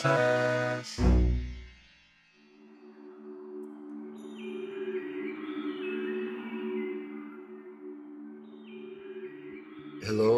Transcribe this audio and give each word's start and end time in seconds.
Hello, 0.00 0.80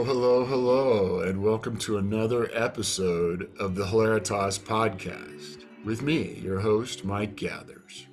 hello, 0.05 0.47
hello, 0.47 1.21
and 1.21 1.43
welcome 1.43 1.77
to 1.77 1.99
another 1.99 2.51
episode 2.55 3.51
of 3.59 3.75
the 3.75 3.85
Hilaritas 3.85 4.59
podcast 4.59 5.67
with 5.85 6.01
me, 6.01 6.41
your 6.43 6.61
host, 6.61 7.05
Mike 7.05 7.37
Gathers. 7.37 8.07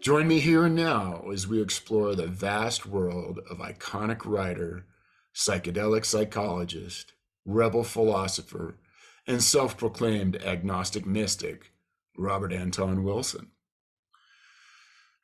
Join 0.00 0.28
me 0.28 0.38
here 0.38 0.66
and 0.66 0.76
now 0.76 1.24
as 1.32 1.48
we 1.48 1.60
explore 1.60 2.14
the 2.14 2.28
vast 2.28 2.86
world 2.86 3.40
of 3.50 3.58
iconic 3.58 4.24
writer, 4.24 4.86
psychedelic 5.34 6.04
psychologist, 6.04 7.14
rebel 7.44 7.82
philosopher, 7.82 8.76
and 9.26 9.42
self 9.42 9.76
proclaimed 9.76 10.36
agnostic 10.42 11.06
mystic, 11.06 11.72
Robert 12.16 12.52
Anton 12.52 13.04
Wilson. 13.04 13.48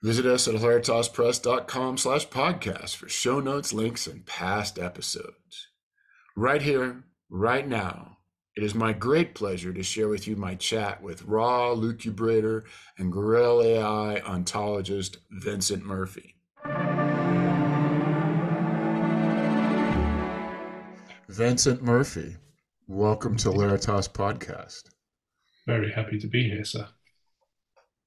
Visit 0.02 0.27
us 0.27 0.47
at 0.47 0.55
hilaritaspress.com 0.55 1.98
slash 1.98 2.29
podcast 2.29 2.95
for 2.95 3.09
show 3.09 3.41
notes, 3.41 3.73
links, 3.73 4.06
and 4.06 4.25
past 4.25 4.79
episodes. 4.79 5.69
Right 6.37 6.62
here, 6.62 7.03
right 7.29 7.66
now, 7.66 8.19
it 8.55 8.62
is 8.62 8.75
my 8.75 8.92
great 8.92 9.34
pleasure 9.34 9.73
to 9.73 9.83
share 9.83 10.09
with 10.09 10.28
you 10.28 10.37
my 10.37 10.55
chat 10.55 11.03
with 11.03 11.25
RAW 11.25 11.75
lucubrator 11.75 12.62
and 12.97 13.12
Guerill-AI 13.12 14.20
ontologist 14.25 15.17
Vincent 15.30 15.84
Murphy. 15.84 16.37
Vincent 21.28 21.83
Murphy, 21.83 22.37
welcome 22.88 23.37
to 23.37 23.51
Hilaritas 23.51 24.09
Podcast. 24.09 24.91
Very 25.67 25.92
happy 25.92 26.19
to 26.19 26.27
be 26.27 26.48
here, 26.48 26.64
sir 26.64 26.89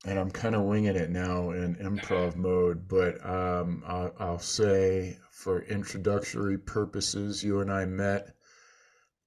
and 0.06 0.18
I'm 0.18 0.32
kind 0.32 0.56
of 0.56 0.64
winging 0.64 0.96
it 0.96 1.12
now 1.12 1.52
in 1.52 1.76
improv 1.76 2.36
mode, 2.36 2.88
but 2.88 3.24
um, 3.26 3.84
I'll, 3.86 4.14
I'll, 4.20 4.40
say 4.40 5.18
for 5.32 5.62
introductory 5.64 6.58
purposes, 6.58 7.44
you 7.44 7.60
and 7.62 7.72
I 7.72 7.86
met 7.86 8.34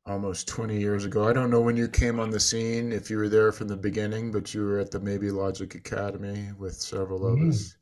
almost 0.05 0.49
20 0.49 0.79
years 0.79 1.05
ago. 1.05 1.29
I 1.29 1.33
don't 1.33 1.51
know 1.51 1.61
when 1.61 1.77
you 1.77 1.89
came 1.89 2.19
on 2.19 2.31
the 2.31 2.41
scene, 2.41 2.93
if 2.93 3.09
you 3.09 3.19
were 3.19 3.29
there 3.29 3.53
from 3.53 3.69
the 3.69 3.77
beginning, 3.77 4.33
but 4.33 4.53
you 4.53 4.65
were 4.65 4.81
at 4.81 4.91
the 4.91 4.99
Maybe 4.99 5.31
Logic 5.31 5.73
Academy 5.75 6.51
with 6.59 6.75
several 6.75 7.25
of 7.25 7.39
mm. 7.39 7.51
us. 7.51 7.77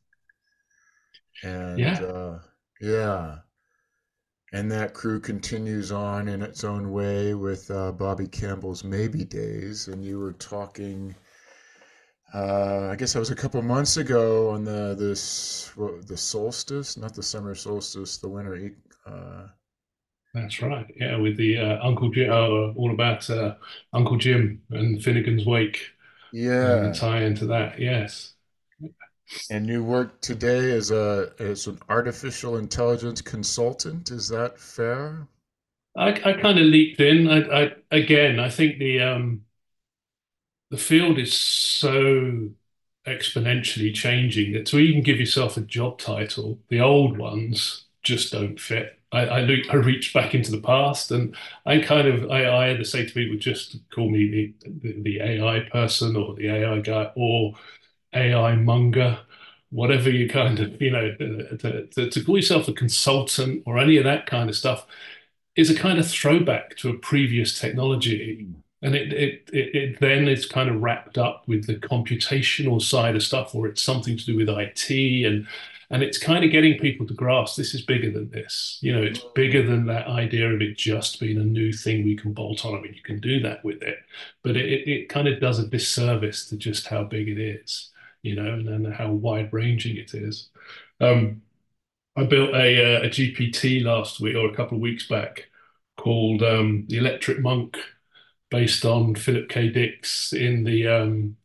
And 1.43 1.79
yeah. 1.79 2.01
Uh, 2.03 2.39
yeah. 2.81 3.39
And 4.53 4.71
that 4.71 4.93
crew 4.93 5.19
continues 5.19 5.91
on 5.93 6.29
in 6.29 6.43
its 6.43 6.63
own 6.63 6.93
way 6.93 7.35
with 7.35 7.71
uh, 7.71 7.93
Bobby 7.93 8.27
Campbell's 8.27 8.85
Maybe 8.85 9.25
Days. 9.25 9.89
And 9.89 10.05
you 10.05 10.19
were 10.19 10.35
talking 10.35 11.15
uh, 12.35 12.89
I 12.91 12.97
guess 12.97 13.13
that 13.13 13.19
was 13.19 13.31
a 13.31 13.37
couple 13.37 13.61
months 13.61 13.99
ago 13.99 14.51
on 14.51 14.65
the 14.65 14.95
this 14.99 15.71
what, 15.77 16.07
the 16.07 16.17
solstice, 16.17 16.97
not 16.97 17.15
the 17.15 17.23
summer 17.23 17.55
solstice, 17.55 18.17
the 18.19 18.29
winter. 18.29 18.73
Uh, 19.07 19.49
That's 20.33 20.63
right. 20.63 20.87
Yeah, 20.97 21.17
with 21.17 21.37
the 21.37 21.59
uh, 21.59 21.79
Uncle 21.83 22.11
Jim, 22.11 22.31
uh, 22.31 22.73
all 22.73 22.91
about 22.93 23.29
uh, 23.29 23.57
Uncle 23.93 24.17
Jim 24.17 24.63
and 24.71 24.99
Finnegans 24.99 25.45
Wake. 25.45 25.79
Yeah, 26.33 26.85
and 26.85 26.95
tie 26.95 27.23
into 27.23 27.45
that. 27.47 27.79
Yes. 27.79 28.32
And 29.51 29.69
you 29.69 29.85
work 29.85 30.21
today 30.21 30.73
as 30.73 30.91
a 30.91 31.33
as 31.39 31.67
an 31.67 31.79
artificial 31.89 32.57
intelligence 32.57 33.21
consultant. 33.21 34.11
Is 34.11 34.29
that 34.29 34.59
fair? 34.59 35.29
I, 35.97 36.09
I 36.11 36.33
kind 36.35 36.59
of 36.59 36.67
leaped 36.67 37.01
in. 37.01 37.29
I, 37.29 37.65
I 37.65 37.75
again, 37.91 38.39
I 38.39 38.49
think 38.49 38.79
the 38.79 39.01
um, 39.01 39.45
the 40.71 40.77
field 40.79 41.19
is 41.19 41.35
so 41.37 42.51
exponentially 43.07 43.93
changing 43.95 44.53
that 44.53 44.67
to 44.67 44.79
even 44.79 45.03
give 45.03 45.19
yourself 45.19 45.57
a 45.57 45.61
job 45.61 45.99
title, 45.99 46.61
the 46.69 46.81
old 46.81 47.19
ones 47.19 47.87
just 48.03 48.33
don't 48.33 48.61
fit. 48.61 48.99
I, 49.11 49.27
I, 49.27 49.41
look, 49.41 49.69
I 49.71 49.77
reach 49.77 50.15
back 50.15 50.35
into 50.35 50.51
the 50.51 50.61
past 50.61 51.11
and 51.11 51.37
I 51.67 51.81
kind 51.81 52.09
of, 52.09 52.31
I, 52.31 52.45
I 52.45 52.71
either 52.71 52.85
say 52.85 53.05
to 53.05 53.13
people, 53.13 53.37
just 53.39 53.77
call 53.91 54.09
me 54.11 54.55
the, 54.63 54.71
the, 54.83 55.03
the 55.03 55.21
AI 55.21 55.61
person 55.71 56.17
or 56.17 56.35
the 56.35 56.49
AI 56.49 56.81
guy 56.81 57.11
or 57.17 57.55
AI 58.15 58.57
monger, 58.57 59.19
whatever 59.71 60.11
you 60.11 60.29
kind 60.29 60.61
of, 60.61 60.81
you 60.81 60.91
know, 60.91 61.15
to, 61.17 61.87
to, 61.87 62.11
to 62.11 62.25
call 62.25 62.37
yourself 62.37 62.69
a 62.69 62.73
consultant 62.73 63.63
or 63.67 63.79
any 63.79 63.97
of 63.97 64.05
that 64.05 64.27
kind 64.27 64.51
of 64.51 64.57
stuff 64.57 64.87
is 65.57 65.71
a 65.71 65.75
kind 65.75 65.99
of 65.99 66.09
throwback 66.09 66.77
to 66.77 66.91
a 66.91 66.99
previous 66.99 67.59
technology. 67.59 68.45
Hmm. 68.45 68.53
And 68.85 68.97
it, 68.97 69.13
it, 69.13 69.51
it, 69.53 69.75
it, 69.77 70.01
then 70.01 70.27
is 70.27 70.45
kind 70.45 70.69
of 70.69 70.83
wrapped 70.83 71.17
up 71.17 71.45
with 71.47 71.67
the 71.67 71.77
computational 71.77 72.83
side 72.83 73.15
of 73.15 73.23
stuff 73.23 73.55
or 73.55 73.69
it's 73.69 73.81
something 73.81 74.17
to 74.17 74.25
do 74.25 74.37
with 74.37 74.49
IT 74.49 74.91
and 75.25 75.47
and 75.89 76.03
it's 76.03 76.17
kind 76.17 76.43
of 76.43 76.51
getting 76.51 76.79
people 76.79 77.07
to 77.07 77.13
grasp 77.13 77.57
this 77.57 77.75
is 77.75 77.83
bigger 77.83 78.11
than 78.11 78.31
this. 78.31 78.79
You 78.81 78.93
know 78.93 79.03
it's 79.03 79.21
bigger 79.37 79.65
than 79.65 79.87
that 79.87 80.09
idea 80.09 80.53
of 80.53 80.61
it 80.63 80.77
just 80.77 81.21
being 81.21 81.39
a 81.39 81.45
new 81.45 81.73
thing 81.73 82.03
we 82.03 82.17
can 82.17 82.33
bolt 82.33 82.65
on. 82.67 82.75
I 82.75 82.81
mean 82.81 82.95
you 82.95 83.03
can 83.03 83.21
do 83.21 83.39
that 83.41 83.65
with 83.65 83.83
it 83.83 83.99
but 84.43 84.57
it, 84.57 84.89
it 84.89 85.09
kind 85.09 85.29
of 85.29 85.39
does 85.41 85.61
a 85.61 85.67
disservice 85.69 86.49
to 86.49 86.57
just 86.57 86.89
how 86.89 87.05
big 87.05 87.29
it 87.29 87.39
is 87.39 87.91
you 88.23 88.35
know 88.35 88.53
and, 88.53 88.93
how 88.95 89.11
wide 89.11 89.53
ranging 89.53 89.97
it 89.97 90.15
is 90.15 90.49
um, 91.01 91.43
I 92.15 92.25
built 92.25 92.51
a, 92.55 92.97
uh, 92.97 93.07
a 93.07 93.09
GPT 93.09 93.83
last 93.83 94.21
week 94.21 94.37
or 94.37 94.49
a 94.49 94.55
couple 94.55 94.77
of 94.77 94.83
weeks 94.83 95.09
back 95.09 95.49
called 95.97 96.43
um, 96.43 96.85
the 96.89 96.99
Electric 96.99 97.41
Monk 97.41 97.79
based 98.51 98.85
on 98.85 99.15
Philip 99.15 99.49
K. 99.49 99.71
Dick's 99.71 100.33
in 100.33 100.65
the 100.65 100.87
um, 100.87 101.37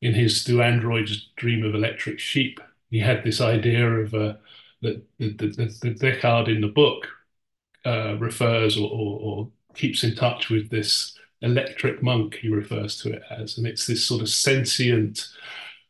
in 0.00 0.14
his 0.14 0.44
Do 0.44 0.62
Androids 0.62 1.30
Dream 1.36 1.64
of 1.64 1.74
Electric 1.74 2.18
Sheep. 2.18 2.60
He 2.90 2.98
had 3.00 3.22
this 3.22 3.40
idea 3.40 3.86
of 3.86 4.14
uh, 4.14 4.34
that 4.82 5.02
the, 5.18 5.30
the, 5.30 5.46
the, 5.80 5.94
Deckard 5.94 6.48
in 6.48 6.60
the 6.60 6.68
book 6.68 7.06
uh, 7.84 8.16
refers 8.18 8.76
or, 8.78 8.90
or, 8.90 9.20
or, 9.20 9.48
keeps 9.74 10.04
in 10.04 10.14
touch 10.14 10.50
with 10.50 10.70
this 10.70 11.18
electric 11.42 12.02
monk. 12.02 12.36
He 12.36 12.48
refers 12.48 12.96
to 13.00 13.12
it 13.12 13.22
as, 13.30 13.58
and 13.58 13.66
it's 13.66 13.86
this 13.86 14.06
sort 14.06 14.22
of 14.22 14.28
sentient, 14.28 15.26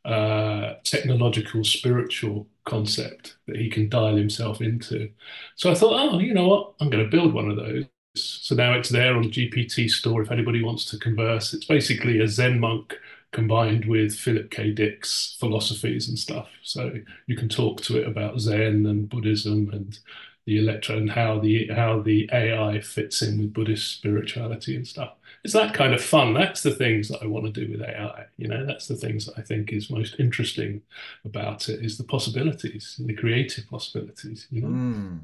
uh, 0.05 0.75
technological, 0.85 1.65
spiritual 1.65 2.47
concept 2.67 3.37
that 3.47 3.57
he 3.57 3.71
can 3.71 3.89
dial 3.89 4.17
himself 4.17 4.61
into. 4.61 5.11
So 5.57 5.71
I 5.71 5.75
thought, 5.75 6.15
oh, 6.15 6.19
you 6.19 6.35
know 6.35 6.49
what? 6.49 6.75
I'm 6.81 6.91
going 6.91 7.05
to 7.05 7.11
build 7.11 7.33
one 7.35 7.51
of 7.51 7.57
those 7.57 7.85
so 8.17 8.55
now 8.55 8.75
it's 8.75 8.91
there 8.91 9.17
on 9.17 9.25
GPT 9.31 9.89
Store 9.91 10.23
if 10.23 10.31
anybody 10.31 10.63
wants 10.63 10.85
to 10.87 10.99
converse. 10.99 11.53
It's 11.53 11.67
basically 11.67 12.21
a 12.21 12.29
Zen 12.29 12.61
monk 12.61 12.95
combined 13.33 13.87
with 13.87 14.15
Philip 14.15 14.51
K. 14.51 14.71
Dick's 14.71 15.37
philosophies 15.41 16.09
and 16.09 16.19
stuff. 16.19 16.49
So 16.63 16.93
you 17.27 17.37
can 17.37 17.49
talk 17.49 17.81
to 17.83 18.01
it 18.01 18.07
about 18.07 18.39
Zen 18.39 18.87
and 18.87 19.09
Buddhism 19.09 19.71
and 19.73 19.99
the 20.47 20.59
electro 20.59 20.97
and 20.97 21.11
how 21.11 21.41
the 21.41 21.69
how 21.69 22.01
the 22.01 22.29
AI 22.33 22.81
fits 22.81 23.23
in 23.23 23.39
with 23.41 23.53
Buddhist 23.53 23.91
spirituality 23.97 24.77
and 24.77 24.87
stuff. 24.87 25.15
It's 25.45 25.53
that 25.53 25.75
kind 25.75 25.93
of 25.93 26.03
fun. 26.03 26.33
That's 26.33 26.63
the 26.63 26.71
things 26.71 27.09
that 27.09 27.23
I 27.23 27.27
want 27.27 27.45
to 27.45 27.53
do 27.53 27.71
with 27.71 27.83
AI. 27.83 28.25
You 28.39 28.49
know, 28.49 28.65
that's 28.65 28.89
the 28.89 28.97
things 28.97 29.27
that 29.27 29.39
I 29.39 29.43
think 29.43 29.73
is 29.73 29.91
most 29.91 30.17
interesting 30.19 30.81
about 31.25 31.69
it 31.69 31.85
is 31.85 31.99
the 31.99 32.05
possibilities, 32.05 32.99
the 32.99 33.15
creative 33.15 33.69
possibilities. 33.69 34.49
You 34.51 34.63
know. 34.63 34.69
Mm. 34.69 35.21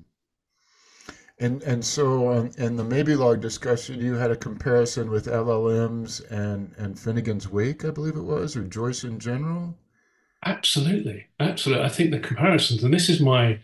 And 1.41 1.63
and 1.63 1.83
so 1.83 2.31
um, 2.31 2.51
in 2.59 2.77
the 2.77 2.85
maybe 2.85 3.17
log 3.17 3.41
discussion, 3.41 3.99
you 3.99 4.15
had 4.15 4.31
a 4.31 4.37
comparison 4.37 5.11
with 5.11 5.25
LLMs 5.25 6.31
and 6.31 6.75
and 6.77 6.95
Finnegans 6.95 7.47
Wake, 7.47 7.87
I 7.87 7.91
believe 7.91 8.17
it 8.17 8.23
was, 8.23 8.57
or 8.57 8.63
Joyce 8.65 9.05
in 9.05 9.19
general. 9.19 9.75
Absolutely, 10.45 11.27
absolutely. 11.39 11.85
I 11.85 11.89
think 11.89 12.11
the 12.11 12.21
comparisons, 12.21 12.85
and 12.85 12.93
this 12.93 13.09
is 13.09 13.21
my 13.21 13.59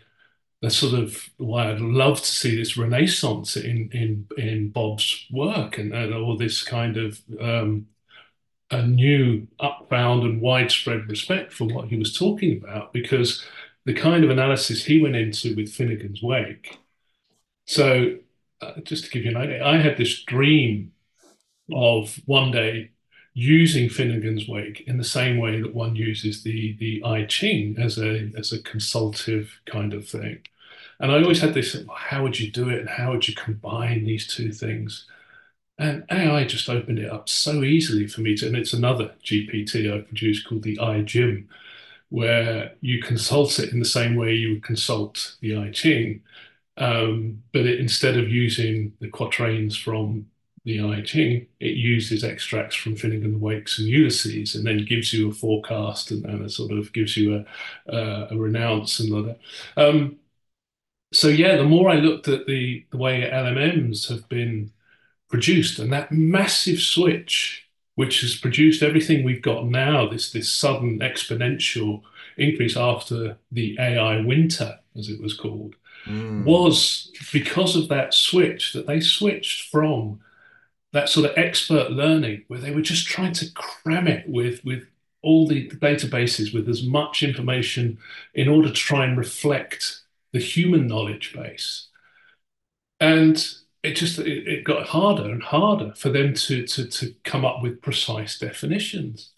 that's 0.61 0.77
sort 0.77 0.95
of 0.95 1.29
why 1.37 1.69
I'd 1.69 1.79
love 1.79 2.19
to 2.19 2.25
see 2.25 2.55
this 2.55 2.77
renaissance 2.77 3.55
in 3.55 3.89
in 3.91 4.27
in 4.37 4.69
Bob's 4.69 5.25
work 5.31 5.77
and, 5.77 5.93
and 5.93 6.13
all 6.13 6.37
this 6.37 6.63
kind 6.63 6.97
of 6.97 7.21
um, 7.39 7.87
a 8.71 8.85
new 8.85 9.47
upbound 9.59 10.23
and 10.23 10.41
widespread 10.41 11.07
respect 11.09 11.53
for 11.53 11.65
what 11.65 11.87
he 11.87 11.97
was 11.97 12.17
talking 12.17 12.57
about 12.61 12.91
because 12.91 13.45
the 13.85 13.93
kind 13.93 14.23
of 14.23 14.29
analysis 14.29 14.83
he 14.83 15.01
went 15.01 15.15
into 15.15 15.55
with 15.55 15.71
Finnegans 15.71 16.21
Wake. 16.21 16.77
So, 17.65 18.17
uh, 18.61 18.73
just 18.83 19.05
to 19.05 19.09
give 19.11 19.23
you 19.23 19.31
an 19.31 19.37
idea, 19.37 19.63
I 19.65 19.77
had 19.77 19.97
this 19.97 20.23
dream 20.23 20.91
of 21.73 22.19
one 22.25 22.51
day 22.51 22.91
using 23.37 23.87
Finnegans 23.89 24.49
Wake 24.49 24.81
in 24.87 24.97
the 24.97 25.03
same 25.03 25.37
way 25.37 25.61
that 25.61 25.75
one 25.75 25.95
uses 25.95 26.43
the 26.43 26.75
the 26.77 27.03
I 27.05 27.25
Ching 27.25 27.77
as 27.79 27.97
a 27.99 28.31
as 28.37 28.51
a 28.51 28.61
consultative 28.63 29.59
kind 29.67 29.93
of 29.93 30.07
thing. 30.09 30.39
And 30.99 31.11
I 31.11 31.21
always 31.21 31.41
had 31.41 31.53
this: 31.53 31.77
how 31.95 32.23
would 32.23 32.39
you 32.39 32.51
do 32.51 32.69
it, 32.69 32.79
and 32.81 32.89
how 32.89 33.11
would 33.13 33.27
you 33.27 33.35
combine 33.35 34.05
these 34.05 34.27
two 34.27 34.51
things? 34.51 35.07
And 35.79 36.05
AI 36.11 36.45
just 36.45 36.69
opened 36.69 36.99
it 36.99 37.11
up 37.11 37.29
so 37.29 37.63
easily 37.63 38.07
for 38.07 38.21
me 38.21 38.35
to, 38.37 38.47
and 38.47 38.57
it's 38.57 38.73
another 38.73 39.15
GPT 39.23 39.91
I 39.93 40.01
produced 40.01 40.47
called 40.47 40.63
the 40.63 40.79
I 40.79 41.01
Gym, 41.01 41.49
where 42.09 42.73
you 42.81 43.01
consult 43.01 43.59
it 43.59 43.73
in 43.73 43.79
the 43.79 43.85
same 43.85 44.15
way 44.15 44.33
you 44.35 44.51
would 44.53 44.63
consult 44.63 45.37
the 45.41 45.57
I 45.57 45.71
Ching, 45.71 46.23
um, 46.77 47.43
but 47.53 47.65
it, 47.67 47.79
instead 47.79 48.17
of 48.17 48.29
using 48.29 48.93
the 49.01 49.09
quatrains 49.09 49.77
from 49.77 50.27
the 50.67 50.81
I 50.81 50.99
Ching, 50.99 51.47
it 51.61 51.77
uses 51.77 52.25
extracts 52.25 52.75
from 52.75 52.97
Finnegans 52.97 53.39
Wakes 53.39 53.79
and 53.79 53.87
Ulysses, 53.87 54.53
and 54.53 54.67
then 54.67 54.83
gives 54.83 55.13
you 55.13 55.29
a 55.29 55.33
forecast 55.33 56.11
and, 56.11 56.25
and 56.25 56.43
a 56.43 56.49
sort 56.49 56.73
of 56.73 56.91
gives 56.91 57.15
you 57.15 57.35
a, 57.35 57.95
a, 57.95 58.27
a 58.31 58.37
renounce 58.37 58.99
and 58.99 59.13
all 59.13 59.23
that. 59.23 59.39
Um, 59.77 60.17
so 61.13 61.29
yeah, 61.29 61.55
the 61.55 61.63
more 61.63 61.89
I 61.89 61.95
looked 61.95 62.27
at 62.27 62.47
the 62.47 62.85
the 62.91 62.97
way 62.97 63.21
LLMs 63.21 64.09
have 64.09 64.27
been 64.27 64.71
produced 65.29 65.79
and 65.79 65.91
that 65.93 66.11
massive 66.11 66.81
switch, 66.81 67.65
which 67.95 68.19
has 68.19 68.35
produced 68.35 68.83
everything 68.83 69.23
we've 69.23 69.41
got 69.41 69.65
now, 69.67 70.09
this 70.09 70.33
this 70.33 70.51
sudden 70.51 70.99
exponential 70.99 72.01
increase 72.35 72.75
after 72.75 73.37
the 73.53 73.77
AI 73.79 74.19
winter, 74.19 74.79
as 74.97 75.07
it 75.07 75.21
was 75.21 75.33
called, 75.33 75.75
mm. 76.05 76.43
was 76.43 77.09
because 77.31 77.77
of 77.77 77.87
that 77.87 78.13
switch 78.13 78.73
that 78.73 78.85
they 78.85 78.99
switched 78.99 79.69
from 79.69 80.19
that 80.93 81.09
sort 81.09 81.29
of 81.29 81.37
expert 81.37 81.91
learning 81.91 82.43
where 82.47 82.59
they 82.59 82.71
were 82.71 82.81
just 82.81 83.07
trying 83.07 83.33
to 83.33 83.51
cram 83.53 84.07
it 84.07 84.27
with 84.27 84.63
with 84.63 84.87
all 85.21 85.47
the 85.47 85.67
databases 85.69 86.53
with 86.53 86.69
as 86.69 86.83
much 86.83 87.23
information 87.23 87.97
in 88.33 88.47
order 88.47 88.69
to 88.69 88.73
try 88.73 89.03
and 89.05 89.17
reflect 89.17 90.01
the 90.31 90.39
human 90.39 90.87
knowledge 90.87 91.33
base. 91.33 91.87
And 92.99 93.45
it 93.83 93.95
just 93.95 94.19
it, 94.19 94.47
it 94.47 94.63
got 94.63 94.87
harder 94.87 95.29
and 95.29 95.43
harder 95.43 95.93
for 95.95 96.09
them 96.09 96.33
to, 96.33 96.65
to 96.67 96.85
to 96.85 97.13
come 97.23 97.45
up 97.45 97.61
with 97.61 97.81
precise 97.81 98.37
definitions. 98.37 99.31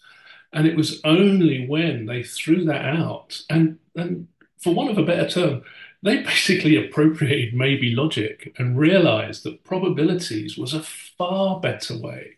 And 0.52 0.66
it 0.66 0.76
was 0.76 1.00
only 1.04 1.66
when 1.66 2.06
they 2.06 2.22
threw 2.22 2.64
that 2.64 2.84
out 2.84 3.42
and 3.50 3.78
and 3.96 4.28
for 4.58 4.74
want 4.74 4.90
of 4.90 4.98
a 4.98 5.04
better 5.04 5.28
term 5.28 5.62
they 6.02 6.22
basically 6.22 6.76
appropriated 6.76 7.54
maybe 7.54 7.94
logic 7.94 8.54
and 8.58 8.78
realized 8.78 9.44
that 9.44 9.64
probabilities 9.64 10.56
was 10.56 10.72
a 10.74 10.82
far 10.82 11.60
better 11.60 11.96
way. 11.98 12.36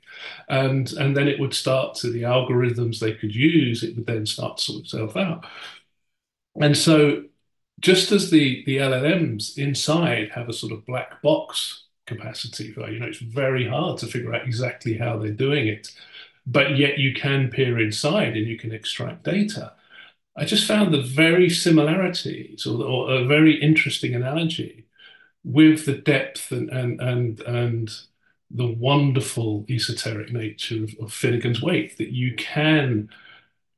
And, 0.49 0.93
and 0.95 1.17
then 1.17 1.29
it 1.29 1.41
would 1.41 1.55
start 1.55 1.95
to 1.97 2.11
the 2.11 2.23
algorithms 2.23 2.99
they 2.99 3.15
could 3.15 3.35
use, 3.35 3.83
it 3.83 3.97
would 3.97 4.07
then 4.07 4.27
start 4.27 4.59
to 4.59 4.63
sort 4.63 4.85
itself 4.85 5.17
out. 5.17 5.47
And 6.61 6.77
so 6.77 7.25
just 7.81 8.13
as 8.13 8.31
the, 8.31 8.65
the 8.67 8.79
LLMs 8.79 9.59
inside 9.59 10.31
have 10.31 10.49
a 10.49 10.53
sort 10.53 10.73
of 10.73 10.87
black 10.87 11.23
box 11.23 11.85
capacity 12.07 12.73
for, 12.73 12.91
you 12.91 13.01
know, 13.01 13.07
it's 13.07 13.19
very 13.19 13.69
hard 13.69 13.99
to 13.99 14.07
figure 14.07 14.35
out 14.35 14.47
exactly 14.47 14.99
how 14.99 15.19
they're 15.19 15.33
doing 15.33 15.69
it. 15.69 15.93
But 16.47 16.77
yet 16.79 16.99
you 16.99 17.15
can 17.15 17.51
peer 17.51 17.81
inside 17.81 18.37
and 18.37 18.47
you 18.47 18.59
can 18.59 18.73
extract 18.73 19.25
data. 19.25 19.75
I 20.37 20.45
just 20.45 20.67
found 20.67 20.93
the 20.93 21.03
very 21.03 21.51
similarities 21.51 22.67
or, 22.67 22.83
or, 22.85 23.11
a 23.11 23.25
very 23.27 23.61
interesting 23.61 24.15
analogy 24.15 24.87
with 25.45 25.87
the 25.87 25.95
depth 25.95 26.53
and 26.53 26.71
and 26.71 27.01
and, 27.01 27.41
and 27.41 27.91
the 28.51 28.67
wonderful 28.67 29.65
esoteric 29.69 30.33
nature 30.33 30.85
of, 30.85 30.91
of 31.01 31.11
Finnegans 31.11 31.63
Wake 31.63 31.97
that 31.97 32.13
you 32.13 32.35
can, 32.37 33.09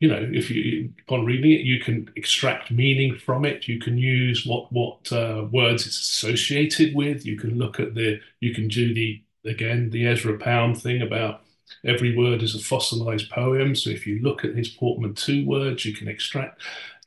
you 0.01 0.09
know, 0.09 0.29
if 0.33 0.51
you 0.51 0.93
upon 1.07 1.25
reading 1.25 1.53
it, 1.53 1.61
you 1.61 1.81
can 1.81 2.11
extract 2.17 2.71
meaning 2.71 3.17
from 3.17 3.45
it. 3.45 3.69
You 3.69 3.79
can 3.79 3.99
use 3.99 4.45
what 4.47 4.73
what 4.73 5.11
uh, 5.13 5.47
words 5.51 5.87
it's 5.87 6.01
associated 6.01 6.95
with. 6.95 7.25
You 7.25 7.39
can 7.39 7.59
look 7.59 7.81
at 7.81 7.95
the, 7.95 8.21
you 8.41 8.55
can 8.55 8.69
do 8.69 8.95
the 8.95 9.23
again 9.45 9.91
the 9.91 10.07
Ezra 10.07 10.39
Pound 10.39 10.81
thing 10.81 11.03
about 11.03 11.44
Every 11.85 12.17
word 12.17 12.43
is 12.43 12.55
a 12.55 12.59
fossilized 12.59 13.31
poem. 13.31 13.75
So 13.75 13.91
if 13.91 14.07
you 14.07 14.21
look 14.21 14.45
at 14.45 14.55
his 14.55 14.69
portmanteau 14.69 15.45
words, 15.45 15.85
you 15.85 15.95
can 15.95 16.09
extract. 16.09 16.61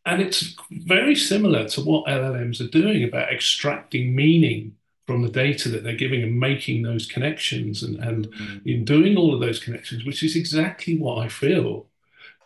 And 0.06 0.22
it's 0.22 0.56
very 0.72 1.16
similar 1.16 1.68
to 1.70 1.82
what 1.82 2.08
LLMs 2.08 2.62
are 2.62 2.70
doing 2.70 3.04
about 3.04 3.32
extracting 3.32 4.16
meaning 4.16 4.76
from 5.06 5.22
the 5.22 5.30
data 5.30 5.70
that 5.70 5.84
they're 5.84 5.96
giving 5.96 6.24
and 6.24 6.40
making 6.40 6.84
those 6.84 7.06
connections 7.06 7.84
and, 7.84 7.96
and 7.98 8.28
mm. 8.28 8.66
in 8.66 8.84
doing 8.84 9.18
all 9.18 9.34
of 9.34 9.40
those 9.40 9.60
connections, 9.60 10.06
which 10.06 10.24
is 10.24 10.36
exactly 10.36 10.98
what 10.98 11.20
I 11.20 11.30
feel 11.30 11.88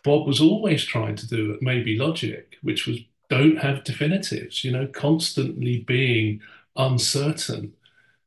Bob 0.02 0.26
was 0.26 0.40
always 0.40 0.84
trying 0.84 1.16
to 1.16 1.28
do 1.28 1.54
at 1.54 1.62
Maybe 1.62 1.96
Logic, 1.96 2.58
which 2.62 2.86
was 2.86 2.98
don't 3.28 3.58
have 3.58 3.84
definitives, 3.84 4.62
you 4.62 4.70
know, 4.70 4.86
constantly 4.86 5.78
being 5.78 6.40
uncertain 6.76 7.72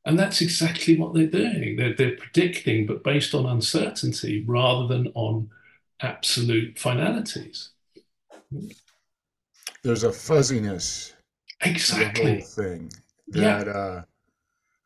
and 0.06 0.18
that's 0.20 0.42
exactly 0.42 0.98
what 0.98 1.14
they're 1.14 1.26
doing. 1.26 1.76
They're, 1.76 1.96
they're 1.96 2.16
predicting, 2.16 2.86
but 2.86 3.04
based 3.04 3.34
on 3.34 3.46
uncertainty 3.46 4.44
rather 4.48 4.88
than 4.88 5.12
on 5.16 5.50
absolute 6.02 6.78
finalities. 6.78 7.70
There's 9.84 10.04
a 10.04 10.12
fuzziness 10.12 11.14
exactly 11.62 12.42
thing 12.42 12.92
that 13.30 13.66
yeah. 13.66 13.72
uh, 13.72 14.02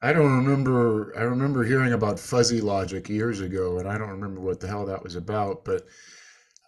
I 0.02 0.14
don't 0.14 0.32
remember. 0.32 1.14
I 1.18 1.24
remember 1.24 1.64
hearing 1.64 1.94
about 1.94 2.20
fuzzy 2.20 2.62
logic 2.62 3.10
years 3.10 3.42
ago, 3.42 3.80
and 3.80 3.88
I 3.88 3.98
don't 3.98 4.10
remember 4.10 4.40
what 4.40 4.60
the 4.60 4.68
hell 4.68 4.86
that 4.86 5.04
was 5.04 5.16
about. 5.16 5.66
But 5.66 5.82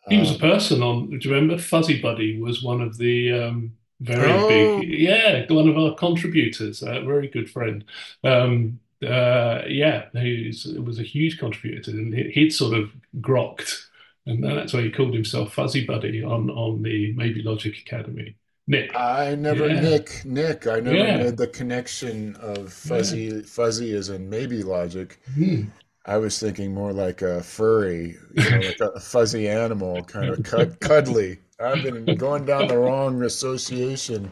uh, 0.05 0.09
he 0.09 0.19
was 0.19 0.31
a 0.31 0.35
uh, 0.35 0.39
person 0.39 0.83
on. 0.83 1.09
Do 1.09 1.17
you 1.21 1.33
remember? 1.33 1.57
Fuzzy 1.61 2.01
Buddy 2.01 2.41
was 2.41 2.61
one 2.61 2.81
of 2.81 2.97
the 2.97 3.31
um, 3.31 3.73
very 4.01 4.31
oh. 4.31 4.79
big, 4.79 4.89
yeah, 4.89 5.45
one 5.49 5.69
of 5.69 5.77
our 5.77 5.93
contributors, 5.95 6.81
a 6.81 7.01
very 7.01 7.27
good 7.27 7.49
friend. 7.49 7.83
Um, 8.23 8.79
uh, 9.05 9.61
yeah, 9.67 10.05
he 10.13 10.53
was 10.83 10.99
a 10.99 11.03
huge 11.03 11.39
contributor, 11.39 11.91
and 11.91 12.13
he'd 12.13 12.51
sort 12.51 12.77
of 12.77 12.91
grokked, 13.19 13.85
and 14.25 14.43
that's 14.43 14.73
why 14.73 14.81
he 14.81 14.91
called 14.91 15.13
himself 15.13 15.53
Fuzzy 15.53 15.85
Buddy 15.85 16.23
on 16.23 16.49
on 16.49 16.81
the 16.81 17.13
Maybe 17.13 17.41
Logic 17.43 17.77
Academy. 17.77 18.35
Nick. 18.67 18.95
I 18.95 19.35
never 19.35 19.67
yeah. 19.67 19.81
Nick 19.81 20.25
Nick. 20.25 20.67
I 20.67 20.79
never 20.79 20.95
yeah. 20.95 21.17
made 21.17 21.37
the 21.37 21.47
connection 21.47 22.35
of 22.37 22.71
fuzzy 22.71 23.23
yeah. 23.23 23.41
fuzzy 23.45 23.93
as 23.95 24.09
in 24.09 24.29
maybe 24.29 24.63
logic. 24.63 25.19
Hmm. 25.35 25.63
I 26.05 26.17
was 26.17 26.39
thinking 26.39 26.73
more 26.73 26.93
like 26.93 27.21
a 27.21 27.43
furry, 27.43 28.17
you 28.33 28.49
know, 28.49 28.57
like 28.59 28.79
a 28.79 28.99
fuzzy 28.99 29.47
animal, 29.47 30.03
kind 30.03 30.29
of 30.29 30.43
cud- 30.43 30.79
cuddly. 30.79 31.37
I've 31.63 31.83
been 31.83 32.17
going 32.17 32.45
down 32.45 32.67
the 32.67 32.77
wrong 32.77 33.23
association. 33.23 34.31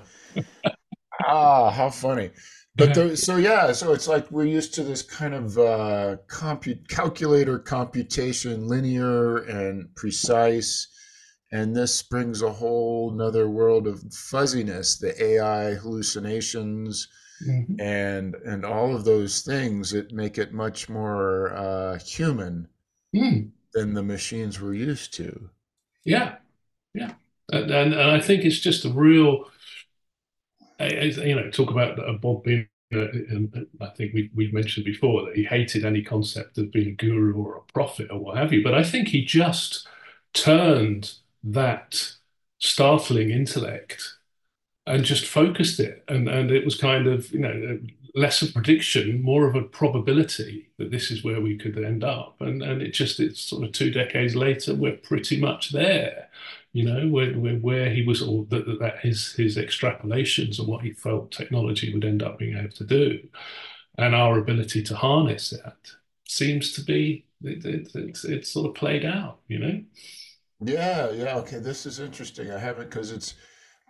Ah, 1.26 1.70
how 1.70 1.90
funny. 1.90 2.32
But 2.76 2.94
the, 2.94 3.18
so 3.18 3.36
yeah, 3.36 3.74
so 3.74 3.92
it's 3.94 4.08
like 4.08 4.32
we're 4.32 4.46
used 4.46 4.74
to 4.76 4.84
this 4.84 5.02
kind 5.02 5.34
of 5.34 5.58
uh, 5.58 6.18
compute 6.28 6.88
calculator 6.88 7.60
computation, 7.60 8.68
linear 8.68 9.38
and 9.38 9.94
precise, 9.96 10.88
and 11.52 11.76
this 11.76 12.02
brings 12.02 12.42
a 12.42 12.52
whole 12.52 13.12
another 13.12 13.50
world 13.50 13.86
of 13.86 14.02
fuzziness, 14.14 14.98
the 14.98 15.22
AI 15.22 15.74
hallucinations, 15.74 17.10
mm-hmm. 17.46 17.80
and 17.82 18.36
and 18.46 18.64
all 18.64 18.96
of 18.96 19.04
those 19.04 19.42
things 19.42 19.92
that 19.92 20.14
make 20.14 20.38
it 20.38 20.54
much 20.54 20.88
more 20.88 21.54
uh, 21.54 22.00
human 22.00 22.70
mm. 23.14 23.50
than 23.74 23.94
the 23.94 24.04
machines 24.04 24.62
we're 24.62 24.74
used 24.74 25.14
to. 25.16 25.50
Yeah, 26.06 26.38
and, 27.52 27.72
and, 27.72 27.94
and 27.94 28.12
I 28.12 28.20
think 28.20 28.44
it's 28.44 28.60
just 28.60 28.86
a 28.86 28.90
real, 28.90 29.46
you 30.80 31.36
know, 31.36 31.50
talk 31.50 31.72
about 31.72 32.00
uh, 32.00 32.14
Bob 32.14 32.44
being. 32.44 32.68
Uh, 32.92 33.02
um, 33.36 33.52
uh, 33.56 33.86
I 33.86 33.90
think 33.90 34.16
we 34.16 34.32
we 34.34 34.52
mentioned 34.52 34.84
before 34.84 35.26
that 35.26 35.36
he 35.36 35.44
hated 35.44 35.86
any 35.86 36.02
concept 36.02 36.58
of 36.58 36.72
being 36.72 36.88
a 36.88 36.92
guru 36.92 37.36
or 37.36 37.58
a 37.58 37.72
prophet 37.72 38.08
or 38.10 38.18
what 38.20 38.38
have 38.38 38.52
you. 38.52 38.64
But 38.64 38.74
I 38.74 38.84
think 38.84 39.10
he 39.10 39.24
just 39.24 39.88
turned 40.34 41.14
that 41.44 42.14
startling 42.58 43.30
intellect 43.30 44.02
and 44.88 45.06
just 45.06 45.26
focused 45.26 45.80
it, 45.80 46.04
and 46.10 46.30
and 46.30 46.52
it 46.52 46.66
was 46.66 46.76
kind 46.78 47.08
of 47.08 47.32
you 47.32 47.40
know 47.40 47.50
uh, 47.84 47.88
less 48.16 48.42
a 48.42 48.52
prediction, 48.52 49.22
more 49.24 49.48
of 49.48 49.56
a 49.56 49.64
probability 49.64 50.70
that 50.78 50.92
this 50.92 51.12
is 51.12 51.24
where 51.24 51.42
we 51.42 51.58
could 51.58 51.78
end 51.84 52.04
up. 52.04 52.38
And 52.42 52.64
and 52.64 52.82
it 52.82 52.92
just 52.94 53.20
it's 53.20 53.42
sort 53.42 53.64
of 53.66 53.74
two 53.74 53.92
decades 53.92 54.36
later, 54.36 54.76
we're 54.76 54.98
pretty 54.98 55.40
much 55.40 55.72
there. 55.72 56.30
You 56.72 56.86
know, 56.86 57.08
where 57.08 57.34
where, 57.34 57.56
where 57.56 57.90
he 57.90 58.04
was, 58.04 58.22
or 58.22 58.46
that, 58.50 58.78
that 58.80 59.00
his 59.00 59.34
his 59.34 59.58
extrapolations 59.58 60.60
of 60.60 60.68
what 60.68 60.84
he 60.84 60.92
felt 60.92 61.32
technology 61.32 61.92
would 61.94 62.06
end 62.06 62.22
up 62.22 62.38
being 62.38 62.58
able 62.58 62.72
to 62.72 62.84
do, 62.84 63.28
and 63.98 64.14
our 64.14 64.38
ability 64.38 64.84
to 64.84 64.96
harness 64.96 65.50
that 65.50 65.78
seems 66.28 66.74
to 66.74 66.84
be 66.84 67.26
it, 67.44 67.66
it, 67.66 67.90
it's 67.96 68.24
it's 68.24 68.52
sort 68.52 68.68
of 68.68 68.76
played 68.76 69.06
out. 69.06 69.40
You 69.48 69.60
know. 69.60 69.82
Yeah, 70.62 71.12
yeah. 71.12 71.38
Okay, 71.38 71.60
this 71.60 71.86
is 71.86 72.00
interesting. 72.00 72.52
I 72.52 72.60
haven't 72.60 72.90
because 72.90 73.12
it's 73.12 73.36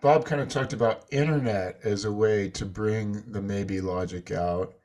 Bob 0.02 0.26
kind 0.26 0.42
of 0.42 0.48
talked 0.48 0.74
about 0.74 1.06
internet 1.12 1.80
as 1.84 2.06
a 2.06 2.12
way 2.12 2.50
to 2.52 2.66
bring 2.66 3.24
the 3.32 3.42
maybe 3.42 3.82
logic 3.82 4.32
out. 4.32 4.76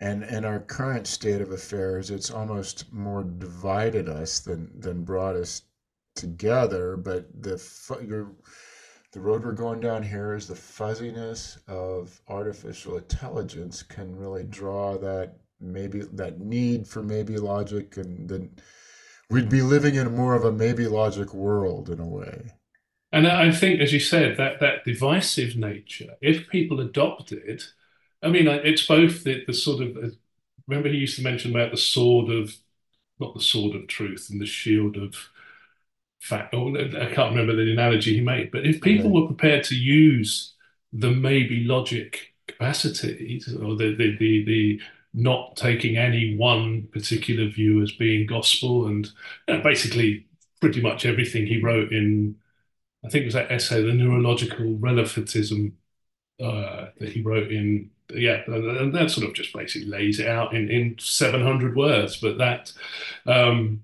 And 0.00 0.24
in 0.24 0.44
our 0.44 0.60
current 0.60 1.06
state 1.06 1.40
of 1.40 1.52
affairs, 1.52 2.10
it's 2.10 2.30
almost 2.30 2.92
more 2.92 3.22
divided 3.22 4.08
us 4.08 4.40
than 4.40 4.70
than 4.80 5.04
brought 5.04 5.36
us 5.36 5.62
together. 6.14 6.96
But 6.96 7.26
the 7.42 7.62
you're, 8.06 8.32
the 9.12 9.20
road 9.20 9.44
we're 9.44 9.52
going 9.52 9.80
down 9.80 10.02
here 10.02 10.34
is 10.34 10.46
the 10.46 10.54
fuzziness 10.54 11.58
of 11.68 12.20
artificial 12.28 12.96
intelligence 12.96 13.82
can 13.82 14.16
really 14.16 14.44
draw 14.44 14.96
that 14.98 15.36
maybe 15.60 16.02
that 16.12 16.40
need 16.40 16.86
for 16.88 17.02
maybe 17.02 17.36
logic, 17.36 17.96
and 17.96 18.28
then 18.28 18.50
we'd 19.30 19.48
be 19.48 19.62
living 19.62 19.94
in 19.94 20.16
more 20.16 20.34
of 20.34 20.44
a 20.44 20.52
maybe 20.52 20.86
logic 20.86 21.32
world 21.32 21.88
in 21.88 22.00
a 22.00 22.06
way. 22.06 22.52
And 23.12 23.26
I 23.26 23.52
think, 23.52 23.80
as 23.80 23.92
you 23.92 24.00
said, 24.00 24.38
that 24.38 24.60
that 24.60 24.84
divisive 24.84 25.54
nature, 25.54 26.16
if 26.22 26.48
people 26.48 26.80
adopt 26.80 27.30
it, 27.30 27.62
I 28.22 28.28
mean, 28.28 28.48
it's 28.48 28.86
both 28.86 29.24
the, 29.24 29.44
the 29.46 29.52
sort 29.52 29.82
of 29.82 29.96
uh, 29.96 30.08
remember 30.66 30.88
he 30.88 30.96
used 30.96 31.16
to 31.16 31.22
mention 31.22 31.54
about 31.54 31.70
the 31.70 31.76
sword 31.76 32.30
of 32.30 32.56
not 33.20 33.34
the 33.34 33.40
sword 33.40 33.74
of 33.74 33.86
truth 33.86 34.28
and 34.30 34.40
the 34.40 34.46
shield 34.46 34.96
of 34.96 35.28
fact. 36.22 36.54
Oh, 36.54 36.74
I 36.76 37.12
can't 37.12 37.34
remember 37.34 37.54
the 37.54 37.72
analogy 37.72 38.14
he 38.14 38.20
made, 38.20 38.50
but 38.50 38.66
if 38.66 38.80
people 38.80 39.10
were 39.10 39.26
prepared 39.26 39.64
to 39.64 39.74
use 39.74 40.54
the 40.92 41.10
maybe 41.10 41.64
logic 41.64 42.34
capacities 42.46 43.48
or 43.54 43.76
the 43.76 43.94
the 43.94 44.16
the, 44.18 44.44
the 44.44 44.80
not 45.14 45.56
taking 45.56 45.96
any 45.96 46.36
one 46.36 46.88
particular 46.92 47.48
view 47.48 47.82
as 47.82 47.92
being 47.92 48.26
gospel 48.26 48.86
and 48.86 49.10
you 49.46 49.54
know, 49.54 49.62
basically 49.62 50.26
pretty 50.60 50.80
much 50.80 51.04
everything 51.04 51.46
he 51.46 51.60
wrote 51.60 51.92
in 51.92 52.34
I 53.04 53.08
think 53.08 53.22
it 53.22 53.26
was 53.26 53.34
that 53.34 53.50
essay, 53.50 53.82
the 53.82 53.92
neurological 53.92 54.76
relativism 54.78 55.76
uh, 56.40 56.86
that 56.98 57.08
he 57.10 57.22
wrote 57.22 57.50
in 57.50 57.90
yeah, 58.14 58.42
and 58.46 58.94
that 58.94 59.10
sort 59.10 59.26
of 59.26 59.34
just 59.34 59.52
basically 59.54 59.88
lays 59.88 60.20
it 60.20 60.28
out 60.28 60.54
in, 60.54 60.70
in 60.70 60.96
700 60.98 61.74
words. 61.74 62.18
But 62.18 62.38
that, 62.38 62.72
um, 63.26 63.82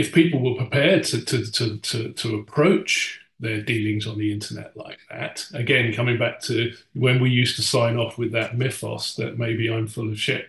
if 0.00 0.14
people 0.14 0.40
were 0.40 0.56
prepared 0.56 1.04
to, 1.04 1.22
to, 1.22 1.50
to, 1.52 1.76
to, 1.78 2.12
to 2.12 2.36
approach 2.36 3.20
their 3.38 3.60
dealings 3.60 4.06
on 4.06 4.16
the 4.16 4.32
internet 4.32 4.74
like 4.74 4.98
that, 5.10 5.44
again, 5.52 5.92
coming 5.92 6.18
back 6.18 6.40
to 6.40 6.72
when 6.94 7.20
we 7.20 7.28
used 7.28 7.56
to 7.56 7.62
sign 7.62 7.98
off 7.98 8.16
with 8.16 8.32
that 8.32 8.56
mythos 8.56 9.14
that 9.16 9.38
maybe 9.38 9.70
I'm 9.70 9.86
full 9.86 10.08
of 10.08 10.18
shit, 10.18 10.48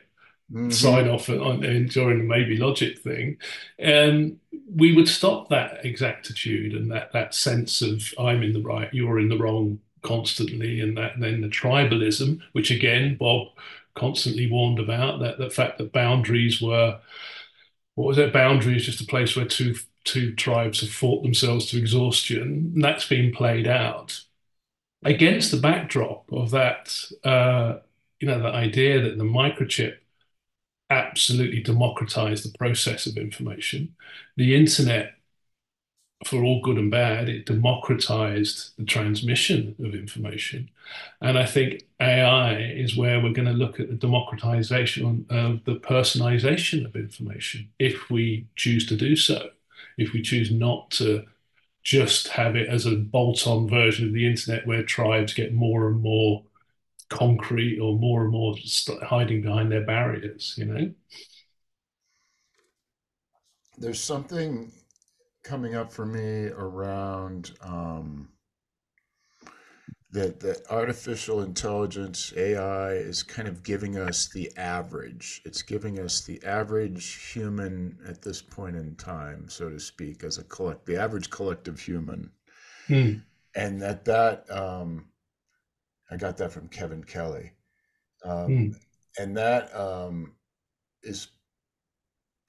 mm-hmm. 0.49 0.69
sign 0.69 1.09
off 1.09 1.27
on, 1.27 1.59
during 1.87 2.19
the 2.19 2.23
maybe 2.23 2.55
logic 2.55 2.99
thing, 2.99 3.37
and 3.77 4.31
um, 4.53 4.59
we 4.73 4.95
would 4.95 5.09
stop 5.09 5.49
that 5.49 5.85
exactitude 5.85 6.73
and 6.73 6.89
that, 6.91 7.11
that 7.11 7.35
sense 7.35 7.81
of 7.81 8.01
I'm 8.17 8.43
in 8.43 8.53
the 8.53 8.61
right, 8.61 8.93
you're 8.93 9.19
in 9.19 9.27
the 9.27 9.37
wrong 9.37 9.79
constantly, 10.01 10.79
and 10.79 10.97
that 10.97 11.15
and 11.15 11.23
then 11.23 11.41
the 11.41 11.49
tribalism, 11.49 12.39
which 12.53 12.71
again 12.71 13.17
Bob 13.17 13.47
constantly 13.95 14.49
warned 14.49 14.79
about 14.79 15.19
that 15.19 15.37
the 15.37 15.49
fact 15.49 15.77
that 15.77 15.91
boundaries 15.91 16.61
were 16.61 16.97
what 17.95 18.07
was 18.07 18.17
it? 18.17 18.33
Boundaries 18.33 18.85
just 18.85 19.01
a 19.01 19.05
place 19.05 19.35
where 19.35 19.45
two 19.45 19.75
two 20.03 20.33
tribes 20.33 20.81
have 20.81 20.89
fought 20.89 21.23
themselves 21.23 21.67
to 21.67 21.77
exhaustion. 21.77 22.71
And 22.75 22.83
that's 22.83 23.07
been 23.07 23.31
played 23.31 23.67
out 23.67 24.21
against 25.03 25.51
the 25.51 25.57
backdrop 25.57 26.31
of 26.31 26.51
that. 26.51 26.95
Uh, 27.23 27.79
you 28.19 28.27
know, 28.27 28.39
the 28.39 28.49
idea 28.49 29.01
that 29.01 29.17
the 29.17 29.23
microchip 29.23 29.97
absolutely 30.89 31.61
democratized 31.61 32.45
the 32.45 32.57
process 32.57 33.07
of 33.07 33.17
information. 33.17 33.95
The 34.37 34.55
internet 34.55 35.15
for 36.25 36.43
all 36.43 36.61
good 36.61 36.77
and 36.77 36.91
bad, 36.91 37.29
it 37.29 37.45
democratized 37.45 38.71
the 38.77 38.85
transmission 38.85 39.75
of 39.83 39.95
information. 39.95 40.69
And 41.21 41.37
I 41.37 41.45
think 41.45 41.83
AI 41.99 42.57
is 42.59 42.95
where 42.95 43.19
we're 43.19 43.33
going 43.33 43.47
to 43.47 43.53
look 43.53 43.79
at 43.79 43.89
the 43.89 43.95
democratization 43.95 45.25
of 45.29 45.63
the 45.65 45.75
personalization 45.75 46.85
of 46.85 46.95
information 46.95 47.69
if 47.79 48.09
we 48.09 48.47
choose 48.55 48.85
to 48.87 48.95
do 48.95 49.15
so, 49.15 49.49
if 49.97 50.13
we 50.13 50.21
choose 50.21 50.51
not 50.51 50.91
to 50.91 51.25
just 51.83 52.27
have 52.27 52.55
it 52.55 52.69
as 52.69 52.85
a 52.85 52.95
bolt 52.95 53.47
on 53.47 53.67
version 53.67 54.07
of 54.07 54.13
the 54.13 54.27
internet 54.27 54.67
where 54.67 54.83
tribes 54.83 55.33
get 55.33 55.53
more 55.53 55.87
and 55.87 56.01
more 56.01 56.43
concrete 57.09 57.79
or 57.79 57.97
more 57.97 58.21
and 58.23 58.31
more 58.31 58.55
hiding 59.03 59.41
behind 59.41 59.71
their 59.71 59.85
barriers, 59.85 60.53
you 60.57 60.65
know? 60.65 60.91
There's 63.77 63.99
something 63.99 64.71
coming 65.43 65.75
up 65.75 65.91
for 65.91 66.05
me 66.05 66.47
around 66.47 67.51
um, 67.61 68.29
that 70.11 70.39
that 70.41 70.61
artificial 70.69 71.41
intelligence 71.41 72.33
AI 72.35 72.93
is 72.93 73.23
kind 73.23 73.47
of 73.47 73.63
giving 73.63 73.97
us 73.97 74.27
the 74.27 74.51
average. 74.57 75.41
It's 75.45 75.61
giving 75.61 75.99
us 75.99 76.21
the 76.21 76.43
average 76.43 77.31
human 77.31 77.97
at 78.07 78.21
this 78.21 78.41
point 78.41 78.75
in 78.75 78.95
time, 78.95 79.47
so 79.47 79.69
to 79.69 79.79
speak, 79.79 80.23
as 80.23 80.37
a 80.37 80.43
collect 80.43 80.85
the 80.85 80.97
average 80.97 81.29
collective 81.29 81.79
human, 81.79 82.31
hmm. 82.87 83.13
and 83.55 83.81
that 83.81 84.05
that 84.05 84.51
um, 84.51 85.07
I 86.09 86.17
got 86.17 86.37
that 86.37 86.51
from 86.51 86.67
Kevin 86.67 87.03
Kelly, 87.03 87.53
um, 88.25 88.45
hmm. 88.45 88.71
and 89.17 89.37
that 89.37 89.73
um, 89.73 90.33
is 91.03 91.29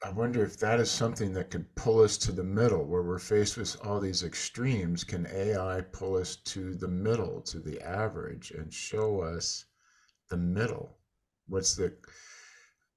I 0.04 0.11
wonder 0.11 0.44
if 0.44 0.59
that 0.59 0.80
is 0.80 0.90
something 0.90 1.32
that 1.35 1.50
could 1.50 1.73
pull 1.76 2.02
us 2.02 2.16
to 2.18 2.32
the 2.32 2.42
middle 2.42 2.85
where 2.85 3.02
we're 3.02 3.21
faced 3.21 3.56
with 3.56 3.76
all 3.85 4.00
these 4.00 4.25
extremes. 4.25 5.04
Can 5.04 5.28
AI 5.32 5.80
pull 5.92 6.16
us 6.16 6.37
to 6.37 6.75
the 6.75 6.88
middle, 6.88 7.40
to 7.42 7.61
the 7.61 7.80
average, 7.80 8.50
and 8.50 8.73
show 8.73 9.21
us 9.21 9.64
the 10.28 10.37
middle? 10.37 10.97
What's 11.47 11.76
the 11.76 11.94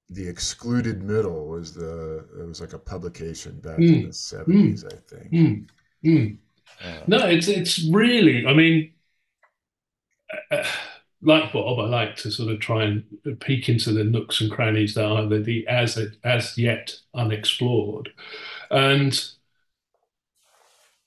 the 0.09 0.27
excluded 0.27 1.03
middle 1.03 1.47
was 1.47 1.73
the 1.73 2.25
it 2.39 2.47
was 2.47 2.61
like 2.61 2.73
a 2.73 2.79
publication 2.79 3.59
back 3.59 3.77
mm. 3.77 3.95
in 3.95 4.01
the 4.03 4.09
70s, 4.09 4.83
mm. 4.83 4.93
I 4.93 5.15
think. 5.15 5.31
Mm. 5.31 5.67
mm. 6.03 6.37
Uh, 6.83 7.03
no, 7.07 7.25
it's 7.27 7.47
it's 7.47 7.87
really, 7.89 8.45
I 8.45 8.53
mean, 8.53 8.93
uh, 10.51 10.63
like 11.25 11.51
Bob, 11.51 11.79
I 11.79 11.85
like 11.87 12.15
to 12.17 12.31
sort 12.31 12.51
of 12.51 12.59
try 12.59 12.83
and 12.83 13.03
peek 13.39 13.67
into 13.67 13.91
the 13.91 14.03
nooks 14.03 14.41
and 14.41 14.51
crannies 14.51 14.93
that 14.93 15.05
are 15.05 15.25
the, 15.25 15.39
the 15.39 15.67
as 15.67 15.97
as 16.23 16.57
yet 16.57 16.95
unexplored, 17.13 18.13
and 18.71 19.19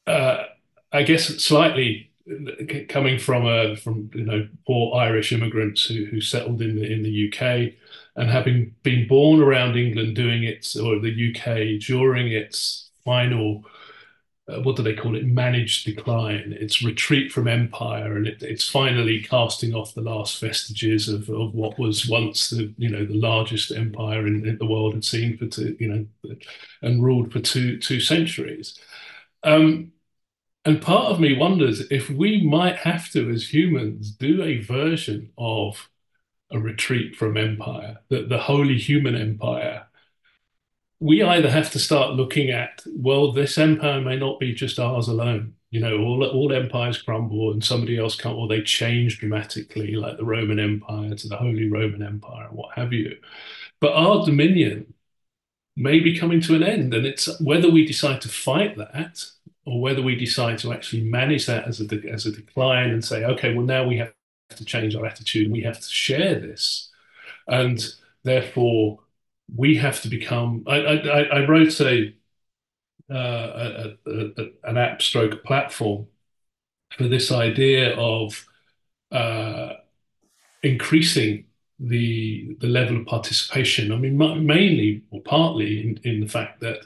uh, 0.07 0.45
I 0.93 1.03
guess 1.03 1.27
slightly 1.43 2.11
coming 2.89 3.19
from 3.19 3.47
a 3.47 3.77
from 3.77 4.11
you 4.15 4.25
know 4.25 4.49
poor 4.67 4.97
Irish 4.97 5.33
immigrants 5.33 5.85
who 5.87 6.05
who 6.07 6.21
settled 6.21 6.61
in 6.61 6.77
the 6.77 6.93
in 6.93 7.03
the 7.03 7.29
UK 7.29 7.73
and 8.17 8.31
having 8.31 8.75
been 8.83 9.07
born 9.07 9.41
around 9.41 9.77
England, 9.77 10.17
doing 10.17 10.43
it 10.43 10.67
or 10.77 10.99
the 10.99 11.31
UK 11.31 11.81
during 11.81 12.33
its 12.33 12.91
final 13.05 13.65
uh, 14.49 14.61
what 14.63 14.77
do 14.77 14.83
they 14.83 14.95
call 14.95 15.15
it? 15.15 15.27
Managed 15.27 15.85
decline. 15.85 16.57
It's 16.59 16.83
retreat 16.83 17.31
from 17.31 17.49
empire, 17.49 18.17
and 18.17 18.27
it, 18.27 18.43
it's 18.43 18.69
finally 18.69 19.23
casting 19.23 19.75
off 19.75 19.95
the 19.95 20.01
last 20.01 20.41
vestiges 20.41 21.09
of, 21.09 21.29
of 21.29 21.55
what 21.55 21.79
was 21.79 22.09
once 22.09 22.51
the 22.51 22.73
you 22.79 22.89
know 22.89 23.05
the 23.05 23.15
largest 23.15 23.71
empire 23.73 24.27
in, 24.27 24.47
in 24.47 24.59
the 24.59 24.67
world 24.67 24.95
had 24.95 25.05
seen 25.05 25.37
for 25.37 25.47
two 25.47 25.77
you 25.79 25.89
know 25.89 26.37
and 26.83 27.05
ruled 27.05 27.33
for 27.33 27.41
two 27.41 27.79
two 27.79 28.01
centuries. 28.01 28.79
Um, 29.43 29.93
and 30.65 30.83
part 30.83 31.13
of 31.13 31.21
me 31.21 31.37
wonders 31.37 31.83
if 31.91 32.11
we 32.11 32.43
might 32.43 32.77
have 32.79 33.11
to, 33.13 33.31
as 33.31 33.53
humans, 33.53 34.13
do 34.13 34.43
a 34.43 34.61
version 34.61 35.31
of 35.39 35.89
a 36.51 36.59
retreat 36.59 37.17
from 37.17 37.37
empire, 37.37 37.99
that 38.11 38.29
the 38.29 38.39
holy 38.39 38.79
human 38.79 39.15
empire 39.15 39.88
we 41.01 41.23
either 41.23 41.51
have 41.51 41.71
to 41.73 41.79
start 41.79 42.15
looking 42.15 42.51
at, 42.51 42.83
well, 42.87 43.33
this 43.33 43.57
empire 43.59 44.01
may 44.01 44.17
not 44.17 44.41
be 44.41 44.53
just 44.53 44.79
ours 44.79 45.09
alone. 45.09 45.55
You 45.71 45.81
know, 45.81 45.99
all, 45.99 46.25
all 46.25 46.53
empires 46.53 47.01
crumble 47.03 47.53
and 47.53 47.63
somebody 47.63 47.99
else 47.99 48.17
come, 48.17 48.35
or 48.37 48.49
they 48.49 48.63
change 48.63 49.19
dramatically, 49.19 49.95
like 49.95 50.17
the 50.17 50.25
Roman 50.25 50.59
Empire 50.59 51.15
to 51.15 51.29
the 51.29 51.37
Holy 51.37 51.69
Roman 51.69 52.03
Empire 52.03 52.49
and 52.49 52.57
what 52.57 52.75
have 52.75 52.93
you. 52.93 53.17
But 53.81 53.93
our 53.93 54.25
dominion 54.25 54.95
may 55.79 56.01
be 56.01 56.19
coming 56.19 56.41
to 56.41 56.57
an 56.57 56.63
end. 56.63 56.93
And 56.93 57.07
it's 57.07 57.41
whether 57.41 57.71
we 57.71 57.87
decide 57.87 58.21
to 58.23 58.29
fight 58.29 58.77
that 58.77 59.25
or 59.65 59.81
whether 59.81 60.03
we 60.03 60.17
decide 60.17 60.59
to 60.59 60.73
actually 60.73 61.05
manage 61.05 61.47
that 61.47 61.69
as 61.69 61.81
a, 61.81 61.85
as 62.11 62.27
a 62.27 62.33
decline 62.33 62.91
and 62.91 63.05
say, 63.05 63.25
okay, 63.25 63.55
well, 63.55 63.65
now 63.65 63.87
we 63.87 63.99
have 63.99 64.13
to 64.57 64.65
change 64.65 64.97
our 64.97 65.07
attitude. 65.07 65.53
We 65.53 65.63
have 65.63 65.79
to 65.79 65.89
share 65.89 66.35
this. 66.41 66.91
And 67.47 67.85
therefore, 68.25 69.01
we 69.55 69.77
have 69.77 70.01
to 70.03 70.09
become. 70.09 70.65
I, 70.67 70.77
I, 70.77 71.23
I 71.23 71.47
wrote 71.47 71.81
a, 71.81 72.15
uh, 73.11 73.15
a, 73.15 74.11
a, 74.11 74.51
an 74.65 74.77
app 74.77 75.01
stroke 75.03 75.43
platform 75.45 76.07
for 76.97 77.09
this 77.09 77.33
idea 77.33 77.97
of 77.97 78.47
uh, 79.13 79.75
increasing 80.63 81.45
the 81.81 82.57
the 82.61 82.67
level 82.67 82.97
of 82.97 83.07
participation. 83.07 83.93
I 83.93 83.97
mean, 83.97 84.17
mainly 84.19 85.03
or 85.11 85.21
partly 85.23 85.81
in, 85.81 86.01
in 86.05 86.21
the 86.21 86.29
fact 86.29 86.61
that 86.61 86.81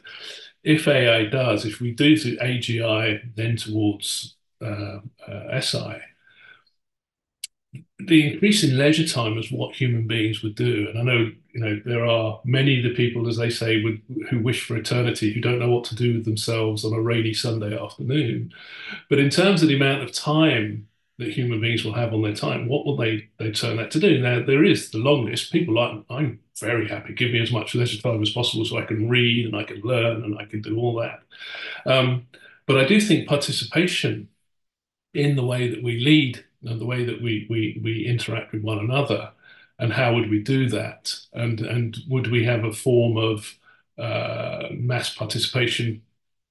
if 0.62 0.86
AI 0.86 1.24
does, 1.26 1.64
if 1.64 1.80
we 1.80 1.92
do 1.92 2.16
to 2.16 2.36
AGI, 2.36 3.34
then 3.34 3.56
towards 3.56 4.36
uh, 4.60 4.98
uh, 5.26 5.60
SI, 5.60 6.00
the 7.98 8.32
increase 8.32 8.62
in 8.62 8.76
leisure 8.76 9.06
time 9.06 9.38
is 9.38 9.50
what 9.50 9.74
human 9.74 10.06
beings 10.06 10.42
would 10.42 10.54
do. 10.54 10.88
And 10.88 10.98
I 10.98 11.02
know, 11.02 11.30
you 11.52 11.60
know, 11.60 11.80
there 11.84 12.04
are 12.04 12.40
many 12.44 12.78
of 12.78 12.84
the 12.84 12.94
people, 12.94 13.28
as 13.28 13.36
they 13.36 13.50
say, 13.50 13.82
would, 13.82 14.02
who 14.30 14.40
wish 14.40 14.64
for 14.64 14.76
eternity, 14.76 15.32
who 15.32 15.40
don't 15.40 15.58
know 15.58 15.70
what 15.70 15.84
to 15.84 15.94
do 15.94 16.14
with 16.14 16.24
themselves 16.24 16.84
on 16.84 16.92
a 16.92 17.00
rainy 17.00 17.32
Sunday 17.32 17.78
afternoon. 17.78 18.52
But 19.08 19.18
in 19.18 19.30
terms 19.30 19.62
of 19.62 19.68
the 19.68 19.76
amount 19.76 20.02
of 20.02 20.12
time 20.12 20.88
that 21.18 21.32
human 21.32 21.60
beings 21.60 21.84
will 21.84 21.94
have 21.94 22.12
on 22.12 22.22
their 22.22 22.34
time, 22.34 22.68
what 22.68 22.84
will 22.84 22.96
they 22.96 23.28
they 23.38 23.50
turn 23.50 23.76
that 23.76 23.90
to 23.92 24.00
do? 24.00 24.18
Now 24.18 24.44
there 24.44 24.64
is 24.64 24.90
the 24.90 24.98
long 24.98 25.26
list. 25.26 25.52
People 25.52 25.74
like 25.74 26.04
I'm 26.10 26.40
very 26.58 26.88
happy. 26.88 27.14
Give 27.14 27.32
me 27.32 27.40
as 27.40 27.52
much 27.52 27.74
leisure 27.74 28.00
time 28.00 28.22
as 28.22 28.30
possible 28.30 28.64
so 28.64 28.78
I 28.78 28.84
can 28.84 29.08
read 29.08 29.46
and 29.46 29.56
I 29.56 29.64
can 29.64 29.80
learn 29.80 30.24
and 30.24 30.38
I 30.38 30.44
can 30.44 30.60
do 30.60 30.78
all 30.78 30.94
that. 30.96 31.22
Um, 31.86 32.26
but 32.66 32.78
I 32.78 32.84
do 32.84 33.00
think 33.00 33.28
participation 33.28 34.28
in 35.14 35.36
the 35.36 35.44
way 35.44 35.68
that 35.68 35.82
we 35.82 36.00
lead 36.00 36.44
and 36.64 36.80
the 36.80 36.86
way 36.86 37.04
that 37.04 37.20
we 37.22 37.46
we 37.50 37.80
we 37.82 38.06
interact 38.06 38.52
with 38.52 38.62
one 38.62 38.78
another 38.78 39.32
and 39.78 39.92
how 39.92 40.14
would 40.14 40.30
we 40.30 40.40
do 40.42 40.68
that? 40.70 41.14
And 41.32 41.60
and 41.60 41.96
would 42.08 42.30
we 42.30 42.44
have 42.44 42.64
a 42.64 42.72
form 42.72 43.16
of 43.16 43.58
uh, 43.98 44.68
mass 44.72 45.14
participation? 45.14 46.02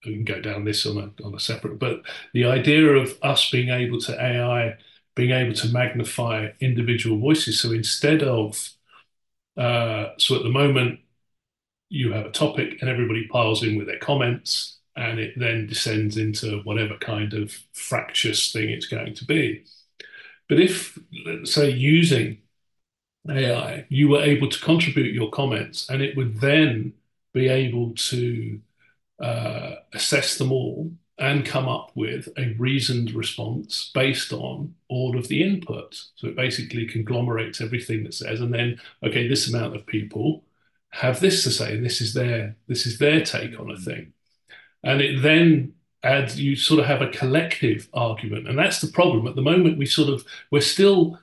We 0.06 0.13
can 0.15 0.25
go 0.25 0.41
down 0.41 0.65
this 0.65 0.86
on 0.86 0.98
a 0.98 1.25
on 1.25 1.36
a 1.36 1.39
separate, 1.39 1.80
but 1.80 2.01
the 2.34 2.46
idea 2.46 2.88
of 2.88 3.18
us 3.24 3.50
being 3.50 3.70
able 3.70 4.00
to 4.01 4.22
AI 4.22 4.77
being 5.15 5.32
able 5.32 5.53
to 5.53 5.68
magnify 5.70 6.50
individual 6.62 7.20
voices. 7.20 7.60
So 7.60 7.72
instead 7.74 8.24
of 8.24 8.70
uh, 9.58 10.10
so 10.18 10.36
at 10.36 10.44
the 10.44 10.50
moment 10.50 11.00
you 11.89 12.13
have 12.13 12.25
a 12.25 12.32
topic 12.32 12.77
and 12.82 12.89
everybody 12.89 13.27
piles 13.27 13.63
in 13.63 13.77
with 13.77 13.88
their 13.88 14.00
comments 14.00 14.80
and 14.96 15.20
it 15.20 15.34
then 15.38 15.68
descends 15.68 16.18
into 16.18 16.62
whatever 16.63 16.98
kind 17.00 17.34
of 17.34 17.53
fractious 17.74 18.51
thing 18.51 18.70
it's 18.70 18.88
going 18.88 19.13
to 19.15 19.25
be. 19.25 19.63
But 20.51 20.60
if, 20.60 21.00
let's 21.25 21.53
say, 21.53 21.70
using 21.70 22.39
AI, 23.29 23.86
you 23.88 24.10
were 24.10 24.22
able 24.22 24.50
to 24.50 24.60
contribute 24.60 25.15
your 25.15 25.29
comments 25.29 25.89
and 25.89 26.01
it 26.01 26.17
would 26.17 26.41
then 26.41 26.91
be 27.34 27.48
able 27.48 27.93
to 27.93 28.60
uh, 29.22 29.75
assess 29.93 30.38
them 30.38 30.51
all 30.51 30.91
and 31.17 31.46
come 31.46 31.70
up 31.70 31.93
with 31.96 32.27
a 32.38 32.53
reasoned 32.60 33.13
response 33.13 33.91
based 33.93 34.34
on 34.34 34.75
all 34.89 35.17
of 35.17 35.29
the 35.29 35.41
input. 35.41 36.03
So 36.15 36.27
it 36.27 36.36
basically 36.36 36.86
conglomerates 36.86 37.62
everything 37.62 38.03
that 38.03 38.13
says, 38.13 38.41
and 38.41 38.53
then, 38.53 38.77
okay, 39.03 39.29
this 39.29 39.48
amount 39.48 39.77
of 39.77 39.86
people 39.86 40.43
have 40.89 41.22
this 41.22 41.43
to 41.46 41.51
say, 41.51 41.75
and 41.75 41.86
this 41.86 42.01
is 42.01 42.13
their 42.13 42.58
this 42.67 42.86
is 42.86 42.98
their 42.98 43.22
take 43.22 43.58
on 43.58 43.72
a 43.72 43.77
thing. 43.77 44.12
And 44.84 45.00
it 45.00 45.22
then 45.22 45.75
adds 46.03 46.39
you 46.39 46.55
sort 46.55 46.79
of 46.79 46.86
have 46.86 47.01
a 47.01 47.10
collective 47.10 47.88
argument. 47.93 48.48
And 48.48 48.58
that's 48.58 48.81
the 48.81 48.88
problem. 48.88 49.27
At 49.27 49.36
the 49.36 49.41
moment, 49.41 49.77
we 49.77 49.86
sort 49.86 50.10
of 50.10 50.25
we're 50.50 50.62
still 50.62 51.20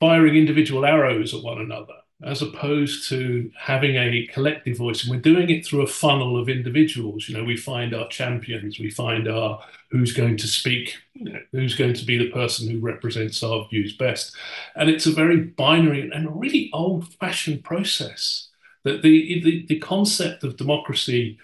firing 0.00 0.36
individual 0.36 0.84
arrows 0.84 1.34
at 1.34 1.42
one 1.42 1.58
another 1.58 1.94
as 2.24 2.40
opposed 2.40 3.08
to 3.10 3.50
having 3.58 3.96
a 3.96 4.26
collective 4.32 4.78
voice. 4.78 5.02
And 5.02 5.10
we're 5.10 5.20
doing 5.20 5.50
it 5.50 5.66
through 5.66 5.82
a 5.82 5.86
funnel 5.86 6.40
of 6.40 6.48
individuals. 6.48 7.28
You 7.28 7.36
know, 7.36 7.44
we 7.44 7.58
find 7.58 7.94
our 7.94 8.08
champions, 8.08 8.78
we 8.78 8.90
find 8.90 9.28
our 9.28 9.62
who's 9.90 10.14
going 10.14 10.38
to 10.38 10.46
speak, 10.46 10.96
you 11.12 11.24
know, 11.24 11.38
who's 11.52 11.74
going 11.74 11.92
to 11.92 12.04
be 12.06 12.16
the 12.16 12.30
person 12.30 12.70
who 12.70 12.80
represents 12.80 13.42
our 13.42 13.68
views 13.68 13.96
best. 13.96 14.34
And 14.76 14.88
it's 14.88 15.06
a 15.06 15.12
very 15.12 15.42
binary 15.42 16.10
and 16.10 16.26
a 16.26 16.30
really 16.30 16.70
old 16.72 17.12
fashioned 17.14 17.64
process 17.64 18.48
that 18.84 19.02
the, 19.02 19.42
the, 19.42 19.66
the 19.68 19.78
concept 19.80 20.42
of 20.42 20.56
democracy, 20.56 21.38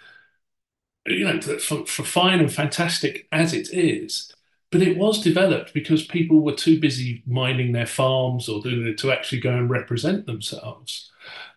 you 1.06 1.25
know, 1.25 1.40
for, 1.40 1.85
for 1.87 2.04
fine 2.04 2.40
and 2.40 2.52
fantastic 2.52 3.26
as 3.32 3.52
it 3.52 3.68
is, 3.73 4.32
but 4.71 4.82
it 4.82 4.97
was 4.97 5.21
developed 5.21 5.75
because 5.75 6.04
people 6.04 6.40
were 6.40 6.54
too 6.54 6.80
busy 6.80 7.23
minding 7.26 7.73
their 7.73 7.87
farms 7.87 8.49
or 8.49 8.62
doing 8.62 8.87
it 8.87 8.99
to 8.99 9.12
actually 9.12 9.40
go 9.40 9.50
and 9.50 9.68
represent 9.68 10.26
themselves. 10.26 11.11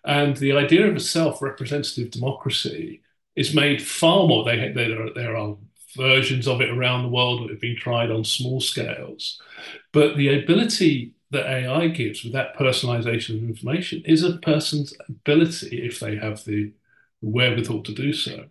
And 0.04 0.36
the 0.38 0.54
idea 0.54 0.88
of 0.88 0.96
a 0.96 1.00
self-representative 1.00 2.12
democracy 2.12 3.02
is 3.36 3.56
made 3.56 3.82
far 3.82 4.28
more. 4.28 4.44
They, 4.44 4.72
there, 4.72 5.02
are, 5.02 5.14
there 5.14 5.38
are 5.38 5.56
versions 5.96 6.48
of 6.48 6.62
it 6.62 6.70
around 6.70 7.04
the 7.04 7.10
world 7.10 7.44
that 7.44 7.52
have 7.52 7.62
been 7.62 7.78
tried 7.78 8.12
on 8.12 8.24
small 8.24 8.60
scales. 8.60 9.42
But 9.92 10.18
the 10.18 10.44
ability 10.44 11.14
that 11.32 11.48
AI 11.48 11.88
gives 11.88 12.24
with 12.24 12.34
that 12.34 12.56
personalization 12.58 13.38
of 13.38 13.50
information 13.50 14.04
is 14.06 14.24
a 14.24 14.38
person's 14.38 14.94
ability, 15.08 15.86
if 15.86 16.00
they 16.00 16.18
have 16.18 16.44
the 16.46 16.72
wherewithal 17.22 17.84
to 17.84 17.94
do 17.94 18.14
so, 18.14 18.46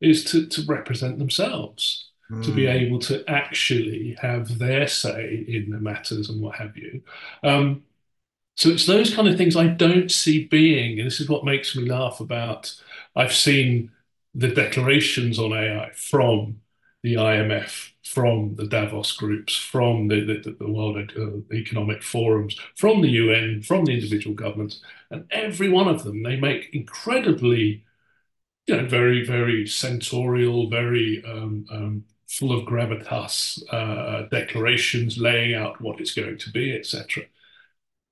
is 0.00 0.24
to, 0.24 0.46
to 0.46 0.62
represent 0.66 1.18
themselves 1.18 2.10
mm. 2.30 2.44
to 2.44 2.52
be 2.52 2.66
hmm. 2.66 2.72
able 2.72 2.98
to 3.00 3.28
actually 3.28 4.16
have 4.20 4.58
their 4.58 4.86
say 4.86 5.44
in 5.48 5.70
the 5.70 5.78
matters 5.78 6.28
and 6.28 6.40
what 6.40 6.56
have 6.56 6.76
you. 6.76 7.02
Um, 7.42 7.84
so 8.56 8.70
it's 8.70 8.86
those 8.86 9.14
kind 9.14 9.28
of 9.28 9.36
things 9.36 9.56
I 9.56 9.68
don't 9.68 10.10
see 10.10 10.44
being, 10.46 10.98
and 10.98 11.06
this 11.06 11.20
is 11.20 11.28
what 11.28 11.44
makes 11.44 11.76
me 11.76 11.88
laugh 11.88 12.18
about. 12.18 12.74
I've 13.14 13.34
seen 13.34 13.92
the 14.34 14.48
declarations 14.48 15.38
on 15.38 15.52
AI 15.52 15.90
from 15.94 16.60
the 17.02 17.14
IMF, 17.14 17.92
from 18.04 18.56
the 18.56 18.66
Davos 18.66 19.12
groups, 19.12 19.56
from 19.56 20.08
the, 20.08 20.24
the, 20.24 20.56
the 20.58 20.70
World 20.70 20.96
Economic 21.52 22.02
Forums, 22.02 22.58
from 22.76 23.00
the 23.00 23.10
UN, 23.10 23.62
from 23.62 23.84
the 23.84 23.94
individual 23.94 24.34
governments, 24.34 24.80
and 25.10 25.24
every 25.30 25.68
one 25.68 25.86
of 25.86 26.02
them, 26.02 26.22
they 26.24 26.36
make 26.36 26.70
incredibly, 26.72 27.84
you 28.68 28.76
know, 28.76 28.86
very, 28.86 29.24
very 29.24 29.66
censorial, 29.66 30.68
very 30.68 31.24
um, 31.26 31.64
um, 31.72 32.04
full 32.28 32.52
of 32.52 32.66
gravitas 32.66 33.62
uh, 33.72 34.28
declarations 34.28 35.16
laying 35.16 35.54
out 35.54 35.80
what 35.80 36.00
it's 36.00 36.14
going 36.14 36.36
to 36.36 36.50
be, 36.52 36.76
etc. 36.76 37.24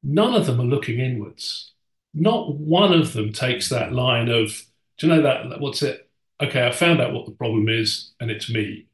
None 0.03 0.35
of 0.35 0.47
them 0.47 0.61
are 0.61 0.65
looking 0.65 0.99
inwards. 0.99 1.73
Not 2.15 2.55
one 2.55 2.95
of 2.95 3.13
them 3.13 3.35
takes 3.35 3.69
that 3.69 3.93
line 3.93 4.31
of, 4.31 4.63
do 4.97 5.07
you 5.07 5.15
know 5.15 5.23
that, 5.23 5.61
what's 5.61 5.83
it? 5.83 6.09
Okay, 6.41 6.67
I 6.67 6.73
found 6.73 7.03
out 7.03 7.13
what 7.13 7.27
the 7.27 7.33
problem 7.33 7.69
is, 7.69 8.13
and 8.19 8.31
it's 8.31 8.51
me. 8.51 8.87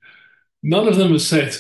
None 0.65 0.89
of 0.89 0.97
them 0.97 1.13
have 1.13 1.23
said, 1.23 1.55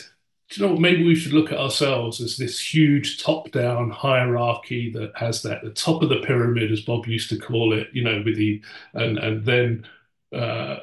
you 0.57 0.67
know 0.67 0.77
maybe 0.77 1.05
we 1.05 1.15
should 1.15 1.33
look 1.33 1.53
at 1.53 1.59
ourselves 1.59 2.21
as 2.21 2.37
this 2.37 2.61
huge 2.61 3.23
top-down 3.23 3.91
hierarchy 3.91 4.91
that 4.93 5.13
has 5.17 5.43
that, 5.43 5.63
the 5.63 5.71
top 5.71 6.03
of 6.03 6.09
the 6.09 6.21
pyramid, 6.21 6.71
as 6.73 6.81
Bob 6.81 7.07
used 7.07 7.31
to 7.31 7.39
call 7.39 7.73
it, 7.73 7.89
you 7.93 8.03
know, 8.03 8.23
with 8.25 8.37
the, 8.37 8.63
and, 8.95 9.19
and 9.19 9.45
then 9.45 9.87
uh, 10.35 10.77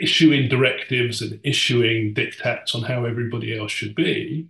issuing 0.00 0.48
directives 0.48 1.20
and 1.22 1.38
issuing 1.44 2.14
dictates 2.14 2.74
on 2.74 2.82
how 2.82 3.04
everybody 3.04 3.58
else 3.58 3.70
should 3.70 3.94
be. 3.94 4.48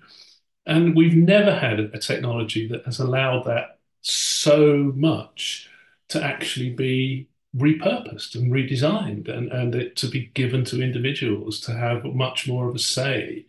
And 0.67 0.95
we've 0.95 1.17
never 1.17 1.55
had 1.55 1.81
a 1.81 1.99
technology 1.99 2.69
that 2.69 2.85
has 2.85 3.01
allowed 3.01 3.45
that 3.47 3.79
so 4.03 4.93
much 4.95 5.69
to 6.09 6.23
actually 6.23 6.71
be 6.71 7.29
repurposed 7.57 8.37
and 8.37 8.53
redesigned 8.53 9.29
and, 9.29 9.51
and 9.51 9.75
it 9.75 9.97
to 9.97 10.09
be 10.09 10.27
given 10.35 10.65
to 10.65 10.83
individuals 10.83 11.59
to 11.61 11.73
have 11.73 12.05
much 12.05 12.47
more 12.47 12.69
of 12.69 12.77
a 12.77 12.79
say 12.79 13.45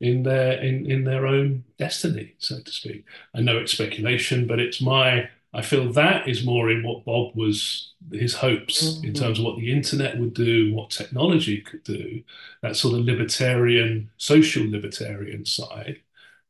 in 0.00 0.22
their 0.22 0.60
in, 0.60 0.90
in 0.90 1.04
their 1.04 1.26
own 1.26 1.64
destiny, 1.78 2.34
so 2.38 2.60
to 2.60 2.70
speak. 2.70 3.04
I 3.34 3.40
know 3.40 3.58
it's 3.58 3.72
speculation, 3.72 4.46
but 4.46 4.60
it's 4.60 4.80
my 4.80 5.28
I 5.56 5.62
feel 5.62 5.90
that 5.94 6.28
is 6.28 6.44
more 6.44 6.70
in 6.70 6.82
what 6.82 7.06
Bob 7.06 7.34
was 7.34 7.94
his 8.12 8.34
hopes 8.34 8.84
mm-hmm. 8.84 9.06
in 9.06 9.14
terms 9.14 9.38
of 9.38 9.46
what 9.46 9.56
the 9.56 9.72
internet 9.72 10.18
would 10.18 10.34
do, 10.34 10.74
what 10.74 10.90
technology 10.90 11.62
could 11.62 11.82
do, 11.82 12.22
that 12.60 12.76
sort 12.76 12.94
of 12.94 13.06
libertarian, 13.06 14.10
social 14.18 14.70
libertarian 14.70 15.46
side, 15.46 16.00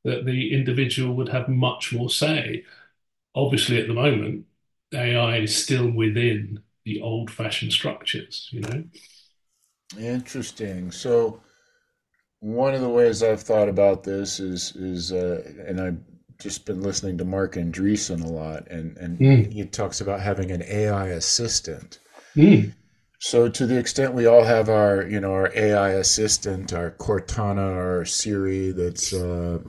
that 0.03 0.25
the 0.25 0.53
individual 0.53 1.15
would 1.15 1.29
have 1.29 1.49
much 1.49 1.93
more 1.93 2.11
say. 2.11 2.65
Obviously, 3.37 3.81
at 3.81 3.87
the 3.87 3.95
moment, 3.95 4.47
AI 4.93 5.37
is 5.37 5.55
still 5.55 5.89
within 5.89 6.61
the 6.85 7.01
old 7.01 7.31
fashioned 7.31 7.73
structures, 7.73 8.49
you 8.51 8.61
know? 8.61 8.85
Interesting. 9.99 10.91
So, 10.91 11.41
one 12.40 12.75
of 12.75 12.81
the 12.81 12.88
ways 12.88 13.22
I've 13.22 13.42
thought 13.42 13.68
about 13.68 14.05
this 14.05 14.40
is, 14.40 14.75
is 14.77 15.12
uh, 15.12 15.42
and 15.66 15.81
I've 15.81 15.99
just 16.38 16.66
been 16.66 16.83
listening 16.83 17.18
to 17.18 17.25
Marc 17.25 17.55
Andreessen 17.55 18.22
a 18.22 18.29
lot, 18.29 18.68
and 18.68 18.96
and 18.99 19.18
mm. 19.18 19.53
he 19.53 19.64
talks 19.64 20.01
about 20.01 20.20
having 20.20 20.51
an 20.51 20.62
AI 20.62 21.09
assistant. 21.09 21.99
Mm. 22.37 22.75
So 23.18 23.49
to 23.49 23.66
the 23.66 23.79
extent 23.79 24.12
we 24.12 24.27
all 24.27 24.44
have 24.44 24.68
our, 24.68 25.07
you 25.07 25.20
know, 25.20 25.33
our 25.33 25.51
AI 25.55 25.90
assistant, 25.90 26.72
our 26.75 26.90
Cortana, 26.90 27.75
our 27.75 28.05
Siri, 28.05 28.72
that's 28.72 29.14
uh, 29.14 29.61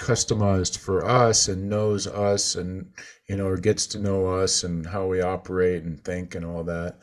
customized 0.00 0.76
for 0.78 1.06
us 1.06 1.48
and 1.48 1.70
knows 1.70 2.06
us, 2.06 2.54
and 2.54 2.92
you 3.28 3.36
know, 3.36 3.46
or 3.46 3.56
gets 3.56 3.86
to 3.88 3.98
know 3.98 4.26
us 4.26 4.64
and 4.64 4.86
how 4.86 5.06
we 5.06 5.22
operate 5.22 5.84
and 5.84 6.04
think 6.04 6.34
and 6.34 6.44
all 6.44 6.64
that. 6.64 6.98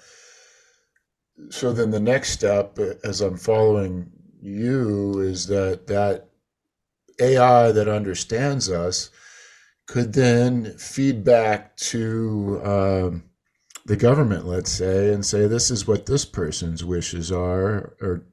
So 1.50 1.72
then 1.72 1.92
the 1.92 2.00
next 2.00 2.32
step, 2.32 2.78
as 3.04 3.22
I'm 3.22 3.38
following 3.38 4.12
you, 4.42 5.20
is 5.20 5.48
that 5.48 5.88
that 5.88 6.28
AI 7.20 7.72
that 7.72 7.88
understands 7.88 8.70
us 8.70 9.10
could 9.88 10.14
then 10.14 10.78
feed 10.78 11.24
back 11.24 11.76
to 11.78 12.62
um, 12.64 13.24
the 13.86 13.96
government, 13.96 14.46
let's 14.46 14.72
say, 14.72 15.14
and 15.14 15.26
say 15.26 15.48
this 15.48 15.72
is 15.72 15.88
what 15.88 16.06
this 16.06 16.26
person's 16.26 16.84
wishes 16.84 17.32
are, 17.32 17.96
or 18.02 18.26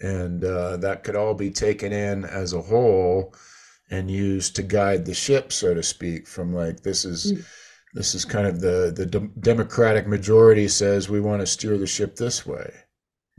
and 0.00 0.44
uh, 0.44 0.76
that 0.76 1.02
could 1.02 1.16
all 1.16 1.34
be 1.34 1.50
taken 1.50 1.92
in 1.92 2.24
as 2.24 2.52
a 2.52 2.62
whole 2.62 3.34
and 3.90 4.10
used 4.10 4.54
to 4.54 4.62
guide 4.62 5.04
the 5.04 5.14
ship, 5.14 5.52
so 5.52 5.74
to 5.74 5.82
speak. 5.82 6.26
From 6.26 6.54
like 6.54 6.80
this 6.80 7.04
is. 7.04 7.32
Mm. 7.32 7.44
This 7.94 8.14
is 8.14 8.26
kind 8.26 8.46
of 8.46 8.60
the 8.60 8.92
the 8.94 9.06
de- 9.06 9.30
Democratic 9.40 10.06
majority 10.06 10.68
says 10.68 11.08
we 11.08 11.20
want 11.20 11.40
to 11.40 11.46
steer 11.46 11.78
the 11.78 11.86
ship 11.86 12.16
this 12.16 12.44
way. 12.44 12.70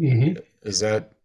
Mm-hmm. 0.01 0.39
Is 0.63 0.79
that 0.79 1.18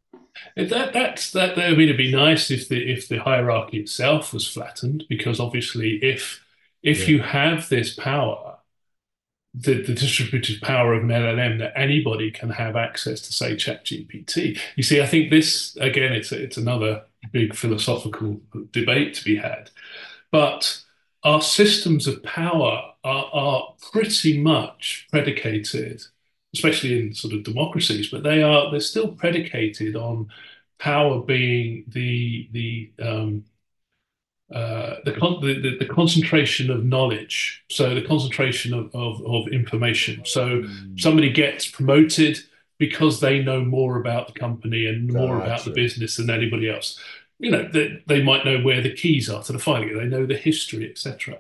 that 0.57 0.93
that's 0.93 1.31
that. 1.33 1.59
I 1.59 1.71
mean, 1.71 1.83
it'd 1.83 1.97
be 1.97 2.13
nice 2.13 2.51
if 2.51 2.69
the 2.69 2.93
if 2.93 3.09
the 3.09 3.19
hierarchy 3.19 3.79
itself 3.79 4.33
was 4.33 4.47
flattened, 4.47 5.05
because 5.09 5.41
obviously, 5.41 5.97
if 6.03 6.45
if 6.83 7.01
yeah. 7.01 7.07
you 7.07 7.23
have 7.23 7.69
this 7.69 7.95
power, 7.95 8.59
the, 9.55 9.83
the 9.83 9.95
distributed 9.95 10.61
power 10.61 10.95
of 10.95 11.05
an 11.05 11.11
LLM 11.11 11.59
that 11.59 11.73
anybody 11.77 12.31
can 12.31 12.51
have 12.51 12.77
access 12.77 13.21
to, 13.23 13.33
say, 13.33 13.55
ChatGPT. 13.55 14.59
You 14.77 14.83
see, 14.83 15.01
I 15.01 15.07
think 15.07 15.31
this 15.31 15.77
again, 15.77 16.13
it's 16.13 16.33
it's 16.33 16.57
another 16.57 17.05
big 17.33 17.55
philosophical 17.55 18.41
debate 18.73 19.15
to 19.15 19.25
be 19.25 19.37
had, 19.37 19.71
but 20.31 20.81
our 21.23 21.41
systems 21.41 22.07
of 22.07 22.23
power 22.23 22.83
are, 23.03 23.31
are 23.33 23.75
pretty 23.93 24.41
much 24.41 25.07
predicated, 25.11 26.05
especially 26.55 26.99
in 26.99 27.15
sort 27.15 27.35
of 27.35 27.43
democracies, 27.43 28.09
but 28.09 28.23
they 28.23 28.43
are 28.43 28.71
they're 28.71 28.81
still 28.81 29.09
predicated 29.09 29.97
on 29.97 30.29
power 30.79 31.21
being 31.21 31.85
the 31.89 32.49
the 32.53 32.93
um, 33.03 33.45
uh, 34.53 34.97
the, 35.05 35.13
con- 35.13 35.41
the, 35.41 35.77
the, 35.81 35.87
concentration 35.87 36.71
of 36.71 36.85
knowledge, 36.85 37.65
so 37.71 37.95
the 37.95 38.07
concentration 38.07 38.75
of, 38.75 38.95
of, 38.95 39.21
of 39.27 39.49
information. 39.49 40.23
So 40.27 40.63
mm. 40.63 41.01
somebody 41.01 41.33
gets 41.33 41.67
promoted 41.67 42.39
because 42.79 43.21
they 43.21 43.43
know 43.43 43.65
more 43.65 43.99
about 43.99 44.27
the 44.27 44.39
company 44.39 44.87
and 44.87 45.13
more 45.13 45.39
gotcha. 45.39 45.45
about 45.45 45.65
the 45.65 45.71
business 45.71 46.17
than 46.17 46.29
anybody 46.31 46.71
else. 46.71 47.01
You 47.39 47.51
know, 47.51 47.69
they, 47.73 48.03
they 48.07 48.23
might 48.23 48.45
know 48.45 48.61
where 48.61 48.83
the 48.83 48.95
keys 48.95 49.31
are 49.31 49.43
to 49.45 49.53
the 49.53 49.59
filing, 49.59 49.97
they 49.97 50.05
know 50.05 50.27
the 50.27 50.37
history, 50.37 50.89
etc. 50.89 51.39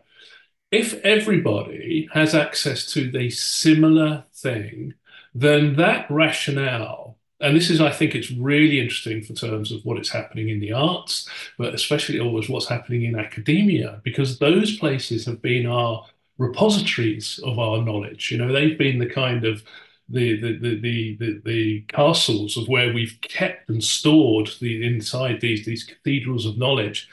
If 0.71 0.95
everybody 1.05 2.09
has 2.15 2.35
access 2.35 2.91
to 2.95 3.13
the 3.13 3.31
similar 3.31 4.25
thing, 4.33 4.95
then 5.35 5.77
that 5.77 6.11
rationale 6.11 7.05
and 7.41 7.57
this 7.57 7.69
is, 7.69 7.81
I 7.81 7.91
think, 7.91 8.15
it's 8.15 8.31
really 8.31 8.81
interesting 8.81 9.23
for 9.23 9.35
terms 9.35 9.71
of 9.73 9.85
what 9.85 10.01
is 10.01 10.09
happening 10.09 10.49
in 10.49 10.61
the 10.61 10.73
arts, 10.73 11.29
but 11.59 11.75
especially 11.75 12.21
always 12.21 12.49
what's 12.49 12.69
happening 12.69 13.03
in 13.05 13.19
academia, 13.19 14.01
because 14.05 14.39
those 14.39 14.79
places 14.79 15.27
have 15.27 15.43
been 15.43 15.67
our 15.67 16.07
repositories 16.39 17.41
of 17.45 17.59
our 17.59 17.83
knowledge. 17.83 18.31
You 18.31 18.39
know, 18.39 18.53
they've 18.53 18.79
been 18.79 18.99
the 18.99 19.11
kind 19.11 19.45
of 19.45 19.63
the 20.09 20.41
the 20.41 20.59
the 20.59 20.81
the, 20.81 21.17
the, 21.19 21.43
the 21.45 21.81
castles 21.89 22.57
of 22.57 22.69
where 22.69 22.93
we've 22.95 23.19
kept 23.21 23.69
and 23.69 23.83
stored 23.83 24.51
the 24.61 24.87
inside 24.87 25.41
these 25.41 25.65
these 25.67 25.85
cathedrals 25.85 26.47
of 26.47 26.57
knowledge. 26.57 27.09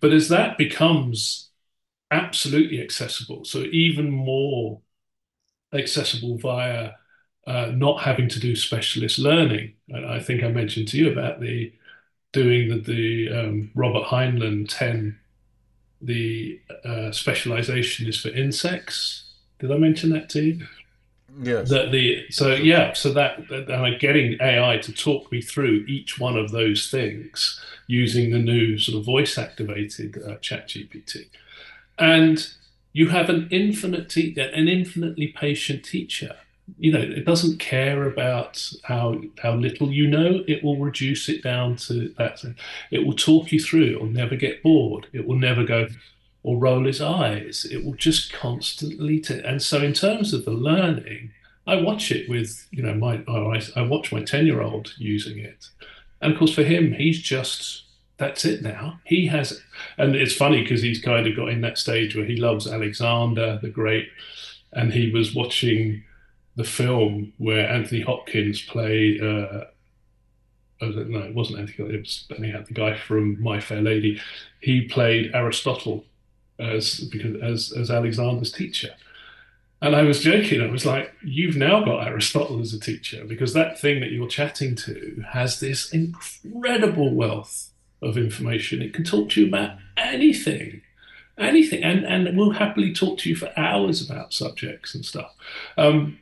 But 0.00 0.12
as 0.12 0.28
that 0.28 0.58
becomes 0.58 1.50
absolutely 2.10 2.80
accessible, 2.82 3.44
so 3.44 3.60
even 3.72 4.10
more 4.10 4.80
accessible 5.72 6.38
via 6.38 6.92
uh, 7.48 7.72
not 7.74 8.02
having 8.02 8.28
to 8.28 8.38
do 8.38 8.54
specialist 8.54 9.18
learning. 9.18 9.72
And 9.88 10.04
I 10.04 10.20
think 10.20 10.44
I 10.44 10.48
mentioned 10.48 10.88
to 10.88 10.98
you 10.98 11.10
about 11.10 11.40
the 11.40 11.72
doing 12.32 12.68
the, 12.68 12.78
the 12.78 13.28
um, 13.32 13.70
Robert 13.74 14.04
Heinlein 14.04 14.66
10, 14.68 15.18
the 16.02 16.60
uh, 16.84 17.10
specialization 17.10 18.06
is 18.06 18.20
for 18.20 18.28
insects. 18.28 19.24
Did 19.60 19.72
I 19.72 19.78
mention 19.78 20.10
that 20.10 20.28
to 20.30 20.42
you? 20.42 20.66
Yes. 21.40 21.70
That 21.70 21.90
the 21.90 22.26
so 22.30 22.54
yeah 22.54 22.92
so 22.94 23.12
that, 23.12 23.48
that 23.48 23.70
I'm 23.70 23.98
getting 23.98 24.36
AI 24.40 24.78
to 24.78 24.92
talk 24.92 25.30
me 25.30 25.40
through 25.40 25.84
each 25.86 26.18
one 26.18 26.36
of 26.36 26.50
those 26.50 26.90
things 26.90 27.62
using 27.86 28.30
the 28.30 28.38
new 28.38 28.78
sort 28.78 28.98
of 28.98 29.04
voice 29.04 29.38
activated 29.38 30.20
uh, 30.26 30.36
Chat 30.36 30.68
GPT, 30.68 31.28
and 31.98 32.48
you 32.92 33.10
have 33.10 33.30
an 33.30 33.46
infinite 33.50 34.08
te- 34.08 34.34
an 34.40 34.68
infinitely 34.68 35.28
patient 35.28 35.84
teacher 35.84 36.34
you 36.76 36.92
know 36.92 37.00
it 37.00 37.24
doesn't 37.24 37.58
care 37.58 38.06
about 38.06 38.70
how 38.84 39.20
how 39.38 39.54
little 39.54 39.90
you 39.90 40.06
know. 40.06 40.44
It 40.46 40.62
will 40.62 40.78
reduce 40.78 41.28
it 41.28 41.42
down 41.42 41.76
to 41.76 42.14
that. 42.18 42.44
It 42.90 43.06
will 43.06 43.14
talk 43.14 43.52
you 43.52 43.60
through 43.60 43.84
it. 43.84 44.00
Will 44.00 44.08
never 44.08 44.36
get 44.36 44.62
bored. 44.62 45.06
It 45.12 45.26
will 45.26 45.38
never 45.38 45.64
go 45.64 45.88
or 46.42 46.58
roll 46.58 46.86
its 46.86 47.00
eyes. 47.00 47.66
It 47.70 47.84
will 47.84 47.94
just 47.94 48.32
constantly 48.32 49.20
t- 49.20 49.40
and 49.44 49.62
so 49.62 49.82
in 49.82 49.92
terms 49.92 50.32
of 50.32 50.44
the 50.44 50.52
learning 50.52 51.32
i 51.66 51.76
watch 51.76 52.10
it 52.10 52.28
with 52.28 52.66
you 52.70 52.82
know 52.82 52.94
my 52.94 53.22
I, 53.28 53.62
I 53.76 53.82
watch 53.82 54.10
my 54.10 54.22
10 54.22 54.46
year 54.46 54.62
old 54.62 54.94
using 54.98 55.38
it. 55.38 55.68
And 56.20 56.32
of 56.32 56.38
course 56.38 56.54
for 56.54 56.62
him 56.62 56.92
he's 56.92 57.20
just 57.20 57.84
that's 58.16 58.44
it 58.44 58.62
now. 58.62 58.98
He 59.04 59.26
has 59.26 59.60
and 59.96 60.16
it's 60.16 60.34
funny 60.34 60.62
because 60.62 60.82
he's 60.82 61.00
kind 61.00 61.26
of 61.26 61.36
got 61.36 61.50
in 61.50 61.60
that 61.60 61.78
stage 61.78 62.16
where 62.16 62.24
he 62.24 62.36
loves 62.36 62.66
alexander 62.66 63.58
the 63.60 63.68
great 63.68 64.08
and 64.72 64.92
he 64.92 65.10
was 65.10 65.34
watching 65.34 66.02
the 66.58 66.64
film 66.64 67.32
where 67.38 67.70
Anthony 67.70 68.00
Hopkins 68.00 68.60
played. 68.60 69.22
Uh, 69.22 69.64
no, 70.80 71.20
it 71.20 71.34
wasn't 71.34 71.60
Anthony. 71.60 71.94
It 71.94 72.00
was 72.00 72.26
anyhow 72.36 72.64
the 72.66 72.74
guy 72.74 72.96
from 72.98 73.40
My 73.40 73.60
Fair 73.60 73.80
Lady. 73.80 74.20
He 74.60 74.82
played 74.82 75.30
Aristotle 75.34 76.04
as 76.58 77.00
because 77.12 77.40
as 77.40 77.72
as 77.72 77.90
Alexander's 77.90 78.52
teacher. 78.52 78.90
And 79.80 79.94
I 79.94 80.02
was 80.02 80.20
joking. 80.20 80.60
I 80.60 80.66
was 80.66 80.84
like, 80.84 81.14
"You've 81.22 81.56
now 81.56 81.84
got 81.84 82.08
Aristotle 82.08 82.60
as 82.60 82.74
a 82.74 82.80
teacher 82.80 83.24
because 83.24 83.54
that 83.54 83.78
thing 83.78 84.00
that 84.00 84.10
you're 84.10 84.26
chatting 84.26 84.74
to 84.86 85.24
has 85.32 85.60
this 85.60 85.92
incredible 85.92 87.14
wealth 87.14 87.70
of 88.02 88.18
information. 88.18 88.82
It 88.82 88.92
can 88.92 89.04
talk 89.04 89.30
to 89.30 89.42
you 89.42 89.46
about 89.46 89.78
anything, 89.96 90.82
anything, 91.38 91.84
and 91.84 92.04
and 92.04 92.36
will 92.36 92.50
happily 92.50 92.92
talk 92.92 93.18
to 93.18 93.28
you 93.28 93.36
for 93.36 93.52
hours 93.56 94.04
about 94.04 94.34
subjects 94.34 94.96
and 94.96 95.04
stuff." 95.04 95.32
Um, 95.76 96.18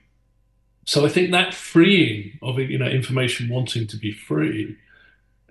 so 0.86 1.04
I 1.04 1.08
think 1.08 1.32
that 1.32 1.52
freeing 1.52 2.38
of 2.42 2.58
you 2.58 2.78
know 2.78 2.86
information 2.86 3.48
wanting 3.48 3.86
to 3.88 3.96
be 3.96 4.12
free 4.12 4.76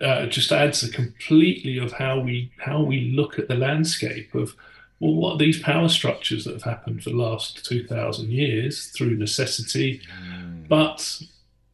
uh, 0.01 0.25
just 0.25 0.51
adds 0.51 0.81
a 0.81 0.89
completely 0.89 1.77
of 1.77 1.91
how 1.93 2.19
we 2.19 2.51
how 2.57 2.81
we 2.81 3.11
look 3.11 3.37
at 3.37 3.47
the 3.47 3.55
landscape 3.55 4.33
of 4.33 4.55
well 4.99 5.13
what 5.13 5.33
are 5.33 5.37
these 5.37 5.61
power 5.61 5.89
structures 5.89 6.45
that 6.45 6.53
have 6.53 6.63
happened 6.63 7.03
for 7.03 7.09
the 7.09 7.17
last 7.17 7.65
two 7.65 7.85
thousand 7.85 8.31
years 8.31 8.87
through 8.87 9.17
necessity, 9.17 10.01
mm. 10.23 10.67
but 10.69 11.21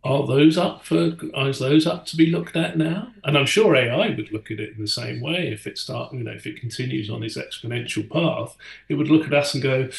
are 0.04 0.26
those 0.26 0.58
up 0.58 0.84
for 0.84 1.16
are 1.36 1.54
those 1.54 1.86
up 1.86 2.08
to 2.08 2.18
be 2.18 2.26
looked 2.26 2.56
at 2.56 2.80
now? 2.80 3.12
And 3.24 3.38
I'm 3.38 3.46
sure 3.46 3.76
AI 3.76 4.10
would 4.10 4.32
look 4.32 4.50
at 4.50 4.60
it 4.60 4.76
in 4.76 4.82
the 4.82 4.88
same 4.88 5.22
way 5.22 5.52
if 5.52 5.68
it 5.68 5.78
start 5.78 6.14
you 6.14 6.24
know 6.24 6.32
if 6.32 6.48
it 6.48 6.60
continues 6.60 7.12
on 7.12 7.22
its 7.22 7.38
exponential 7.38 8.10
path, 8.10 8.58
it 8.90 8.96
would 8.96 9.10
look 9.10 9.28
at 9.28 9.34
us 9.34 9.54
and 9.54 9.62
go 9.62 9.90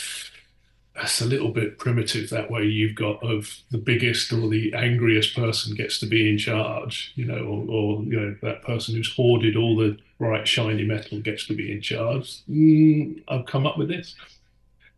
that's 0.94 1.22
a 1.22 1.26
little 1.26 1.50
bit 1.50 1.78
primitive 1.78 2.28
that 2.31 2.50
way. 2.50 2.64
You've 2.64 2.94
got 2.94 3.22
of 3.22 3.62
the 3.70 3.78
biggest 3.78 4.33
or 4.33 4.48
the 4.48 4.74
angriest 4.74 5.35
person 5.35 5.74
gets 5.74 5.98
to 6.00 6.07
be 6.07 6.28
in 6.28 6.37
charge 6.37 7.12
you 7.14 7.24
know 7.24 7.38
or, 7.38 7.70
or 7.70 8.02
you 8.02 8.20
know 8.20 8.37
that 8.42 8.62
person 8.62 8.94
who's 8.94 9.12
hoarded 9.12 9.57
all 9.57 9.76
the 9.76 9.96
bright 10.18 10.46
shiny 10.46 10.85
metal 10.85 11.18
gets 11.20 11.46
to 11.46 11.55
be 11.55 11.72
in 11.72 11.81
charge. 11.81 12.42
Mm, 12.48 13.22
i've 13.28 13.46
come 13.46 13.66
up 13.66 13.78
with 13.78 13.88
this. 13.88 14.14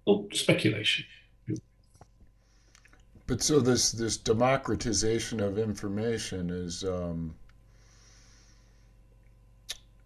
Well 0.04 0.26
speculation. 0.32 1.04
But 3.26 3.40
so 3.40 3.60
this 3.60 3.92
this 3.92 4.16
democratization 4.16 5.40
of 5.40 5.58
information 5.58 6.50
is 6.50 6.84
um, 6.84 7.34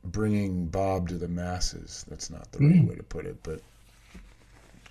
bringing 0.04 0.66
bob 0.66 1.08
to 1.08 1.14
the 1.14 1.26
masses. 1.26 2.04
That's 2.08 2.30
not 2.30 2.52
the 2.52 2.58
right 2.58 2.76
mm. 2.76 2.88
way 2.90 2.94
to 2.94 3.02
put 3.02 3.26
it 3.26 3.36
but 3.42 3.60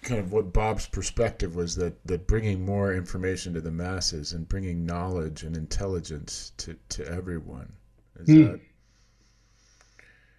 kind 0.08 0.22
of 0.22 0.32
what 0.32 0.54
Bob's 0.54 0.88
perspective 0.88 1.56
was 1.56 1.76
that 1.76 1.93
that 2.08 2.28
bringing 2.28 2.65
more 2.65 2.93
information 2.93 3.54
to 3.54 3.62
the 3.62 3.72
masses 3.72 4.32
and 4.32 4.48
bringing 4.48 4.86
knowledge 4.86 5.43
and 5.43 5.56
intelligence 5.58 6.54
to 6.58 6.76
to 6.89 7.06
everyone 7.06 7.74
is 8.20 8.30
mm. 8.30 8.52
that 8.52 8.62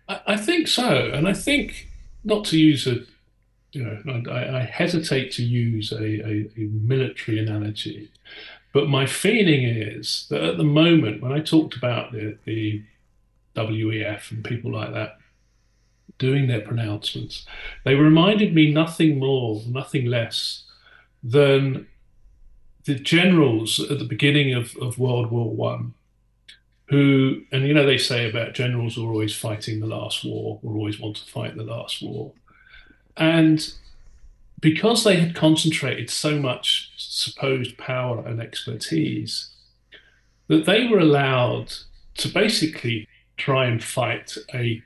I, 0.08 0.34
I 0.34 0.36
think 0.38 0.68
so 0.68 1.10
and 1.12 1.28
I 1.28 1.34
think 1.34 1.88
not 2.24 2.46
to 2.46 2.58
use 2.58 2.86
a 2.86 3.00
you 3.72 3.84
know 3.84 4.32
I, 4.32 4.60
I 4.60 4.62
hesitate 4.62 5.32
to 5.32 5.44
use 5.44 5.92
a, 5.92 6.02
a, 6.02 6.50
a 6.56 6.68
military 6.72 7.38
analogy 7.38 8.10
but 8.72 8.88
my 8.88 9.04
feeling 9.04 9.64
is 9.64 10.26
that 10.30 10.42
at 10.42 10.56
the 10.56 10.64
moment 10.64 11.22
when 11.22 11.32
I 11.32 11.40
talked 11.40 11.76
about 11.76 12.12
the, 12.12 12.38
the 12.46 12.82
WEF 13.54 14.30
and 14.30 14.42
people 14.42 14.72
like 14.72 14.94
that 14.94 15.17
doing 16.18 16.46
their 16.46 16.60
pronouncements, 16.60 17.46
they 17.84 17.94
reminded 17.94 18.54
me 18.54 18.72
nothing 18.72 19.18
more, 19.18 19.62
nothing 19.66 20.06
less 20.06 20.64
than 21.22 21.86
the 22.84 22.94
generals 22.94 23.80
at 23.90 23.98
the 23.98 24.04
beginning 24.04 24.54
of, 24.54 24.76
of 24.76 24.98
World 24.98 25.30
War 25.30 25.54
One, 25.54 25.94
who, 26.86 27.42
and 27.52 27.66
you 27.66 27.74
know, 27.74 27.86
they 27.86 27.98
say 27.98 28.28
about 28.28 28.54
generals 28.54 28.96
are 28.96 29.02
always 29.02 29.36
fighting 29.36 29.80
the 29.80 29.86
last 29.86 30.24
war 30.24 30.58
or 30.62 30.72
always 30.74 30.98
want 30.98 31.16
to 31.16 31.30
fight 31.30 31.56
the 31.56 31.62
last 31.62 32.02
war. 32.02 32.32
And 33.16 33.72
because 34.60 35.04
they 35.04 35.16
had 35.16 35.34
concentrated 35.34 36.10
so 36.10 36.38
much 36.38 36.90
supposed 36.96 37.76
power 37.78 38.26
and 38.26 38.40
expertise, 38.40 39.50
that 40.48 40.64
they 40.64 40.86
were 40.86 40.98
allowed 40.98 41.72
to 42.16 42.28
basically 42.28 43.06
try 43.36 43.66
and 43.66 43.84
fight 43.84 44.36
a 44.54 44.82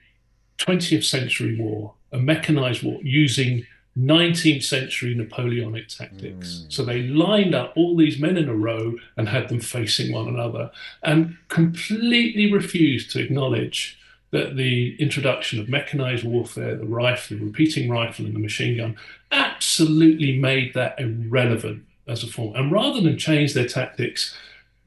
20th 0.62 1.04
century 1.04 1.58
war, 1.58 1.94
a 2.12 2.18
mechanized 2.18 2.82
war 2.82 3.00
using 3.02 3.66
19th 3.98 4.62
century 4.62 5.14
Napoleonic 5.14 5.88
tactics. 5.88 6.64
Mm. 6.64 6.72
So 6.72 6.84
they 6.84 7.02
lined 7.02 7.54
up 7.54 7.72
all 7.76 7.96
these 7.96 8.18
men 8.18 8.36
in 8.36 8.48
a 8.48 8.54
row 8.54 8.94
and 9.16 9.28
had 9.28 9.48
them 9.48 9.60
facing 9.60 10.12
one 10.12 10.28
another 10.28 10.70
and 11.02 11.36
completely 11.48 12.50
refused 12.52 13.10
to 13.12 13.20
acknowledge 13.20 13.98
that 14.30 14.56
the 14.56 14.96
introduction 14.98 15.60
of 15.60 15.68
mechanized 15.68 16.24
warfare, 16.24 16.74
the 16.74 16.86
rifle, 16.86 17.36
the 17.36 17.44
repeating 17.44 17.90
rifle, 17.90 18.24
and 18.24 18.34
the 18.34 18.40
machine 18.40 18.78
gun 18.78 18.96
absolutely 19.30 20.38
made 20.38 20.72
that 20.72 20.98
irrelevant 20.98 21.84
as 22.08 22.24
a 22.24 22.26
form. 22.26 22.56
And 22.56 22.72
rather 22.72 23.02
than 23.02 23.18
change 23.18 23.52
their 23.52 23.68
tactics, 23.68 24.34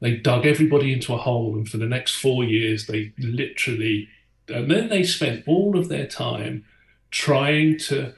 they 0.00 0.16
dug 0.16 0.46
everybody 0.46 0.92
into 0.92 1.14
a 1.14 1.18
hole. 1.18 1.54
And 1.54 1.68
for 1.68 1.76
the 1.76 1.86
next 1.86 2.16
four 2.16 2.42
years, 2.42 2.86
they 2.86 3.12
literally 3.18 4.08
and 4.48 4.70
then 4.70 4.88
they 4.88 5.02
spent 5.02 5.46
all 5.46 5.78
of 5.78 5.88
their 5.88 6.06
time 6.06 6.64
trying 7.10 7.78
to 7.78 8.14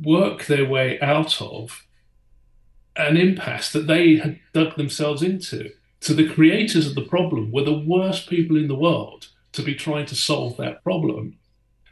work 0.00 0.46
their 0.46 0.66
way 0.66 0.98
out 1.00 1.40
of 1.40 1.84
an 2.96 3.16
impasse 3.16 3.72
that 3.72 3.86
they 3.86 4.16
had 4.16 4.38
dug 4.52 4.76
themselves 4.76 5.22
into. 5.22 5.70
So 6.00 6.14
the 6.14 6.28
creators 6.28 6.86
of 6.86 6.94
the 6.94 7.04
problem 7.04 7.52
were 7.52 7.64
the 7.64 7.78
worst 7.78 8.28
people 8.28 8.56
in 8.56 8.68
the 8.68 8.74
world 8.74 9.28
to 9.52 9.62
be 9.62 9.74
trying 9.74 10.06
to 10.06 10.14
solve 10.14 10.56
that 10.56 10.82
problem. 10.82 11.38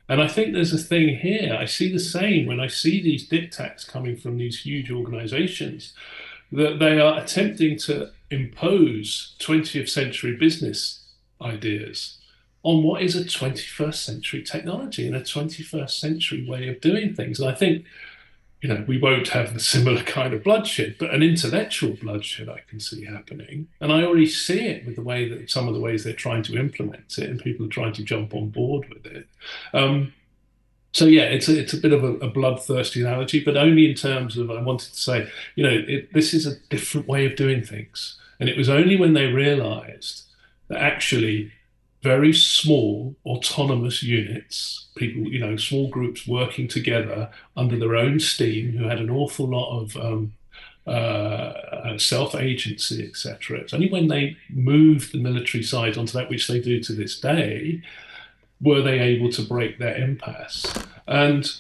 And 0.08 0.20
I 0.20 0.28
think 0.28 0.52
there's 0.52 0.72
a 0.72 0.78
thing 0.78 1.18
here. 1.18 1.56
I 1.58 1.66
see 1.66 1.92
the 1.92 2.00
same 2.00 2.46
when 2.46 2.58
I 2.58 2.66
see 2.66 3.00
these 3.00 3.28
diktats 3.28 3.86
coming 3.86 4.16
from 4.16 4.36
these 4.36 4.60
huge 4.60 4.90
organizations 4.90 5.94
that 6.52 6.80
they 6.80 6.98
are 6.98 7.20
attempting 7.20 7.78
to 7.78 8.10
impose 8.30 9.36
20th 9.38 9.88
century 9.88 10.36
business 10.36 11.04
ideas 11.40 12.19
on 12.62 12.82
what 12.82 13.02
is 13.02 13.16
a 13.16 13.24
21st 13.24 13.94
century 13.94 14.42
technology 14.42 15.06
and 15.06 15.16
a 15.16 15.20
21st 15.20 15.90
century 15.90 16.46
way 16.46 16.68
of 16.68 16.80
doing 16.80 17.14
things. 17.14 17.40
And 17.40 17.48
I 17.48 17.54
think 17.54 17.84
you 18.60 18.68
know, 18.68 18.84
we 18.86 18.98
won't 18.98 19.28
have 19.28 19.54
the 19.54 19.60
similar 19.60 20.02
kind 20.02 20.34
of 20.34 20.44
bloodshed, 20.44 20.96
but 20.98 21.14
an 21.14 21.22
intellectual 21.22 21.94
bloodshed 21.94 22.48
I 22.48 22.60
can 22.68 22.78
see 22.78 23.04
happening. 23.04 23.68
And 23.80 23.92
I 23.92 24.04
already 24.04 24.26
see 24.26 24.66
it 24.66 24.84
with 24.84 24.96
the 24.96 25.02
way 25.02 25.28
that 25.28 25.50
some 25.50 25.66
of 25.66 25.74
the 25.74 25.80
ways 25.80 26.04
they're 26.04 26.12
trying 26.12 26.42
to 26.44 26.58
implement 26.58 27.16
it 27.18 27.30
and 27.30 27.40
people 27.40 27.66
are 27.66 27.70
trying 27.70 27.94
to 27.94 28.04
jump 28.04 28.34
on 28.34 28.50
board 28.50 28.88
with 28.90 29.06
it. 29.06 29.26
Um, 29.72 30.12
so 30.92 31.06
yeah, 31.06 31.22
it's 31.22 31.48
a, 31.48 31.58
it's 31.58 31.72
a 31.72 31.78
bit 31.78 31.92
of 31.92 32.04
a, 32.04 32.14
a, 32.16 32.28
bloodthirsty 32.28 33.00
analogy, 33.00 33.42
but 33.42 33.56
only 33.56 33.88
in 33.88 33.94
terms 33.94 34.36
of 34.36 34.50
I 34.50 34.60
wanted 34.60 34.92
to 34.92 35.00
say, 35.00 35.30
you 35.54 35.62
know, 35.62 35.84
it, 35.86 36.12
this 36.12 36.34
is 36.34 36.46
a 36.46 36.58
different 36.68 37.06
way 37.06 37.24
of 37.26 37.36
doing 37.36 37.62
things. 37.62 38.18
And 38.40 38.48
it 38.48 38.56
was 38.56 38.68
only 38.68 38.96
when 38.96 39.12
they 39.12 39.26
realized 39.26 40.24
that 40.68 40.82
actually 40.82 41.52
very 42.02 42.32
small 42.32 43.14
autonomous 43.26 44.02
units, 44.02 44.88
people, 44.94 45.30
you 45.30 45.38
know, 45.38 45.56
small 45.56 45.88
groups 45.88 46.26
working 46.26 46.66
together 46.66 47.30
under 47.56 47.78
their 47.78 47.96
own 47.96 48.18
steam, 48.20 48.72
who 48.72 48.84
had 48.84 48.98
an 48.98 49.10
awful 49.10 49.48
lot 49.48 49.80
of 49.80 49.96
um, 49.96 50.32
uh, 50.86 51.98
self 51.98 52.34
agency, 52.34 53.06
etc. 53.06 53.58
It's 53.58 53.74
only 53.74 53.90
when 53.90 54.08
they 54.08 54.36
moved 54.48 55.12
the 55.12 55.18
military 55.18 55.62
side 55.62 55.98
onto 55.98 56.12
that, 56.12 56.30
which 56.30 56.48
they 56.48 56.60
do 56.60 56.80
to 56.80 56.92
this 56.92 57.20
day, 57.20 57.82
were 58.60 58.82
they 58.82 58.98
able 58.98 59.30
to 59.32 59.42
break 59.42 59.78
their 59.78 59.96
impasse. 59.96 60.66
And 61.06 61.50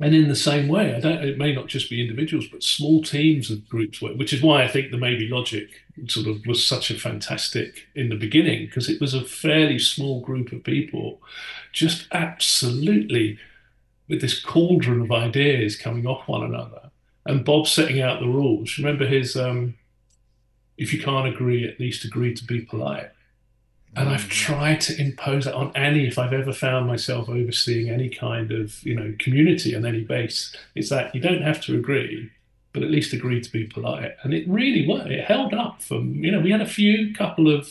and 0.00 0.14
in 0.16 0.28
the 0.28 0.34
same 0.34 0.66
way, 0.66 0.90
it 0.90 1.38
may 1.38 1.54
not 1.54 1.68
just 1.68 1.88
be 1.88 2.00
individuals, 2.00 2.48
but 2.48 2.64
small 2.64 3.02
teams 3.02 3.50
of 3.50 3.68
groups, 3.68 4.02
which 4.02 4.32
is 4.32 4.42
why 4.42 4.64
I 4.64 4.68
think 4.68 4.90
the 4.90 4.96
maybe 4.96 5.28
logic 5.28 5.81
sort 6.08 6.26
of 6.26 6.46
was 6.46 6.64
such 6.64 6.90
a 6.90 6.98
fantastic 6.98 7.86
in 7.94 8.08
the 8.08 8.16
beginning, 8.16 8.66
because 8.66 8.88
it 8.88 9.00
was 9.00 9.14
a 9.14 9.24
fairly 9.24 9.78
small 9.78 10.20
group 10.20 10.52
of 10.52 10.64
people, 10.64 11.20
just 11.72 12.06
absolutely 12.12 13.38
with 14.08 14.20
this 14.20 14.40
cauldron 14.40 15.02
of 15.02 15.12
ideas 15.12 15.76
coming 15.76 16.06
off 16.06 16.28
one 16.28 16.42
another, 16.42 16.90
and 17.24 17.44
Bob 17.44 17.66
setting 17.66 18.00
out 18.00 18.20
the 18.20 18.26
rules. 18.26 18.78
Remember 18.78 19.06
his, 19.06 19.36
um, 19.36 19.74
if 20.76 20.92
you 20.92 21.00
can't 21.00 21.28
agree, 21.28 21.68
at 21.68 21.78
least 21.78 22.04
agree 22.04 22.34
to 22.34 22.44
be 22.44 22.62
polite. 22.62 23.10
And 23.94 24.08
I've 24.08 24.22
mm. 24.22 24.30
tried 24.30 24.80
to 24.82 24.98
impose 24.98 25.44
that 25.44 25.54
on 25.54 25.70
any, 25.76 26.06
if 26.06 26.18
I've 26.18 26.32
ever 26.32 26.52
found 26.52 26.86
myself 26.86 27.28
overseeing 27.28 27.90
any 27.90 28.08
kind 28.08 28.50
of, 28.50 28.82
you 28.82 28.94
know, 28.94 29.14
community 29.18 29.76
on 29.76 29.84
any 29.84 30.00
base, 30.00 30.56
it's 30.74 30.88
that 30.88 31.14
you 31.14 31.20
don't 31.20 31.42
have 31.42 31.60
to 31.62 31.76
agree, 31.76 32.30
but 32.72 32.82
at 32.82 32.90
least 32.90 33.12
agree 33.12 33.40
to 33.40 33.52
be 33.52 33.64
polite. 33.64 34.16
And 34.22 34.32
it 34.32 34.48
really 34.48 34.86
worked. 34.86 35.10
It 35.10 35.24
held 35.24 35.52
up 35.52 35.82
from, 35.82 36.14
you 36.14 36.30
know, 36.30 36.40
we 36.40 36.50
had 36.50 36.60
a 36.60 36.66
few 36.66 37.12
couple 37.14 37.52
of 37.52 37.70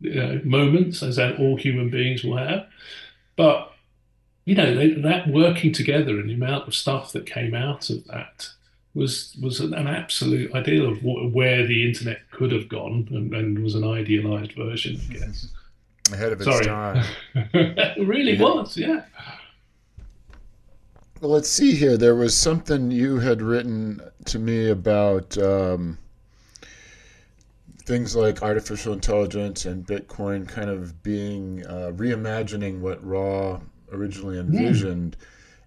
you 0.00 0.14
know, 0.14 0.40
moments, 0.44 1.02
as 1.02 1.18
all 1.18 1.56
human 1.56 1.90
beings 1.90 2.24
will 2.24 2.36
have. 2.36 2.66
But, 3.36 3.72
you 4.44 4.54
know, 4.54 4.74
they, 4.74 4.90
that 4.92 5.28
working 5.28 5.72
together 5.72 6.18
and 6.18 6.30
the 6.30 6.34
amount 6.34 6.68
of 6.68 6.74
stuff 6.74 7.12
that 7.12 7.26
came 7.26 7.54
out 7.54 7.90
of 7.90 8.04
that 8.06 8.48
was 8.94 9.36
was 9.40 9.60
an 9.60 9.74
absolute 9.74 10.52
ideal 10.52 10.90
of 10.90 11.02
where 11.02 11.66
the 11.66 11.86
internet 11.86 12.28
could 12.32 12.50
have 12.50 12.68
gone 12.68 13.06
and, 13.12 13.32
and 13.32 13.62
was 13.62 13.74
an 13.74 13.84
idealized 13.84 14.52
version, 14.52 15.00
I 15.10 15.12
guess. 15.12 15.48
Ahead 16.12 16.32
of 16.32 16.40
its 16.40 16.50
Sorry. 16.50 16.64
time. 16.64 17.04
it 17.34 18.06
really 18.06 18.32
yeah. 18.32 18.42
was, 18.42 18.76
yeah. 18.76 19.04
Well, 21.20 21.32
let's 21.32 21.50
see 21.50 21.74
here. 21.74 21.98
There 21.98 22.14
was 22.14 22.34
something 22.34 22.90
you 22.90 23.18
had 23.18 23.42
written 23.42 24.00
to 24.24 24.38
me 24.38 24.70
about 24.70 25.36
um, 25.36 25.98
things 27.84 28.16
like 28.16 28.42
artificial 28.42 28.94
intelligence 28.94 29.66
and 29.66 29.86
Bitcoin 29.86 30.48
kind 30.48 30.70
of 30.70 31.02
being 31.02 31.66
uh, 31.66 31.92
reimagining 31.94 32.80
what 32.80 33.04
RAW 33.04 33.60
originally 33.92 34.38
envisioned. 34.38 35.18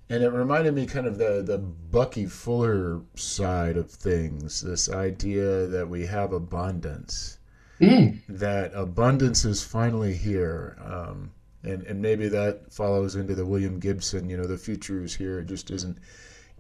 And 0.10 0.24
it 0.24 0.30
reminded 0.30 0.74
me 0.74 0.88
kind 0.88 1.06
of 1.06 1.20
the 1.20 1.44
the 1.46 1.60
Bucky 1.60 2.26
Fuller 2.26 3.02
side 3.14 3.78
of 3.78 3.92
things. 3.92 4.60
This 4.60 4.90
idea 4.90 5.68
that 5.68 5.88
we 5.88 6.08
have 6.08 6.34
abundance, 6.34 7.38
mm. 7.80 8.20
that 8.28 8.72
abundance 8.74 9.46
is 9.46 9.64
finally 9.64 10.16
here, 10.16 10.78
um, 10.84 11.32
and 11.64 11.84
and 11.84 12.02
maybe 12.02 12.28
that 12.30 12.72
follows 12.72 13.16
into 13.16 13.36
the 13.36 13.46
William 13.46 13.80
Gibson. 13.80 14.30
You 14.30 14.38
know, 14.38 14.48
the 14.48 14.58
future 14.58 15.04
is 15.04 15.16
here; 15.16 15.40
it 15.40 15.48
just 15.48 15.72
isn't 15.72 15.98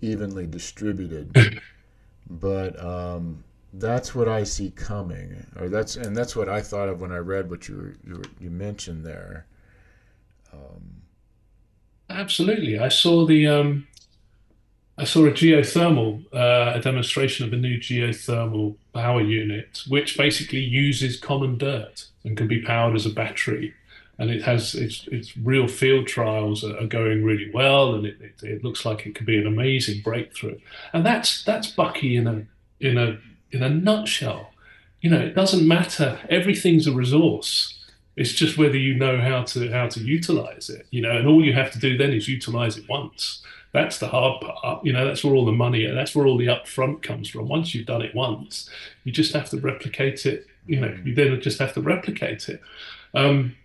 evenly 0.01 0.47
distributed. 0.47 1.61
but 2.29 2.83
um, 2.83 3.43
that's 3.73 4.13
what 4.13 4.27
I 4.27 4.43
see 4.43 4.71
coming, 4.71 5.45
or 5.59 5.69
that's 5.69 5.95
and 5.95 6.15
that's 6.15 6.35
what 6.35 6.49
I 6.49 6.61
thought 6.61 6.89
of 6.89 7.01
when 7.01 7.11
I 7.11 7.17
read 7.17 7.49
what 7.49 7.67
you 7.67 7.95
you, 8.05 8.21
you 8.39 8.49
mentioned 8.49 9.05
there. 9.05 9.45
Um, 10.51 11.01
Absolutely. 12.09 12.77
I 12.77 12.89
saw 12.89 13.25
the 13.25 13.47
um, 13.47 13.87
I 14.97 15.05
saw 15.05 15.25
a 15.25 15.31
geothermal, 15.31 16.23
uh, 16.31 16.73
a 16.75 16.79
demonstration 16.79 17.47
of 17.47 17.53
a 17.53 17.57
new 17.57 17.79
geothermal 17.79 18.75
power 18.93 19.21
unit, 19.21 19.81
which 19.87 20.17
basically 20.17 20.59
uses 20.59 21.19
common 21.19 21.57
dirt 21.57 22.05
and 22.23 22.37
can 22.37 22.47
be 22.47 22.61
powered 22.61 22.95
as 22.95 23.05
a 23.05 23.09
battery. 23.09 23.73
And 24.19 24.30
it 24.30 24.43
has 24.43 24.76
its 24.76 25.08
its 25.08 25.36
real 25.36 25.67
field 25.67 26.08
trials 26.08 26.63
are, 26.63 26.86
going 26.86 27.23
really 27.23 27.49
well, 27.52 27.95
and 27.95 28.06
it, 28.06 28.17
it, 28.21 28.43
it, 28.43 28.63
looks 28.63 28.86
like 28.86 29.08
it 29.08 29.15
could 29.15 29.26
be 29.26 29.39
an 29.39 29.47
amazing 29.47 30.02
breakthrough. 30.04 30.60
And 30.93 31.04
that's 31.04 31.43
that's 31.43 31.67
Bucky 31.67 32.15
in 32.15 32.28
a 32.28 32.45
in 32.80 32.97
a 32.97 33.17
in 33.52 33.63
a 33.63 33.69
nutshell. 33.69 34.52
You 35.02 35.10
know, 35.10 35.19
it 35.19 35.34
doesn't 35.34 35.67
matter. 35.67 36.19
Everything's 36.30 36.88
a 36.88 36.93
resource. 36.93 37.80
It's 38.15 38.32
just 38.32 38.58
whether 38.58 38.78
you 38.78 38.93
know 38.93 39.19
how 39.19 39.43
to 39.43 39.71
how 39.71 39.88
to 39.89 39.99
utilize 39.99 40.69
it, 40.69 40.86
you 40.91 41.02
know, 41.02 41.17
and 41.17 41.28
all 41.28 41.43
you 41.43 41.54
have 41.54 41.71
to 41.71 41.80
do 41.80 41.97
then 41.97 42.13
is 42.13 42.28
utilize 42.28 42.78
it 42.78 42.88
once. 42.88 43.41
That's 43.71 43.97
the 43.97 44.08
hard 44.08 44.39
part, 44.41 44.86
you 44.86 44.93
know. 44.93 45.04
That's 45.04 45.23
where 45.23 45.34
all 45.34 45.45
the 45.45 45.52
money, 45.52 45.88
that's 45.88 46.15
where 46.15 46.28
all 46.28 46.38
the 46.38 46.45
upfront 46.45 47.02
comes 47.02 47.28
from. 47.28 47.47
Once 47.47 47.73
you've 47.73 47.88
done 47.88 48.04
it 48.04 48.13
once, 48.13 48.69
you 49.04 49.12
just 49.12 49.34
have 49.34 49.49
to 49.49 49.60
replicate 49.60 50.28
it. 50.28 50.45
You 50.67 50.80
know, 50.80 50.95
you 51.04 51.15
then 51.15 51.41
just 51.41 51.58
have 51.58 51.73
to 51.73 51.82
replicate 51.82 52.47
it. 52.49 52.62
Um, 53.15 53.56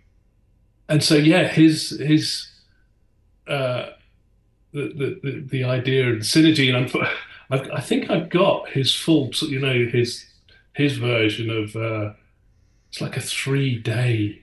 and 0.89 1.03
so, 1.03 1.15
yeah, 1.15 1.47
his 1.47 1.91
his 1.91 2.47
uh, 3.47 3.91
the, 4.73 5.19
the 5.23 5.45
the 5.47 5.63
idea 5.63 6.07
and 6.09 6.21
synergy, 6.21 6.73
and 6.73 6.91
I'm, 7.51 7.67
I 7.73 7.81
think 7.81 8.09
I've 8.09 8.29
got 8.29 8.69
his 8.69 8.93
full, 8.93 9.31
you 9.41 9.59
know, 9.59 9.85
his 9.91 10.25
his 10.73 10.97
version 10.97 11.49
of. 11.49 11.75
Uh, 11.75 12.13
it's 12.89 13.01
like 13.01 13.17
a 13.17 13.21
three 13.21 13.77
day 13.77 14.41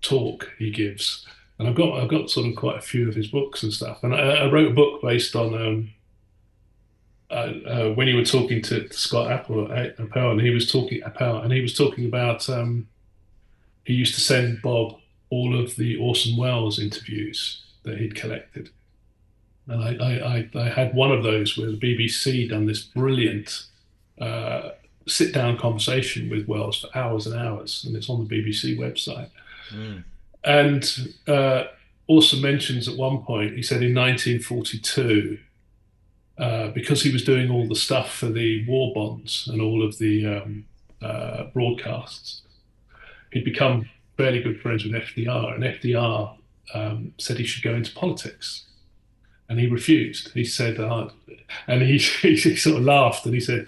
talk 0.00 0.52
he 0.58 0.70
gives. 0.70 1.26
And 1.58 1.68
I've 1.68 1.74
got 1.74 2.00
I've 2.00 2.08
got 2.08 2.34
of 2.36 2.56
quite 2.56 2.78
a 2.78 2.82
few 2.82 3.08
of 3.08 3.14
his 3.14 3.26
books 3.26 3.62
and 3.62 3.72
stuff. 3.72 4.02
And 4.02 4.14
I, 4.14 4.18
I 4.18 4.50
wrote 4.50 4.70
a 4.70 4.74
book 4.74 5.02
based 5.02 5.34
on 5.34 5.54
um, 5.54 5.90
uh, 7.30 7.52
uh, 7.66 7.92
when 7.94 8.06
you 8.06 8.16
were 8.16 8.24
talking 8.24 8.62
to, 8.62 8.88
to 8.88 8.94
Scott 8.96 9.30
Apple, 9.30 9.70
uh, 9.70 9.90
Apel, 9.98 10.30
and 10.30 10.40
he 10.40 10.50
was 10.50 10.70
talking 10.70 11.00
Apel, 11.02 11.42
and 11.42 11.52
he 11.52 11.60
was 11.60 11.76
talking 11.76 12.06
about 12.06 12.48
um, 12.48 12.88
he 13.84 13.94
used 13.94 14.14
to 14.14 14.20
send 14.20 14.62
Bob 14.62 15.00
all 15.30 15.58
of 15.58 15.76
the 15.76 15.96
Orson 15.96 16.36
Welles 16.36 16.78
interviews 16.78 17.62
that 17.82 17.98
he'd 17.98 18.14
collected. 18.14 18.70
And 19.66 19.82
I, 19.82 19.96
I, 20.04 20.36
I, 20.36 20.60
I 20.62 20.68
had 20.70 20.94
one 20.94 21.12
of 21.12 21.22
those 21.22 21.56
where 21.56 21.70
the 21.70 21.76
BBC 21.76 22.48
done 22.48 22.66
this 22.66 22.82
brilliant 22.82 23.64
uh, 24.20 24.70
sit 25.06 25.32
down 25.32 25.58
conversation 25.58 26.30
with 26.30 26.46
Welles 26.48 26.80
for 26.80 26.96
hours 26.96 27.26
and 27.26 27.38
hours, 27.38 27.84
and 27.84 27.96
it's 27.96 28.08
on 28.08 28.26
the 28.26 28.34
BBC 28.34 28.78
website. 28.78 29.30
Mm. 29.70 30.04
And 30.44 31.14
uh, 31.26 31.64
also 32.06 32.38
mentions 32.38 32.88
at 32.88 32.96
one 32.96 33.18
point, 33.18 33.56
he 33.56 33.62
said 33.62 33.82
in 33.82 33.94
1942, 33.94 35.38
uh, 36.38 36.68
because 36.68 37.02
he 37.02 37.12
was 37.12 37.24
doing 37.24 37.50
all 37.50 37.66
the 37.66 37.74
stuff 37.74 38.14
for 38.14 38.28
the 38.28 38.64
war 38.66 38.92
bonds 38.94 39.48
and 39.50 39.60
all 39.60 39.84
of 39.84 39.98
the 39.98 40.24
um, 40.24 40.64
uh, 41.02 41.44
broadcasts, 41.52 42.42
he'd 43.32 43.44
become 43.44 43.88
fairly 44.18 44.42
good 44.42 44.60
friends 44.60 44.84
with 44.84 44.92
FDR, 44.92 45.54
and 45.54 45.64
FDR 45.64 46.36
um, 46.74 47.14
said 47.16 47.38
he 47.38 47.44
should 47.44 47.62
go 47.62 47.74
into 47.74 47.94
politics. 47.94 48.64
And 49.48 49.58
he 49.58 49.66
refused. 49.66 50.32
He 50.34 50.44
said, 50.44 50.78
uh, 50.78 51.08
and 51.66 51.80
he, 51.90 51.96
he 51.96 52.56
sort 52.56 52.76
of 52.76 52.82
laughed 52.82 53.24
and 53.24 53.34
he 53.34 53.40
said, 53.40 53.66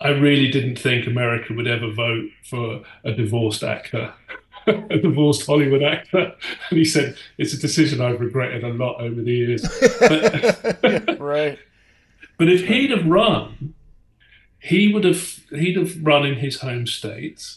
I 0.00 0.10
really 0.10 0.50
didn't 0.50 0.78
think 0.78 1.06
America 1.06 1.52
would 1.52 1.66
ever 1.66 1.90
vote 1.90 2.30
for 2.44 2.82
a 3.04 3.12
divorced 3.12 3.64
actor, 3.64 4.12
a 4.66 4.98
divorced 4.98 5.46
Hollywood 5.46 5.82
actor. 5.82 6.34
And 6.70 6.78
he 6.78 6.84
said, 6.84 7.16
it's 7.38 7.52
a 7.52 7.58
decision 7.58 8.00
I've 8.00 8.20
regretted 8.20 8.62
a 8.62 8.68
lot 8.68 9.00
over 9.00 9.20
the 9.20 9.32
years. 9.32 9.64
right. 11.20 11.58
But 12.38 12.48
if 12.48 12.66
he'd 12.66 12.90
have 12.90 13.06
run, 13.06 13.74
he 14.58 14.92
would 14.92 15.04
have 15.04 15.40
he'd 15.50 15.76
have 15.76 16.02
run 16.02 16.24
in 16.26 16.36
his 16.36 16.60
home 16.60 16.86
state, 16.86 17.56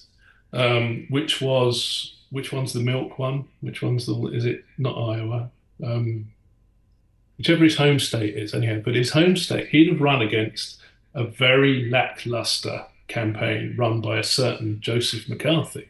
um, 0.53 1.07
which 1.09 1.41
was 1.41 2.15
which 2.29 2.51
one's 2.51 2.73
the 2.73 2.79
milk 2.79 3.19
one? 3.19 3.45
Which 3.61 3.81
one's 3.81 4.05
the 4.05 4.15
is 4.27 4.45
it 4.45 4.63
not 4.77 4.97
Iowa? 4.97 5.51
Um, 5.83 6.31
whichever 7.37 7.63
his 7.63 7.77
home 7.77 7.99
state 7.99 8.35
is, 8.35 8.53
anyhow. 8.53 8.81
But 8.83 8.95
his 8.95 9.11
home 9.11 9.35
state, 9.35 9.67
he'd 9.69 9.91
have 9.91 10.01
run 10.01 10.21
against 10.21 10.79
a 11.13 11.25
very 11.25 11.89
lackluster 11.89 12.85
campaign 13.07 13.75
run 13.77 14.01
by 14.01 14.17
a 14.17 14.23
certain 14.23 14.79
Joseph 14.79 15.29
McCarthy. 15.29 15.89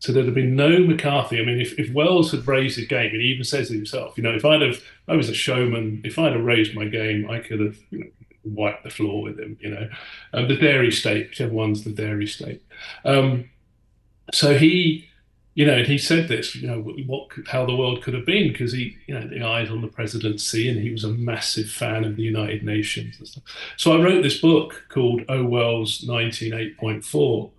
So 0.00 0.12
there'd 0.12 0.26
have 0.26 0.34
been 0.34 0.54
no 0.54 0.78
McCarthy. 0.78 1.40
I 1.40 1.44
mean, 1.44 1.60
if, 1.60 1.78
if 1.78 1.92
Welles 1.92 2.30
had 2.30 2.46
raised 2.46 2.76
his 2.76 2.86
game, 2.86 3.10
and 3.12 3.20
he 3.20 3.28
even 3.28 3.44
says 3.44 3.68
himself, 3.68 4.16
you 4.16 4.22
know, 4.22 4.34
if 4.34 4.44
I'd 4.44 4.62
have, 4.62 4.82
I 5.08 5.16
was 5.16 5.28
a 5.28 5.34
showman, 5.34 6.02
if 6.04 6.18
I'd 6.18 6.34
have 6.34 6.44
raised 6.44 6.74
my 6.74 6.84
game, 6.84 7.28
I 7.28 7.40
could 7.40 7.60
have 7.60 7.76
you 7.90 7.98
know, 8.00 8.06
wiped 8.44 8.84
the 8.84 8.90
floor 8.90 9.22
with 9.22 9.40
him, 9.40 9.58
you 9.60 9.70
know. 9.70 9.88
Um, 10.32 10.46
the 10.46 10.56
dairy 10.56 10.92
state, 10.92 11.30
whichever 11.30 11.52
one's 11.52 11.82
the 11.82 11.90
dairy 11.90 12.28
state. 12.28 12.62
Um, 13.04 13.50
so 14.32 14.56
he, 14.56 15.08
you 15.54 15.66
know, 15.66 15.82
he 15.82 15.98
said 15.98 16.28
this, 16.28 16.54
you 16.54 16.68
know, 16.68 16.80
what, 16.80 17.30
how 17.48 17.66
the 17.66 17.74
world 17.74 18.02
could 18.02 18.14
have 18.14 18.26
been, 18.26 18.52
because 18.52 18.72
he, 18.72 18.96
you 19.06 19.14
know, 19.14 19.26
the 19.26 19.42
eyes 19.42 19.70
on 19.70 19.80
the 19.80 19.88
presidency, 19.88 20.68
and 20.68 20.80
he 20.80 20.90
was 20.90 21.04
a 21.04 21.08
massive 21.08 21.70
fan 21.70 22.04
of 22.04 22.16
the 22.16 22.22
United 22.22 22.62
Nations. 22.62 23.38
So 23.76 23.92
I 23.92 24.02
wrote 24.02 24.22
this 24.22 24.40
book 24.40 24.84
called 24.88 25.22
Orwell's 25.28 26.02
198.4, 26.02 27.50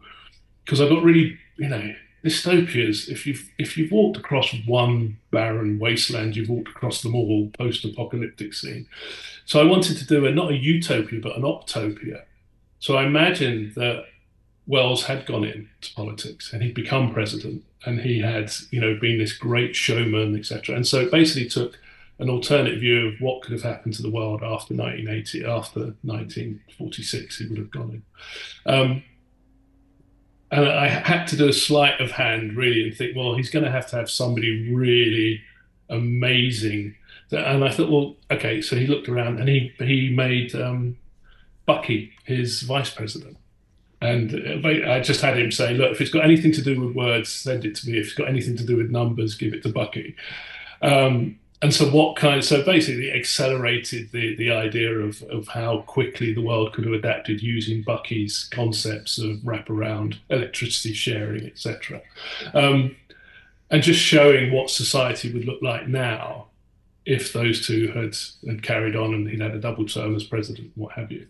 because 0.63 0.81
I 0.81 0.87
got 0.87 1.03
really, 1.03 1.37
you 1.57 1.67
know, 1.67 1.93
dystopias, 2.23 3.07
if 3.09 3.25
you've 3.25 3.49
if 3.57 3.77
you've 3.77 3.91
walked 3.91 4.17
across 4.17 4.53
one 4.65 5.17
barren 5.31 5.79
wasteland, 5.79 6.35
you've 6.35 6.49
walked 6.49 6.69
across 6.69 7.01
them 7.01 7.15
all 7.15 7.49
post-apocalyptic 7.57 8.53
scene. 8.53 8.87
So 9.45 9.59
I 9.59 9.63
wanted 9.63 9.97
to 9.97 10.05
do 10.05 10.25
a 10.25 10.31
not 10.31 10.51
a 10.51 10.55
utopia 10.55 11.19
but 11.21 11.35
an 11.37 11.43
optopia. 11.43 12.23
So 12.79 12.95
I 12.95 13.05
imagined 13.05 13.75
that 13.75 14.05
Welles 14.69 15.05
had 15.05 15.25
gone 15.25 15.43
into 15.43 15.93
politics 15.95 16.53
and 16.53 16.61
he'd 16.61 16.75
become 16.75 17.11
president 17.11 17.63
and 17.85 17.99
he 18.01 18.19
had, 18.19 18.51
you 18.69 18.79
know, 18.79 18.95
been 19.01 19.17
this 19.17 19.33
great 19.33 19.75
showman, 19.75 20.37
etc. 20.37 20.75
And 20.75 20.85
so 20.85 21.01
it 21.01 21.11
basically 21.11 21.49
took 21.49 21.79
an 22.19 22.29
alternate 22.29 22.79
view 22.79 23.07
of 23.07 23.19
what 23.19 23.41
could 23.41 23.51
have 23.51 23.63
happened 23.63 23.95
to 23.95 24.03
the 24.03 24.11
world 24.11 24.43
after 24.43 24.75
1980, 24.75 25.43
after 25.43 25.79
1946, 26.03 27.37
he 27.39 27.47
would 27.47 27.57
have 27.57 27.71
gone 27.71 28.03
in. 28.67 28.71
Um, 28.71 29.03
and 30.51 30.69
I 30.69 30.87
had 30.87 31.25
to 31.27 31.37
do 31.37 31.49
a 31.49 31.53
sleight 31.53 31.99
of 31.99 32.11
hand 32.11 32.55
really 32.55 32.83
and 32.83 32.95
think, 32.95 33.15
well, 33.15 33.35
he's 33.35 33.49
going 33.49 33.65
to 33.65 33.71
have 33.71 33.87
to 33.87 33.95
have 33.95 34.09
somebody 34.09 34.71
really 34.71 35.41
amazing. 35.89 36.95
And 37.31 37.63
I 37.65 37.71
thought, 37.71 37.89
well, 37.89 38.17
okay. 38.29 38.61
So 38.61 38.75
he 38.75 38.85
looked 38.85 39.09
around 39.09 39.39
and 39.39 39.49
he 39.49 39.73
he 39.79 40.09
made 40.09 40.53
um, 40.55 40.97
Bucky 41.65 42.13
his 42.25 42.61
vice 42.61 42.89
president. 42.91 43.37
And 44.01 44.65
I 44.65 45.01
just 45.01 45.21
had 45.21 45.37
him 45.37 45.51
say, 45.51 45.73
look, 45.73 45.91
if 45.91 45.99
it's 45.99 46.11
got 46.11 46.23
anything 46.23 46.53
to 46.53 46.61
do 46.61 46.79
with 46.79 46.95
words, 46.95 47.29
send 47.29 47.65
it 47.65 47.75
to 47.75 47.89
me. 47.89 47.97
If 47.97 48.07
it's 48.07 48.13
got 48.13 48.29
anything 48.29 48.55
to 48.57 48.65
do 48.65 48.77
with 48.77 48.89
numbers, 48.89 49.35
give 49.35 49.53
it 49.53 49.61
to 49.63 49.69
Bucky. 49.69 50.15
Um, 50.81 51.37
and 51.61 51.73
so 51.73 51.89
what 51.89 52.15
kind 52.15 52.43
so 52.43 52.63
basically 52.63 53.11
accelerated 53.11 54.11
the 54.13 54.35
the 54.37 54.51
idea 54.51 54.91
of 54.91 55.21
of 55.23 55.49
how 55.49 55.81
quickly 55.81 56.33
the 56.33 56.41
world 56.41 56.71
could 56.71 56.85
have 56.85 56.93
adapted 56.93 57.43
using 57.43 57.81
Bucky's 57.81 58.47
concepts 58.49 59.17
of 59.17 59.37
wraparound 59.39 60.19
electricity 60.29 60.93
sharing, 60.93 61.45
etc. 61.45 62.01
Um, 62.53 62.95
and 63.69 63.83
just 63.83 63.99
showing 63.99 64.53
what 64.53 64.69
society 64.69 65.33
would 65.33 65.45
look 65.45 65.61
like 65.61 65.87
now 65.87 66.48
if 67.05 67.33
those 67.33 67.65
two 67.65 67.87
had, 67.87 68.15
had 68.47 68.61
carried 68.61 68.95
on 68.95 69.13
and 69.13 69.27
he'd 69.27 69.41
had 69.41 69.55
a 69.55 69.59
double 69.59 69.85
term 69.85 70.15
as 70.15 70.23
president, 70.23 70.71
what 70.75 70.91
have 70.93 71.11
you. 71.11 71.25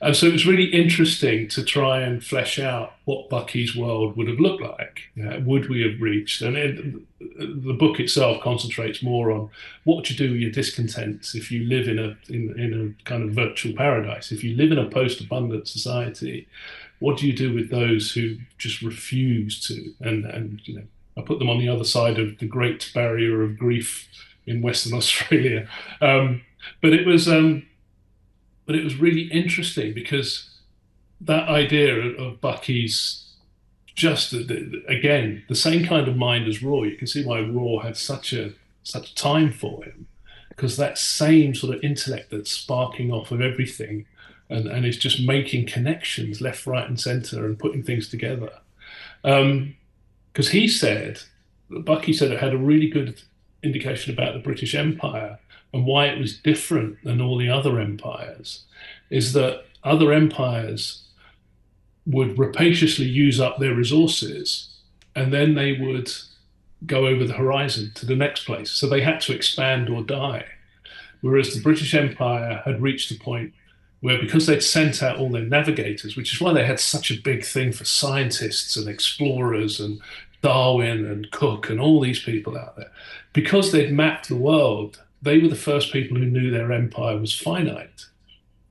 And 0.00 0.16
so 0.16 0.26
it 0.26 0.32
was 0.32 0.46
really 0.46 0.66
interesting 0.66 1.48
to 1.48 1.64
try 1.64 2.00
and 2.00 2.24
flesh 2.24 2.58
out 2.58 2.94
what 3.04 3.28
Bucky's 3.28 3.76
world 3.76 4.16
would 4.16 4.28
have 4.28 4.40
looked 4.40 4.62
like. 4.62 5.00
Uh, 5.22 5.40
would 5.44 5.68
we 5.68 5.82
have 5.82 6.00
reached? 6.00 6.40
And 6.40 6.56
it, 6.56 6.94
the 7.18 7.74
book 7.74 8.00
itself 8.00 8.40
concentrates 8.42 9.02
more 9.02 9.30
on 9.30 9.50
what 9.84 10.08
you 10.08 10.16
do 10.16 10.30
with 10.32 10.40
your 10.40 10.52
discontents 10.52 11.34
if 11.34 11.50
you 11.50 11.64
live 11.64 11.86
in 11.88 11.98
a 11.98 12.16
in, 12.32 12.58
in 12.58 12.96
a 12.96 13.04
kind 13.04 13.22
of 13.22 13.30
virtual 13.30 13.74
paradise. 13.76 14.32
If 14.32 14.42
you 14.42 14.56
live 14.56 14.72
in 14.72 14.78
a 14.78 14.88
post-abundant 14.88 15.68
society, 15.68 16.48
what 17.00 17.18
do 17.18 17.26
you 17.26 17.34
do 17.34 17.52
with 17.52 17.70
those 17.70 18.12
who 18.12 18.36
just 18.56 18.80
refuse 18.80 19.60
to? 19.68 19.92
And 20.00 20.24
and 20.24 20.60
you 20.64 20.76
know, 20.76 20.84
I 21.18 21.22
put 21.22 21.38
them 21.40 21.50
on 21.50 21.58
the 21.58 21.68
other 21.68 21.84
side 21.84 22.18
of 22.18 22.38
the 22.38 22.46
great 22.46 22.90
barrier 22.94 23.42
of 23.42 23.58
grief 23.58 24.08
in 24.50 24.62
Western 24.62 24.94
Australia. 25.00 25.68
Um, 26.00 26.42
but 26.82 26.92
it 26.92 27.06
was 27.06 27.28
um, 27.28 27.66
but 28.66 28.76
it 28.76 28.84
was 28.84 28.96
really 28.96 29.22
interesting 29.32 29.94
because 29.94 30.48
that 31.20 31.48
idea 31.48 31.94
of, 31.96 32.40
Bucky's 32.40 33.26
just 33.94 34.32
again 34.32 35.44
the 35.48 35.54
same 35.54 35.84
kind 35.84 36.08
of 36.08 36.16
mind 36.16 36.46
as 36.48 36.62
Raw. 36.62 36.82
You 36.82 36.96
can 36.96 37.06
see 37.06 37.24
why 37.24 37.40
Raw 37.40 37.80
had 37.80 37.96
such 37.96 38.32
a 38.32 38.52
such 38.82 39.14
time 39.14 39.52
for 39.52 39.84
him 39.84 40.06
because 40.48 40.76
that 40.76 40.98
same 40.98 41.54
sort 41.54 41.74
of 41.74 41.82
intellect 41.82 42.30
that's 42.30 42.50
sparking 42.50 43.10
off 43.10 43.30
of 43.30 43.40
everything 43.40 44.04
and, 44.50 44.66
and 44.66 44.84
is 44.84 44.98
just 44.98 45.22
making 45.22 45.64
connections 45.64 46.40
left, 46.40 46.66
right, 46.66 46.86
and 46.86 47.00
center 47.00 47.46
and 47.46 47.58
putting 47.58 47.82
things 47.82 48.08
together. 48.08 48.50
Because 49.22 49.42
um, 49.42 49.74
he 50.52 50.68
said, 50.68 51.22
Bucky 51.70 52.12
said 52.12 52.30
it 52.30 52.40
had 52.40 52.52
a 52.52 52.58
really 52.58 52.88
good 52.88 53.22
indication 53.62 54.12
about 54.12 54.34
the 54.34 54.40
British 54.40 54.74
Empire 54.74 55.38
and 55.72 55.86
why 55.86 56.06
it 56.06 56.18
was 56.18 56.38
different 56.38 57.02
than 57.04 57.20
all 57.20 57.38
the 57.38 57.48
other 57.48 57.78
empires 57.78 58.64
is 59.08 59.32
that 59.32 59.64
other 59.84 60.12
empires 60.12 61.04
would 62.06 62.38
rapaciously 62.38 63.06
use 63.06 63.40
up 63.40 63.58
their 63.58 63.74
resources 63.74 64.70
and 65.14 65.32
then 65.32 65.54
they 65.54 65.72
would 65.72 66.10
go 66.86 67.06
over 67.06 67.24
the 67.24 67.34
horizon 67.34 67.92
to 67.94 68.06
the 68.06 68.16
next 68.16 68.44
place. 68.44 68.70
So 68.70 68.88
they 68.88 69.02
had 69.02 69.20
to 69.22 69.34
expand 69.34 69.88
or 69.88 70.02
die. 70.02 70.44
Whereas 71.20 71.54
the 71.54 71.60
British 71.60 71.94
Empire 71.94 72.62
had 72.64 72.80
reached 72.80 73.10
a 73.10 73.18
point 73.18 73.52
where, 74.00 74.18
because 74.18 74.46
they'd 74.46 74.62
sent 74.62 75.02
out 75.02 75.18
all 75.18 75.28
their 75.28 75.42
navigators, 75.42 76.16
which 76.16 76.32
is 76.32 76.40
why 76.40 76.54
they 76.54 76.64
had 76.64 76.80
such 76.80 77.10
a 77.10 77.20
big 77.20 77.44
thing 77.44 77.72
for 77.72 77.84
scientists 77.84 78.76
and 78.76 78.88
explorers 78.88 79.78
and 79.78 80.00
Darwin 80.42 81.06
and 81.06 81.30
Cook 81.30 81.68
and 81.68 81.80
all 81.80 82.00
these 82.00 82.22
people 82.22 82.56
out 82.56 82.76
there, 82.76 82.90
because 83.32 83.72
they'd 83.72 83.92
mapped 83.92 84.28
the 84.28 84.36
world, 84.36 85.02
they 85.22 85.38
were 85.38 85.48
the 85.48 85.54
first 85.54 85.92
people 85.92 86.16
who 86.16 86.26
knew 86.26 86.50
their 86.50 86.72
empire 86.72 87.18
was 87.18 87.38
finite. 87.38 88.06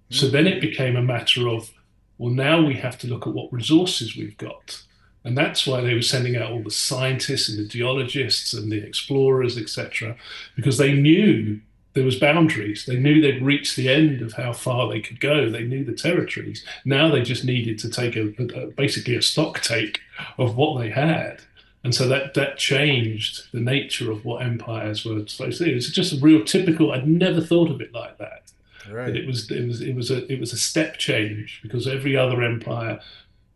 So 0.09 0.27
then 0.27 0.47
it 0.47 0.61
became 0.61 0.95
a 0.95 1.01
matter 1.01 1.47
of, 1.47 1.71
well, 2.17 2.33
now 2.33 2.65
we 2.65 2.73
have 2.75 2.97
to 2.99 3.07
look 3.07 3.27
at 3.27 3.33
what 3.33 3.53
resources 3.53 4.15
we've 4.15 4.37
got. 4.37 4.81
And 5.23 5.37
that's 5.37 5.67
why 5.67 5.81
they 5.81 5.93
were 5.93 6.01
sending 6.01 6.35
out 6.35 6.51
all 6.51 6.63
the 6.63 6.71
scientists 6.71 7.49
and 7.49 7.59
the 7.59 7.67
geologists 7.67 8.53
and 8.53 8.71
the 8.71 8.83
explorers, 8.83 9.57
etc., 9.57 10.15
because 10.55 10.77
they 10.77 10.93
knew 10.93 11.59
there 11.93 12.05
was 12.05 12.19
boundaries. 12.19 12.85
They 12.85 12.97
knew 12.97 13.21
they'd 13.21 13.41
reached 13.41 13.75
the 13.75 13.89
end 13.89 14.21
of 14.21 14.33
how 14.33 14.53
far 14.53 14.87
they 14.87 15.01
could 15.01 15.19
go. 15.19 15.49
They 15.49 15.63
knew 15.63 15.83
the 15.83 15.93
territories. 15.93 16.63
Now 16.85 17.09
they 17.09 17.21
just 17.21 17.43
needed 17.43 17.77
to 17.79 17.89
take 17.89 18.15
a, 18.15 18.29
a, 18.55 18.67
basically 18.67 19.15
a 19.15 19.21
stock 19.21 19.61
take 19.61 19.99
of 20.37 20.55
what 20.55 20.79
they 20.79 20.89
had 20.89 21.41
and 21.83 21.95
so 21.95 22.07
that 22.07 22.33
that 22.33 22.57
changed 22.57 23.51
the 23.53 23.59
nature 23.59 24.11
of 24.11 24.25
what 24.25 24.43
empires 24.43 25.05
were 25.05 25.25
supposed 25.27 25.59
to 25.59 25.65
do. 25.65 25.75
It's 25.75 25.89
just 25.89 26.13
a 26.13 26.19
real 26.19 26.43
typical. 26.43 26.91
I'd 26.91 27.07
never 27.07 27.41
thought 27.41 27.71
of 27.71 27.81
it 27.81 27.93
like 27.93 28.17
that. 28.17 28.51
Right. 28.89 29.15
it 29.15 29.27
was 29.27 29.51
it 29.51 29.67
was 29.67 29.81
it 29.81 29.95
was 29.95 30.09
a 30.09 30.31
it 30.31 30.39
was 30.39 30.51
a 30.51 30.57
step 30.57 30.97
change 30.97 31.59
because 31.61 31.87
every 31.87 32.17
other 32.17 32.41
empire 32.41 32.99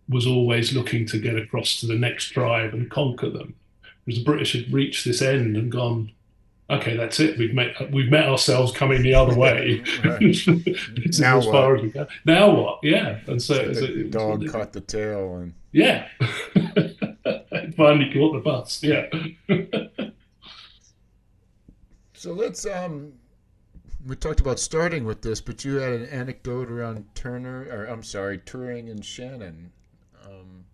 was 0.07 0.27
always 0.27 0.73
looking 0.73 1.05
to 1.07 1.17
get 1.17 1.37
across 1.37 1.79
to 1.79 1.87
the 1.87 1.95
next 1.95 2.25
tribe 2.25 2.73
and 2.73 2.89
conquer 2.91 3.29
them. 3.29 3.55
Whereas 4.05 4.19
the 4.19 4.25
British 4.25 4.53
had 4.53 4.71
reached 4.71 5.05
this 5.05 5.21
end 5.21 5.55
and 5.55 5.71
gone, 5.71 6.11
okay, 6.69 6.95
that's 6.97 7.19
it. 7.19 7.37
We've 7.37 7.53
met 7.53 7.91
we've 7.91 8.11
met 8.11 8.27
ourselves 8.27 8.71
coming 8.71 9.01
the 9.01 9.15
other 9.15 9.35
way. 9.35 9.83
now 11.19 11.37
as 11.37 11.45
far 11.45 11.75
what? 11.75 11.85
as 11.85 11.93
we. 11.93 12.05
Now 12.25 12.53
what? 12.53 12.79
Yeah. 12.83 13.19
And 13.27 13.41
so, 13.41 13.73
so 13.73 13.81
the 13.81 14.09
dog 14.09 14.47
caught 14.49 14.73
the 14.73 14.81
tail 14.81 15.37
and 15.37 15.53
yeah. 15.71 16.07
finally 17.77 18.11
caught 18.13 18.33
the 18.33 18.39
bus. 18.39 18.83
Yeah. 18.83 19.07
so 22.13 22.33
let's 22.33 22.65
um 22.65 23.13
we 24.05 24.15
talked 24.15 24.39
about 24.39 24.59
starting 24.59 25.05
with 25.05 25.21
this, 25.21 25.39
but 25.41 25.63
you 25.63 25.75
had 25.75 25.93
an 25.93 26.05
anecdote 26.07 26.69
around 26.69 27.05
Turner, 27.15 27.67
or 27.71 27.85
I'm 27.85 28.03
sorry, 28.03 28.37
Turing 28.37 28.91
and 28.91 29.03
Shannon. 29.03 29.71
Um, 30.25 30.65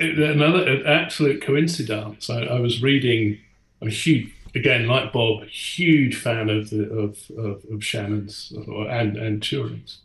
it, 0.00 0.18
another 0.18 0.68
an 0.68 0.86
absolute 0.86 1.42
coincidence. 1.42 2.28
I, 2.28 2.42
I, 2.42 2.58
was 2.58 2.82
reading. 2.82 3.38
I'm 3.80 3.88
a 3.88 3.90
huge, 3.90 4.34
again, 4.54 4.86
like 4.88 5.12
Bob, 5.12 5.44
huge 5.44 6.16
fan 6.16 6.50
of 6.50 6.70
the 6.70 6.90
of 6.90 7.30
of, 7.38 7.64
of 7.70 7.84
Shannon's 7.84 8.52
and 8.56 9.16
and 9.16 9.40
Turing's. 9.40 9.98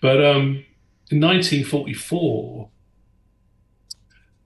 But 0.00 0.24
um, 0.24 0.64
in 1.10 1.20
1944, 1.20 2.68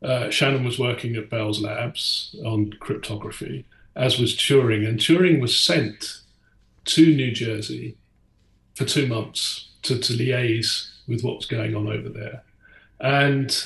uh, 0.03 0.30
Shannon 0.30 0.64
was 0.64 0.78
working 0.78 1.16
at 1.16 1.30
Bell's 1.30 1.61
Labs 1.61 2.36
on 2.44 2.72
cryptography, 2.80 3.64
as 3.96 4.18
was 4.18 4.36
Turing, 4.36 4.88
and 4.88 4.99
Turing 4.99 5.40
was 5.40 5.59
sent 5.59 6.20
to 6.84 7.14
New 7.14 7.32
Jersey 7.32 7.96
for 8.74 8.84
two 8.84 9.07
months 9.07 9.68
to, 9.82 9.99
to 9.99 10.12
liaise 10.12 10.90
with 11.07 11.22
what 11.22 11.36
was 11.36 11.46
going 11.46 11.74
on 11.74 11.88
over 11.88 12.09
there. 12.09 12.44
And 13.01 13.57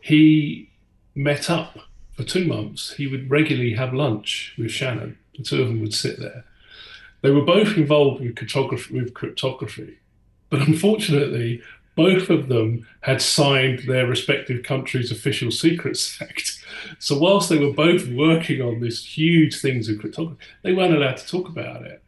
he 0.00 0.70
met 1.14 1.48
up 1.48 1.78
for 2.16 2.24
two 2.24 2.44
months. 2.46 2.94
He 2.94 3.06
would 3.06 3.30
regularly 3.30 3.74
have 3.74 3.94
lunch 3.94 4.54
with 4.58 4.70
Shannon. 4.70 5.18
The 5.36 5.44
two 5.44 5.62
of 5.62 5.68
them 5.68 5.80
would 5.80 5.94
sit 5.94 6.18
there. 6.18 6.44
They 7.22 7.30
were 7.30 7.44
both 7.44 7.76
involved 7.76 8.22
with 8.22 8.36
cryptography, 8.36 8.94
with 8.94 9.14
cryptography. 9.14 9.98
But 10.50 10.68
unfortunately, 10.68 11.62
both 11.94 12.28
of 12.30 12.48
them 12.48 12.86
had 13.00 13.22
signed 13.22 13.80
their 13.86 14.06
respective 14.06 14.62
countries' 14.62 15.12
official 15.12 15.50
secrets 15.50 16.20
act. 16.22 16.64
So 16.98 17.18
whilst 17.18 17.48
they 17.48 17.58
were 17.58 17.72
both 17.72 18.08
working 18.08 18.60
on 18.60 18.80
this 18.80 19.04
huge 19.04 19.60
things 19.60 19.88
of 19.88 19.98
cryptography, 19.98 20.40
they 20.62 20.72
weren't 20.72 20.94
allowed 20.94 21.18
to 21.18 21.26
talk 21.26 21.48
about 21.48 21.82
it. 21.82 22.02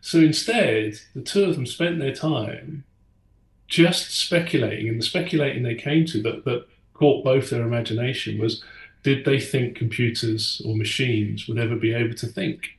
So 0.00 0.18
instead, 0.18 1.00
the 1.14 1.22
two 1.22 1.44
of 1.44 1.56
them 1.56 1.66
spent 1.66 1.98
their 1.98 2.14
time 2.14 2.84
just 3.68 4.16
speculating, 4.16 4.88
and 4.88 5.00
the 5.00 5.04
speculating 5.04 5.62
they 5.62 5.74
came 5.74 6.06
to 6.06 6.22
that, 6.22 6.44
that 6.44 6.66
caught 6.94 7.24
both 7.24 7.50
their 7.50 7.62
imagination 7.62 8.38
was 8.38 8.62
did 9.02 9.24
they 9.24 9.38
think 9.38 9.76
computers 9.76 10.62
or 10.64 10.74
machines 10.74 11.46
would 11.46 11.58
ever 11.58 11.76
be 11.76 11.92
able 11.92 12.14
to 12.14 12.26
think? 12.26 12.70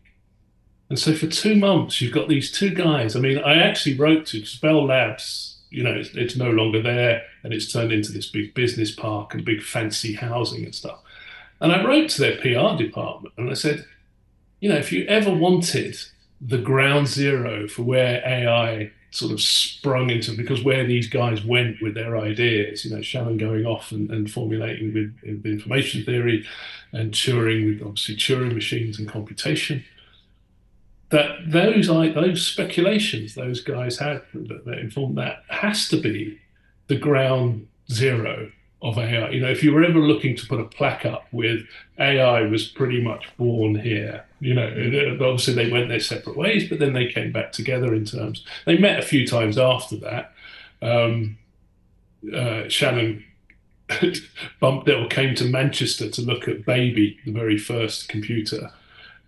And 0.89 0.97
so 0.97 1.13
for 1.13 1.27
two 1.27 1.55
months, 1.55 2.01
you've 2.01 2.13
got 2.13 2.29
these 2.29 2.51
two 2.51 2.69
guys. 2.73 3.15
I 3.15 3.19
mean, 3.19 3.37
I 3.39 3.55
actually 3.55 3.97
wrote 3.97 4.25
to 4.27 4.43
Bell 4.61 4.85
Labs 4.85 5.56
you 5.69 5.83
know, 5.83 5.93
it's, 5.93 6.09
it's 6.15 6.35
no 6.35 6.49
longer 6.49 6.81
there 6.81 7.23
and 7.43 7.53
it's 7.53 7.71
turned 7.71 7.91
into 7.91 8.11
this 8.11 8.29
big 8.29 8.53
business 8.53 8.91
park 8.91 9.33
and 9.33 9.45
big 9.45 9.61
fancy 9.61 10.13
housing 10.13 10.63
and 10.63 10.75
stuff. 10.75 10.99
And 11.59 11.71
I 11.71 11.83
wrote 11.83 12.09
to 12.11 12.21
their 12.21 12.37
PR 12.37 12.77
department 12.77 13.33
and 13.37 13.49
I 13.49 13.53
said, 13.53 13.85
you 14.59 14.69
know, 14.69 14.77
if 14.77 14.91
you 14.91 15.05
ever 15.05 15.33
wanted 15.33 15.97
the 16.39 16.57
ground 16.57 17.07
zero 17.07 17.67
for 17.67 17.83
where 17.83 18.21
AI 18.25 18.91
sort 19.11 19.31
of 19.31 19.41
sprung 19.41 20.09
into, 20.09 20.35
because 20.35 20.63
where 20.63 20.85
these 20.85 21.09
guys 21.09 21.43
went 21.43 21.81
with 21.81 21.95
their 21.95 22.17
ideas, 22.17 22.85
you 22.85 22.95
know, 22.95 23.01
Shannon 23.01 23.37
going 23.37 23.65
off 23.65 23.91
and, 23.91 24.09
and 24.11 24.29
formulating 24.29 24.93
with, 24.93 25.17
with 25.23 25.45
information 25.45 26.03
theory 26.03 26.45
and 26.91 27.11
Turing 27.11 27.67
with 27.67 27.81
obviously 27.87 28.15
Turing 28.15 28.53
machines 28.53 28.99
and 28.99 29.07
computation 29.07 29.83
that 31.09 31.37
those 31.45 31.87
those 31.87 32.45
speculations 32.45 33.35
those 33.35 33.61
guys 33.61 33.97
had 33.97 34.21
that, 34.33 34.65
that 34.65 34.79
informed 34.79 35.17
that 35.17 35.43
has 35.47 35.87
to 35.87 35.99
be 36.01 36.37
the 36.87 36.97
ground 36.97 37.67
zero 37.91 38.51
of 38.81 38.97
AI. 38.97 39.29
You 39.29 39.41
know, 39.41 39.49
if 39.49 39.63
you 39.63 39.73
were 39.73 39.83
ever 39.83 39.99
looking 39.99 40.35
to 40.35 40.45
put 40.45 40.59
a 40.59 40.65
plaque 40.65 41.05
up 41.05 41.25
with 41.31 41.61
AI 41.97 42.41
was 42.41 42.67
pretty 42.67 43.01
much 43.01 43.25
born 43.37 43.75
here. 43.75 44.23
You 44.39 44.53
know, 44.53 45.17
obviously 45.19 45.55
they 45.55 45.71
went 45.71 45.89
their 45.89 45.99
separate 45.99 46.37
ways, 46.37 46.69
but 46.69 46.79
then 46.79 46.93
they 46.93 47.07
came 47.07 47.31
back 47.31 47.51
together 47.51 47.93
in 47.95 48.05
terms. 48.05 48.45
They 48.65 48.77
met 48.77 48.99
a 48.99 49.05
few 49.05 49.25
times 49.25 49.57
after 49.57 49.97
that. 49.97 50.31
Um, 50.81 51.39
uh, 52.33 52.67
Shannon 52.67 53.23
bumped 54.59 54.87
it 54.87 54.95
or 54.95 55.07
came 55.07 55.33
to 55.35 55.45
Manchester 55.45 56.09
to 56.11 56.21
look 56.21 56.47
at 56.47 56.65
Baby, 56.65 57.17
the 57.25 57.31
very 57.31 57.57
first 57.57 58.09
computer 58.09 58.71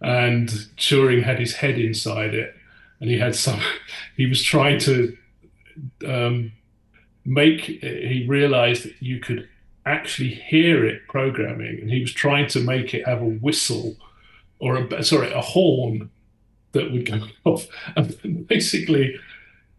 and 0.02 0.47
Turing 0.78 1.24
had 1.24 1.39
his 1.39 1.56
head 1.56 1.78
inside 1.78 2.34
it, 2.34 2.56
and 3.00 3.10
he 3.10 3.20
had 3.20 3.36
some. 3.36 3.60
He 4.16 4.26
was 4.26 4.43
trying 4.43 4.80
to 4.80 5.18
um, 6.06 6.52
make. 7.26 7.62
He 7.62 8.26
realized 8.28 8.84
that 8.84 8.95
you 9.00 9.20
could 9.20 9.47
actually 9.86 10.30
hear 10.30 10.86
it 10.86 11.08
programming, 11.08 11.80
and 11.82 11.89
he 11.89 12.02
was 12.02 12.12
trying 12.12 12.47
to 12.50 12.60
make 12.60 12.93
it 12.93 13.08
have 13.08 13.22
a 13.22 13.26
whistle 13.26 13.95
or 14.60 14.76
a 14.76 15.04
sorry 15.04 15.32
a 15.32 15.41
horn 15.41 16.10
that 16.74 16.91
would 16.91 17.06
go 17.06 17.22
off, 17.45 17.68
and 17.95 18.47
basically. 18.47 19.20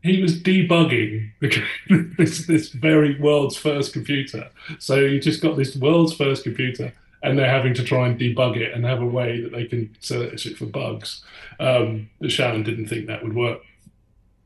He 0.02 0.22
was 0.22 0.42
debugging 0.42 1.32
this, 2.16 2.46
this 2.46 2.70
very 2.70 3.20
world's 3.20 3.58
first 3.58 3.92
computer. 3.92 4.48
So 4.78 4.94
you 4.94 5.20
just 5.20 5.42
got 5.42 5.58
this 5.58 5.76
world's 5.76 6.14
first 6.14 6.42
computer 6.42 6.94
and 7.22 7.38
they're 7.38 7.50
having 7.50 7.74
to 7.74 7.84
try 7.84 8.08
and 8.08 8.18
debug 8.18 8.56
it 8.56 8.72
and 8.72 8.84
have 8.84 9.02
a 9.02 9.06
way 9.06 9.40
that 9.40 9.52
they 9.52 9.66
can 9.66 9.94
search 10.00 10.46
it 10.46 10.56
for 10.56 10.66
bugs. 10.66 11.22
Um, 11.58 12.08
Shannon 12.26 12.62
didn't 12.62 12.86
think 12.86 13.06
that 13.06 13.22
would 13.22 13.34
work. 13.34 13.60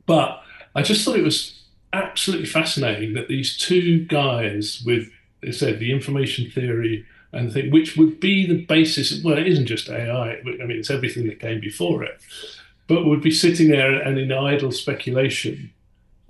But 0.05 0.41
I 0.75 0.81
just 0.81 1.05
thought 1.05 1.17
it 1.17 1.23
was 1.23 1.63
absolutely 1.93 2.47
fascinating 2.47 3.13
that 3.13 3.27
these 3.27 3.57
two 3.57 4.05
guys 4.05 4.83
with, 4.85 5.09
they 5.41 5.51
said, 5.51 5.79
the 5.79 5.91
information 5.93 6.51
theory 6.51 7.05
and 7.31 7.51
thing, 7.51 7.71
which 7.71 7.95
would 7.95 8.19
be 8.19 8.45
the 8.45 8.65
basis. 8.65 9.23
Well, 9.23 9.37
it 9.37 9.47
isn't 9.47 9.67
just 9.67 9.89
AI. 9.89 10.33
I 10.33 10.43
mean, 10.43 10.71
it's 10.71 10.91
everything 10.91 11.27
that 11.27 11.39
came 11.39 11.61
before 11.61 12.03
it. 12.03 12.19
But 12.87 13.05
would 13.05 13.21
be 13.21 13.31
sitting 13.31 13.69
there 13.69 14.01
and 14.01 14.17
in 14.17 14.31
idle 14.31 14.71
speculation 14.71 15.71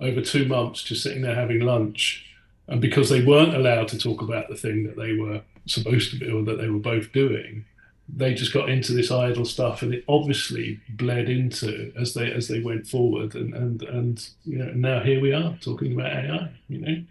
over 0.00 0.20
two 0.20 0.46
months, 0.46 0.82
just 0.82 1.02
sitting 1.02 1.22
there 1.22 1.34
having 1.34 1.60
lunch, 1.60 2.24
and 2.68 2.80
because 2.80 3.08
they 3.08 3.24
weren't 3.24 3.54
allowed 3.54 3.88
to 3.88 3.98
talk 3.98 4.22
about 4.22 4.48
the 4.48 4.56
thing 4.56 4.84
that 4.84 4.96
they 4.96 5.14
were 5.14 5.42
supposed 5.66 6.10
to 6.10 6.18
be 6.18 6.30
or 6.30 6.42
that 6.44 6.58
they 6.58 6.68
were 6.68 6.78
both 6.78 7.12
doing 7.12 7.64
they 8.08 8.34
just 8.34 8.52
got 8.52 8.68
into 8.68 8.92
this 8.92 9.10
idle 9.10 9.44
stuff 9.44 9.82
and 9.82 9.92
it 9.92 10.04
obviously 10.08 10.80
bled 10.90 11.28
into 11.28 11.92
as 11.98 12.14
they 12.14 12.30
as 12.30 12.48
they 12.48 12.60
went 12.60 12.86
forward 12.86 13.34
and 13.34 13.54
and 13.54 13.82
and 13.82 14.28
you 14.44 14.58
know 14.58 14.70
now 14.74 15.00
here 15.00 15.20
we 15.20 15.32
are 15.32 15.56
talking 15.60 15.92
about 15.92 16.12
ai 16.12 16.50
you 16.68 16.78
know 16.78 17.04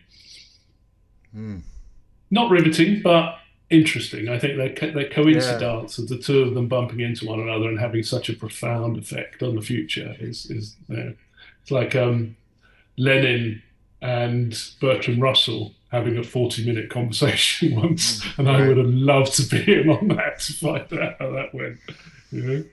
mm. 1.36 1.62
not 2.32 2.50
riveting 2.50 3.02
but 3.04 3.38
interesting 3.70 4.30
i 4.30 4.40
think 4.40 4.58
that 4.58 4.94
that 4.94 5.12
coincidence 5.12 5.98
yeah. 5.98 6.04
of 6.04 6.10
the 6.10 6.18
two 6.18 6.44
of 6.44 6.54
them 6.54 6.68
bumping 6.68 7.02
into 7.02 7.26
one 7.26 7.40
another 7.40 7.68
and 7.68 7.80
having 7.80 8.04
such 8.04 8.30
a 8.30 8.34
profound 8.34 8.98
effect 8.98 9.44
on 9.44 9.56
the 9.56 9.62
future 9.62 10.16
is 10.20 10.46
is 10.50 10.78
you 10.88 10.96
know, 10.96 11.14
it's 11.62 11.72
like 11.72 11.96
um 11.96 12.38
lenin 12.98 13.62
and 14.02 14.72
bertrand 14.80 15.22
russell 15.22 15.74
having 15.92 16.18
a 16.18 16.24
40 16.24 16.66
minute 16.66 16.90
conversation 16.90 17.76
once, 17.82 18.24
mm, 18.24 18.40
and 18.40 18.50
I 18.50 18.68
would 18.68 18.78
have 18.78 18.88
loved 18.88 19.34
to 19.36 19.44
be 19.44 19.82
in 19.82 19.90
on 19.90 20.08
that 20.10 20.40
to 20.40 20.54
find 20.54 20.94
out 20.94 21.16
how 21.20 21.32
that 21.32 21.54
went. 21.54 21.78
You 22.32 22.42
know? 22.42 22.64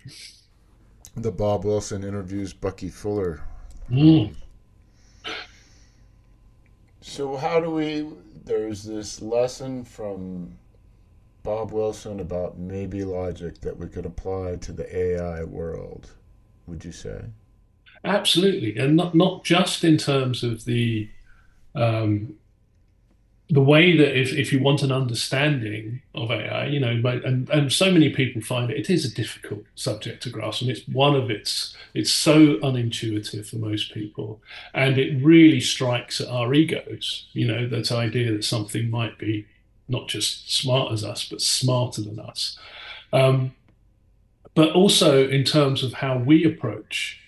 The 1.16 1.32
Bob 1.32 1.64
Wilson 1.64 2.04
interviews 2.04 2.52
Bucky 2.52 2.88
Fuller. 2.88 3.42
Mm. 3.90 4.34
So, 7.00 7.36
how 7.36 7.60
do 7.60 7.70
we? 7.70 8.08
There's 8.44 8.82
this 8.82 9.20
lesson 9.20 9.84
from 9.84 10.56
Bob 11.42 11.72
Wilson 11.72 12.20
about 12.20 12.58
maybe 12.58 13.04
logic 13.04 13.60
that 13.60 13.76
we 13.76 13.88
could 13.88 14.06
apply 14.06 14.56
to 14.56 14.72
the 14.72 14.96
AI 14.96 15.44
world, 15.44 16.10
would 16.66 16.84
you 16.84 16.92
say? 16.92 17.24
Absolutely. 18.04 18.76
And 18.76 18.96
not, 18.96 19.14
not 19.14 19.44
just 19.44 19.84
in 19.84 19.96
terms 19.96 20.42
of 20.42 20.64
the 20.64 21.08
um, 21.74 22.34
the 23.51 23.61
way 23.61 23.97
that 23.97 24.18
if, 24.18 24.32
if 24.32 24.53
you 24.53 24.62
want 24.62 24.82
an 24.82 24.93
understanding 24.93 26.01
of 26.14 26.30
AI, 26.30 26.66
you 26.66 26.80
know, 26.80 26.90
and, 27.24 27.51
and 27.51 27.72
so 27.72 27.90
many 27.90 28.09
people 28.09 28.40
find 28.40 28.70
it, 28.70 28.78
it 28.78 28.88
is 28.88 29.05
a 29.05 29.14
difficult 29.14 29.64
subject 29.74 30.22
to 30.22 30.30
grasp, 30.30 30.62
and 30.62 30.70
it's 30.70 30.86
one 30.88 31.14
of 31.14 31.30
its, 31.30 31.76
it's 31.93 32.11
so 32.11 32.57
unintuitive 32.57 33.47
for 33.47 33.57
most 33.57 33.93
people, 33.93 34.40
and 34.72 34.97
it 34.97 35.22
really 35.22 35.61
strikes 35.61 36.20
at 36.20 36.28
our 36.28 36.55
egos, 36.55 37.26
you 37.32 37.47
know, 37.47 37.68
that 37.68 37.93
idea 37.93 38.32
that 38.32 38.45
something 38.45 38.88
might 38.88 39.18
be 39.18 39.47
not 39.88 40.09
just 40.09 40.51
smart 40.51 40.93
as 40.93 41.05
us, 41.05 41.28
but 41.28 41.40
smarter 41.40 42.01
than 42.01 42.18
us. 42.18 42.59
Um, 43.12 43.55
but 44.55 44.72
also 44.72 45.28
in 45.28 45.45
terms 45.45 45.82
of 45.82 45.95
how 45.95 46.18
we 46.18 46.45
approach 46.45 47.20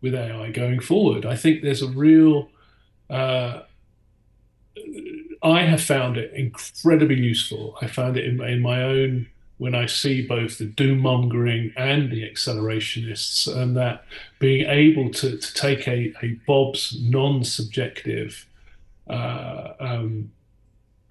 with 0.00 0.14
AI 0.14 0.50
going 0.50 0.80
forward, 0.80 1.24
I 1.24 1.36
think 1.36 1.62
there's 1.62 1.82
a 1.82 1.88
real 1.88 2.48
uh, 3.10 3.62
I 5.42 5.62
have 5.62 5.82
found 5.82 6.16
it 6.16 6.32
incredibly 6.34 7.16
useful. 7.16 7.76
I 7.82 7.88
found 7.88 8.16
it 8.16 8.24
in, 8.24 8.40
in 8.42 8.62
my 8.62 8.82
own 8.82 9.28
when 9.58 9.74
I 9.74 9.86
see 9.86 10.26
both 10.26 10.58
the 10.58 10.64
doom 10.64 10.98
mongering 10.98 11.72
and 11.76 12.10
the 12.10 12.28
accelerationists, 12.28 13.46
and 13.46 13.76
that 13.76 14.04
being 14.40 14.68
able 14.68 15.10
to, 15.10 15.36
to 15.36 15.54
take 15.54 15.86
a, 15.86 16.12
a 16.22 16.38
Bob's 16.46 17.00
non 17.00 17.44
subjective 17.44 18.46
uh, 19.08 19.72
um, 19.78 20.32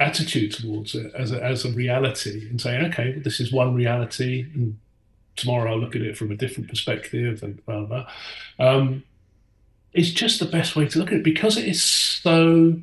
attitude 0.01 0.51
towards 0.51 0.95
it 0.95 1.13
as 1.15 1.31
a, 1.31 1.41
as 1.41 1.63
a 1.63 1.71
reality 1.71 2.49
and 2.49 2.59
saying, 2.59 2.83
okay, 2.87 3.11
well, 3.13 3.21
this 3.23 3.39
is 3.39 3.53
one 3.53 3.73
reality, 3.73 4.47
and 4.53 4.77
tomorrow 5.35 5.71
I'll 5.71 5.79
look 5.79 5.95
at 5.95 6.01
it 6.01 6.17
from 6.17 6.31
a 6.31 6.35
different 6.35 6.69
perspective, 6.69 7.43
and 7.43 7.65
blah, 7.65 7.83
blah. 7.83 8.07
Um, 8.59 9.03
it's 9.93 10.09
just 10.09 10.39
the 10.39 10.45
best 10.45 10.75
way 10.75 10.87
to 10.87 10.99
look 10.99 11.09
at 11.09 11.19
it 11.19 11.23
because 11.23 11.57
it 11.57 11.65
is 11.65 11.81
so 11.81 12.79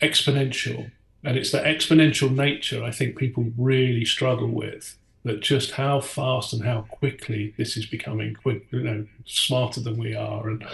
exponential. 0.00 0.90
And 1.24 1.36
it's 1.36 1.52
that 1.52 1.64
exponential 1.64 2.32
nature 2.32 2.84
I 2.84 2.90
think 2.90 3.16
people 3.16 3.46
really 3.56 4.04
struggle 4.04 4.48
with. 4.48 4.96
That 5.24 5.40
just 5.40 5.72
how 5.72 6.00
fast 6.00 6.52
and 6.52 6.64
how 6.64 6.82
quickly 6.82 7.52
this 7.56 7.76
is 7.76 7.84
becoming 7.84 8.34
quick, 8.34 8.68
you 8.70 8.80
know, 8.80 9.06
smarter 9.24 9.80
than 9.80 9.96
we 9.96 10.14
are, 10.14 10.48
and 10.48 10.64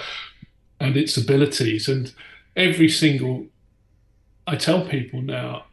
and 0.78 0.94
its 0.96 1.16
abilities. 1.16 1.88
And 1.88 2.12
every 2.54 2.90
single, 2.90 3.46
I 4.46 4.56
tell 4.56 4.84
people 4.84 5.22
now, 5.22 5.64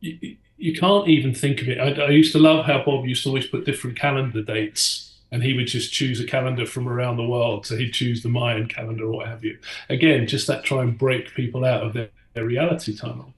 you, 0.00 0.36
you 0.56 0.72
can't 0.72 1.08
even 1.08 1.34
think 1.34 1.60
of 1.60 1.68
it. 1.68 1.78
I, 1.78 2.04
I, 2.04 2.10
used 2.10 2.32
to 2.32 2.38
love 2.38 2.64
how 2.64 2.84
Bob 2.84 3.04
used 3.04 3.24
to 3.24 3.30
always 3.30 3.48
put 3.48 3.66
different 3.66 3.98
calendar 3.98 4.42
dates 4.42 5.12
and 5.32 5.42
he 5.42 5.54
would 5.54 5.66
just 5.66 5.92
choose 5.92 6.20
a 6.20 6.24
calendar 6.24 6.66
from 6.66 6.88
around 6.88 7.16
the 7.16 7.26
world. 7.26 7.66
So 7.66 7.76
he'd 7.76 7.92
choose 7.92 8.22
the 8.22 8.28
Mayan 8.28 8.68
calendar 8.68 9.06
or 9.06 9.12
what 9.12 9.26
have 9.26 9.44
you. 9.44 9.58
Again, 9.88 10.26
just 10.28 10.46
that 10.46 10.62
try 10.62 10.82
and 10.82 10.96
break 10.96 11.34
people 11.34 11.64
out 11.64 11.82
of 11.82 11.94
their, 11.94 12.10
their 12.34 12.44
reality 12.44 12.96
tunnel. 12.96 13.34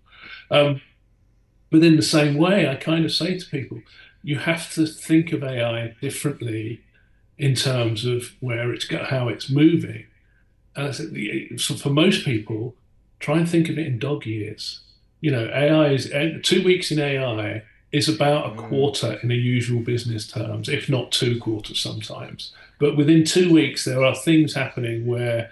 Um, 0.51 0.81
but 1.71 1.83
in 1.83 1.97
the 1.97 2.03
same 2.03 2.37
way, 2.37 2.69
I 2.69 2.77
kind 2.77 3.05
of 3.05 3.13
say 3.13 3.39
to 3.39 3.47
people, 3.47 3.81
you 4.23 4.39
have 4.39 4.73
to 4.75 4.87
think 4.87 5.33
of 5.33 5.43
AI 5.43 5.95
differently 6.01 6.83
in 7.37 7.55
terms 7.55 8.05
of 8.05 8.33
where 8.41 8.73
it's 8.73 8.85
got, 8.85 9.11
how 9.11 9.29
it's 9.29 9.51
moving. 9.51 10.07
And 10.77 10.89
I 10.89 10.91
said, 10.93 11.13
so 11.57 11.75
for 11.75 11.91
most 11.91 12.25
people, 12.25 12.75
try 13.19 13.39
and 13.39 13.49
think 13.49 13.69
of 13.69 13.79
it 13.79 13.87
in 13.87 13.99
dog 13.99 14.27
years. 14.27 14.81
You 15.21 15.31
know, 15.31 15.47
AI 15.47 15.89
is 15.89 16.13
two 16.43 16.63
weeks 16.65 16.91
in 16.91 16.99
AI 16.99 17.63
is 17.93 18.09
about 18.09 18.47
a 18.47 18.51
mm. 18.51 18.57
quarter 18.69 19.19
in 19.23 19.29
the 19.29 19.37
usual 19.37 19.81
business 19.81 20.27
terms, 20.27 20.69
if 20.69 20.89
not 20.89 21.13
two 21.13 21.39
quarters 21.39 21.81
sometimes. 21.81 22.53
But 22.79 22.97
within 22.97 23.25
two 23.25 23.53
weeks, 23.53 23.85
there 23.85 24.05
are 24.05 24.15
things 24.15 24.55
happening 24.55 25.07
where, 25.07 25.51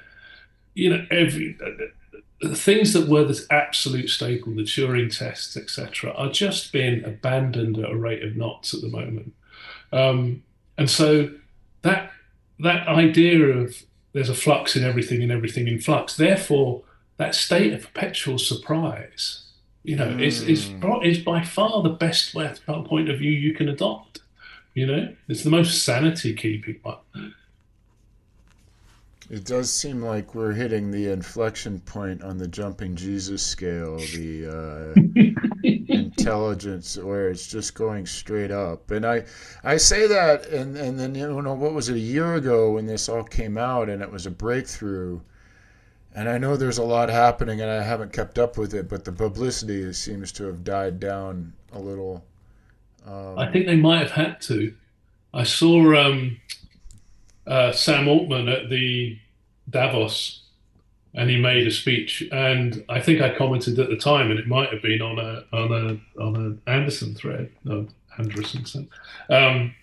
you 0.74 0.90
know, 0.90 1.06
every 1.10 1.56
things 2.48 2.92
that 2.92 3.08
were 3.08 3.24
this 3.24 3.46
absolute 3.50 4.08
staple, 4.08 4.54
the 4.54 4.62
Turing 4.62 5.16
tests, 5.16 5.56
etc., 5.56 6.12
are 6.12 6.30
just 6.30 6.72
being 6.72 7.04
abandoned 7.04 7.78
at 7.78 7.90
a 7.90 7.96
rate 7.96 8.22
of 8.22 8.36
knots 8.36 8.74
at 8.74 8.80
the 8.80 8.88
moment. 8.88 9.32
Um, 9.92 10.42
and 10.76 10.90
so 10.90 11.30
that 11.82 12.10
that 12.58 12.86
idea 12.88 13.44
of 13.44 13.82
there's 14.12 14.28
a 14.28 14.34
flux 14.34 14.76
in 14.76 14.84
everything 14.84 15.22
and 15.22 15.32
everything 15.32 15.68
in 15.68 15.80
flux, 15.80 16.16
therefore 16.16 16.82
that 17.16 17.34
state 17.34 17.72
of 17.72 17.82
perpetual 17.82 18.38
surprise 18.38 19.42
you 19.84 19.96
know, 19.96 20.08
mm. 20.08 20.22
is 20.22 20.42
is 20.42 20.68
hmm. 20.68 21.02
is 21.02 21.18
by 21.18 21.42
far 21.42 21.82
the 21.82 21.88
best 21.88 22.34
point 22.34 23.08
of 23.08 23.18
view 23.18 23.32
you 23.32 23.52
can 23.54 23.68
adopt. 23.68 24.20
You 24.74 24.86
know, 24.86 25.14
it's 25.28 25.42
the 25.42 25.50
most 25.50 25.84
sanity 25.84 26.34
keeping 26.34 26.78
one. 26.82 27.34
It 29.30 29.44
does 29.44 29.72
seem 29.72 30.02
like 30.02 30.34
we're 30.34 30.52
hitting 30.52 30.90
the 30.90 31.10
inflection 31.10 31.80
point 31.80 32.22
on 32.22 32.38
the 32.38 32.48
jumping 32.48 32.96
Jesus 32.96 33.44
scale, 33.44 33.96
the 33.96 34.94
uh, 34.94 35.60
intelligence, 35.64 36.98
where 36.98 37.28
it's 37.28 37.46
just 37.46 37.74
going 37.74 38.06
straight 38.06 38.50
up. 38.50 38.90
And 38.90 39.06
I, 39.06 39.24
I 39.64 39.76
say 39.76 40.06
that, 40.06 40.46
and 40.46 40.76
and 40.76 40.98
then 40.98 41.14
you 41.14 41.40
know 41.40 41.54
what 41.54 41.72
was 41.72 41.88
it 41.88 41.96
a 41.96 42.00
year 42.00 42.34
ago 42.34 42.72
when 42.72 42.86
this 42.86 43.08
all 43.08 43.24
came 43.24 43.56
out, 43.56 43.88
and 43.88 44.02
it 44.02 44.10
was 44.10 44.26
a 44.26 44.30
breakthrough 44.30 45.20
and 46.14 46.28
I 46.28 46.38
know 46.38 46.56
there's 46.56 46.78
a 46.78 46.84
lot 46.84 47.08
happening, 47.08 47.60
and 47.60 47.70
I 47.70 47.82
haven't 47.82 48.12
kept 48.12 48.38
up 48.38 48.58
with 48.58 48.74
it, 48.74 48.88
but 48.88 49.04
the 49.04 49.12
publicity 49.12 49.92
seems 49.92 50.30
to 50.32 50.44
have 50.44 50.62
died 50.62 51.00
down 51.00 51.52
a 51.72 51.78
little. 51.78 52.24
Um, 53.06 53.38
I 53.38 53.50
think 53.50 53.66
they 53.66 53.76
might 53.76 53.98
have 53.98 54.10
had 54.10 54.40
to. 54.42 54.74
I 55.32 55.44
saw 55.44 55.96
um, 55.96 56.38
uh, 57.46 57.72
Sam 57.72 58.08
Altman 58.08 58.48
at 58.48 58.68
the 58.68 59.18
Davos, 59.68 60.42
and 61.14 61.28
he 61.28 61.36
made 61.36 61.66
a 61.66 61.70
speech, 61.70 62.22
and 62.32 62.84
I 62.88 63.00
think 63.00 63.20
I 63.20 63.34
commented 63.34 63.78
at 63.78 63.90
the 63.90 63.96
time, 63.96 64.30
and 64.30 64.38
it 64.38 64.46
might 64.46 64.72
have 64.72 64.82
been 64.82 65.02
on 65.02 65.18
a 65.18 65.44
on 65.52 65.72
a 65.72 66.22
on 66.22 66.36
an 66.36 66.62
Anderson 66.66 67.14
thread, 67.14 67.50
no 67.64 67.86
Anderson, 68.18 68.88
um, 69.28 69.74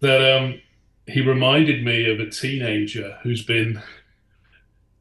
that 0.00 0.36
um, 0.36 0.60
he 1.06 1.20
reminded 1.20 1.84
me 1.84 2.10
of 2.10 2.20
a 2.20 2.30
teenager 2.30 3.18
who's 3.22 3.44
been 3.44 3.82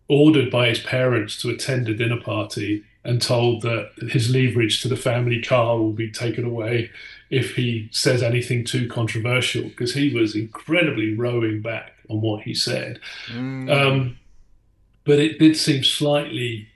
ordered 0.07 0.51
by 0.51 0.69
his 0.69 0.79
parents 0.79 1.41
to 1.41 1.49
attend 1.49 1.89
a 1.89 1.93
dinner 1.93 2.19
party 2.19 2.83
and 3.03 3.21
told 3.21 3.61
that 3.61 3.91
his 4.09 4.29
leverage 4.29 4.81
to 4.81 4.87
the 4.87 4.95
family 4.95 5.41
car 5.41 5.77
will 5.77 5.91
be 5.91 6.11
taken 6.11 6.43
away 6.43 6.89
if 7.29 7.55
he 7.55 7.89
says 7.91 8.21
anything 8.21 8.63
too 8.63 8.87
controversial 8.87 9.63
because 9.63 9.93
he 9.93 10.13
was 10.13 10.35
incredibly 10.35 11.15
rowing 11.15 11.61
back 11.61 11.93
on 12.09 12.21
what 12.21 12.43
he 12.43 12.53
said. 12.53 12.99
Mm. 13.27 13.71
Um, 13.71 14.17
but 15.03 15.19
it 15.19 15.39
did 15.39 15.57
seem 15.57 15.83
slightly 15.83 16.69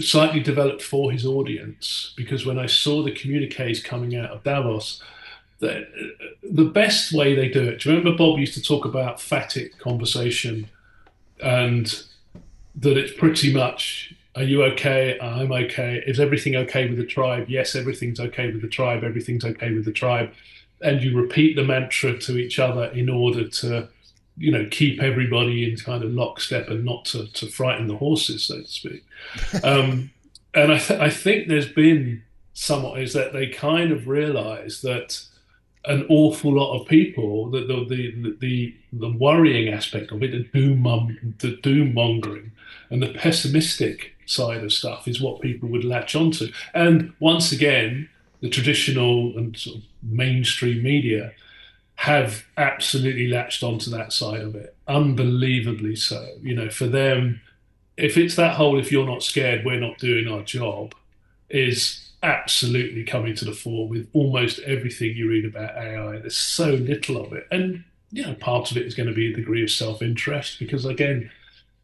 slightly 0.00 0.38
developed 0.38 0.80
for 0.80 1.10
his 1.10 1.26
audience 1.26 2.12
because 2.16 2.46
when 2.46 2.56
I 2.56 2.66
saw 2.66 3.02
the 3.02 3.10
communiques 3.10 3.82
coming 3.82 4.14
out 4.14 4.30
of 4.30 4.44
Davos, 4.44 5.02
the, 5.58 5.84
the 6.44 6.66
best 6.66 7.12
way 7.12 7.34
they 7.34 7.48
do 7.48 7.64
it. 7.64 7.80
Do 7.80 7.90
you 7.90 7.96
remember 7.96 8.16
Bob 8.16 8.38
used 8.38 8.54
to 8.54 8.62
talk 8.62 8.84
about 8.84 9.20
phatic 9.20 9.76
conversation? 9.78 10.70
and 11.42 12.02
that 12.74 12.96
it's 12.96 13.12
pretty 13.12 13.52
much 13.52 14.14
are 14.36 14.42
you 14.42 14.62
okay? 14.64 15.18
I'm 15.20 15.50
okay. 15.52 16.02
Is 16.06 16.20
everything 16.20 16.54
okay 16.56 16.88
with 16.88 16.98
the 16.98 17.06
tribe? 17.06 17.48
Yes 17.48 17.74
everything's 17.74 18.20
okay 18.20 18.50
with 18.50 18.62
the 18.62 18.68
tribe. 18.68 19.02
Everything's 19.02 19.44
okay 19.44 19.72
with 19.72 19.84
the 19.84 19.92
tribe. 19.92 20.32
And 20.82 21.02
you 21.02 21.16
repeat 21.16 21.56
the 21.56 21.64
mantra 21.64 22.18
to 22.18 22.38
each 22.38 22.58
other 22.58 22.86
in 22.86 23.08
order 23.08 23.48
to 23.48 23.88
you 24.36 24.52
know 24.52 24.66
keep 24.70 25.02
everybody 25.02 25.70
in 25.70 25.76
kind 25.76 26.02
of 26.04 26.12
lockstep 26.12 26.68
and 26.68 26.84
not 26.84 27.04
to, 27.06 27.26
to 27.32 27.46
frighten 27.46 27.88
the 27.88 27.96
horses 27.96 28.44
so 28.44 28.60
to 28.60 28.68
speak. 28.68 29.04
Um, 29.64 30.10
and 30.54 30.72
I, 30.72 30.78
th- 30.78 31.00
I 31.00 31.10
think 31.10 31.46
there's 31.46 31.68
been 31.68 32.22
somewhat 32.54 33.00
is 33.00 33.12
that 33.12 33.32
they 33.32 33.46
kind 33.46 33.92
of 33.92 34.08
realize 34.08 34.82
that 34.82 35.22
an 35.84 36.06
awful 36.08 36.52
lot 36.52 36.78
of 36.78 36.86
people 36.86 37.50
that 37.50 37.68
the, 37.68 37.84
the 37.84 38.36
the 38.38 38.74
the 38.92 39.10
worrying 39.10 39.72
aspect 39.72 40.12
of 40.12 40.22
it, 40.22 40.32
the 40.32 40.58
doom 40.58 40.82
the 41.38 41.56
doom 41.62 41.94
mongering, 41.94 42.52
and 42.90 43.02
the 43.02 43.12
pessimistic 43.14 44.14
side 44.30 44.62
of 44.62 44.72
stuff 44.72 45.08
is 45.08 45.20
what 45.20 45.40
people 45.40 45.68
would 45.68 45.84
latch 45.84 46.14
onto. 46.14 46.52
And 46.74 47.12
once 47.20 47.52
again, 47.52 48.08
the 48.40 48.48
traditional 48.48 49.36
and 49.36 49.56
sort 49.56 49.76
of 49.76 49.82
mainstream 50.02 50.82
media 50.82 51.32
have 51.96 52.44
absolutely 52.56 53.28
latched 53.28 53.62
onto 53.62 53.90
that 53.90 54.12
side 54.12 54.40
of 54.40 54.54
it, 54.54 54.74
unbelievably 54.88 55.96
so. 55.96 56.26
You 56.42 56.54
know, 56.54 56.70
for 56.70 56.86
them, 56.86 57.40
if 57.98 58.16
it's 58.16 58.36
that 58.36 58.56
whole 58.56 58.78
"if 58.78 58.90
you're 58.90 59.06
not 59.06 59.22
scared, 59.22 59.64
we're 59.64 59.78
not 59.78 59.98
doing 59.98 60.26
our 60.26 60.42
job," 60.42 60.94
is 61.50 62.10
absolutely 62.22 63.04
coming 63.04 63.34
to 63.34 63.44
the 63.44 63.52
fore 63.52 63.88
with 63.88 64.08
almost 64.12 64.58
everything 64.60 65.16
you 65.16 65.28
read 65.28 65.44
about 65.44 65.76
AI. 65.76 66.18
There's 66.18 66.36
so 66.36 66.72
little 66.72 67.16
of 67.18 67.32
it. 67.32 67.46
And, 67.50 67.84
you 68.12 68.22
know, 68.22 68.34
part 68.34 68.70
of 68.70 68.76
it 68.76 68.86
is 68.86 68.94
going 68.94 69.08
to 69.08 69.14
be 69.14 69.32
a 69.32 69.36
degree 69.36 69.62
of 69.62 69.70
self 69.70 70.02
interest 70.02 70.58
because, 70.58 70.84
again, 70.84 71.30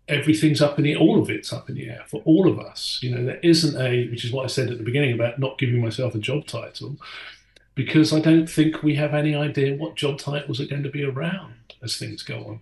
everything's 0.08 0.62
up 0.62 0.78
in 0.78 0.84
the 0.84 0.96
all 0.96 1.20
of 1.20 1.30
it's 1.30 1.52
up 1.52 1.68
in 1.68 1.74
the 1.74 1.88
air 1.88 2.04
for 2.06 2.22
all 2.24 2.48
of 2.48 2.58
us. 2.58 2.98
You 3.02 3.14
know, 3.14 3.24
there 3.24 3.40
isn't 3.42 3.80
a, 3.80 4.08
which 4.08 4.24
is 4.24 4.32
what 4.32 4.44
I 4.44 4.48
said 4.48 4.70
at 4.70 4.78
the 4.78 4.84
beginning 4.84 5.14
about 5.14 5.38
not 5.38 5.58
giving 5.58 5.80
myself 5.80 6.14
a 6.14 6.18
job 6.18 6.46
title, 6.46 6.96
because 7.74 8.12
I 8.12 8.20
don't 8.20 8.48
think 8.48 8.82
we 8.82 8.94
have 8.96 9.14
any 9.14 9.34
idea 9.34 9.76
what 9.76 9.96
job 9.96 10.18
titles 10.18 10.60
are 10.60 10.66
going 10.66 10.84
to 10.84 10.90
be 10.90 11.04
around 11.04 11.54
as 11.82 11.96
things 11.96 12.22
go 12.22 12.38
on. 12.44 12.60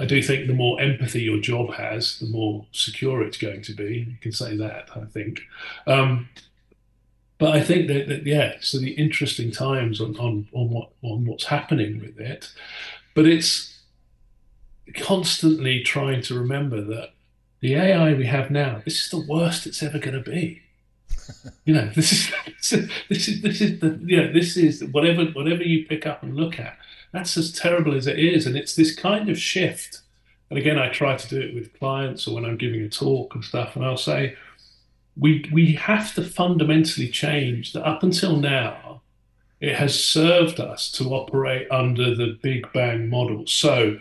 I 0.00 0.04
do 0.04 0.22
think 0.22 0.46
the 0.46 0.54
more 0.54 0.80
empathy 0.80 1.22
your 1.22 1.40
job 1.40 1.74
has, 1.74 2.20
the 2.20 2.26
more 2.26 2.66
secure 2.70 3.20
it's 3.20 3.36
going 3.36 3.62
to 3.62 3.74
be. 3.74 4.06
You 4.08 4.16
can 4.20 4.30
say 4.30 4.56
that, 4.56 4.88
I 4.94 5.06
think. 5.06 5.40
Um, 5.88 6.28
but 7.36 7.56
I 7.56 7.60
think 7.60 7.88
that, 7.88 8.06
that 8.06 8.24
yeah, 8.24 8.58
so 8.60 8.78
the 8.78 8.92
interesting 8.92 9.50
times 9.50 10.00
on, 10.00 10.16
on 10.18 10.46
on 10.52 10.70
what 10.70 10.90
on 11.02 11.24
what's 11.24 11.46
happening 11.46 11.98
with 11.98 12.20
it, 12.20 12.52
but 13.14 13.26
it's 13.26 13.79
constantly 14.94 15.82
trying 15.82 16.22
to 16.22 16.38
remember 16.38 16.80
that 16.80 17.10
the 17.60 17.74
AI 17.74 18.14
we 18.14 18.26
have 18.26 18.50
now, 18.50 18.80
this 18.84 19.04
is 19.04 19.10
the 19.10 19.24
worst 19.26 19.66
it's 19.66 19.82
ever 19.82 19.98
going 19.98 20.22
to 20.22 20.30
be. 20.30 20.62
you 21.64 21.74
know, 21.74 21.90
this 21.94 22.12
is 22.12 22.90
this 23.08 23.28
is 23.28 23.42
this 23.42 23.60
is 23.60 23.80
the 23.80 24.00
you 24.04 24.16
know 24.16 24.32
this 24.32 24.56
is 24.56 24.84
whatever 24.84 25.26
whatever 25.26 25.62
you 25.62 25.86
pick 25.86 26.06
up 26.06 26.22
and 26.22 26.36
look 26.36 26.58
at, 26.58 26.78
that's 27.12 27.36
as 27.36 27.52
terrible 27.52 27.94
as 27.94 28.06
it 28.06 28.18
is, 28.18 28.46
and 28.46 28.56
it's 28.56 28.74
this 28.74 28.94
kind 28.94 29.28
of 29.28 29.38
shift. 29.38 30.00
And 30.48 30.58
again, 30.58 30.78
I 30.78 30.88
try 30.88 31.16
to 31.16 31.28
do 31.28 31.40
it 31.40 31.54
with 31.54 31.78
clients 31.78 32.26
or 32.26 32.34
when 32.34 32.44
I'm 32.44 32.56
giving 32.56 32.82
a 32.82 32.88
talk 32.88 33.34
and 33.34 33.44
stuff, 33.44 33.76
and 33.76 33.84
I'll 33.84 33.96
say 33.96 34.36
we 35.16 35.44
we 35.52 35.72
have 35.74 36.14
to 36.14 36.22
fundamentally 36.24 37.08
change 37.08 37.72
that 37.72 37.86
up 37.86 38.02
until 38.02 38.36
now 38.36 39.02
it 39.60 39.76
has 39.76 40.02
served 40.02 40.58
us 40.58 40.90
to 40.90 41.04
operate 41.10 41.70
under 41.70 42.14
the 42.14 42.38
big 42.42 42.72
bang 42.72 43.08
model 43.10 43.46
so 43.46 43.98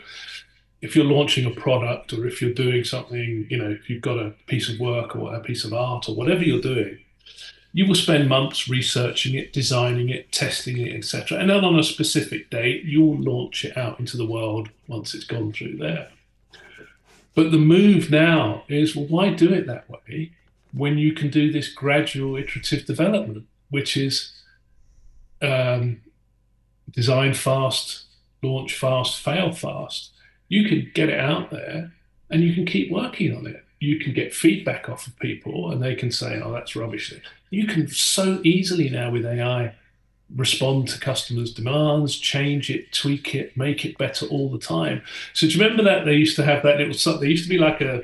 if 0.82 0.95
you're 0.95 1.05
launching 1.05 1.45
a 1.45 1.51
product 1.51 2.13
or 2.13 2.25
if 2.25 2.41
you're 2.41 2.53
doing 2.53 2.84
something 2.84 3.45
you 3.49 3.57
know 3.57 3.69
if 3.69 3.89
you've 3.89 4.01
got 4.01 4.17
a 4.17 4.34
piece 4.47 4.69
of 4.69 4.80
work 4.80 5.15
or 5.15 5.34
a 5.34 5.39
piece 5.39 5.63
of 5.63 5.73
art 5.73 6.07
or 6.07 6.15
whatever 6.15 6.43
you're 6.43 6.61
doing 6.61 6.97
you 7.71 7.86
will 7.86 7.95
spend 7.95 8.27
months 8.27 8.67
researching 8.67 9.36
it 9.36 9.53
designing 9.53 10.09
it 10.09 10.32
testing 10.32 10.77
it 10.77 10.95
etc 10.95 11.38
and 11.38 11.49
then 11.49 11.63
on 11.63 11.77
a 11.77 11.84
specific 11.84 12.49
date 12.49 12.84
you'll 12.84 13.19
launch 13.21 13.65
it 13.65 13.77
out 13.77 13.99
into 13.99 14.17
the 14.17 14.25
world 14.25 14.69
once 14.88 15.13
it's 15.13 15.25
gone 15.25 15.51
through 15.51 15.77
there 15.77 16.09
but 17.36 17.51
the 17.51 17.57
move 17.57 18.09
now 18.09 18.63
is 18.67 18.95
well 18.95 19.05
why 19.05 19.30
do 19.30 19.53
it 19.53 19.67
that 19.67 19.89
way 19.89 20.32
when 20.73 20.97
you 20.97 21.13
can 21.13 21.30
do 21.30 21.51
this 21.51 21.69
gradual 21.69 22.36
iterative 22.38 22.86
development, 22.86 23.45
which 23.69 23.97
is 23.97 24.34
um, 25.41 26.01
design 26.91 27.34
fast, 27.34 28.05
launch 28.43 28.75
fast, 28.75 29.19
fail 29.19 29.51
fast. 29.51 30.11
You 30.50 30.68
can 30.68 30.91
get 30.93 31.10
it 31.10 31.20
out 31.20 31.52
there 31.52 31.93
and 32.30 32.43
you 32.43 32.54
can 32.54 32.66
keep 32.66 32.91
working 32.91 33.36
on 33.36 33.47
it. 33.47 33.64
You 33.80 34.00
can 34.00 34.14
get 34.14 34.34
feedback 34.34 34.89
off 34.89 35.08
of 35.08 35.18
people 35.20 35.72
and 35.72 35.82
they 35.82 35.95
can 35.95 36.12
say, 36.12 36.41
oh, 36.43 36.52
that's 36.52 36.76
rubbish. 36.76 37.14
You 37.50 37.66
can 37.66 37.88
so 37.88 38.41
easily 38.43 38.89
now 38.89 39.10
with 39.12 39.26
AI 39.26 39.74
respond 40.36 40.88
to 40.89 41.00
customers' 41.00 41.54
demands, 41.54 42.18
change 42.18 42.70
it, 42.70 42.91
tweak 42.91 43.34
it, 43.34 43.58
make 43.58 43.86
it 43.86 43.97
better 43.97 44.26
all 44.28 44.50
the 44.50 44.60
time. 44.60 45.02
So 45.34 45.47
do 45.47 45.54
you 45.54 45.62
remember 45.62 45.84
that 45.84 46.06
they 46.06 46.14
used 46.14 46.36
to 46.36 46.45
have 46.45 46.62
that 46.64 46.78
little 46.78 46.93
something? 46.93 47.22
There 47.22 47.30
used 47.30 47.45
to 47.45 47.50
be 47.50 47.58
like 47.58 47.82
a 47.82 48.04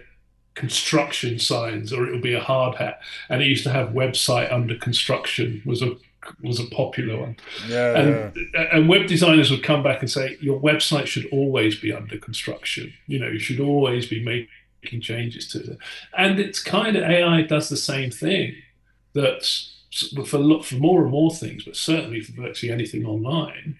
construction 0.55 1.37
signs, 1.37 1.93
or 1.93 2.07
it 2.07 2.11
would 2.11 2.21
be 2.21 2.33
a 2.33 2.39
hard 2.39 2.75
hat, 2.75 3.01
and 3.29 3.41
it 3.41 3.47
used 3.47 3.63
to 3.65 3.71
have 3.71 3.89
website 3.89 4.51
under 4.51 4.75
construction 4.75 5.61
was 5.65 5.81
a 5.81 5.95
was 6.41 6.59
a 6.59 6.65
popular 6.65 7.19
one. 7.19 7.37
Yeah, 7.67 7.97
and, 7.97 8.35
yeah. 8.53 8.67
and 8.71 8.89
web 8.89 9.07
designers 9.07 9.51
would 9.51 9.63
come 9.63 9.83
back 9.83 10.01
and 10.01 10.09
say 10.09 10.37
your 10.41 10.59
website 10.59 11.07
should 11.07 11.27
always 11.31 11.79
be 11.79 11.93
under 11.93 12.17
construction. 12.17 12.93
You 13.07 13.19
know, 13.19 13.27
you 13.27 13.39
should 13.39 13.59
always 13.59 14.07
be 14.07 14.23
making 14.23 15.01
changes 15.01 15.47
to 15.49 15.59
it. 15.59 15.77
And 16.17 16.39
it's 16.39 16.61
kind 16.61 16.95
of 16.95 17.03
AI 17.03 17.41
does 17.43 17.69
the 17.69 17.77
same 17.77 18.11
thing. 18.11 18.55
That's 19.13 19.75
for 20.25 20.25
for 20.63 20.75
more 20.75 21.03
and 21.03 21.11
more 21.11 21.31
things, 21.31 21.63
but 21.63 21.75
certainly 21.75 22.21
for 22.21 22.33
virtually 22.33 22.71
anything 22.71 23.05
online. 23.05 23.77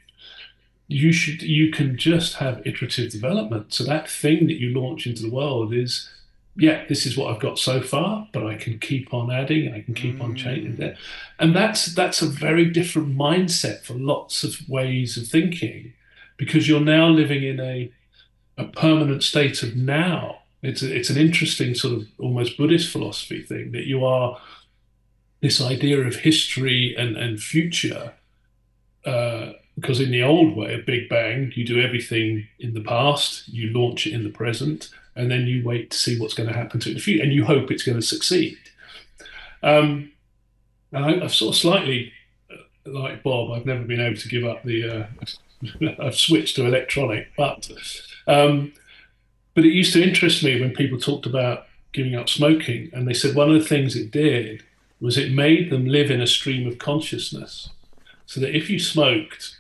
You 0.87 1.11
should 1.11 1.41
you 1.41 1.71
can 1.71 1.97
just 1.97 2.35
have 2.35 2.65
iterative 2.65 3.11
development. 3.11 3.73
So 3.73 3.83
that 3.85 4.09
thing 4.09 4.47
that 4.47 4.59
you 4.59 4.69
launch 4.79 5.07
into 5.07 5.23
the 5.23 5.31
world 5.31 5.73
is 5.73 6.09
yeah, 6.57 6.85
this 6.87 7.05
is 7.05 7.17
what 7.17 7.33
I've 7.33 7.41
got 7.41 7.59
so 7.59 7.81
far, 7.81 8.27
but 8.31 8.45
I 8.45 8.55
can 8.55 8.79
keep 8.79 9.13
on 9.13 9.29
adding, 9.29 9.73
I 9.73 9.81
can 9.81 9.93
keep 9.93 10.17
mm. 10.17 10.23
on 10.23 10.35
changing 10.35 10.77
that. 10.77 10.95
And 11.37 11.55
that's 11.55 11.93
that's 11.93 12.21
a 12.21 12.27
very 12.27 12.65
different 12.69 13.15
mindset 13.17 13.83
for 13.83 13.93
lots 13.93 14.43
of 14.43 14.67
ways 14.69 15.17
of 15.17 15.27
thinking, 15.27 15.93
because 16.37 16.67
you're 16.67 16.79
now 16.79 17.07
living 17.07 17.43
in 17.43 17.59
a 17.59 17.91
a 18.57 18.65
permanent 18.65 19.23
state 19.23 19.63
of 19.63 19.75
now. 19.75 20.39
It's 20.63 20.81
a, 20.81 20.95
it's 20.95 21.09
an 21.09 21.17
interesting 21.17 21.75
sort 21.75 21.93
of 21.93 22.07
almost 22.19 22.57
Buddhist 22.57 22.89
philosophy 22.89 23.43
thing 23.43 23.71
that 23.73 23.85
you 23.85 24.05
are 24.05 24.39
this 25.41 25.59
idea 25.61 25.99
of 25.99 26.15
history 26.17 26.95
and 26.97 27.17
and 27.17 27.41
future. 27.41 28.13
Uh, 29.05 29.53
because 29.75 29.99
in 29.99 30.09
the 30.09 30.23
old 30.23 30.55
way 30.55 30.73
of 30.73 30.85
Big 30.85 31.09
Bang, 31.09 31.51
you 31.53 31.65
do 31.65 31.81
everything 31.81 32.47
in 32.59 32.73
the 32.73 32.81
past, 32.81 33.45
you 33.49 33.71
launch 33.73 34.07
it 34.07 34.13
in 34.13 34.23
the 34.23 34.29
present, 34.29 34.89
and 35.15 35.31
then 35.31 35.47
you 35.47 35.63
wait 35.63 35.91
to 35.91 35.97
see 35.97 36.19
what's 36.19 36.33
going 36.33 36.49
to 36.49 36.55
happen 36.55 36.79
to 36.79 36.89
it 36.89 36.91
in 36.91 36.97
the 36.97 37.03
future, 37.03 37.23
and 37.23 37.33
you 37.33 37.45
hope 37.45 37.71
it's 37.71 37.83
going 37.83 37.99
to 37.99 38.05
succeed. 38.05 38.57
Um, 39.63 40.11
and 40.91 41.05
I, 41.05 41.11
have 41.19 41.33
sort 41.33 41.55
of 41.55 41.59
slightly, 41.59 42.11
uh, 42.51 42.57
like 42.85 43.23
Bob, 43.23 43.51
I've 43.51 43.65
never 43.65 43.83
been 43.83 44.01
able 44.01 44.17
to 44.17 44.29
give 44.29 44.45
up 44.45 44.63
the. 44.63 44.89
Uh, 44.89 45.95
I've 45.99 46.17
switched 46.17 46.57
to 46.57 46.65
electronic, 46.65 47.27
but 47.37 47.69
um, 48.27 48.73
but 49.53 49.65
it 49.65 49.73
used 49.73 49.93
to 49.93 50.03
interest 50.03 50.43
me 50.43 50.59
when 50.59 50.73
people 50.73 50.99
talked 50.99 51.25
about 51.25 51.65
giving 51.93 52.15
up 52.15 52.29
smoking, 52.29 52.89
and 52.93 53.07
they 53.07 53.13
said 53.13 53.35
one 53.35 53.49
of 53.49 53.59
the 53.59 53.67
things 53.67 53.95
it 53.95 54.11
did 54.11 54.63
was 54.99 55.17
it 55.17 55.31
made 55.31 55.69
them 55.69 55.85
live 55.85 56.11
in 56.11 56.21
a 56.21 56.27
stream 56.27 56.67
of 56.67 56.77
consciousness, 56.77 57.69
so 58.25 58.39
that 58.39 58.55
if 58.55 58.69
you 58.69 58.79
smoked, 58.79 59.57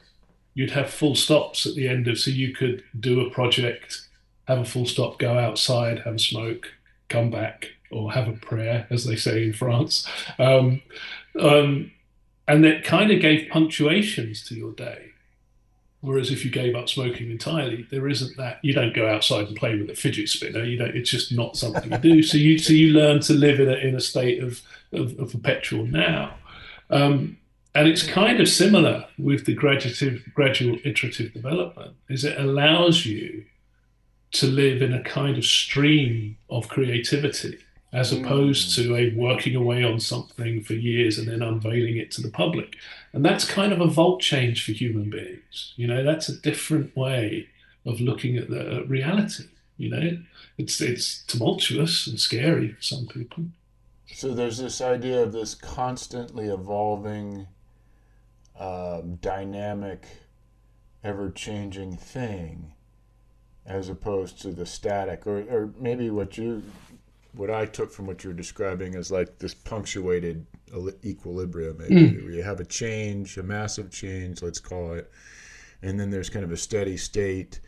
you'd 0.53 0.71
have 0.71 0.89
full 0.89 1.15
stops 1.15 1.65
at 1.65 1.75
the 1.75 1.87
end 1.87 2.07
of, 2.07 2.17
so 2.17 2.29
you 2.29 2.53
could 2.53 2.83
do 2.99 3.21
a 3.21 3.29
project 3.29 4.01
have 4.47 4.59
a 4.59 4.65
full 4.65 4.85
stop, 4.85 5.19
go 5.19 5.37
outside, 5.37 5.99
have 5.99 6.15
a 6.15 6.19
smoke, 6.19 6.67
come 7.09 7.29
back, 7.29 7.69
or 7.91 8.11
have 8.11 8.27
a 8.27 8.33
prayer, 8.33 8.87
as 8.89 9.05
they 9.05 9.15
say 9.15 9.43
in 9.43 9.53
France. 9.53 10.07
Um, 10.39 10.81
um, 11.39 11.91
and 12.47 12.65
it 12.65 12.83
kind 12.83 13.11
of 13.11 13.21
gave 13.21 13.49
punctuations 13.49 14.43
to 14.47 14.55
your 14.55 14.71
day. 14.73 15.11
Whereas 16.01 16.29
if 16.29 16.45
you 16.45 16.51
gave 16.51 16.75
up 16.75 16.87
smoking 16.87 17.31
entirely, 17.31 17.87
there 17.89 18.07
isn't 18.07 18.37
that. 18.37 18.59
You 18.61 18.73
don't 18.73 18.93
go 18.93 19.09
outside 19.09 19.47
and 19.47 19.57
play 19.57 19.75
with 19.75 19.89
a 19.89 19.95
fidget 19.95 20.29
spinner. 20.29 20.63
You 20.63 20.77
don't. 20.77 20.95
It's 20.95 21.09
just 21.09 21.31
not 21.31 21.57
something 21.57 21.91
you 21.91 21.97
do. 21.97 22.23
So 22.23 22.37
you 22.37 22.59
so 22.59 22.73
you 22.73 22.93
learn 22.93 23.21
to 23.21 23.33
live 23.33 23.59
in 23.59 23.69
a 23.69 23.73
in 23.73 23.95
a 23.95 23.99
state 23.99 24.43
of 24.43 24.61
of, 24.91 25.17
of 25.19 25.31
perpetual 25.31 25.87
now. 25.87 26.35
Um, 26.91 27.37
and 27.73 27.87
it's 27.87 28.05
kind 28.05 28.39
of 28.39 28.47
similar 28.47 29.05
with 29.17 29.45
the 29.45 29.55
gradual 29.55 30.19
gradual 30.35 30.77
iterative 30.85 31.33
development. 31.33 31.95
Is 32.07 32.23
it 32.23 32.39
allows 32.39 33.07
you 33.07 33.43
to 34.31 34.47
live 34.47 34.81
in 34.81 34.93
a 34.93 35.03
kind 35.03 35.37
of 35.37 35.45
stream 35.45 36.37
of 36.49 36.67
creativity 36.67 37.57
as 37.95 38.11
mm. 38.11 38.21
opposed 38.21 38.75
to 38.75 38.95
a 38.95 39.13
working 39.15 39.55
away 39.55 39.83
on 39.83 39.99
something 39.99 40.61
for 40.61 40.73
years 40.73 41.17
and 41.17 41.27
then 41.27 41.41
unveiling 41.41 41.97
it 41.97 42.11
to 42.11 42.21
the 42.21 42.29
public. 42.29 42.75
And 43.13 43.23
that's 43.23 43.49
kind 43.49 43.71
of 43.71 43.79
a 43.79 43.87
vault 43.87 44.21
change 44.21 44.65
for 44.65 44.73
human 44.73 45.09
beings. 45.09 45.73
You 45.77 45.87
know, 45.87 46.03
that's 46.03 46.27
a 46.27 46.35
different 46.35 46.95
way 46.95 47.47
of 47.85 48.01
looking 48.01 48.35
at 48.35 48.49
the 48.49 48.83
reality. 48.87 49.45
You 49.77 49.89
know, 49.89 50.17
it's 50.57 50.81
it's 50.81 51.23
tumultuous 51.23 52.07
and 52.07 52.19
scary 52.19 52.73
for 52.73 52.81
some 52.81 53.07
people. 53.07 53.45
So 54.13 54.33
there's 54.33 54.57
this 54.57 54.81
idea 54.81 55.23
of 55.23 55.31
this 55.33 55.55
constantly 55.55 56.47
evolving, 56.47 57.47
um, 58.59 59.15
dynamic, 59.15 60.05
ever 61.03 61.29
changing 61.31 61.97
thing 61.97 62.74
as 63.65 63.89
opposed 63.89 64.41
to 64.41 64.51
the 64.51 64.65
static 64.65 65.25
or, 65.25 65.39
or 65.49 65.69
maybe 65.79 66.09
what 66.09 66.37
you 66.37 66.61
what 67.33 67.49
I 67.49 67.65
took 67.65 67.91
from 67.91 68.07
what 68.07 68.23
you're 68.23 68.33
describing 68.33 68.93
is 68.93 69.11
like 69.11 69.39
this 69.39 69.53
punctuated 69.53 70.45
equilibrium 71.03 71.77
maybe 71.77 71.95
mm. 71.95 72.23
where 72.23 72.31
you 72.31 72.43
have 72.43 72.59
a 72.59 72.65
change 72.65 73.37
a 73.37 73.43
massive 73.43 73.91
change 73.91 74.41
let's 74.41 74.59
call 74.59 74.93
it 74.93 75.11
and 75.81 75.99
then 75.99 76.09
there's 76.09 76.29
kind 76.29 76.45
of 76.45 76.51
a 76.51 76.57
steady 76.57 76.97
state 76.97 77.59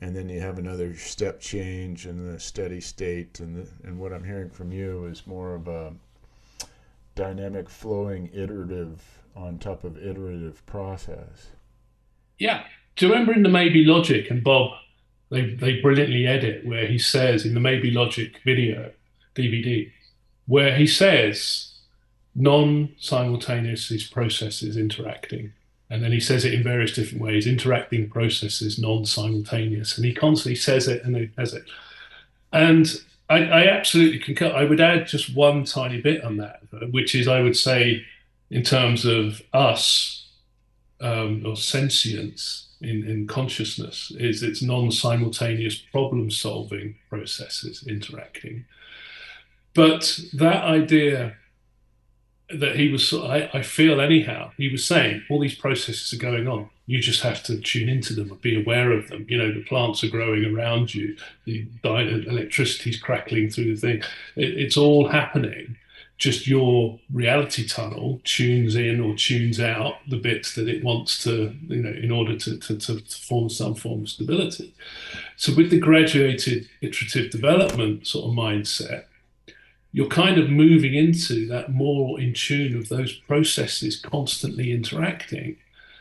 and 0.00 0.14
then 0.14 0.28
you 0.28 0.40
have 0.40 0.58
another 0.58 0.94
step 0.96 1.40
change 1.40 2.06
and 2.06 2.32
the 2.32 2.38
steady 2.38 2.80
state 2.80 3.40
and 3.40 3.56
the, 3.56 3.68
and 3.84 3.98
what 3.98 4.12
I'm 4.12 4.24
hearing 4.24 4.50
from 4.50 4.70
you 4.70 5.06
is 5.06 5.26
more 5.26 5.54
of 5.54 5.66
a 5.66 5.92
dynamic 7.14 7.68
flowing 7.68 8.30
iterative 8.32 9.02
on 9.34 9.58
top 9.58 9.84
of 9.84 9.96
iterative 9.98 10.64
process 10.66 11.48
yeah 12.38 12.64
do 12.96 13.06
you 13.06 13.12
remember 13.12 13.32
in 13.32 13.42
the 13.42 13.48
maybe 13.48 13.84
logic 13.84 14.30
and 14.30 14.44
Bob 14.44 14.72
they 15.30 15.54
they 15.54 15.80
brilliantly 15.80 16.26
edit 16.26 16.64
where 16.64 16.86
he 16.86 16.98
says 16.98 17.44
in 17.44 17.54
the 17.54 17.60
Maybe 17.60 17.90
Logic 17.90 18.32
video 18.44 18.92
DVD, 19.34 19.90
where 20.46 20.74
he 20.74 20.86
says 20.86 21.74
non-simultaneous 22.34 24.08
processes 24.08 24.76
interacting. 24.76 25.52
And 25.90 26.02
then 26.04 26.12
he 26.12 26.20
says 26.20 26.44
it 26.44 26.52
in 26.52 26.62
various 26.62 26.92
different 26.92 27.22
ways, 27.22 27.46
interacting 27.46 28.08
processes, 28.10 28.78
non-simultaneous. 28.78 29.96
And 29.96 30.04
he 30.04 30.14
constantly 30.14 30.54
says 30.54 30.86
it 30.86 31.02
and 31.04 31.16
he 31.16 31.30
has 31.38 31.54
it. 31.54 31.64
And 32.52 32.86
I, 33.28 33.44
I 33.44 33.66
absolutely 33.66 34.18
concur. 34.18 34.52
I 34.54 34.64
would 34.64 34.80
add 34.80 35.06
just 35.06 35.34
one 35.34 35.64
tiny 35.64 36.00
bit 36.00 36.22
on 36.22 36.36
that, 36.38 36.60
which 36.90 37.14
is 37.14 37.26
I 37.26 37.40
would 37.40 37.56
say 37.56 38.04
in 38.50 38.62
terms 38.62 39.04
of 39.04 39.42
us 39.52 40.28
um, 41.00 41.44
or 41.44 41.56
sentience, 41.56 42.67
in, 42.80 43.04
in 43.08 43.26
consciousness 43.26 44.12
is 44.18 44.42
its 44.42 44.62
non-simultaneous 44.62 45.76
problem 45.76 46.30
solving 46.30 46.96
processes 47.08 47.84
interacting. 47.86 48.64
But 49.74 50.20
that 50.34 50.64
idea 50.64 51.36
that 52.50 52.76
he 52.76 52.90
was 52.90 53.12
I, 53.12 53.50
I 53.52 53.62
feel 53.62 54.00
anyhow 54.00 54.52
he 54.56 54.70
was 54.70 54.86
saying 54.86 55.22
all 55.28 55.38
these 55.38 55.54
processes 55.54 56.12
are 56.12 56.22
going 56.22 56.48
on. 56.48 56.70
You 56.86 57.00
just 57.00 57.22
have 57.22 57.42
to 57.44 57.60
tune 57.60 57.90
into 57.90 58.14
them 58.14 58.30
and 58.30 58.40
be 58.40 58.58
aware 58.58 58.92
of 58.92 59.08
them. 59.08 59.26
You 59.28 59.36
know 59.36 59.52
the 59.52 59.64
plants 59.64 60.02
are 60.02 60.08
growing 60.08 60.44
around 60.46 60.94
you. 60.94 61.16
The 61.44 61.66
electricity's 61.84 62.98
crackling 62.98 63.50
through 63.50 63.74
the 63.74 63.80
thing. 63.80 64.02
It, 64.36 64.56
it's 64.56 64.76
all 64.76 65.08
happening 65.08 65.76
just 66.18 66.48
your 66.48 66.98
reality 67.12 67.66
tunnel 67.66 68.20
tunes 68.24 68.74
in 68.74 69.00
or 69.00 69.14
tunes 69.14 69.60
out 69.60 69.94
the 70.08 70.16
bits 70.16 70.56
that 70.56 70.68
it 70.68 70.82
wants 70.82 71.22
to, 71.22 71.54
you 71.68 71.80
know, 71.80 71.90
in 71.90 72.10
order 72.10 72.36
to, 72.36 72.58
to, 72.58 72.76
to 72.76 72.98
form 73.08 73.48
some 73.48 73.74
form 73.76 74.02
of 74.02 74.08
stability. 74.08 74.74
So 75.36 75.54
with 75.54 75.70
the 75.70 75.78
graduated 75.78 76.68
iterative 76.80 77.30
development 77.30 78.08
sort 78.08 78.28
of 78.28 78.36
mindset, 78.36 79.04
you're 79.92 80.08
kind 80.08 80.38
of 80.38 80.50
moving 80.50 80.94
into 80.94 81.46
that 81.48 81.70
more 81.70 82.20
in 82.20 82.34
tune 82.34 82.76
of 82.76 82.88
those 82.88 83.12
processes 83.12 84.00
constantly 84.00 84.72
interacting. 84.72 85.56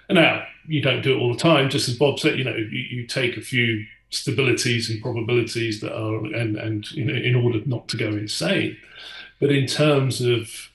And 0.09 0.18
now 0.18 0.45
you 0.68 0.82
don't 0.82 1.03
do 1.03 1.15
it 1.15 1.20
all 1.20 1.32
the 1.32 1.39
time, 1.39 1.70
just 1.70 1.88
as 1.88 1.97
Bob 1.97 2.20
said, 2.20 2.39
you 2.39 2.43
know, 2.43 2.55
you, 2.55 2.65
you 2.65 3.07
take 3.07 3.38
a 3.38 3.41
few 3.41 3.86
stabilities 4.11 4.89
and 4.89 5.01
probabilities 5.01 5.82
that 5.82 5.93
are 5.93 6.24
and 6.34 6.55
and 6.55 6.89
you 6.93 7.03
know 7.03 7.13
in 7.13 7.36
order 7.36 7.59
not 7.65 7.89
to 7.89 7.97
go 7.97 8.07
insane 8.07 8.78
but 9.40 9.52
in 9.52 9.68
terms 9.68 10.22
of 10.22 10.70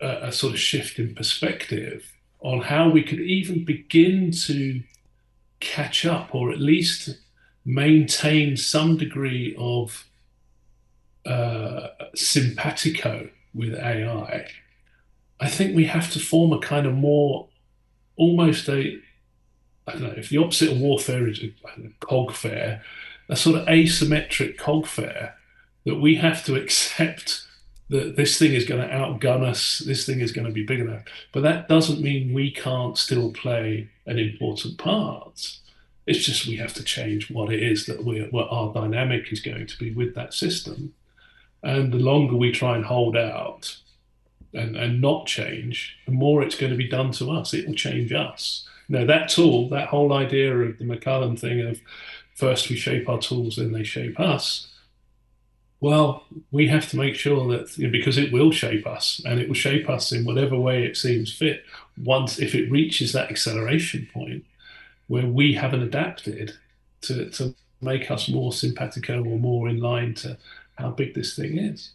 a, 0.00 0.28
a 0.28 0.32
sort 0.32 0.52
of 0.52 0.60
shift 0.60 0.98
in 0.98 1.14
perspective 1.14 2.12
on 2.40 2.62
how 2.62 2.88
we 2.88 3.02
could 3.02 3.20
even 3.20 3.64
begin 3.64 4.30
to 4.30 4.82
catch 5.60 6.06
up 6.06 6.34
or 6.34 6.50
at 6.50 6.60
least 6.60 7.18
maintain 7.64 8.56
some 8.56 8.96
degree 8.96 9.54
of 9.58 10.06
uh, 11.26 11.88
simpatico 12.14 13.28
with 13.54 13.74
AI, 13.74 14.46
I 15.38 15.48
think 15.48 15.74
we 15.74 15.84
have 15.86 16.10
to 16.12 16.18
form 16.18 16.52
a 16.52 16.60
kind 16.60 16.86
of 16.86 16.94
more, 16.94 17.48
almost 18.16 18.68
a, 18.68 18.98
I 19.86 19.92
don't 19.92 20.02
know, 20.02 20.14
if 20.16 20.28
the 20.28 20.38
opposite 20.38 20.72
of 20.72 20.80
warfare 20.80 21.28
is 21.28 21.42
a, 21.42 21.52
a 21.76 21.88
cogfare, 22.00 22.80
a 23.28 23.36
sort 23.36 23.56
of 23.56 23.66
asymmetric 23.66 24.56
cogfare 24.56 25.32
that 25.84 25.96
we 25.96 26.16
have 26.16 26.44
to 26.46 26.54
accept 26.62 27.46
that 27.90 28.14
this 28.16 28.38
thing 28.38 28.54
is 28.54 28.64
going 28.64 28.80
to 28.80 28.94
outgun 28.94 29.42
us, 29.42 29.80
this 29.80 30.06
thing 30.06 30.20
is 30.20 30.32
going 30.32 30.46
to 30.46 30.52
be 30.52 30.64
big 30.64 30.80
enough. 30.80 31.02
But 31.32 31.42
that 31.42 31.68
doesn't 31.68 32.00
mean 32.00 32.32
we 32.32 32.50
can't 32.50 32.96
still 32.96 33.32
play 33.32 33.90
an 34.06 34.18
important 34.18 34.78
part. 34.78 35.58
It's 36.06 36.24
just 36.24 36.46
we 36.46 36.56
have 36.56 36.72
to 36.74 36.84
change 36.84 37.30
what 37.30 37.52
it 37.52 37.62
is 37.62 37.86
that 37.86 38.04
we 38.04 38.20
what 38.30 38.48
our 38.50 38.72
dynamic 38.72 39.32
is 39.32 39.40
going 39.40 39.66
to 39.66 39.78
be 39.78 39.92
with 39.92 40.14
that 40.14 40.32
system. 40.32 40.94
And 41.62 41.92
the 41.92 41.98
longer 41.98 42.36
we 42.36 42.52
try 42.52 42.76
and 42.76 42.84
hold 42.84 43.16
out 43.16 43.76
and, 44.54 44.76
and 44.76 45.00
not 45.00 45.26
change, 45.26 45.96
the 46.06 46.12
more 46.12 46.42
it's 46.42 46.56
going 46.56 46.72
to 46.72 46.78
be 46.78 46.88
done 46.88 47.10
to 47.12 47.30
us. 47.30 47.52
It 47.52 47.66
will 47.66 47.74
change 47.74 48.12
us. 48.12 48.66
Now 48.88 49.04
that 49.04 49.28
tool, 49.28 49.68
that 49.70 49.88
whole 49.88 50.12
idea 50.12 50.56
of 50.56 50.78
the 50.78 50.84
McLuhan 50.84 51.38
thing 51.38 51.60
of 51.60 51.80
first 52.34 52.70
we 52.70 52.76
shape 52.76 53.08
our 53.08 53.18
tools, 53.18 53.56
then 53.56 53.72
they 53.72 53.84
shape 53.84 54.18
us. 54.18 54.68
Well, 55.80 56.24
we 56.50 56.68
have 56.68 56.90
to 56.90 56.96
make 56.98 57.14
sure 57.14 57.48
that 57.48 57.90
because 57.90 58.18
it 58.18 58.32
will 58.32 58.52
shape 58.52 58.86
us 58.86 59.22
and 59.24 59.40
it 59.40 59.48
will 59.48 59.54
shape 59.54 59.88
us 59.88 60.12
in 60.12 60.26
whatever 60.26 60.58
way 60.58 60.84
it 60.84 60.96
seems 60.96 61.32
fit. 61.32 61.64
Once 61.96 62.38
if 62.38 62.54
it 62.54 62.70
reaches 62.70 63.12
that 63.12 63.30
acceleration 63.30 64.06
point 64.12 64.44
where 65.06 65.26
we 65.26 65.54
haven't 65.54 65.82
adapted 65.82 66.52
to, 67.02 67.30
to 67.30 67.54
make 67.80 68.10
us 68.10 68.28
more 68.28 68.52
simpatico 68.52 69.24
or 69.24 69.38
more 69.38 69.68
in 69.68 69.80
line 69.80 70.14
to 70.14 70.36
how 70.76 70.90
big 70.90 71.14
this 71.14 71.34
thing 71.34 71.58
is. 71.58 71.90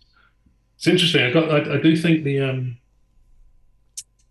It's 0.78 0.88
interesting. 0.88 1.24
I 1.24 1.32
got. 1.32 1.52
I, 1.52 1.76
I 1.76 1.82
do 1.82 1.96
think 1.96 2.24
the 2.24 2.42
um, 2.42 2.78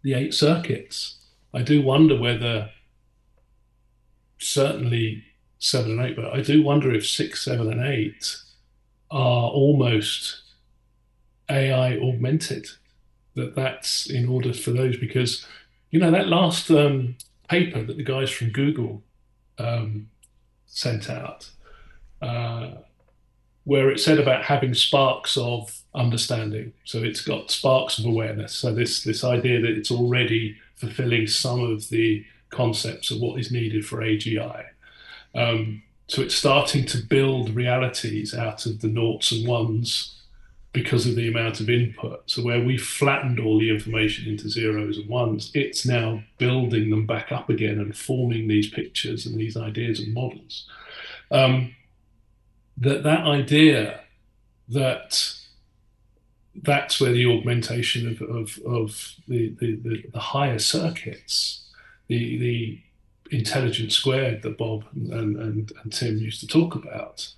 the 0.03 0.15
eight 0.15 0.35
circuits. 0.35 1.17
I 1.55 1.63
do 1.63 1.81
wonder 1.81 2.19
whether 2.19 2.71
certainly 4.39 5.25
seven 5.59 5.93
and 5.93 6.01
eight, 6.01 6.17
but 6.17 6.27
I 6.27 6.43
do 6.43 6.63
wonder 6.63 6.93
if 6.93 7.07
six, 7.07 7.45
seven, 7.45 7.71
and 7.73 7.81
eight 7.81 8.37
are 9.15 9.49
almost 9.49 10.43
AI 11.49 11.97
augmented. 11.97 12.67
That 13.35 13.57
that's 13.57 14.09
in 14.09 14.29
order 14.29 14.53
for 14.53 14.71
those 14.71 14.97
because 14.97 15.45
you 15.91 15.99
know 15.99 16.11
that 16.11 16.29
last 16.29 16.71
um, 16.71 17.17
paper 17.49 17.83
that 17.83 17.97
the 17.97 18.05
guys 18.05 18.31
from 18.31 18.51
Google 18.51 19.03
um, 19.59 20.09
sent 20.67 21.09
out. 21.11 21.51
Uh, 22.23 22.75
where 23.65 23.91
it 23.91 23.99
said 23.99 24.19
about 24.19 24.45
having 24.45 24.75
sparks 24.75 25.37
of 25.37 25.83
understanding. 25.95 26.73
So 26.85 27.03
it's 27.03 27.23
got 27.23 27.51
sparks 27.51 27.99
of 27.99 28.05
awareness. 28.05 28.53
So 28.53 28.75
this 28.75 29.03
this 29.03 29.25
idea 29.25 29.61
that 29.61 29.71
it's 29.71 29.91
already 29.91 30.57
fulfilling 30.77 31.27
some 31.27 31.61
of 31.61 31.89
the 31.89 32.25
concepts 32.51 33.11
of 33.11 33.21
what 33.21 33.41
is 33.41 33.51
needed 33.51 33.87
for 33.87 33.99
AGI. 33.99 34.67
Um, 35.35 35.83
so 36.07 36.23
it's 36.23 36.35
starting 36.35 36.85
to 36.87 36.99
build 36.99 37.55
realities 37.55 38.35
out 38.35 38.67
of 38.67 38.81
the 38.81 38.89
noughts 38.89 39.33
and 39.33 39.47
ones 39.47 40.15
because 40.73 41.07
of 41.07 41.15
the 41.15 41.29
amount 41.29 41.61
of 41.61 41.71
input. 41.71 42.23
So 42.27 42.43
where 42.43 42.63
we 42.63 42.77
flattened 42.77 43.39
all 43.39 43.61
the 43.61 43.71
information 43.71 44.29
into 44.29 44.51
zeros 44.51 44.99
and 44.99 45.09
ones, 45.09 45.51
it's 45.55 45.87
now 45.87 46.23
building 46.37 46.91
them 46.91 47.07
back 47.07 47.31
up 47.31 47.49
again 47.49 47.79
and 47.79 47.97
forming 47.97 48.49
these 48.49 48.69
pictures 48.69 49.25
and 49.25 49.39
these 49.39 49.57
ideas 49.57 50.01
and 50.01 50.13
models. 50.13 50.69
Um, 51.31 51.75
that 52.79 53.05
that 53.05 53.21
idea 53.21 54.01
that 54.69 55.35
that's 56.63 57.01
where 57.01 57.13
the 57.13 57.27
augmentation 57.27 58.09
of, 58.09 58.21
of, 58.23 58.59
of 58.67 59.15
the, 59.29 59.55
the, 59.61 59.77
the, 59.77 60.05
the, 60.13 60.21
higher 60.21 60.59
circuits, 60.59 61.69
the, 62.09 62.39
the 62.39 62.81
intelligence 63.31 63.97
squared 63.97 64.43
that 64.43 64.59
Bob 64.59 64.85
and, 64.95 65.37
and, 65.37 65.73
and 65.83 65.93
Tim 65.93 66.19
used 66.19 66.41
to 66.41 66.47
talk 66.47 66.75
about, 66.75 67.33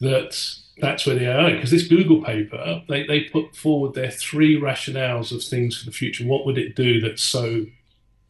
that 0.00 0.38
that's 0.78 1.06
where 1.06 1.16
the 1.16 1.30
AI, 1.30 1.54
because 1.54 1.70
this 1.70 1.88
Google 1.88 2.22
paper, 2.22 2.82
they, 2.88 3.06
they 3.06 3.22
put 3.22 3.56
forward 3.56 3.94
their 3.94 4.10
three 4.10 4.60
rationales 4.60 5.32
of 5.34 5.42
things 5.42 5.78
for 5.78 5.86
the 5.86 5.92
future. 5.92 6.26
What 6.26 6.44
would 6.44 6.58
it 6.58 6.76
do 6.76 7.00
that's 7.00 7.22
so 7.22 7.66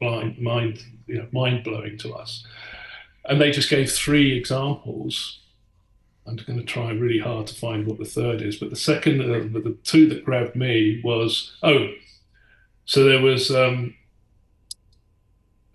blind, 0.01 0.39
mind, 0.39 0.83
you 1.07 1.19
know, 1.19 1.27
mind 1.33 1.65
blowing 1.65 1.99
to 1.99 2.15
us? 2.15 2.47
And 3.25 3.41
they 3.41 3.51
just 3.51 3.69
gave 3.69 3.91
three 3.91 4.37
examples 4.37 5.41
I'm 6.27 6.37
going 6.37 6.59
to 6.59 6.65
try 6.65 6.91
really 6.91 7.21
hard 7.21 7.47
to 7.47 7.55
find 7.55 7.87
what 7.87 7.99
the 7.99 8.05
third 8.05 8.43
is. 8.43 8.57
But 8.57 8.71
the 8.71 8.77
second, 8.77 9.21
uh, 9.21 9.59
the 9.59 9.77
two 9.85 10.09
that 10.09 10.25
grabbed 10.25 10.57
me 10.57 11.01
was 11.05 11.57
oh, 11.63 11.89
so 12.85 13.05
there 13.05 13.21
was 13.21 13.51
um, 13.51 13.95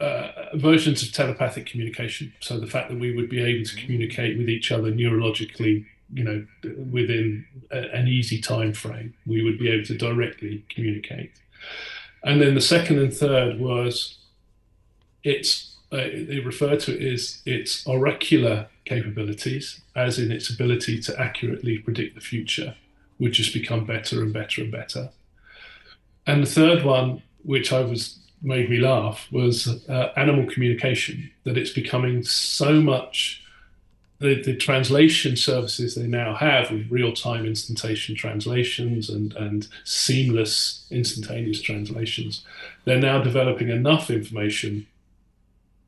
uh, 0.02 0.56
versions 0.56 1.04
of 1.04 1.12
telepathic 1.12 1.66
communication. 1.68 2.34
So 2.39 2.60
the 2.60 2.68
fact 2.68 2.89
that 2.89 2.99
we 2.99 3.16
would 3.16 3.30
be 3.30 3.41
able 3.41 3.66
to 3.66 3.76
communicate 3.76 4.38
with 4.38 4.49
each 4.49 4.72
other 4.72 4.91
neurologically, 4.91 5.86
you 6.14 6.24
know, 6.24 6.45
within 6.91 7.45
a, 7.72 7.82
an 7.93 8.08
easy 8.08 8.41
time 8.41 8.74
frame, 8.74 9.14
we 9.26 9.43
would 9.43 9.60
be 9.60 9.70
able 9.70 9.86
to 9.86 9.97
directly 9.97 10.66
communicate. 10.70 11.32
And 12.24 12.41
then 12.41 12.56
the 12.56 12.62
second 12.62 12.99
and 12.99 13.14
third 13.14 13.60
was 13.60 14.18
it's 15.24 15.76
uh, 15.91 16.08
they 16.14 16.39
refer 16.39 16.78
to 16.78 16.95
it 16.95 17.14
as 17.14 17.41
its 17.45 17.86
oracular 17.86 18.68
capabilities, 18.86 19.82
as 19.95 20.18
in 20.18 20.32
its 20.32 20.49
ability 20.49 21.02
to 21.02 21.20
accurately 21.20 21.78
predict 21.78 22.16
the 22.16 22.22
future, 22.22 22.76
would 23.20 23.34
just 23.34 23.54
become 23.54 23.86
better 23.86 24.24
and 24.24 24.34
better 24.34 24.62
and 24.62 24.72
better. 24.72 25.10
And 26.26 26.41
the 26.41 26.49
third 26.49 26.84
one, 26.84 27.22
which 27.43 27.74
I 27.74 27.82
was 27.82 28.20
made 28.41 28.69
me 28.69 28.79
laugh, 28.79 29.27
was 29.31 29.67
uh, 29.87 30.11
animal 30.15 30.45
communication. 30.51 31.31
That 31.43 31.57
it's 31.57 31.71
becoming 31.71 32.23
so 32.23 32.81
much. 32.81 33.43
The, 34.19 34.39
the 34.39 34.55
translation 34.55 35.35
services 35.35 35.95
they 35.95 36.05
now 36.05 36.35
have 36.35 36.69
with 36.69 36.91
real-time 36.91 37.43
instantaneous 37.43 38.19
translations 38.19 39.09
and, 39.09 39.33
and 39.33 39.67
seamless 39.83 40.85
instantaneous 40.91 41.59
translations, 41.59 42.45
they're 42.85 42.99
now 42.99 43.23
developing 43.23 43.69
enough 43.69 44.11
information 44.11 44.85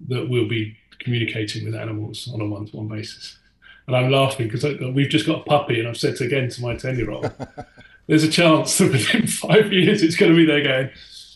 that 0.07 0.29
we'll 0.29 0.47
be 0.47 0.75
communicating 0.97 1.65
with 1.65 1.75
animals 1.75 2.29
on 2.33 2.41
a 2.41 2.45
one-to-one 2.45 2.87
basis. 2.87 3.37
And 3.85 3.95
I'm 3.95 4.09
laughing 4.09 4.47
because 4.47 4.63
we've 4.93 5.09
just 5.09 5.25
got 5.25 5.41
a 5.41 5.43
puppy, 5.43 5.79
and 5.79 5.87
I've 5.87 5.97
said 5.97 6.19
again 6.21 6.49
to 6.49 6.61
my 6.61 6.75
ten-year-old, 6.75 7.31
"There's 8.07 8.23
a 8.23 8.29
chance 8.29 8.77
that 8.77 8.91
within 8.91 9.27
five 9.45 9.73
years 9.73 10.01
it's 10.01 10.15
going 10.15 10.31
to 10.31 10.35
be 10.35 10.45
there 10.45 10.63
going." 10.63 10.89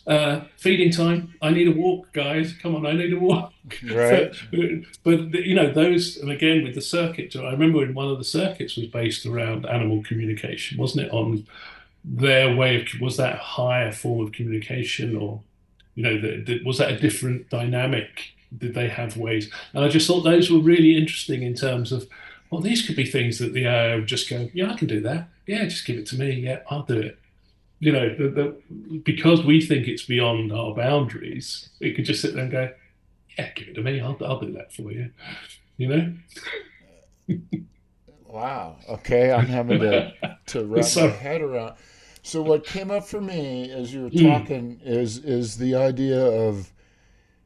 Uh, 0.08 0.40
feeding 0.56 0.90
time. 0.90 1.34
I 1.42 1.50
need 1.50 1.68
a 1.68 1.72
walk, 1.72 2.14
guys. 2.14 2.54
Come 2.62 2.74
on, 2.74 2.86
I 2.86 2.92
need 2.92 3.12
a 3.12 3.18
walk. 3.18 3.52
Right. 3.84 4.32
but, 5.04 5.30
but, 5.30 5.44
you 5.44 5.54
know 5.54 5.70
those, 5.70 6.16
and 6.16 6.30
again 6.30 6.64
with 6.64 6.74
the 6.74 6.80
circuit. 6.80 7.36
I 7.36 7.50
remember 7.50 7.84
in 7.84 7.92
one 7.92 8.08
of 8.08 8.16
the 8.16 8.24
circuits 8.24 8.76
was 8.76 8.86
based 8.86 9.26
around 9.26 9.66
animal 9.66 10.02
communication, 10.02 10.78
wasn't 10.78 11.06
it? 11.06 11.12
On 11.12 11.46
their 12.02 12.56
way 12.56 12.80
of 12.80 13.00
was 13.02 13.18
that 13.18 13.36
higher 13.36 13.92
form 13.92 14.24
of 14.24 14.32
communication, 14.32 15.14
or 15.14 15.42
you 15.94 16.02
know, 16.04 16.18
the, 16.18 16.42
the, 16.42 16.64
was 16.64 16.78
that 16.78 16.90
a 16.90 16.98
different 16.98 17.50
dynamic 17.50 18.32
did 18.56 18.72
they 18.72 18.88
have 18.88 19.18
ways? 19.18 19.50
And 19.74 19.84
I 19.84 19.88
just 19.88 20.06
thought 20.06 20.22
those 20.22 20.50
were 20.50 20.60
really 20.60 20.96
interesting 20.96 21.42
in 21.42 21.54
terms 21.54 21.92
of, 21.92 22.08
well, 22.50 22.62
these 22.62 22.86
could 22.86 22.96
be 22.96 23.04
things 23.04 23.38
that 23.40 23.52
the 23.52 23.66
AI 23.66 23.96
would 23.96 24.06
just 24.06 24.30
go, 24.30 24.48
yeah, 24.54 24.72
I 24.72 24.76
can 24.76 24.88
do 24.88 25.00
that. 25.02 25.28
Yeah, 25.46 25.64
just 25.64 25.84
give 25.84 25.98
it 25.98 26.06
to 26.06 26.18
me. 26.18 26.30
Yeah, 26.30 26.60
I'll 26.70 26.84
do 26.84 26.98
it. 26.98 27.17
You 27.80 27.92
know, 27.92 28.08
the, 28.08 28.28
the, 28.28 28.98
because 29.04 29.44
we 29.44 29.60
think 29.60 29.86
it's 29.86 30.04
beyond 30.04 30.52
our 30.52 30.74
boundaries, 30.74 31.70
it 31.80 31.94
could 31.94 32.04
just 32.04 32.20
sit 32.20 32.34
there 32.34 32.42
and 32.42 32.52
go, 32.52 32.70
yeah, 33.38 33.50
give 33.54 33.68
it 33.68 33.74
to 33.74 33.82
me. 33.82 34.00
I'll, 34.00 34.18
I'll 34.24 34.40
do 34.40 34.52
that 34.52 34.72
for 34.72 34.90
you. 34.90 35.10
You 35.76 36.16
know? 37.28 37.36
wow. 38.26 38.78
Okay, 38.88 39.30
I'm 39.30 39.46
having 39.46 39.78
to, 39.80 40.12
to 40.46 40.64
wrap 40.64 40.84
so, 40.84 41.06
my 41.06 41.12
head 41.12 41.40
around. 41.40 41.76
So 42.22 42.42
what 42.42 42.66
came 42.66 42.90
up 42.90 43.06
for 43.06 43.20
me 43.20 43.70
as 43.70 43.94
you 43.94 44.02
were 44.02 44.08
hmm. 44.10 44.26
talking 44.26 44.76
mm. 44.76 44.86
is 44.86 45.18
is 45.18 45.56
the 45.56 45.74
idea 45.76 46.20
of 46.20 46.72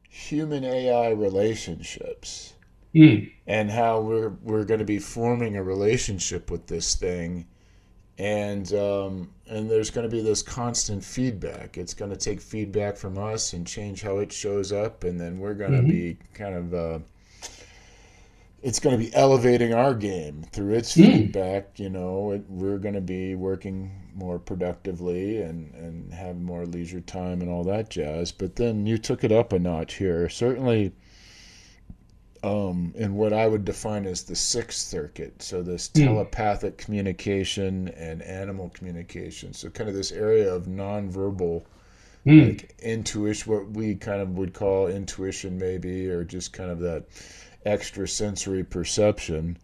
human 0.09 0.63
AI 0.63 1.11
relationships 1.11 2.53
mm. 2.93 3.31
and 3.47 3.71
how 3.71 4.01
we're 4.01 4.33
we're 4.41 4.65
going 4.65 4.79
to 4.79 4.85
be 4.85 4.99
forming 4.99 5.55
a 5.55 5.63
relationship 5.63 6.51
with 6.51 6.67
this 6.67 6.95
thing, 6.95 7.47
and 8.17 8.71
um, 8.73 9.29
and 9.47 9.69
there's 9.69 9.89
going 9.89 10.07
to 10.07 10.15
be 10.15 10.21
this 10.21 10.41
constant 10.41 11.03
feedback. 11.03 11.77
It's 11.77 11.93
going 11.93 12.11
to 12.11 12.17
take 12.17 12.41
feedback 12.41 12.97
from 12.97 13.17
us 13.17 13.53
and 13.53 13.65
change 13.65 14.01
how 14.01 14.17
it 14.19 14.31
shows 14.31 14.71
up, 14.71 15.03
and 15.03 15.19
then 15.19 15.39
we're 15.39 15.55
going 15.55 15.71
to 15.71 15.79
mm-hmm. 15.79 15.89
be 15.89 16.17
kind 16.33 16.55
of. 16.55 16.73
Uh, 16.73 16.99
it's 18.61 18.79
going 18.79 18.97
to 18.97 19.05
be 19.05 19.13
elevating 19.13 19.73
our 19.73 19.93
game 19.93 20.41
through 20.53 20.75
its 20.75 20.95
mm. 20.95 21.05
feedback. 21.05 21.77
You 21.77 21.89
know, 21.89 22.31
it, 22.31 22.45
we're 22.47 22.77
going 22.77 22.95
to 22.95 23.01
be 23.01 23.35
working 23.35 23.91
more 24.15 24.39
productively 24.39 25.41
and, 25.41 25.73
and 25.73 26.13
have 26.13 26.37
more 26.37 26.65
leisure 26.65 27.01
time 27.01 27.41
and 27.41 27.49
all 27.49 27.65
that 27.65 27.89
jazz. 27.89 28.31
But 28.31 28.55
then 28.55 28.85
you 28.85 28.97
took 28.97 29.25
it 29.25 29.33
up 29.33 29.51
a 29.51 29.59
notch 29.59 29.95
here. 29.95 30.29
Certainly, 30.29 30.93
um, 32.43 32.93
in 32.95 33.15
what 33.15 33.33
I 33.33 33.47
would 33.47 33.65
define 33.65 34.05
as 34.05 34.23
the 34.23 34.35
sixth 34.35 34.79
circuit. 34.79 35.41
So, 35.41 35.61
this 35.61 35.89
mm. 35.89 36.05
telepathic 36.05 36.77
communication 36.77 37.87
and 37.89 38.21
animal 38.21 38.69
communication. 38.69 39.53
So, 39.53 39.69
kind 39.69 39.89
of 39.89 39.95
this 39.95 40.11
area 40.11 40.53
of 40.53 40.65
nonverbal. 40.65 41.63
Mm. 42.25 42.47
Like 42.47 42.75
intuition, 42.79 43.51
what 43.51 43.71
we 43.71 43.95
kind 43.95 44.21
of 44.21 44.37
would 44.37 44.53
call 44.53 44.87
intuition, 44.87 45.57
maybe, 45.57 46.07
or 46.07 46.23
just 46.23 46.53
kind 46.53 46.71
of 46.71 46.79
that 46.79 47.03
extrasensory 47.65 48.63
perception 48.63 49.57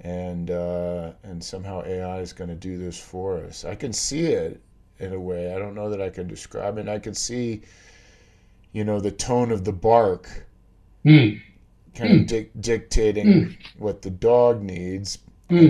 and 0.00 0.50
uh, 0.50 1.12
and 1.22 1.42
somehow 1.42 1.82
AI 1.84 2.20
is 2.20 2.32
going 2.32 2.50
to 2.50 2.56
do 2.56 2.78
this 2.78 2.98
for 2.98 3.38
us. 3.38 3.64
I 3.64 3.74
can 3.74 3.92
see 3.92 4.26
it 4.26 4.60
in 4.98 5.12
a 5.12 5.20
way. 5.20 5.54
I 5.54 5.58
don't 5.58 5.74
know 5.74 5.90
that 5.90 6.00
I 6.00 6.10
can 6.10 6.26
describe 6.26 6.78
it. 6.78 6.88
I 6.88 6.98
can 6.98 7.14
see, 7.14 7.62
you 8.72 8.84
know, 8.84 9.00
the 9.00 9.10
tone 9.10 9.50
of 9.50 9.64
the 9.64 9.72
bark, 9.72 10.28
mm. 11.04 11.40
Kind 11.94 12.10
mm. 12.10 12.20
of 12.20 12.26
di- 12.26 12.50
dictating 12.60 13.26
mm. 13.26 13.56
what 13.78 14.02
the 14.02 14.10
dog 14.10 14.62
needs. 14.62 15.18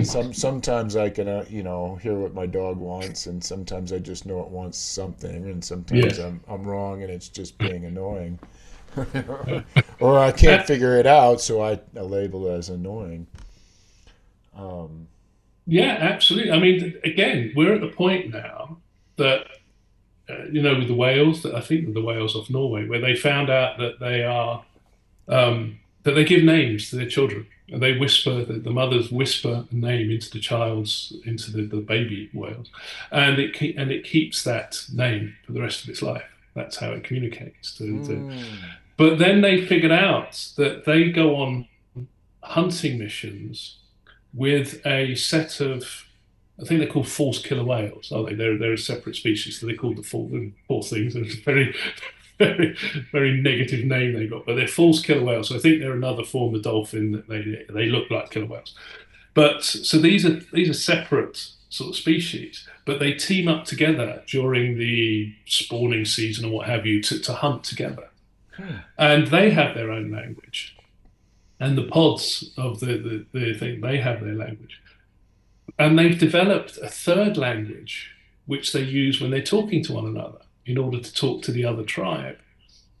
Some 0.03 0.33
sometimes 0.33 0.95
I 0.95 1.09
can, 1.09 1.27
uh, 1.27 1.45
you 1.47 1.61
know, 1.61 1.97
hear 1.97 2.15
what 2.15 2.33
my 2.33 2.47
dog 2.47 2.77
wants, 2.77 3.27
and 3.27 3.43
sometimes 3.43 3.91
I 3.91 3.99
just 3.99 4.25
know 4.25 4.39
it 4.39 4.47
wants 4.47 4.79
something, 4.79 5.49
and 5.49 5.63
sometimes 5.63 6.17
I'm 6.17 6.41
I'm 6.47 6.63
wrong, 6.63 7.03
and 7.03 7.11
it's 7.11 7.27
just 7.29 7.57
being 7.57 7.85
annoying. 7.91 8.39
or 9.99 10.17
I 10.17 10.31
can't 10.31 10.65
figure 10.65 10.97
it 10.97 11.05
out, 11.05 11.41
so 11.41 11.61
I, 11.61 11.79
I 11.95 12.01
label 12.01 12.47
it 12.47 12.57
as 12.57 12.69
annoying. 12.69 13.27
Um, 14.55 15.07
yeah, 15.67 15.97
absolutely. 15.99 16.51
I 16.51 16.59
mean, 16.59 16.95
again, 17.03 17.51
we're 17.55 17.73
at 17.73 17.81
the 17.81 17.89
point 17.89 18.31
now 18.31 18.77
that 19.17 19.47
uh, 20.29 20.45
you 20.51 20.61
know 20.61 20.77
with 20.77 20.87
the 20.87 20.95
whales 20.95 21.43
that 21.43 21.53
I 21.53 21.61
think 21.61 21.93
the 21.93 22.01
whales 22.01 22.35
off 22.35 22.49
Norway, 22.49 22.87
where 22.87 23.01
they 23.01 23.15
found 23.15 23.49
out 23.49 23.77
that 23.79 23.99
they 23.99 24.23
are 24.23 24.63
um, 25.27 25.79
that 26.05 26.13
they 26.13 26.23
give 26.23 26.43
names 26.43 26.89
to 26.89 26.95
their 26.95 27.09
children. 27.09 27.47
And 27.67 27.81
they 27.81 27.97
whisper, 27.97 28.45
the, 28.45 28.53
the 28.53 28.69
mothers 28.69 29.11
whisper 29.11 29.65
a 29.69 29.75
name 29.75 30.11
into 30.11 30.29
the 30.29 30.39
child's, 30.39 31.11
into 31.25 31.51
the, 31.51 31.63
the 31.63 31.81
baby 31.81 32.29
whales, 32.31 32.69
and 33.11 33.39
it 33.39 33.59
and 33.75 33.91
it 33.91 34.03
keeps 34.03 34.43
that 34.43 34.85
name 34.93 35.35
for 35.43 35.51
the 35.51 35.61
rest 35.61 35.83
of 35.83 35.89
its 35.89 36.03
life. 36.03 36.29
That's 36.53 36.77
how 36.77 36.91
it 36.91 37.03
communicates. 37.03 37.75
To, 37.77 37.83
mm. 37.83 38.05
to, 38.05 38.15
hmm. 38.15 38.55
but 38.97 39.17
then 39.17 39.41
they 39.41 39.65
figured 39.65 39.91
out 39.91 40.51
that 40.57 40.85
they 40.85 41.11
go 41.11 41.35
on 41.37 41.67
hunting 42.43 42.99
missions 42.99 43.77
with 44.31 44.85
a 44.85 45.15
set 45.15 45.59
of, 45.59 46.05
I 46.61 46.65
think 46.65 46.79
they're 46.79 46.89
called 46.89 47.07
false 47.07 47.41
killer 47.41 47.63
whales, 47.63 48.11
are 48.11 48.23
they? 48.25 48.35
They're, 48.35 48.59
they're 48.59 48.73
a 48.73 48.77
separate 48.77 49.15
species, 49.15 49.59
so 49.59 49.65
they're 49.65 49.75
called 49.75 49.97
the 49.97 50.03
false, 50.03 50.31
poor 50.67 50.83
things. 50.83 51.15
It's 51.15 51.35
very, 51.35 51.75
very, 52.37 52.75
very 53.11 53.41
negative 53.41 53.85
name 53.85 54.13
they 54.13 54.27
got, 54.27 54.45
but 54.45 54.55
they're 54.55 54.67
false 54.67 55.01
killer 55.01 55.23
whales. 55.23 55.49
So 55.49 55.55
I 55.55 55.59
think 55.59 55.79
they're 55.79 55.93
another 55.93 56.23
form 56.23 56.55
of 56.55 56.61
dolphin 56.61 57.11
that 57.11 57.27
they 57.27 57.65
they 57.69 57.87
look 57.87 58.09
like 58.09 58.31
killer 58.31 58.45
whales. 58.45 58.75
But 59.33 59.63
so 59.63 59.97
these 59.97 60.25
are 60.25 60.39
these 60.53 60.69
are 60.69 60.73
separate 60.73 61.51
sort 61.69 61.89
of 61.89 61.95
species, 61.95 62.67
but 62.85 62.99
they 62.99 63.13
team 63.13 63.47
up 63.47 63.65
together 63.65 64.23
during 64.27 64.77
the 64.77 65.33
spawning 65.45 66.05
season 66.05 66.45
or 66.45 66.51
what 66.51 66.67
have 66.67 66.85
you 66.85 67.01
to, 67.03 67.19
to 67.19 67.33
hunt 67.33 67.63
together. 67.63 68.09
And 68.97 69.27
they 69.27 69.49
have 69.49 69.75
their 69.75 69.91
own 69.91 70.11
language 70.11 70.75
and 71.59 71.77
the 71.77 71.83
pods 71.83 72.51
of 72.57 72.79
the, 72.79 73.25
the, 73.33 73.39
the 73.39 73.53
thing, 73.53 73.81
they 73.81 73.97
have 73.97 74.21
their 74.21 74.35
language. 74.35 74.81
And 75.79 75.97
they've 75.97 76.17
developed 76.17 76.77
a 76.77 76.89
third 76.89 77.37
language 77.37 78.11
which 78.45 78.73
they 78.73 78.81
use 78.81 79.19
when 79.19 79.31
they're 79.31 79.41
talking 79.41 79.83
to 79.83 79.93
one 79.93 80.05
another 80.05 80.39
in 80.65 80.77
order 80.77 80.99
to 80.99 81.13
talk 81.13 81.41
to 81.43 81.51
the 81.51 81.65
other 81.65 81.83
tribe. 81.83 82.37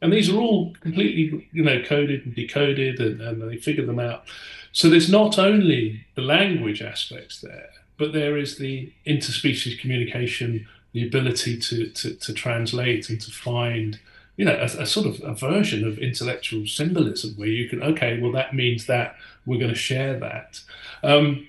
And 0.01 0.11
these 0.11 0.29
are 0.29 0.37
all 0.37 0.73
completely, 0.81 1.47
you 1.51 1.63
know, 1.63 1.81
coded 1.81 2.25
and 2.25 2.35
decoded, 2.35 2.99
and, 2.99 3.21
and 3.21 3.41
they 3.41 3.57
figure 3.57 3.85
them 3.85 3.99
out. 3.99 4.25
So 4.71 4.89
there's 4.89 5.09
not 5.09 5.39
only 5.39 6.05
the 6.15 6.21
language 6.21 6.81
aspects 6.81 7.41
there, 7.41 7.69
but 7.97 8.13
there 8.13 8.37
is 8.37 8.57
the 8.57 8.91
interspecies 9.07 9.79
communication, 9.79 10.67
the 10.91 11.07
ability 11.07 11.57
to, 11.59 11.89
to, 11.89 12.13
to 12.13 12.33
translate 12.33 13.09
and 13.09 13.19
to 13.21 13.31
find 13.31 13.99
you 14.37 14.45
know, 14.45 14.55
a, 14.55 14.81
a, 14.81 14.85
sort 14.85 15.07
of 15.07 15.21
a 15.23 15.33
version 15.33 15.87
of 15.87 15.97
intellectual 15.97 16.67
symbolism 16.67 17.33
where 17.35 17.47
you 17.47 17.69
can, 17.69 17.81
okay, 17.81 18.19
well, 18.19 18.33
that 18.33 18.53
means 18.53 18.85
that 18.87 19.15
we're 19.45 19.59
going 19.59 19.71
to 19.71 19.75
share 19.75 20.19
that. 20.19 20.59
Um, 21.03 21.47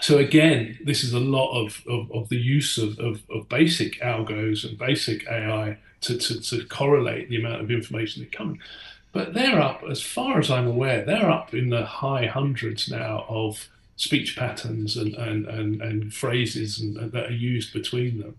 so 0.00 0.18
again, 0.18 0.78
this 0.84 1.04
is 1.04 1.12
a 1.12 1.20
lot 1.20 1.52
of, 1.52 1.82
of, 1.88 2.10
of 2.12 2.28
the 2.28 2.38
use 2.38 2.78
of, 2.78 2.98
of, 2.98 3.22
of, 3.30 3.48
basic 3.48 4.00
algos 4.00 4.64
and 4.64 4.78
basic 4.78 5.26
AI 5.28 5.78
to, 6.02 6.16
to, 6.16 6.40
to 6.40 6.64
correlate 6.66 7.28
the 7.28 7.36
amount 7.36 7.60
of 7.60 7.70
information 7.70 8.22
that 8.22 8.32
comes. 8.32 8.58
But 9.12 9.34
they're 9.34 9.60
up, 9.60 9.82
as 9.90 10.00
far 10.00 10.38
as 10.38 10.50
I'm 10.50 10.66
aware, 10.66 11.04
they're 11.04 11.30
up 11.30 11.52
in 11.52 11.70
the 11.70 11.84
high 11.84 12.26
hundreds 12.26 12.88
now 12.88 13.24
of 13.28 13.68
speech 13.96 14.36
patterns 14.36 14.96
and, 14.96 15.14
and, 15.14 15.46
and, 15.46 15.82
and 15.82 16.14
phrases 16.14 16.80
and, 16.80 16.96
and 16.96 17.12
that 17.12 17.26
are 17.26 17.32
used 17.32 17.72
between 17.72 18.20
them. 18.20 18.36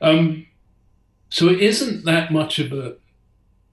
Um, 0.00 0.46
so 1.30 1.48
it 1.48 1.60
isn't 1.60 2.04
that 2.04 2.30
much 2.30 2.58
of 2.58 2.72
a. 2.72 2.96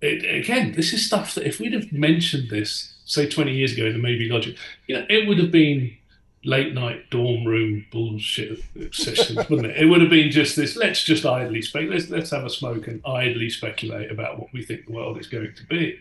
It, 0.01 0.23
again, 0.43 0.71
this 0.71 0.93
is 0.93 1.05
stuff 1.05 1.35
that 1.35 1.45
if 1.45 1.59
we'd 1.59 1.73
have 1.73 1.91
mentioned 1.91 2.49
this, 2.49 2.93
say 3.03 3.27
20 3.27 3.53
years 3.53 3.73
ago 3.73 3.85
in 3.85 3.93
the 3.93 3.99
maybe 3.99 4.29
logic, 4.29 4.55
you 4.87 4.95
know, 4.95 5.05
it 5.09 5.27
would 5.27 5.39
have 5.39 5.51
been 5.51 5.97
late 6.43 6.73
night 6.73 7.09
dorm 7.09 7.45
room 7.45 7.85
bullshit 7.91 8.63
sessions, 8.91 9.37
wouldn't 9.49 9.71
it? 9.71 9.77
It 9.77 9.85
would 9.85 10.01
have 10.01 10.09
been 10.09 10.31
just 10.31 10.55
this. 10.55 10.75
Let's 10.75 11.03
just 11.03 11.25
idly 11.25 11.61
speculate. 11.61 11.99
Let's, 11.99 12.09
let's 12.09 12.29
have 12.31 12.45
a 12.45 12.49
smoke 12.49 12.87
and 12.87 13.01
idly 13.05 13.49
speculate 13.49 14.11
about 14.11 14.39
what 14.39 14.51
we 14.53 14.63
think 14.63 14.85
the 14.85 14.93
world 14.93 15.19
is 15.19 15.27
going 15.27 15.53
to 15.53 15.65
be. 15.65 15.99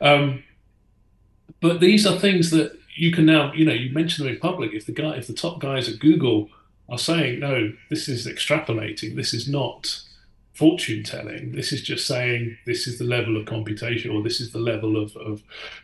Um, 0.00 0.44
but 1.60 1.80
these 1.80 2.06
are 2.06 2.18
things 2.18 2.50
that 2.50 2.78
you 2.94 3.10
can 3.10 3.26
now, 3.26 3.52
you 3.52 3.64
know, 3.64 3.72
you 3.72 3.92
mentioned 3.92 4.26
them 4.26 4.34
in 4.34 4.40
public. 4.40 4.72
If 4.72 4.86
the 4.86 4.92
guy, 4.92 5.16
if 5.16 5.26
the 5.26 5.32
top 5.32 5.58
guys 5.58 5.88
at 5.88 5.98
Google 5.98 6.48
are 6.88 6.98
saying, 6.98 7.40
no, 7.40 7.72
this 7.90 8.08
is 8.08 8.26
extrapolating. 8.26 9.16
This 9.16 9.32
is 9.34 9.48
not 9.48 10.02
fortune 10.54 11.02
telling. 11.02 11.52
This 11.52 11.72
is 11.72 11.82
just 11.82 12.06
saying 12.06 12.58
this 12.66 12.86
is 12.86 12.98
the 12.98 13.04
level 13.04 13.36
of 13.36 13.46
computation 13.46 14.10
or 14.10 14.22
this 14.22 14.40
is 14.40 14.52
the 14.52 14.58
level 14.58 15.02
of, 15.02 15.16
of 15.16 15.42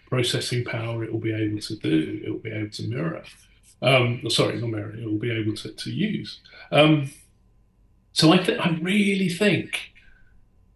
processing 0.08 0.64
power 0.64 1.02
it 1.02 1.12
will 1.12 1.20
be 1.20 1.32
able 1.32 1.60
to 1.60 1.76
do, 1.76 2.20
it 2.24 2.30
will 2.30 2.38
be 2.38 2.52
able 2.52 2.70
to 2.70 2.82
mirror. 2.84 3.24
Um, 3.80 4.28
sorry, 4.28 4.60
not 4.60 4.78
it 4.80 5.04
will 5.04 5.18
be 5.18 5.30
able 5.30 5.54
to, 5.56 5.70
to 5.70 5.90
use. 5.90 6.40
Um, 6.72 7.10
so 8.12 8.32
I, 8.32 8.38
th- 8.38 8.58
I 8.58 8.70
really 8.82 9.28
think, 9.28 9.92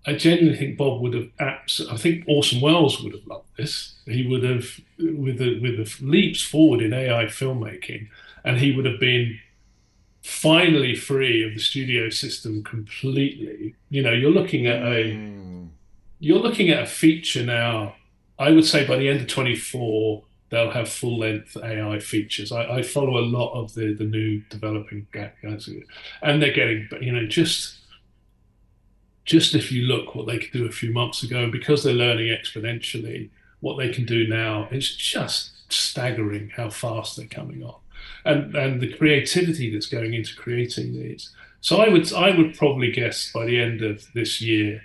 I 0.07 0.15
genuinely 0.15 0.57
think 0.57 0.77
Bob 0.77 1.01
would 1.01 1.15
have 1.15 1.29
absolutely, 1.41 1.97
I 1.97 2.01
think 2.01 2.25
Orson 2.29 2.61
Welles 2.61 3.03
would 3.03 3.13
have 3.13 3.27
loved 3.27 3.49
this. 3.57 3.97
He 4.07 4.27
would 4.27 4.45
have, 4.45 4.81
with 4.99 5.39
the, 5.39 5.61
with 5.61 5.77
the 5.77 6.07
leaps 6.07 6.43
forward 6.43 6.81
in 6.81 6.93
AI 6.93 7.25
filmmaking, 7.25 8.09
and 8.45 8.59
he 8.59 8.75
would 8.75 8.85
have 8.85 9.01
been 9.01 9.39
finally 10.23 10.95
free 10.95 11.47
of 11.47 11.55
the 11.55 11.61
studio 11.61 12.09
system 12.09 12.63
completely. 12.63 13.75
You 13.91 14.03
know, 14.03 14.13
you're 14.13 14.31
looking 14.31 14.67
at 14.67 14.83
a 14.83 15.13
mm. 15.13 15.69
you're 16.21 16.39
looking 16.39 16.71
at 16.71 16.83
a 16.85 16.87
feature 16.87 17.45
now. 17.45 17.97
I 18.39 18.51
would 18.51 18.65
say 18.65 18.87
by 18.87 18.97
the 18.97 19.09
end 19.09 19.21
of 19.21 19.27
24, 19.29 20.23
they'll 20.53 20.71
have 20.71 20.89
full 20.89 21.19
length 21.19 21.57
AI 21.57 21.99
features. 21.99 22.53
I, 22.53 22.77
I, 22.77 22.83
follow 22.83 23.17
a 23.19 23.25
lot 23.25 23.55
of 23.55 23.73
the 23.75 23.95
the 23.95 24.05
new 24.05 24.43
developing 24.51 25.07
guys, 25.11 25.69
and 26.23 26.43
they're 26.43 26.53
getting 26.53 26.89
you 27.01 27.11
know 27.11 27.27
just 27.27 27.79
just 29.25 29.55
if 29.55 29.73
you 29.73 29.83
look 29.83 30.15
what 30.15 30.27
they 30.27 30.39
could 30.39 30.53
do 30.53 30.67
a 30.67 30.71
few 30.71 30.93
months 30.93 31.23
ago, 31.23 31.45
and 31.45 31.53
because 31.53 31.83
they're 31.83 31.95
learning 31.95 32.29
exponentially, 32.29 33.31
what 33.61 33.79
they 33.79 33.89
can 33.89 34.05
do 34.05 34.29
now 34.29 34.69
is 34.71 34.95
just 34.95 35.73
staggering 35.73 36.51
how 36.51 36.69
fast 36.69 37.17
they're 37.17 37.27
coming 37.27 37.65
on 37.65 37.77
and 38.27 38.55
and 38.55 38.81
the 38.81 38.93
creativity 38.93 39.73
that's 39.73 39.87
going 39.87 40.13
into 40.13 40.37
creating 40.37 40.93
these. 40.93 41.31
So 41.63 41.79
I 41.79 41.89
would 41.89 42.13
I 42.13 42.37
would 42.37 42.57
probably 42.59 42.93
guess 42.93 43.33
by 43.33 43.47
the 43.47 43.59
end 43.59 43.83
of 43.83 44.07
this 44.13 44.43
year 44.43 44.83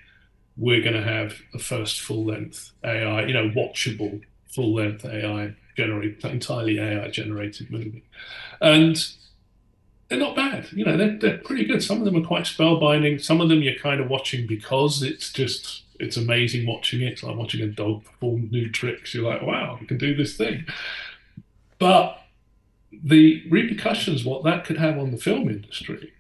we're 0.55 0.81
going 0.81 0.95
to 0.95 1.03
have 1.03 1.39
a 1.53 1.59
first 1.59 2.01
full 2.01 2.25
length 2.25 2.71
AI, 2.83 3.25
you 3.25 3.33
know, 3.33 3.49
watchable 3.49 4.21
full 4.57 4.73
length 4.73 5.05
AI 5.05 5.53
generated 5.75 6.25
entirely 6.25 6.79
AI 6.79 7.07
generated 7.09 7.69
movie, 7.69 8.03
and 8.59 9.07
they're 10.09 10.17
not 10.17 10.35
bad. 10.35 10.67
You 10.71 10.83
know, 10.83 10.97
they're 10.97 11.15
they're 11.15 11.37
pretty 11.37 11.65
good. 11.65 11.83
Some 11.83 11.99
of 11.99 12.05
them 12.05 12.17
are 12.17 12.25
quite 12.25 12.45
spellbinding. 12.45 13.23
Some 13.23 13.39
of 13.39 13.49
them 13.49 13.61
you're 13.61 13.75
kind 13.75 14.01
of 14.01 14.09
watching 14.09 14.47
because 14.47 15.03
it's 15.03 15.31
just 15.31 15.83
it's 15.99 16.17
amazing 16.17 16.65
watching 16.65 17.01
it. 17.01 17.13
It's 17.13 17.23
like 17.23 17.37
watching 17.37 17.61
a 17.61 17.67
dog 17.67 18.03
perform 18.03 18.49
new 18.51 18.67
tricks. 18.71 19.13
You're 19.13 19.31
like, 19.31 19.43
wow, 19.43 19.77
I 19.79 19.85
can 19.85 19.99
do 19.99 20.15
this 20.15 20.35
thing. 20.35 20.65
But 21.77 22.19
the 22.91 23.43
repercussions, 23.47 24.25
what 24.25 24.43
that 24.43 24.65
could 24.65 24.79
have 24.79 24.97
on 24.97 25.11
the 25.11 25.17
film 25.17 25.49
industry, 25.49 26.13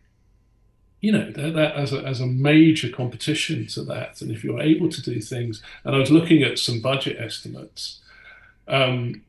you 1.01 1.11
know, 1.11 1.31
that, 1.31 1.53
that, 1.55 1.75
as, 1.75 1.91
a, 1.91 2.03
as 2.03 2.19
a 2.19 2.27
major 2.27 2.89
competition 2.89 3.65
to 3.67 3.83
that. 3.83 4.21
And 4.21 4.29
if 4.29 4.43
you're 4.43 4.61
able 4.61 4.89
to 4.89 5.01
do 5.01 5.19
things, 5.21 5.63
and 5.83 5.95
I 5.95 5.99
was 5.99 6.11
looking 6.11 6.43
at 6.43 6.59
some 6.59 6.81
budget 6.81 7.17
estimates, 7.19 8.01
um, 8.67 9.21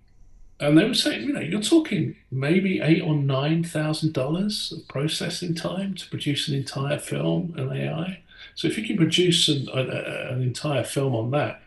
and 0.60 0.76
they 0.76 0.84
were 0.84 0.94
saying, 0.94 1.22
you 1.22 1.32
know, 1.32 1.40
you're 1.40 1.62
talking 1.62 2.16
maybe 2.30 2.80
eight 2.80 3.02
or 3.02 3.14
nine 3.14 3.62
thousand 3.62 4.12
dollars 4.12 4.72
of 4.72 4.86
processing 4.88 5.54
time 5.54 5.94
to 5.94 6.08
produce 6.08 6.48
an 6.48 6.54
entire 6.54 6.98
film 6.98 7.54
in 7.56 7.72
AI. 7.72 8.20
So 8.56 8.66
if 8.66 8.76
you 8.76 8.84
can 8.84 8.96
produce 8.96 9.48
an, 9.48 9.68
a, 9.72 10.32
an 10.32 10.42
entire 10.42 10.82
film 10.82 11.14
on 11.14 11.30
that, 11.30 11.62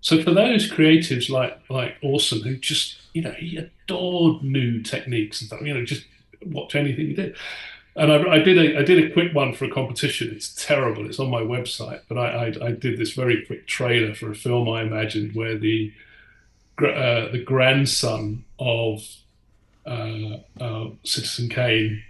so 0.00 0.22
for 0.22 0.32
those 0.32 0.70
creatives 0.70 1.28
like 1.30 1.58
like 1.68 1.96
Orson, 2.02 2.42
who 2.42 2.56
just 2.56 2.98
you 3.12 3.22
know 3.22 3.32
he 3.32 3.56
adored 3.56 4.42
new 4.42 4.82
techniques 4.82 5.40
and 5.40 5.48
stuff, 5.48 5.62
you 5.62 5.74
know, 5.74 5.84
just 5.84 6.04
watch 6.46 6.76
anything 6.76 7.08
he 7.08 7.14
did. 7.14 7.36
And 7.94 8.10
I, 8.10 8.36
I, 8.36 8.38
did 8.38 8.56
a 8.56 8.78
I 8.78 8.82
did 8.82 9.04
a 9.04 9.12
quick 9.12 9.34
one 9.34 9.52
for 9.52 9.64
a 9.64 9.70
competition. 9.70 10.30
It's 10.32 10.54
terrible. 10.64 11.06
It's 11.06 11.18
on 11.18 11.28
my 11.28 11.42
website, 11.42 12.00
but 12.08 12.18
I, 12.18 12.46
I, 12.46 12.66
I 12.68 12.70
did 12.72 12.98
this 12.98 13.12
very 13.12 13.44
quick 13.44 13.66
trailer 13.66 14.14
for 14.14 14.30
a 14.30 14.34
film 14.34 14.68
I 14.68 14.82
imagined 14.82 15.34
where 15.34 15.58
the 15.58 15.92
uh, 16.86 17.30
the 17.30 17.42
grandson 17.42 18.44
of 18.58 19.06
uh, 19.86 20.38
uh, 20.60 20.90
Citizen 21.04 21.48
Kane 21.48 22.02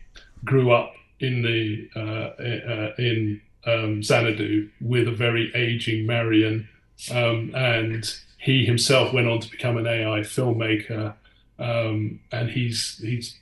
grew 0.45 0.73
up 0.73 0.93
in 1.21 1.43
the 1.43 1.89
uh, 1.97 3.01
in 3.01 3.41
um, 3.67 4.03
Xanadu 4.03 4.69
with 4.81 5.09
a 5.09 5.13
very 5.13 5.53
aging 5.55 6.07
Marion, 6.07 6.69
um, 7.11 7.53
and 7.55 8.13
he 8.39 8.65
himself 8.65 9.13
went 9.13 9.29
on 9.29 9.41
to 9.41 9.51
become 9.51 9.77
an 9.77 9.87
AI 9.87 10.21
filmmaker, 10.21 11.15
um, 11.59 12.21
and 12.33 12.51
he's 12.51 12.99
he's 12.99 13.39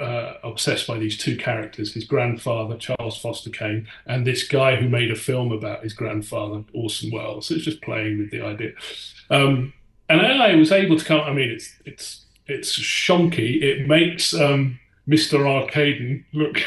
uh, 0.00 0.34
obsessed 0.42 0.86
by 0.86 0.98
these 0.98 1.16
two 1.16 1.36
characters: 1.36 1.94
his 1.94 2.04
grandfather 2.04 2.76
Charles 2.76 3.16
Foster 3.16 3.50
Kane, 3.50 3.86
and 4.06 4.26
this 4.26 4.46
guy 4.46 4.76
who 4.76 4.88
made 4.88 5.10
a 5.10 5.16
film 5.16 5.52
about 5.52 5.82
his 5.82 5.92
grandfather 5.92 6.64
Orson 6.72 7.10
Welles. 7.12 7.46
So 7.46 7.54
it's 7.54 7.64
just 7.64 7.82
playing 7.82 8.18
with 8.18 8.30
the 8.30 8.42
idea, 8.42 8.72
um, 9.30 9.72
and 10.12 10.20
AI 10.20 10.54
was 10.56 10.70
able 10.70 10.98
to 10.98 11.04
come. 11.04 11.20
I 11.20 11.32
mean, 11.32 11.50
it's 11.50 11.74
it's 11.86 12.24
it's 12.46 12.78
shonky. 12.78 13.62
It 13.62 13.88
makes 13.88 14.34
um, 14.34 14.78
Mr. 15.08 15.38
Arkadin 15.40 16.24
look 16.32 16.58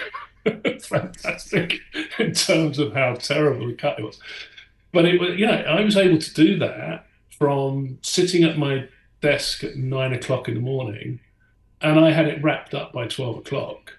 fantastic 0.81 1.79
in 2.17 2.33
terms 2.33 2.79
of 2.79 2.93
how 2.93 3.13
terrible 3.13 3.67
the 3.67 3.73
cut 3.73 3.99
it 3.99 4.03
was. 4.03 4.19
But 4.91 5.05
it 5.05 5.19
was, 5.19 5.37
you 5.37 5.45
know, 5.45 5.53
I 5.53 5.81
was 5.81 5.95
able 5.95 6.17
to 6.17 6.33
do 6.33 6.57
that 6.59 7.05
from 7.37 7.99
sitting 8.01 8.43
at 8.43 8.57
my 8.57 8.87
desk 9.21 9.63
at 9.63 9.75
nine 9.75 10.13
o'clock 10.13 10.47
in 10.47 10.55
the 10.55 10.61
morning, 10.61 11.19
and 11.81 11.99
I 11.99 12.11
had 12.11 12.27
it 12.27 12.43
wrapped 12.43 12.73
up 12.73 12.93
by 12.93 13.07
twelve 13.07 13.37
o'clock. 13.37 13.91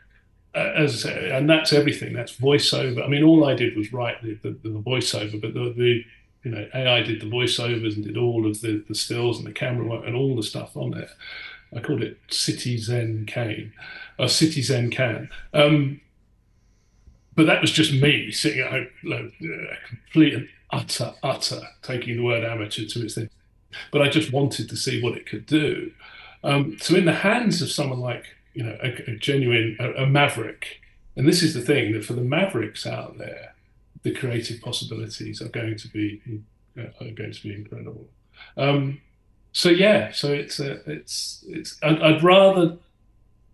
Uh, 0.57 0.73
as 0.75 1.05
I 1.05 1.11
say, 1.11 1.31
and 1.31 1.49
that's 1.49 1.73
everything. 1.73 2.15
That's 2.15 2.35
voiceover. 2.35 3.05
I 3.05 3.09
mean, 3.09 3.23
all 3.23 3.45
I 3.45 3.53
did 3.55 3.77
was 3.77 3.93
write 3.93 4.23
the, 4.23 4.39
the, 4.43 4.51
the 4.67 4.81
voiceover, 4.81 5.39
but 5.39 5.53
the, 5.53 5.75
the 5.77 6.03
you 6.47 6.53
know 6.53 6.69
AI 6.75 7.03
did 7.03 7.21
the 7.21 7.27
voiceovers 7.27 7.97
and 7.97 8.05
did 8.05 8.17
all 8.17 8.47
of 8.47 8.61
the, 8.61 8.85
the 8.87 8.95
stills 8.95 9.39
and 9.39 9.47
the 9.49 9.53
camera 9.53 9.85
work 9.85 10.05
and 10.07 10.15
all 10.15 10.37
the 10.37 10.45
stuff 10.45 10.77
on 10.77 10.97
it. 10.97 11.11
I 11.77 11.81
called 11.81 12.05
it 12.05 12.19
Citizen 12.29 13.27
Kane, 13.27 13.73
or 14.17 14.29
Citizen 14.29 14.93
Can. 14.93 15.29
Um, 15.53 16.01
but 17.35 17.47
that 17.47 17.61
was 17.61 17.73
just 17.73 17.93
me 17.93 18.31
sitting 18.31 18.61
at 18.61 18.71
home, 18.71 18.87
like, 19.03 19.33
complete 19.89 20.35
and 20.35 20.49
utter, 20.71 21.15
utter, 21.25 21.63
taking 21.83 22.17
the 22.17 22.23
word 22.23 22.45
amateur 22.45 22.85
to 22.85 23.05
its 23.05 23.17
thing. 23.17 23.29
But 23.91 24.03
I 24.03 24.09
just 24.09 24.33
wanted 24.33 24.69
to 24.69 24.77
see 24.77 25.03
what 25.03 25.17
it 25.17 25.27
could 25.27 25.47
do. 25.47 25.91
Um, 26.45 26.79
so 26.81 26.95
in 26.95 27.07
the 27.07 27.13
hands 27.13 27.61
of 27.61 27.73
someone 27.73 27.99
like, 27.99 28.25
you 28.55 28.63
know, 28.63 28.79
a, 28.81 29.11
a 29.11 29.17
genuine, 29.17 29.77
a, 29.81 30.05
a, 30.05 30.07
maverick, 30.07 30.81
and 31.17 31.27
this 31.27 31.43
is 31.43 31.55
the 31.55 31.61
thing 31.61 31.93
that 31.93 32.05
for 32.05 32.13
the 32.13 32.23
mavericks 32.23 32.87
out 32.87 33.19
there, 33.19 33.56
the 34.07 34.15
creative 34.15 34.61
possibilities 34.61 35.43
are 35.43 35.49
going 35.49 35.77
to 35.77 35.89
be 35.89 36.23
uh, 36.79 36.83
are 37.01 37.11
going 37.11 37.33
to 37.33 37.43
be 37.43 37.53
incredible. 37.53 38.07
Um, 38.57 39.01
so 39.51 39.69
yeah, 39.69 40.13
so 40.13 40.33
it's 40.33 40.61
a, 40.61 40.75
it's 40.89 41.45
it's. 41.49 41.77
I'd, 41.83 42.01
I'd, 42.01 42.23
rather 42.23 42.77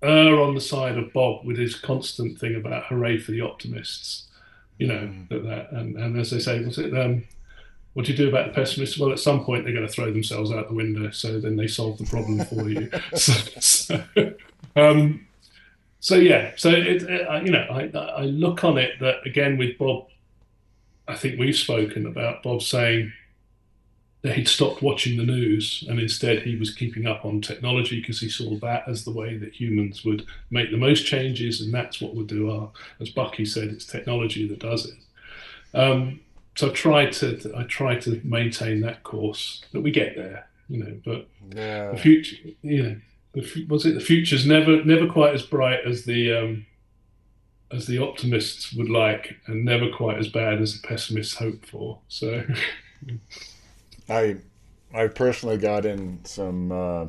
err 0.02 0.38
on 0.38 0.54
the 0.54 0.60
side 0.60 0.98
of 0.98 1.10
Bob 1.14 1.46
with 1.46 1.56
his 1.56 1.74
constant 1.74 2.38
thing 2.38 2.54
about 2.54 2.84
hooray 2.86 3.18
for 3.18 3.30
the 3.30 3.40
optimists, 3.40 4.26
you 4.78 4.88
know 4.88 4.98
mm. 4.98 5.28
that, 5.30 5.42
that 5.44 5.72
and, 5.72 5.96
and 5.96 6.20
as 6.20 6.30
they 6.30 6.38
say, 6.38 6.62
was 6.62 6.76
it 6.76 6.94
um, 6.98 7.24
what 7.94 8.04
do 8.04 8.12
you 8.12 8.18
do 8.18 8.28
about 8.28 8.48
the 8.48 8.52
pessimists? 8.52 8.98
Well, 8.98 9.10
at 9.10 9.20
some 9.20 9.42
point 9.42 9.64
they're 9.64 9.72
going 9.72 9.86
to 9.86 9.92
throw 9.92 10.12
themselves 10.12 10.52
out 10.52 10.68
the 10.68 10.74
window, 10.74 11.10
so 11.12 11.40
then 11.40 11.56
they 11.56 11.66
solve 11.66 11.96
the 11.96 12.04
problem 12.04 12.44
for 12.44 12.68
you. 12.68 12.90
so, 13.14 13.32
so, 13.58 14.04
um, 14.76 15.26
so, 16.00 16.16
yeah, 16.16 16.50
so 16.56 16.68
it, 16.68 17.04
it, 17.04 17.46
you 17.46 17.52
know, 17.52 17.64
I, 17.70 17.90
I 17.94 18.24
look 18.24 18.64
on 18.64 18.76
it 18.76 18.98
that 19.00 19.24
again 19.24 19.56
with 19.56 19.78
Bob. 19.78 20.08
I 21.08 21.14
think 21.14 21.38
we've 21.38 21.56
spoken 21.56 22.06
about 22.06 22.42
Bob 22.42 22.62
saying 22.62 23.12
that 24.22 24.36
he'd 24.36 24.48
stopped 24.48 24.82
watching 24.82 25.16
the 25.16 25.24
news 25.24 25.84
and 25.88 25.98
instead 25.98 26.42
he 26.42 26.56
was 26.56 26.72
keeping 26.72 27.06
up 27.06 27.24
on 27.24 27.40
technology 27.40 28.00
because 28.00 28.20
he 28.20 28.28
saw 28.28 28.56
that 28.58 28.84
as 28.88 29.04
the 29.04 29.10
way 29.10 29.36
that 29.36 29.52
humans 29.52 30.04
would 30.04 30.24
make 30.50 30.70
the 30.70 30.76
most 30.76 31.04
changes 31.04 31.60
and 31.60 31.74
that's 31.74 32.00
what 32.00 32.14
would 32.14 32.28
do 32.28 32.50
our 32.50 32.70
as 33.00 33.10
bucky 33.10 33.44
said 33.44 33.68
it's 33.68 33.84
technology 33.84 34.46
that 34.46 34.60
does 34.60 34.86
it 34.86 34.94
um, 35.74 36.20
so 36.54 36.70
i 36.70 36.72
tried 36.72 37.12
to 37.12 37.52
i 37.56 37.64
tried 37.64 38.00
to 38.00 38.20
maintain 38.22 38.80
that 38.80 39.02
course 39.02 39.64
that 39.72 39.80
we 39.80 39.90
get 39.90 40.14
there 40.14 40.48
you 40.68 40.84
know 40.84 41.00
but 41.04 41.28
yeah. 41.56 41.90
the 41.90 41.98
future 41.98 42.36
you 42.62 42.82
know 42.82 42.96
the, 43.32 43.66
was 43.68 43.84
it 43.86 43.94
the 43.94 44.00
future's 44.00 44.46
never 44.46 44.84
never 44.84 45.08
quite 45.08 45.34
as 45.34 45.42
bright 45.42 45.80
as 45.84 46.04
the 46.04 46.32
um, 46.32 46.66
as 47.72 47.86
the 47.86 47.98
optimists 47.98 48.72
would 48.72 48.88
like 48.88 49.36
and 49.46 49.64
never 49.64 49.90
quite 49.90 50.18
as 50.18 50.28
bad 50.28 50.60
as 50.60 50.80
the 50.80 50.86
pessimists 50.86 51.36
hope 51.36 51.64
for 51.64 51.98
so 52.08 52.44
I 54.08 54.36
I 54.94 55.06
personally 55.06 55.56
got 55.56 55.86
in 55.86 56.22
some 56.24 56.70
uh, 56.70 57.06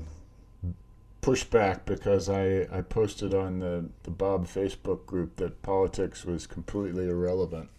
pushback 1.22 1.82
because 1.86 2.30
I, 2.30 2.68
I 2.72 2.82
posted 2.82 3.34
on 3.34 3.60
the, 3.60 3.86
the 4.04 4.12
Bob 4.12 4.48
Facebook 4.48 5.06
group 5.06 5.36
that 5.38 5.62
politics 5.64 6.24
was 6.24 6.48
completely 6.48 7.08
irrelevant. 7.08 7.70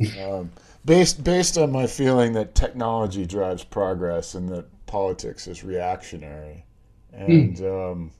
um, 0.20 0.50
based 0.84 1.22
based 1.22 1.56
on 1.56 1.70
my 1.70 1.86
feeling 1.86 2.32
that 2.32 2.56
technology 2.56 3.24
drives 3.24 3.62
progress 3.62 4.34
and 4.34 4.48
that 4.48 4.66
politics 4.86 5.46
is 5.46 5.62
reactionary, 5.62 6.64
and 7.12 7.56
mm. 7.56 7.92
um, 7.92 8.10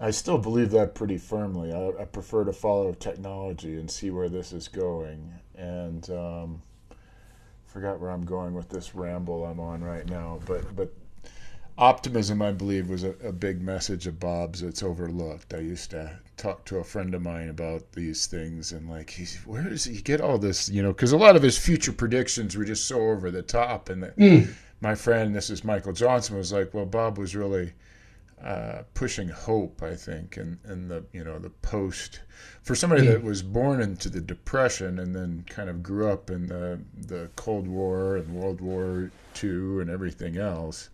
I 0.00 0.10
still 0.10 0.38
believe 0.38 0.70
that 0.70 0.94
pretty 0.94 1.18
firmly. 1.18 1.72
I, 1.72 2.02
I, 2.02 2.04
prefer 2.04 2.44
to 2.44 2.52
follow 2.52 2.92
technology 2.92 3.78
and 3.78 3.90
see 3.90 4.10
where 4.10 4.28
this 4.28 4.52
is 4.52 4.68
going, 4.68 5.32
and 5.56 6.08
um, 6.10 6.62
forgot 7.66 7.98
where 8.00 8.10
I'm 8.10 8.24
going 8.24 8.54
with 8.54 8.68
this 8.68 8.94
ramble 8.94 9.44
I'm 9.44 9.58
on 9.58 9.82
right 9.82 10.08
now, 10.08 10.38
but 10.46 10.76
but 10.76 10.92
optimism, 11.78 12.42
I 12.42 12.52
believe, 12.52 12.88
was 12.88 13.04
a, 13.04 13.14
a, 13.24 13.32
big 13.32 13.62
message 13.62 14.06
of 14.06 14.18
Bob's 14.18 14.60
that's 14.60 14.82
overlooked. 14.82 15.54
I 15.54 15.58
used 15.58 15.90
to 15.92 16.18
talk 16.36 16.64
to 16.66 16.78
a 16.78 16.84
friend 16.84 17.14
of 17.14 17.22
mine 17.22 17.48
about 17.48 17.92
these 17.92 18.26
things, 18.26 18.72
and 18.72 18.90
like, 18.90 19.10
he's 19.10 19.36
where 19.46 19.62
does 19.62 19.84
he 19.84 20.02
get 20.02 20.20
all 20.20 20.38
this? 20.38 20.68
You 20.68 20.82
know, 20.82 20.92
because 20.92 21.12
a 21.12 21.16
lot 21.16 21.36
of 21.36 21.42
his 21.42 21.56
future 21.56 21.92
predictions 21.92 22.56
were 22.56 22.64
just 22.64 22.86
so 22.86 23.00
over 23.00 23.30
the 23.30 23.42
top. 23.42 23.88
And 23.88 24.02
mm. 24.02 24.52
my 24.80 24.94
friend, 24.94 25.34
this 25.34 25.50
is 25.50 25.64
Michael 25.64 25.92
Johnson, 25.92 26.36
was 26.36 26.52
like, 26.52 26.74
well, 26.74 26.86
Bob 26.86 27.16
was 27.16 27.36
really 27.36 27.72
uh, 28.42 28.82
pushing 28.94 29.28
hope, 29.28 29.82
I 29.82 29.94
think, 29.94 30.36
and 30.36 30.58
and 30.64 30.90
the 30.90 31.04
you 31.12 31.24
know 31.24 31.38
the 31.38 31.50
post 31.50 32.20
for 32.62 32.74
somebody 32.74 33.06
that 33.06 33.22
was 33.22 33.42
born 33.42 33.80
into 33.80 34.08
the 34.08 34.20
depression 34.20 34.98
and 34.98 35.14
then 35.14 35.44
kind 35.48 35.68
of 35.68 35.82
grew 35.82 36.10
up 36.10 36.30
in 36.30 36.46
the 36.46 36.80
the 36.96 37.30
Cold 37.36 37.66
War 37.66 38.16
and 38.16 38.34
World 38.34 38.60
War 38.60 39.10
II 39.42 39.80
and 39.80 39.90
everything 39.90 40.36
else. 40.36 40.90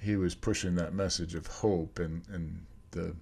He 0.00 0.16
was 0.16 0.34
pushing 0.34 0.74
that 0.76 0.94
message 0.94 1.34
of 1.34 1.46
hope 1.46 1.98
in 2.00 2.22
in 2.32 2.66
the 2.90 3.14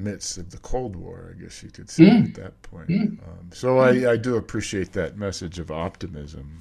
midst 0.00 0.38
of 0.38 0.50
the 0.50 0.58
Cold 0.58 0.96
War, 0.96 1.34
I 1.36 1.42
guess 1.42 1.62
you 1.62 1.70
could 1.70 1.90
say 1.90 2.04
mm. 2.04 2.28
at 2.28 2.34
that 2.34 2.62
point. 2.62 2.88
Mm. 2.88 3.22
Um, 3.22 3.50
so 3.52 3.78
I, 3.78 4.12
I 4.12 4.16
do 4.16 4.36
appreciate 4.36 4.92
that 4.92 5.16
message 5.16 5.58
of 5.58 5.70
optimism. 5.70 6.60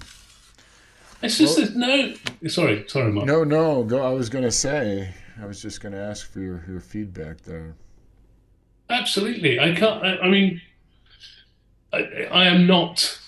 It's 1.22 1.38
just 1.38 1.58
well, 1.58 1.72
no. 1.76 2.14
Sorry, 2.48 2.86
sorry, 2.88 3.12
Mark. 3.12 3.28
No, 3.28 3.44
no. 3.44 3.84
Go. 3.84 4.02
I 4.02 4.12
was 4.12 4.30
going 4.30 4.46
to 4.46 4.52
say. 4.52 5.14
I 5.42 5.46
was 5.46 5.62
just 5.62 5.82
going 5.82 5.94
to 5.94 6.00
ask 6.00 6.32
for 6.32 6.40
your, 6.40 6.64
your 6.68 6.80
feedback 6.80 7.42
there. 7.42 7.76
Absolutely. 8.90 9.60
I 9.60 9.74
can't, 9.74 10.04
I, 10.04 10.18
I 10.18 10.30
mean, 10.30 10.62
I, 11.94 12.28
I, 12.32 12.46
am 12.46 12.66
not, 12.68 13.20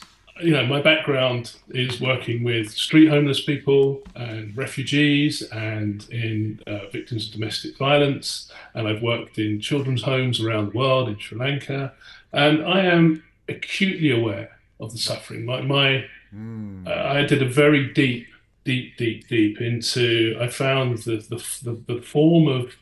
you 0.42 0.52
know, 0.52 0.66
my 0.66 0.82
background 0.82 1.56
is 1.70 2.02
working 2.02 2.44
with 2.44 2.72
street 2.72 3.08
homeless 3.08 3.42
people 3.42 4.02
and 4.16 4.56
refugees 4.58 5.44
and 5.52 6.08
in 6.10 6.60
uh, 6.68 6.88
victims 6.92 7.28
of 7.28 7.34
domestic 7.34 7.78
violence. 7.78 8.52
And 8.74 8.88
I've 8.88 9.02
worked 9.02 9.38
in 9.38 9.60
children's 9.62 10.02
homes 10.02 10.40
around 10.42 10.74
the 10.74 10.78
world, 10.78 11.10
in 11.10 11.20
Sri 11.20 11.38
Lanka. 11.38 11.94
And 12.34 12.66
I 12.66 12.82
am 12.82 13.24
acutely 13.48 14.12
aware 14.12 14.58
of 14.80 14.92
the 14.92 14.98
suffering. 14.98 15.46
My, 15.46 15.62
my 15.62 16.06
mm. 16.34 16.88
uh, 16.88 17.14
I 17.14 17.24
did 17.24 17.42
a 17.42 17.48
very 17.48 17.94
deep 17.94 18.28
deep, 18.64 18.98
deep, 18.98 19.28
deep 19.28 19.60
into. 19.62 20.38
I 20.40 20.48
found 20.48 21.00
the 21.00 21.18
the 21.18 21.44
the, 21.64 21.94
the 21.94 22.02
form 22.02 22.48
of. 22.48 22.76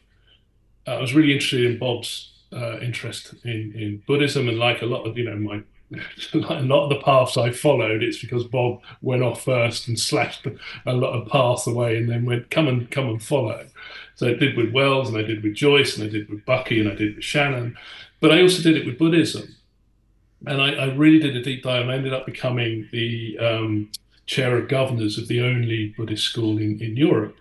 Uh, 0.88 0.95
I 0.95 1.01
was 1.01 1.13
really 1.13 1.34
interested 1.34 1.65
in 1.65 1.77
Bob's 1.77 2.32
uh, 2.53 2.80
interest 2.80 3.34
in 3.43 3.73
in 3.75 4.03
Buddhism, 4.07 4.47
and 4.47 4.57
like 4.57 4.82
a 4.82 4.86
lot 4.86 5.03
of 5.03 5.17
you 5.17 5.25
know 5.30 5.36
my. 5.36 5.63
a 6.34 6.61
lot 6.61 6.84
of 6.84 6.89
the 6.89 7.01
paths 7.03 7.36
I 7.36 7.49
followed, 7.49 8.03
it's 8.03 8.21
because 8.21 8.43
Bob 8.43 8.80
went 9.01 9.23
off 9.23 9.43
first 9.43 9.88
and 9.88 9.99
slashed 9.99 10.45
a 10.86 10.93
lot 10.93 11.19
of 11.19 11.27
paths 11.27 11.65
away, 11.65 11.97
and 11.97 12.07
then 12.07 12.25
went, 12.25 12.51
"Come 12.51 12.67
and 12.67 12.89
come 12.91 13.09
and 13.09 13.23
follow." 13.23 13.65
So 14.13 14.27
I 14.27 14.34
did 14.34 14.55
with 14.55 14.71
Welles, 14.71 15.09
and 15.09 15.17
I 15.17 15.23
did 15.23 15.41
with 15.41 15.55
Joyce, 15.55 15.97
and 15.97 16.07
I 16.07 16.11
did 16.11 16.30
with 16.30 16.45
Bucky, 16.45 16.80
and 16.80 16.91
I 16.91 16.93
did 16.93 17.15
with 17.15 17.23
Shannon, 17.23 17.75
but 18.19 18.32
I 18.32 18.41
also 18.41 18.61
did 18.61 18.77
it 18.77 18.86
with 18.86 18.99
Buddhism, 18.99 19.55
and 20.45 20.61
I, 20.61 20.73
I 20.73 20.93
really 20.93 21.17
did 21.17 21.36
a 21.36 21.41
deep 21.41 21.63
dive. 21.63 21.89
I 21.89 21.95
ended 21.95 22.13
up 22.13 22.27
becoming 22.27 22.88
the 22.91 23.39
um, 23.39 23.89
chair 24.30 24.55
of 24.55 24.67
governors 24.67 25.17
of 25.17 25.27
the 25.27 25.41
only 25.41 25.88
Buddhist 25.97 26.23
school 26.23 26.59
in, 26.59 26.80
in 26.80 26.95
Europe. 26.95 27.36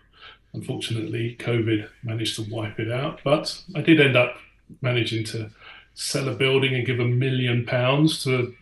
Unfortunately, 0.54 1.36
COVID 1.38 1.86
managed 2.02 2.36
to 2.36 2.50
wipe 2.50 2.80
it 2.80 2.90
out, 2.90 3.20
but 3.22 3.62
I 3.76 3.82
did 3.82 4.00
end 4.00 4.16
up 4.16 4.36
managing 4.80 5.24
to 5.26 5.50
sell 5.92 6.28
a 6.30 6.34
building 6.34 6.74
and 6.74 6.86
give 6.86 6.98
a 6.98 7.04
million 7.04 7.66
pounds 7.66 8.24
to 8.24 8.54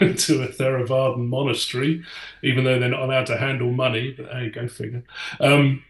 a, 0.00 0.12
to 0.14 0.42
a 0.42 0.48
Theravadan 0.48 1.28
monastery, 1.28 2.04
even 2.42 2.64
though 2.64 2.78
they're 2.78 2.90
not 2.90 3.04
allowed 3.08 3.26
to 3.26 3.38
handle 3.38 3.72
money. 3.72 4.14
But 4.18 4.26
hey, 4.26 4.50
go 4.50 4.68
figure. 4.68 5.04
Um, 5.40 5.82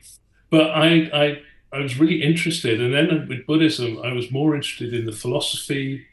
but 0.50 0.70
I, 0.70 1.10
I 1.12 1.42
I 1.72 1.80
was 1.80 1.98
really 1.98 2.22
interested. 2.22 2.80
And 2.80 2.94
then 2.94 3.26
with 3.28 3.44
Buddhism, 3.46 3.98
I 4.04 4.12
was 4.12 4.30
more 4.30 4.54
interested 4.54 4.94
in 4.94 5.06
the 5.06 5.12
philosophy 5.12 6.06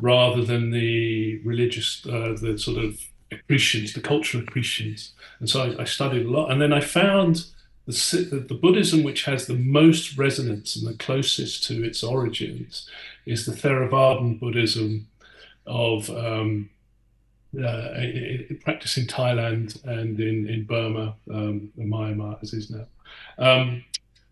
rather 0.00 0.42
than 0.44 0.72
the 0.72 1.38
religious, 1.44 2.04
uh, 2.06 2.34
the 2.40 2.58
sort 2.58 2.82
of 2.82 2.98
accretions, 3.34 3.92
the 3.92 4.00
cultural 4.00 4.42
accretions. 4.42 5.12
And 5.40 5.48
so 5.48 5.62
I, 5.62 5.82
I, 5.82 5.84
studied 5.84 6.26
a 6.26 6.30
lot. 6.30 6.50
And 6.50 6.60
then 6.60 6.72
I 6.72 6.80
found 6.80 7.46
the, 7.86 8.44
the 8.48 8.54
Buddhism 8.54 9.02
which 9.02 9.24
has 9.24 9.46
the 9.46 9.54
most 9.54 10.16
resonance 10.16 10.76
and 10.76 10.86
the 10.86 10.96
closest 10.96 11.64
to 11.64 11.84
its 11.84 12.02
origins 12.02 12.88
is 13.26 13.46
the 13.46 13.52
Theravadan 13.52 14.40
Buddhism 14.40 15.08
of 15.66 16.10
um, 16.10 16.70
uh, 17.56 17.88
practice 18.62 18.96
in 18.96 19.06
Thailand 19.06 19.82
and 19.84 20.18
in, 20.18 20.48
in 20.48 20.64
Burma, 20.64 21.14
um, 21.30 21.72
Myanmar 21.78 22.42
as 22.42 22.52
is 22.52 22.70
now. 22.70 22.86
Um, 23.38 23.84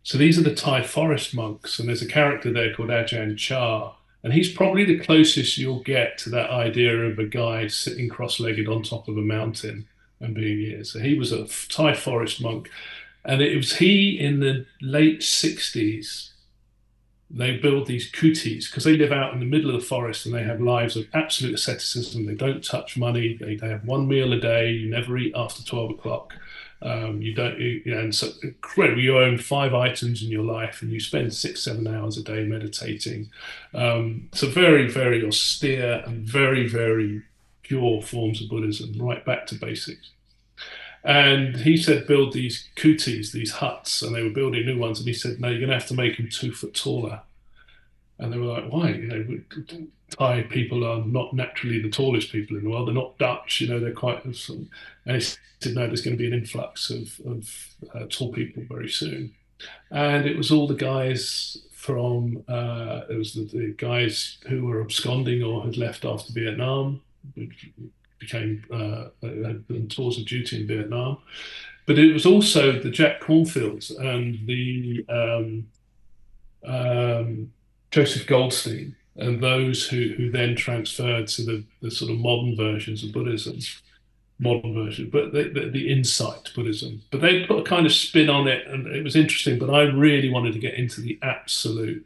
so 0.02 0.18
these 0.18 0.38
are 0.38 0.42
the 0.42 0.54
Thai 0.54 0.82
forest 0.82 1.34
monks, 1.34 1.78
and 1.78 1.88
there's 1.88 2.02
a 2.02 2.08
character 2.08 2.52
there 2.52 2.74
called 2.74 2.88
Ajahn 2.88 3.36
Chah, 3.38 3.92
and 4.22 4.32
he's 4.32 4.52
probably 4.52 4.84
the 4.84 5.00
closest 5.00 5.58
you'll 5.58 5.82
get 5.82 6.18
to 6.18 6.30
that 6.30 6.50
idea 6.50 6.96
of 6.96 7.18
a 7.18 7.26
guy 7.26 7.66
sitting 7.66 8.08
cross-legged 8.08 8.68
on 8.68 8.82
top 8.82 9.08
of 9.08 9.16
a 9.16 9.22
mountain 9.22 9.88
and 10.20 10.34
being 10.34 10.58
here. 10.58 10.84
So 10.84 11.00
he 11.00 11.18
was 11.18 11.32
a 11.32 11.46
Thai 11.68 11.94
forest 11.94 12.40
monk, 12.40 12.70
and 13.24 13.42
it 13.42 13.56
was 13.56 13.76
he 13.76 14.18
in 14.18 14.40
the 14.40 14.66
late 14.80 15.20
60s 15.20 16.32
they 17.34 17.56
build 17.56 17.86
these 17.86 18.12
kutis 18.12 18.70
because 18.70 18.84
they 18.84 18.96
live 18.96 19.10
out 19.10 19.32
in 19.32 19.40
the 19.40 19.46
middle 19.46 19.74
of 19.74 19.80
the 19.80 19.86
forest 19.86 20.26
and 20.26 20.34
they 20.34 20.42
have 20.42 20.60
lives 20.60 20.96
of 20.96 21.06
absolute 21.14 21.54
asceticism. 21.54 22.26
They 22.26 22.34
don't 22.34 22.62
touch 22.62 22.96
money. 22.96 23.38
They, 23.40 23.56
they 23.56 23.68
have 23.68 23.86
one 23.86 24.06
meal 24.06 24.32
a 24.34 24.40
day. 24.40 24.70
You 24.70 24.90
never 24.90 25.16
eat 25.16 25.32
after 25.34 25.64
12 25.64 25.92
o'clock. 25.92 26.34
Um, 26.82 27.22
you 27.22 27.32
don't, 27.32 27.58
you 27.58 27.82
and 27.86 28.14
so 28.14 28.28
incredible. 28.42 29.00
You 29.00 29.18
own 29.18 29.38
five 29.38 29.72
items 29.72 30.22
in 30.22 30.30
your 30.30 30.44
life 30.44 30.82
and 30.82 30.90
you 30.90 30.98
spend 30.98 31.32
six, 31.32 31.62
seven 31.62 31.86
hours 31.86 32.16
a 32.18 32.24
day 32.24 32.44
meditating. 32.44 33.30
Um, 33.72 34.28
so 34.32 34.48
very, 34.48 34.90
very 34.90 35.24
austere 35.24 36.02
and 36.04 36.26
very, 36.26 36.68
very 36.68 37.22
pure 37.62 38.02
forms 38.02 38.42
of 38.42 38.48
Buddhism, 38.48 38.94
right 38.98 39.24
back 39.24 39.46
to 39.46 39.54
basics. 39.54 40.10
And 41.04 41.56
he 41.56 41.76
said, 41.76 42.06
build 42.06 42.32
these 42.32 42.68
kutis, 42.76 43.32
these 43.32 43.52
huts, 43.52 44.02
and 44.02 44.14
they 44.14 44.22
were 44.22 44.30
building 44.30 44.66
new 44.66 44.78
ones. 44.78 44.98
And 44.98 45.06
he 45.08 45.14
said, 45.14 45.40
no, 45.40 45.48
you're 45.48 45.58
going 45.58 45.70
to 45.70 45.78
have 45.78 45.88
to 45.88 45.94
make 45.94 46.16
them 46.16 46.28
two 46.28 46.52
foot 46.52 46.74
taller. 46.74 47.22
And 48.22 48.32
they 48.32 48.38
were 48.38 48.46
like, 48.46 48.70
why? 48.70 48.90
You 48.90 49.08
know, 49.08 49.86
Thai 50.10 50.42
people 50.42 50.86
are 50.86 51.04
not 51.04 51.34
naturally 51.34 51.82
the 51.82 51.90
tallest 51.90 52.30
people 52.30 52.56
in 52.56 52.62
the 52.62 52.70
world. 52.70 52.86
They're 52.86 52.94
not 52.94 53.18
Dutch, 53.18 53.60
you 53.60 53.68
know, 53.68 53.80
they're 53.80 53.92
quite. 53.92 54.24
And 54.24 54.34
he 54.34 55.20
said, 55.20 55.74
no, 55.74 55.86
there's 55.86 56.02
going 56.02 56.16
to 56.16 56.22
be 56.22 56.28
an 56.28 56.32
influx 56.32 56.88
of, 56.90 57.20
of 57.26 57.74
uh, 57.92 58.06
tall 58.08 58.32
people 58.32 58.62
very 58.68 58.88
soon. 58.88 59.34
And 59.90 60.26
it 60.26 60.36
was 60.36 60.52
all 60.52 60.68
the 60.68 60.74
guys 60.74 61.58
from, 61.72 62.44
uh, 62.46 63.00
it 63.10 63.16
was 63.16 63.34
the, 63.34 63.42
the 63.42 63.74
guys 63.76 64.38
who 64.48 64.66
were 64.66 64.80
absconding 64.80 65.42
or 65.42 65.64
had 65.64 65.76
left 65.76 66.04
after 66.04 66.32
Vietnam, 66.32 67.00
became 68.20 68.64
uh, 68.72 69.06
had 69.20 69.90
tours 69.90 70.16
of 70.16 70.26
duty 70.26 70.60
in 70.60 70.66
Vietnam. 70.68 71.18
But 71.86 71.98
it 71.98 72.12
was 72.12 72.24
also 72.24 72.78
the 72.78 72.90
Jack 72.90 73.20
Kornfields 73.20 73.90
and 73.98 74.46
the 74.46 75.04
um, 75.08 75.66
um, 76.64 77.52
Joseph 77.92 78.26
Goldstein 78.26 78.96
and 79.16 79.42
those 79.42 79.86
who, 79.86 80.14
who 80.16 80.30
then 80.30 80.56
transferred 80.56 81.28
to 81.28 81.42
the, 81.42 81.64
the 81.80 81.90
sort 81.90 82.10
of 82.10 82.18
modern 82.18 82.56
versions 82.56 83.04
of 83.04 83.12
Buddhism, 83.12 83.58
modern 84.38 84.74
version, 84.74 85.10
but 85.10 85.32
the, 85.32 85.44
the, 85.44 85.70
the, 85.70 85.92
insight 85.92 86.50
Buddhism. 86.54 87.02
But 87.10 87.20
they 87.20 87.44
put 87.44 87.60
a 87.60 87.62
kind 87.62 87.86
of 87.86 87.92
spin 87.92 88.30
on 88.30 88.48
it, 88.48 88.66
and 88.66 88.86
it 88.86 89.04
was 89.04 89.14
interesting. 89.14 89.58
But 89.58 89.70
I 89.70 89.82
really 89.82 90.30
wanted 90.30 90.54
to 90.54 90.58
get 90.58 90.74
into 90.74 91.02
the 91.02 91.18
absolute, 91.22 92.04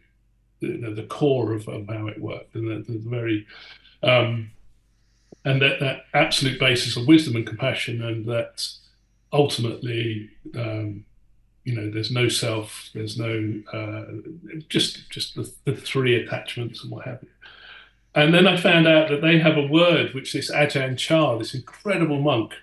you 0.60 0.78
know, 0.78 0.92
the 0.92 1.04
core 1.04 1.52
of, 1.52 1.68
of 1.68 1.86
how 1.88 2.08
it 2.08 2.20
worked, 2.20 2.56
and 2.56 2.68
the, 2.68 2.92
the 2.92 2.98
very 2.98 3.46
um, 4.02 4.50
and 5.44 5.62
that, 5.62 5.78
that 5.80 6.06
absolute 6.12 6.58
basis 6.58 6.96
of 6.96 7.06
wisdom 7.06 7.36
and 7.36 7.46
compassion, 7.46 8.02
and 8.02 8.26
that 8.26 8.66
ultimately, 9.32 10.28
um, 10.56 11.04
you 11.66 11.74
know, 11.74 11.90
there's 11.90 12.12
no 12.12 12.28
self, 12.28 12.90
there's 12.94 13.18
no 13.18 13.60
uh, 13.72 14.04
just 14.68 15.10
just 15.10 15.34
the, 15.34 15.52
the, 15.64 15.74
three 15.74 16.14
attachments 16.14 16.82
and 16.82 16.92
what 16.92 17.04
have 17.04 17.18
you. 17.22 17.28
And 18.14 18.32
then 18.32 18.46
I 18.46 18.56
found 18.56 18.86
out 18.86 19.10
that 19.10 19.20
they 19.20 19.40
have 19.40 19.56
a 19.56 19.66
word 19.66 20.14
which 20.14 20.32
this 20.32 20.48
Ajahn 20.48 20.96
Chah, 20.96 21.36
this 21.36 21.54
incredible 21.54 22.20
monk, 22.20 22.54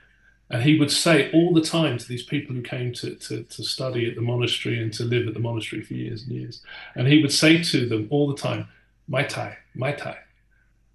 and 0.50 0.64
he 0.64 0.80
would 0.80 0.90
say 0.90 1.30
all 1.32 1.54
the 1.54 1.62
time 1.62 1.98
to 1.98 2.08
these 2.08 2.24
people 2.24 2.56
who 2.56 2.62
came 2.62 2.94
to, 2.94 3.16
to, 3.16 3.44
to 3.44 3.64
study 3.64 4.10
at 4.10 4.16
the 4.16 4.22
monastery 4.22 4.82
and 4.82 4.94
to 4.94 5.04
live 5.04 5.28
at 5.28 5.34
the 5.34 5.40
monastery 5.42 5.82
for 5.82 5.96
years 5.96 6.24
and 6.24 6.32
years. 6.32 6.62
And 6.96 7.08
he 7.08 7.22
would 7.22 7.34
say 7.34 7.62
to 7.62 7.86
them 7.86 8.08
all 8.10 8.30
the 8.30 8.42
time, 8.42 8.70
Mai 9.10 9.24
Tai, 9.24 9.58
Mai 9.76 9.92
Tai. 9.92 10.18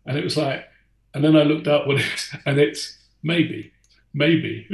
And 0.07 0.17
it 0.17 0.25
was 0.25 0.39
like, 0.39 0.67
and 1.13 1.23
then 1.23 1.37
I 1.37 1.43
looked 1.43 1.69
up 1.69 1.87
what 1.87 2.01
it's, 2.01 2.35
and 2.47 2.59
it's 2.59 2.97
maybe, 3.23 3.71
maybe. 4.15 4.67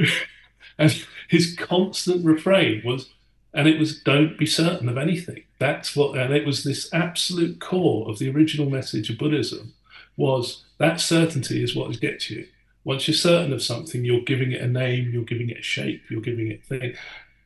and 0.77 1.05
his 1.27 1.53
constant 1.55 2.25
refrain 2.25 2.81
was, 2.85 3.09
and 3.55 3.67
it 3.67 3.79
was, 3.79 4.01
don't 4.01 4.37
be 4.37 4.45
certain 4.45 4.89
of 4.89 4.97
anything. 4.97 5.43
That's 5.59 5.95
what, 5.95 6.17
and 6.17 6.33
it 6.33 6.45
was 6.45 6.63
this 6.63 6.93
absolute 6.93 7.61
core 7.61 8.07
of 8.09 8.19
the 8.19 8.29
original 8.29 8.69
message 8.69 9.09
of 9.09 9.17
Buddhism 9.17 9.73
was 10.17 10.65
that 10.77 10.99
certainty 10.99 11.63
is 11.63 11.75
what 11.75 11.99
gets 12.01 12.29
you. 12.29 12.47
Once 12.83 13.07
you're 13.07 13.15
certain 13.15 13.53
of 13.53 13.63
something, 13.63 14.03
you're 14.03 14.21
giving 14.21 14.51
it 14.51 14.61
a 14.61 14.67
name, 14.67 15.09
you're 15.11 15.23
giving 15.23 15.49
it 15.49 15.59
a 15.59 15.63
shape, 15.63 16.03
you're 16.09 16.21
giving 16.21 16.51
it 16.51 16.61
a 16.63 16.67
thing. 16.67 16.93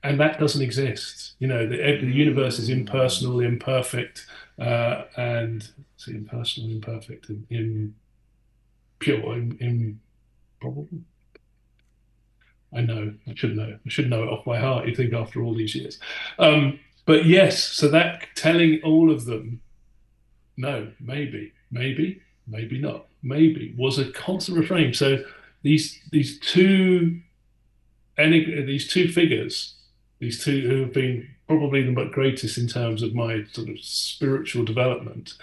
And 0.04 0.20
that 0.20 0.40
doesn't 0.40 0.62
exist. 0.62 1.34
You 1.40 1.48
know, 1.48 1.68
the, 1.68 1.78
the 1.78 2.12
universe 2.12 2.58
is 2.58 2.70
impersonal, 2.70 3.40
imperfect, 3.40 4.26
uh, 4.60 5.04
and 5.16 5.70
see, 5.98 6.12
impersonal, 6.12 6.72
imperfect, 6.72 7.30
and 7.30 7.46
in, 7.50 7.96
pure 8.98 9.34
in, 9.38 9.58
in 9.60 10.00
probably. 10.60 11.02
I 12.74 12.82
know. 12.82 13.14
I 13.28 13.34
should 13.36 13.56
know. 13.56 13.78
I 13.84 13.90
should 13.90 14.10
know 14.10 14.24
it 14.24 14.30
off 14.30 14.46
by 14.46 14.60
heart. 14.60 14.88
You 14.88 14.96
think 14.96 15.14
after 15.14 15.42
all 15.42 15.56
these 15.56 15.76
years, 15.76 16.00
um, 16.38 16.80
but 17.06 17.26
yes. 17.26 17.64
So 17.64 17.88
that 17.90 18.28
telling 18.36 18.80
all 18.84 19.12
of 19.12 19.26
them, 19.26 19.62
no, 20.58 20.92
maybe, 21.00 21.54
maybe, 21.72 22.22
maybe 22.48 22.80
not, 22.80 23.08
maybe 23.24 23.74
was 23.78 23.98
a 23.98 24.12
constant 24.12 24.58
refrain. 24.58 24.94
So 24.94 25.24
these 25.64 26.00
these 26.12 26.40
two, 26.40 27.20
these 28.18 28.88
two 28.88 29.08
figures, 29.08 29.76
these 30.20 30.44
two 30.44 30.68
who 30.68 30.82
have 30.82 30.94
been 30.94 31.28
probably 31.48 31.82
the 31.82 32.06
greatest 32.12 32.60
in 32.60 32.68
terms 32.68 33.02
of 33.02 33.16
my 33.16 33.44
sort 33.52 33.70
of 33.70 33.80
spiritual 33.82 34.64
development, 34.64 35.34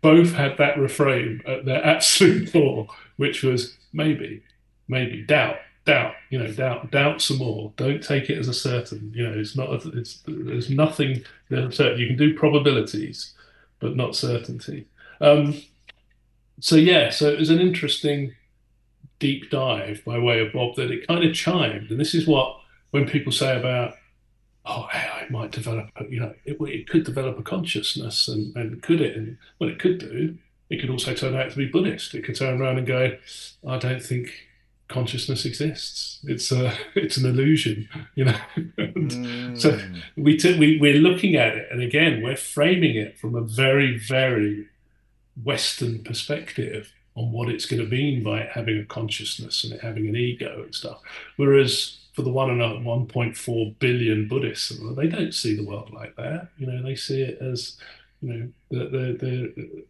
both 0.00 0.32
had 0.34 0.56
that 0.58 0.78
refrain 0.78 1.42
at 1.46 1.64
their 1.64 1.84
absolute 1.94 2.52
core, 2.52 2.86
which 3.16 3.42
was 3.42 3.76
maybe, 3.92 4.42
maybe 4.86 5.22
doubt, 5.22 5.56
doubt, 5.88 6.14
you 6.28 6.38
know, 6.38 6.52
doubt, 6.52 6.90
doubt 6.90 7.22
some 7.22 7.38
more. 7.38 7.72
Don't 7.76 8.02
take 8.02 8.28
it 8.28 8.38
as 8.38 8.46
a 8.46 8.54
certain. 8.54 9.10
You 9.14 9.26
know, 9.26 9.38
it's 9.38 9.56
not. 9.56 9.84
It's 9.86 10.22
there's 10.26 10.70
nothing 10.70 11.24
certain. 11.50 11.98
You 11.98 12.06
can 12.06 12.16
do 12.16 12.36
probabilities, 12.36 13.34
but 13.80 13.96
not 13.96 14.14
certainty. 14.14 14.86
Um, 15.20 15.60
so 16.60 16.76
yeah, 16.76 17.08
so 17.08 17.28
it 17.30 17.38
was 17.38 17.50
an 17.50 17.58
interesting 17.58 18.34
deep 19.18 19.50
dive 19.50 20.02
by 20.04 20.18
way 20.18 20.40
of 20.40 20.52
Bob 20.52 20.76
that 20.76 20.90
it 20.90 21.06
kind 21.06 21.24
of 21.24 21.34
chimed, 21.34 21.90
and 21.90 21.98
this 21.98 22.14
is 22.14 22.26
what 22.26 22.60
when 22.90 23.08
people 23.08 23.32
say 23.32 23.58
about 23.58 23.94
oh, 24.66 24.86
AI 24.92 25.26
might 25.30 25.50
develop, 25.50 25.88
you 26.10 26.20
know, 26.20 26.34
it, 26.44 26.58
it 26.60 26.88
could 26.90 27.02
develop 27.04 27.38
a 27.38 27.42
consciousness, 27.42 28.28
and, 28.28 28.54
and 28.54 28.82
could 28.82 29.00
it? 29.00 29.16
And 29.16 29.38
well, 29.58 29.70
it 29.70 29.78
could 29.78 29.98
do. 29.98 30.36
It 30.68 30.80
could 30.80 30.90
also 30.90 31.14
turn 31.14 31.34
out 31.34 31.50
to 31.50 31.56
be 31.56 31.64
Buddhist. 31.64 32.14
It 32.14 32.24
could 32.26 32.36
turn 32.36 32.60
around 32.60 32.76
and 32.76 32.86
go, 32.86 33.16
I 33.66 33.78
don't 33.78 34.02
think 34.02 34.28
consciousness 34.88 35.44
exists. 35.44 36.18
It's 36.24 36.50
a, 36.50 36.72
it's 36.94 37.16
an 37.16 37.26
illusion, 37.26 37.88
you 38.14 38.24
know. 38.24 38.38
mm. 38.56 39.60
So 39.60 39.78
we, 40.16 40.36
t- 40.36 40.58
we 40.58 40.78
we're 40.80 41.00
looking 41.00 41.36
at 41.36 41.56
it, 41.56 41.68
and 41.70 41.82
again, 41.82 42.22
we're 42.22 42.36
framing 42.36 42.96
it 42.96 43.18
from 43.18 43.34
a 43.34 43.42
very, 43.42 43.98
very 43.98 44.66
Western 45.44 46.02
perspective 46.02 46.92
on 47.14 47.32
what 47.32 47.48
it's 47.48 47.66
going 47.66 47.82
to 47.82 47.88
mean 47.88 48.22
by 48.22 48.40
it 48.40 48.50
having 48.50 48.78
a 48.78 48.84
consciousness 48.84 49.64
and 49.64 49.72
it 49.72 49.80
having 49.80 50.08
an 50.08 50.16
ego 50.16 50.62
and 50.62 50.74
stuff. 50.74 51.00
Whereas 51.36 51.98
for 52.12 52.22
the 52.22 52.30
one 52.30 52.50
and 52.50 52.60
1.4 52.60 53.78
billion 53.78 54.28
Buddhists, 54.28 54.72
they 54.96 55.06
don't 55.08 55.34
see 55.34 55.54
the 55.54 55.64
world 55.64 55.92
like 55.92 56.16
that. 56.16 56.48
You 56.58 56.66
know, 56.66 56.82
they 56.82 56.94
see 56.94 57.22
it 57.22 57.38
as, 57.40 57.76
you 58.20 58.32
know, 58.32 58.48
the 58.70 58.84
the 58.84 59.18
the, 59.18 59.84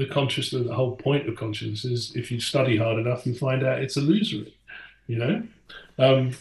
the 0.00 0.06
consciousness. 0.06 0.66
The 0.66 0.74
whole 0.74 0.96
point 0.96 1.28
of 1.28 1.36
consciousness 1.36 1.84
is 1.84 2.16
if 2.16 2.30
you 2.30 2.40
study 2.40 2.76
hard 2.76 2.98
enough, 2.98 3.26
you 3.26 3.34
find 3.34 3.64
out 3.64 3.80
it's 3.80 3.96
illusory. 3.96 4.54
You 5.06 5.18
know, 5.18 5.42
um, 5.98 6.32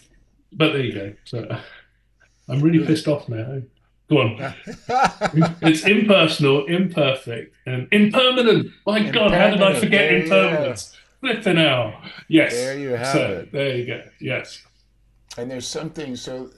but 0.53 0.73
there 0.73 0.84
you 0.84 0.94
go. 0.94 1.14
So 1.26 1.60
I'm 2.49 2.61
really 2.61 2.86
pissed 2.86 3.07
off 3.07 3.30
now. 3.30 3.61
Go 4.10 4.22
on. 4.22 4.53
it's 5.61 5.86
impersonal, 5.86 6.65
imperfect, 6.65 7.56
and 7.68 7.88
impermanent. 7.91 8.72
My 8.88 9.07
God, 9.10 9.31
how 9.31 9.52
did 9.52 9.61
I 9.61 9.80
forget 9.80 10.11
impermanence? 10.11 10.98
Flipping 11.19 11.60
out. 11.60 12.02
Yes. 12.27 12.53
There 12.53 12.80
you 12.80 12.90
have 12.90 13.07
so, 13.07 13.40
it. 13.40 13.52
There 13.52 13.77
you 13.77 13.86
go. 13.86 14.02
Yes 14.19 14.64
and 15.40 15.49
there's 15.49 15.68
something 15.68 16.15
so 16.15 16.49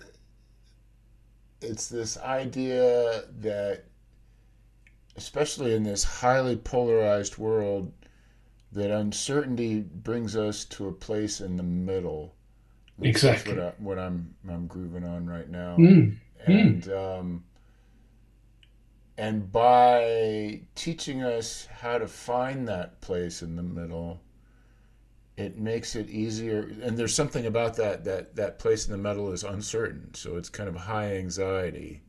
it's 1.61 1.87
this 1.87 2.17
idea 2.17 3.25
that, 3.39 3.83
especially 5.17 5.73
in 5.73 5.83
this 5.83 6.03
highly 6.03 6.55
polarized 6.55 7.38
world, 7.38 7.91
that 8.71 8.91
uncertainty 8.91 9.81
brings 9.81 10.35
us 10.35 10.65
to 10.65 10.88
a 10.88 10.91
place 10.91 11.41
in 11.41 11.57
the 11.57 11.63
middle. 11.63 12.35
Exactly. 13.01 13.55
What, 13.55 13.63
I, 13.63 13.73
what 13.79 13.99
I'm 13.99 14.35
I'm 14.49 14.67
grooving 14.67 15.03
on 15.03 15.27
right 15.27 15.49
now, 15.49 15.75
mm. 15.77 16.15
and 16.45 16.83
mm. 16.83 17.19
Um, 17.19 17.43
and 19.17 19.51
by 19.51 20.61
teaching 20.75 21.23
us 21.23 21.67
how 21.71 21.97
to 21.97 22.07
find 22.07 22.67
that 22.67 23.01
place 23.01 23.41
in 23.41 23.55
the 23.55 23.63
middle, 23.63 24.21
it 25.35 25.57
makes 25.57 25.95
it 25.95 26.09
easier. 26.09 26.71
And 26.81 26.97
there's 26.97 27.13
something 27.13 27.45
about 27.45 27.75
that 27.77 28.03
that 28.05 28.35
that 28.35 28.59
place 28.59 28.85
in 28.85 28.91
the 28.91 28.97
middle 28.97 29.31
is 29.31 29.43
uncertain, 29.43 30.13
so 30.13 30.38
it's 30.38 30.49
kind 30.49 30.69
of 30.69 30.75
high 30.75 31.17
anxiety, 31.17 32.03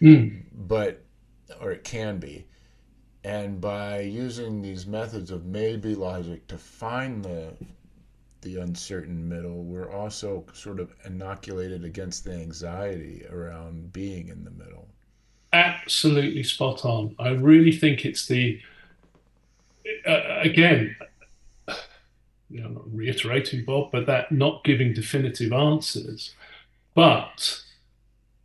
mm. 0.00 0.42
but 0.52 1.04
or 1.60 1.72
it 1.72 1.84
can 1.84 2.18
be 2.18 2.46
and 3.24 3.60
by 3.60 4.00
using 4.00 4.60
these 4.60 4.86
methods 4.86 5.30
of 5.30 5.44
maybe 5.46 5.94
logic 5.94 6.46
to 6.48 6.58
find 6.58 7.24
the 7.24 7.54
the 8.40 8.56
uncertain 8.60 9.28
middle, 9.28 9.62
we're 9.62 9.92
also 9.92 10.44
sort 10.52 10.80
of 10.80 10.92
inoculated 11.04 11.84
against 11.84 12.24
the 12.24 12.32
anxiety 12.32 13.24
around 13.30 13.92
being 13.92 14.26
in 14.26 14.42
the 14.42 14.50
middle. 14.50 14.88
Absolutely 15.52 16.42
spot 16.42 16.84
on. 16.84 17.14
I 17.20 17.28
really 17.28 17.70
think 17.70 18.04
it's 18.04 18.26
the 18.26 18.60
uh, 20.04 20.40
again, 20.40 20.96
you 22.50 22.60
know, 22.60 22.68
not 22.70 22.92
reiterating 22.92 23.64
Bob, 23.64 23.92
but 23.92 24.06
that 24.06 24.32
not 24.32 24.64
giving 24.64 24.92
definitive 24.92 25.52
answers, 25.52 26.34
but 26.94 27.62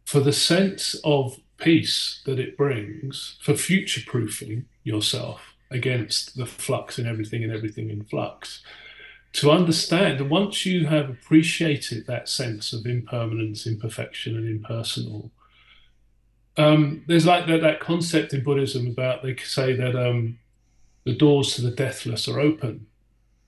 for 0.05 0.19
the 0.19 0.33
sense 0.33 0.95
of 1.03 1.39
peace 1.57 2.21
that 2.25 2.39
it 2.39 2.57
brings 2.57 3.37
for 3.41 3.55
future 3.55 4.01
proofing 4.05 4.65
yourself 4.83 5.53
against 5.71 6.37
the 6.37 6.45
flux 6.45 6.97
and 6.97 7.07
everything 7.07 7.43
and 7.43 7.53
everything 7.53 7.89
in 7.89 8.03
flux. 8.03 8.61
To 9.33 9.51
understand, 9.51 10.29
once 10.29 10.65
you 10.65 10.85
have 10.87 11.09
appreciated 11.09 12.07
that 12.07 12.29
sense 12.29 12.73
of 12.73 12.85
impermanence, 12.85 13.67
imperfection, 13.67 14.35
and 14.35 14.47
impersonal, 14.47 15.31
um, 16.57 17.03
there's 17.07 17.25
like 17.25 17.45
that, 17.47 17.61
that 17.61 17.79
concept 17.79 18.33
in 18.33 18.43
Buddhism 18.43 18.87
about 18.87 19.21
they 19.21 19.35
say 19.35 19.75
that 19.75 19.95
um, 19.95 20.39
the 21.03 21.13
doors 21.13 21.55
to 21.55 21.61
the 21.61 21.71
deathless 21.71 22.27
are 22.27 22.39
open 22.39 22.86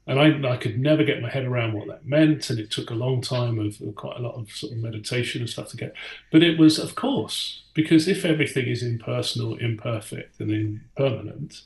and 0.10 0.19
I, 0.19 0.53
I 0.53 0.57
could 0.57 0.77
never 0.77 1.06
get 1.06 1.22
my 1.22 1.30
head 1.30 1.45
around 1.45 1.73
what 1.73 1.88
that 1.88 2.06
meant 2.06 2.49
and 2.49 2.60
it 2.60 2.72
took 2.72 2.90
a 2.90 2.95
long 2.95 3.22
time 3.22 3.60
of, 3.60 3.81
quite 3.95 4.18
a 4.18 4.22
lot 4.22 4.36
of 4.36 4.52
sort 4.52 4.73
of 4.73 4.80
meditation 4.80 5.41
and 5.41 5.49
stuff 5.49 5.69
to 5.69 5.77
get 5.77 5.94
but 6.31 6.44
it 6.44 6.60
was 6.60 6.77
of 6.77 6.95
course 6.95 7.64
because 7.73 8.07
if 8.07 8.26
everything 8.26 8.68
is 8.68 8.84
impersonal 8.84 9.56
imperfect 9.57 10.40
and 10.41 10.52
impermanent 10.52 11.61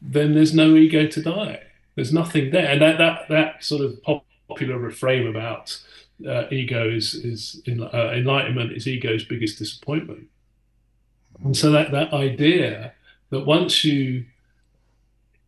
then 0.00 0.34
there's 0.34 0.54
no 0.54 0.74
ego 0.74 1.06
to 1.06 1.22
die. 1.22 1.62
There's 1.94 2.12
nothing 2.12 2.50
there. 2.50 2.66
And 2.66 2.80
that 2.82 2.98
that, 2.98 3.28
that 3.28 3.64
sort 3.64 3.82
of 3.82 4.22
popular 4.48 4.78
refrain 4.78 5.26
about 5.26 5.80
uh, 6.26 6.44
ego 6.50 6.88
is 6.88 7.14
is 7.14 7.62
uh, 7.68 8.10
enlightenment 8.12 8.72
is 8.72 8.86
ego's 8.86 9.24
biggest 9.24 9.58
disappointment. 9.58 10.28
And 11.44 11.56
so 11.56 11.70
that 11.72 11.90
that 11.92 12.12
idea 12.12 12.92
that 13.30 13.46
once 13.46 13.84
you 13.84 14.26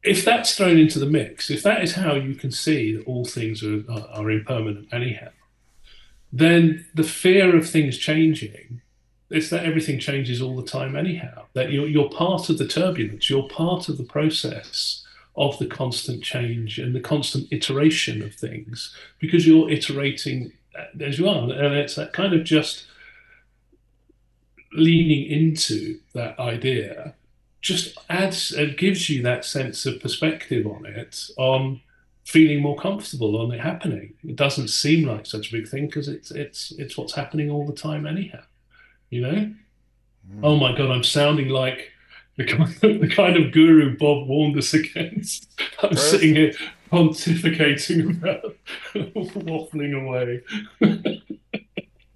if 0.02 0.24
that's 0.24 0.56
thrown 0.56 0.78
into 0.78 0.98
the 0.98 1.06
mix, 1.06 1.50
if 1.50 1.62
that 1.62 1.82
is 1.82 1.94
how 1.94 2.14
you 2.14 2.34
can 2.34 2.50
see 2.50 2.92
that 2.94 3.04
all 3.04 3.24
things 3.24 3.62
are, 3.62 3.82
are, 3.90 4.08
are 4.12 4.30
impermanent 4.30 4.88
anyhow, 4.92 5.28
then 6.32 6.86
the 6.94 7.02
fear 7.02 7.56
of 7.56 7.68
things 7.68 7.98
changing 7.98 8.80
is 9.30 9.50
that 9.50 9.64
everything 9.64 9.98
changes 9.98 10.40
all 10.40 10.56
the 10.56 10.62
time 10.62 10.96
anyhow. 10.96 11.44
That 11.52 11.70
you're, 11.70 11.88
you're 11.88 12.08
part 12.08 12.48
of 12.48 12.58
the 12.58 12.66
turbulence, 12.66 13.28
you're 13.28 13.48
part 13.48 13.88
of 13.88 13.98
the 13.98 14.04
process 14.04 15.04
of 15.36 15.58
the 15.58 15.66
constant 15.66 16.22
change 16.22 16.78
and 16.78 16.94
the 16.94 17.00
constant 17.00 17.46
iteration 17.52 18.22
of 18.22 18.34
things 18.34 18.94
because 19.20 19.46
you're 19.46 19.70
iterating 19.70 20.52
as 21.00 21.18
you 21.18 21.28
are. 21.28 21.44
And 21.44 21.74
it's 21.74 21.94
that 21.96 22.12
kind 22.12 22.34
of 22.34 22.44
just 22.44 22.86
leaning 24.72 25.30
into 25.30 25.98
that 26.14 26.38
idea 26.38 27.14
just 27.68 27.98
adds 28.08 28.50
and 28.50 28.78
gives 28.78 29.10
you 29.10 29.22
that 29.22 29.44
sense 29.44 29.84
of 29.84 30.00
perspective 30.00 30.66
on 30.66 30.86
it, 30.86 31.28
on 31.36 31.82
feeling 32.24 32.62
more 32.62 32.76
comfortable 32.76 33.38
on 33.38 33.52
it 33.52 33.60
happening. 33.60 34.14
It 34.26 34.36
doesn't 34.36 34.68
seem 34.68 35.06
like 35.06 35.26
such 35.26 35.50
a 35.50 35.52
big 35.52 35.68
thing 35.68 35.84
because 35.86 36.08
it's 36.08 36.30
it's 36.30 36.72
it's 36.78 36.96
what's 36.96 37.12
happening 37.14 37.50
all 37.50 37.66
the 37.66 37.74
time 37.74 38.06
anyhow. 38.06 38.40
You 39.10 39.20
know? 39.20 39.54
Mm. 40.32 40.40
Oh 40.42 40.56
my 40.56 40.76
god, 40.76 40.90
I'm 40.90 41.04
sounding 41.04 41.50
like 41.50 41.92
the 42.38 42.46
kind, 42.46 42.62
of, 42.62 42.80
the 43.00 43.12
kind 43.14 43.36
of 43.36 43.52
guru 43.52 43.98
Bob 43.98 44.26
warned 44.26 44.56
us 44.56 44.72
against. 44.72 45.50
I'm 45.82 45.90
Perfect. 45.90 46.00
sitting 46.00 46.36
here 46.36 46.52
pontificating 46.90 48.16
about 48.16 48.56
waffling 48.94 49.94
away. 50.02 50.40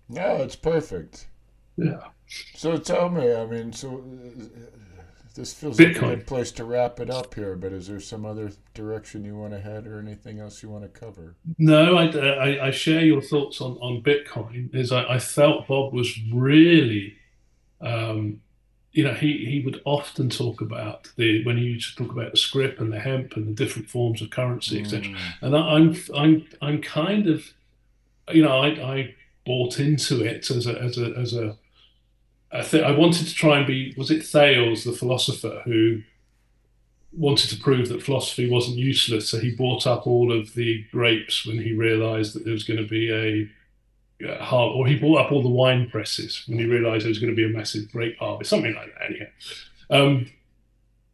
no, 0.08 0.36
it's 0.36 0.56
perfect. 0.56 1.26
Yeah. 1.76 2.04
So 2.54 2.78
tell 2.78 3.10
me, 3.10 3.34
I 3.34 3.44
mean, 3.44 3.74
so 3.74 4.02
this 5.34 5.52
feels 5.52 5.76
Bitcoin. 5.76 5.94
like 5.94 5.96
a 5.96 6.16
good 6.16 6.26
place 6.26 6.52
to 6.52 6.64
wrap 6.64 7.00
it 7.00 7.10
up 7.10 7.34
here, 7.34 7.56
but 7.56 7.72
is 7.72 7.86
there 7.86 8.00
some 8.00 8.24
other 8.24 8.52
direction 8.74 9.24
you 9.24 9.36
want 9.36 9.52
to 9.52 9.60
head 9.60 9.86
or 9.86 9.98
anything 9.98 10.40
else 10.40 10.62
you 10.62 10.68
want 10.68 10.84
to 10.84 10.88
cover? 10.88 11.36
No, 11.58 11.96
I, 11.96 12.06
I, 12.06 12.66
I 12.66 12.70
share 12.70 13.04
your 13.04 13.22
thoughts 13.22 13.60
on, 13.60 13.72
on 13.78 14.02
Bitcoin. 14.02 14.74
Is 14.74 14.92
I, 14.92 15.04
I 15.04 15.18
felt 15.18 15.66
Bob 15.66 15.92
was 15.92 16.18
really, 16.32 17.16
um, 17.80 18.40
you 18.92 19.04
know, 19.04 19.14
he, 19.14 19.46
he 19.46 19.62
would 19.64 19.80
often 19.84 20.28
talk 20.28 20.60
about 20.60 21.10
the 21.16 21.44
when 21.44 21.56
he 21.56 21.64
used 21.64 21.96
to 21.96 22.04
talk 22.04 22.12
about 22.12 22.32
the 22.32 22.38
scrip 22.38 22.80
and 22.80 22.92
the 22.92 23.00
hemp 23.00 23.36
and 23.36 23.48
the 23.48 23.52
different 23.52 23.88
forms 23.88 24.20
of 24.20 24.30
currency, 24.30 24.78
mm. 24.78 24.84
etc. 24.84 25.16
And 25.40 25.56
I, 25.56 25.60
I'm 25.60 25.96
I'm 26.14 26.46
I'm 26.60 26.82
kind 26.82 27.28
of, 27.28 27.44
you 28.30 28.42
know, 28.42 28.58
I, 28.58 28.68
I 28.68 29.14
bought 29.46 29.80
into 29.80 30.24
it 30.24 30.50
as 30.50 30.66
a 30.66 30.78
as 30.80 30.98
a 30.98 31.12
as 31.16 31.34
a 31.34 31.56
I 32.52 32.78
I 32.80 32.92
wanted 32.92 33.26
to 33.26 33.34
try 33.34 33.58
and 33.58 33.66
be 33.66 33.94
was 33.96 34.10
it 34.10 34.24
Thales, 34.24 34.84
the 34.84 34.92
philosopher, 34.92 35.62
who 35.64 36.02
wanted 37.12 37.50
to 37.50 37.56
prove 37.60 37.88
that 37.88 38.02
philosophy 38.02 38.48
wasn't 38.48 38.78
useless. 38.78 39.28
So 39.28 39.38
he 39.38 39.54
bought 39.54 39.86
up 39.86 40.06
all 40.06 40.32
of 40.32 40.54
the 40.54 40.84
grapes 40.92 41.46
when 41.46 41.58
he 41.58 41.72
realised 41.72 42.34
that 42.34 42.44
there 42.44 42.54
was 42.54 42.64
going 42.64 42.80
to 42.80 42.88
be 42.88 43.10
a 43.10 43.48
harvest, 44.44 44.76
or 44.76 44.86
he 44.86 44.96
bought 44.96 45.26
up 45.26 45.32
all 45.32 45.42
the 45.42 45.48
wine 45.48 45.90
presses 45.90 46.44
when 46.46 46.58
he 46.58 46.66
realised 46.66 47.04
there 47.04 47.10
was 47.10 47.18
going 47.18 47.34
to 47.34 47.36
be 47.36 47.44
a 47.44 47.56
massive 47.56 47.90
grape 47.90 48.18
harvest, 48.18 48.50
something 48.50 48.74
like 48.74 48.92
that. 48.94 49.10
Anyhow, 49.10 49.26
um, 49.90 50.30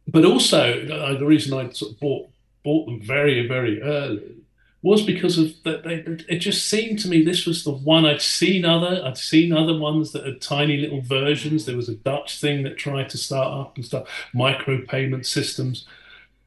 but 0.07 0.25
also 0.25 0.87
uh, 0.87 1.17
the 1.17 1.25
reason 1.25 1.53
I 1.53 1.71
sort 1.71 1.93
of 1.93 1.99
bought 1.99 2.29
bought 2.63 2.85
them 2.85 3.01
very 3.01 3.47
very 3.47 3.81
early 3.81 4.35
was 4.81 5.01
because 5.01 5.37
of 5.37 5.53
that. 5.63 5.83
They, 5.83 6.05
it 6.33 6.39
just 6.39 6.67
seemed 6.67 6.99
to 6.99 7.09
me 7.09 7.23
this 7.23 7.45
was 7.45 7.63
the 7.63 7.71
one 7.71 8.05
I'd 8.05 8.21
seen 8.21 8.65
other. 8.65 9.01
I'd 9.03 9.17
seen 9.17 9.51
other 9.51 9.77
ones 9.77 10.11
that 10.13 10.25
had 10.25 10.41
tiny 10.41 10.77
little 10.77 11.01
versions. 11.01 11.65
There 11.65 11.75
was 11.75 11.89
a 11.89 11.95
Dutch 11.95 12.39
thing 12.39 12.63
that 12.63 12.77
tried 12.77 13.09
to 13.09 13.17
start 13.17 13.59
up 13.59 13.75
and 13.75 13.85
stuff, 13.85 14.07
micro 14.33 14.81
payment 14.81 15.25
systems, 15.25 15.85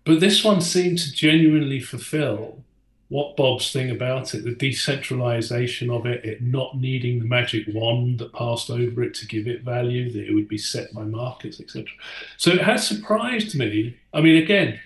but 0.05 0.21
this 0.21 0.43
one 0.43 0.61
seemed 0.61 0.99
to 0.99 1.13
genuinely 1.13 1.81
fulfill 1.81 2.65
what 3.09 3.37
Bob's 3.37 3.71
thing 3.71 3.91
about 3.91 4.35
it, 4.35 4.43
the 4.43 4.55
decentralization 4.55 5.91
of 5.91 6.07
it, 6.07 6.25
it 6.25 6.43
not 6.43 6.79
needing 6.79 7.19
the 7.19 7.27
magic 7.27 7.67
wand 7.69 8.19
that 8.19 8.33
passed 8.33 8.71
over 8.71 9.03
it 9.03 9.13
to 9.13 9.27
give 9.27 9.47
it 9.47 9.63
value, 9.63 10.11
that 10.11 10.27
it 10.27 10.33
would 10.33 10.49
be 10.49 10.57
set 10.57 10.95
by 10.95 11.03
markets, 11.03 11.61
etc. 11.61 11.85
So 12.39 12.53
it 12.53 12.63
has 12.63 12.89
surprised 12.89 13.55
me. 13.55 13.99
I 14.15 14.23
mean, 14.23 14.43
again, 14.43 14.81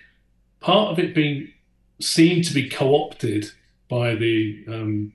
part 0.59 0.91
of 0.91 0.99
it 0.99 1.15
being 1.15 1.53
seemed 1.99 2.43
to 2.45 2.53
be 2.53 2.69
co-opted 2.69 3.51
by 3.89 4.15
the 4.15 4.63
um, 4.67 5.13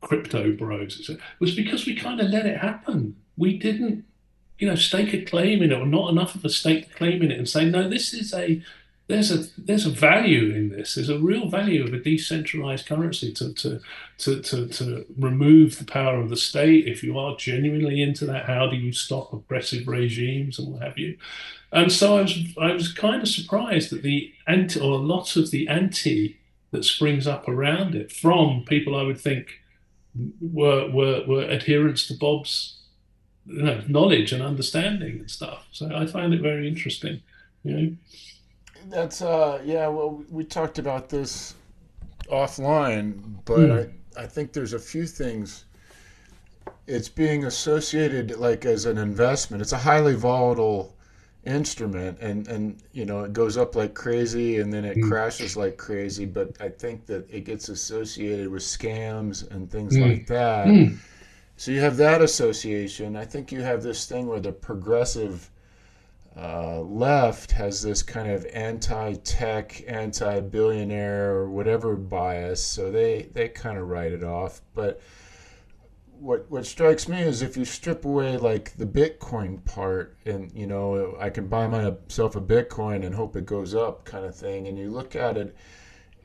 crypto 0.00 0.52
bros 0.52 1.08
it 1.08 1.18
was 1.38 1.54
because 1.54 1.86
we 1.86 1.94
kind 1.94 2.20
of 2.20 2.28
let 2.28 2.46
it 2.46 2.58
happen. 2.58 3.16
We 3.36 3.58
didn't, 3.58 4.04
you 4.58 4.68
know, 4.68 4.74
stake 4.74 5.14
a 5.14 5.22
claim 5.22 5.62
in 5.62 5.72
it, 5.72 5.78
or 5.78 5.86
not 5.86 6.10
enough 6.10 6.34
of 6.34 6.44
a 6.44 6.50
stake 6.50 6.94
claim 6.94 7.22
in 7.22 7.30
it, 7.30 7.38
and 7.38 7.48
say, 7.48 7.64
no, 7.64 7.88
this 7.88 8.12
is 8.12 8.34
a 8.34 8.62
there's 9.08 9.30
a 9.30 9.60
there's 9.60 9.86
a 9.86 9.90
value 9.90 10.54
in 10.54 10.70
this. 10.70 10.94
There's 10.94 11.08
a 11.08 11.18
real 11.18 11.48
value 11.48 11.84
of 11.84 11.92
a 11.92 11.98
decentralized 11.98 12.86
currency 12.86 13.32
to 13.34 13.52
to 13.54 13.80
to 14.18 14.40
to, 14.42 14.68
to 14.68 15.06
remove 15.18 15.78
the 15.78 15.84
power 15.84 16.20
of 16.20 16.30
the 16.30 16.36
state. 16.36 16.86
If 16.86 17.02
you 17.02 17.18
are 17.18 17.36
genuinely 17.36 18.00
into 18.00 18.24
that, 18.26 18.46
how 18.46 18.68
do 18.68 18.76
you 18.76 18.92
stop 18.92 19.32
oppressive 19.32 19.88
regimes 19.88 20.58
and 20.58 20.72
what 20.72 20.82
have 20.82 20.98
you? 20.98 21.18
And 21.72 21.90
so 21.90 22.18
I 22.18 22.22
was 22.22 22.38
I 22.60 22.72
was 22.72 22.92
kind 22.92 23.22
of 23.22 23.28
surprised 23.28 23.90
that 23.90 24.02
the 24.02 24.32
anti 24.46 24.80
or 24.80 24.92
a 24.92 24.96
lot 24.96 25.36
of 25.36 25.50
the 25.50 25.68
anti 25.68 26.38
that 26.70 26.84
springs 26.84 27.26
up 27.26 27.48
around 27.48 27.94
it 27.94 28.10
from 28.12 28.64
people 28.66 28.96
I 28.96 29.02
would 29.02 29.20
think 29.20 29.60
were 30.40 30.90
were, 30.90 31.24
were 31.26 31.44
adherents 31.44 32.06
to 32.06 32.14
Bob's 32.14 32.78
you 33.46 33.62
know, 33.62 33.82
knowledge 33.88 34.32
and 34.32 34.42
understanding 34.42 35.18
and 35.18 35.30
stuff. 35.30 35.66
So 35.72 35.90
I 35.94 36.06
find 36.06 36.32
it 36.32 36.40
very 36.40 36.68
interesting. 36.68 37.22
You 37.64 37.72
know. 37.72 37.96
That's 38.88 39.22
uh 39.22 39.60
yeah, 39.64 39.88
well 39.88 40.22
we 40.30 40.44
talked 40.44 40.78
about 40.78 41.08
this 41.08 41.54
offline, 42.30 43.38
but 43.44 43.58
mm. 43.58 43.92
I, 44.16 44.22
I 44.22 44.26
think 44.26 44.52
there's 44.52 44.72
a 44.72 44.78
few 44.78 45.06
things 45.06 45.64
it's 46.86 47.08
being 47.08 47.44
associated 47.44 48.36
like 48.38 48.64
as 48.64 48.86
an 48.86 48.98
investment. 48.98 49.62
It's 49.62 49.72
a 49.72 49.78
highly 49.78 50.14
volatile 50.14 50.94
instrument 51.44 52.16
and 52.20 52.46
and 52.46 52.80
you 52.92 53.04
know 53.04 53.24
it 53.24 53.32
goes 53.32 53.56
up 53.56 53.74
like 53.74 53.94
crazy 53.94 54.58
and 54.58 54.72
then 54.72 54.84
it 54.84 54.96
mm. 54.96 55.08
crashes 55.08 55.56
like 55.56 55.76
crazy 55.76 56.24
but 56.24 56.56
i 56.60 56.68
think 56.68 57.04
that 57.04 57.28
it 57.28 57.44
gets 57.44 57.68
associated 57.68 58.48
with 58.48 58.62
scams 58.62 59.50
and 59.50 59.68
things 59.68 59.96
mm. 59.96 60.08
like 60.08 60.26
that 60.28 60.68
mm. 60.68 60.96
so 61.56 61.72
you 61.72 61.80
have 61.80 61.96
that 61.96 62.22
association 62.22 63.16
i 63.16 63.24
think 63.24 63.50
you 63.50 63.60
have 63.60 63.82
this 63.82 64.06
thing 64.06 64.28
where 64.28 64.38
the 64.38 64.52
progressive 64.52 65.50
uh, 66.36 66.80
left 66.80 67.52
has 67.52 67.82
this 67.82 68.02
kind 68.02 68.30
of 68.30 68.46
anti-tech 68.46 69.84
anti-billionaire 69.86 71.30
or 71.30 71.50
whatever 71.50 71.94
bias 71.96 72.64
so 72.64 72.90
they 72.90 73.28
they 73.32 73.48
kind 73.48 73.76
of 73.76 73.88
write 73.88 74.12
it 74.12 74.24
off 74.24 74.62
but 74.74 75.00
what 76.22 76.48
what 76.48 76.64
strikes 76.64 77.08
me 77.08 77.20
is 77.20 77.42
if 77.42 77.56
you 77.56 77.64
strip 77.64 78.04
away 78.04 78.36
like 78.36 78.76
the 78.76 78.86
Bitcoin 78.86 79.62
part, 79.64 80.16
and 80.24 80.52
you 80.54 80.68
know 80.68 81.16
I 81.18 81.30
can 81.30 81.48
buy 81.48 81.66
myself 81.66 82.36
a 82.36 82.40
Bitcoin 82.40 83.04
and 83.04 83.14
hope 83.14 83.34
it 83.34 83.44
goes 83.44 83.74
up, 83.74 84.04
kind 84.04 84.24
of 84.24 84.34
thing, 84.34 84.68
and 84.68 84.78
you 84.78 84.88
look 84.88 85.16
at 85.16 85.36
it, 85.36 85.56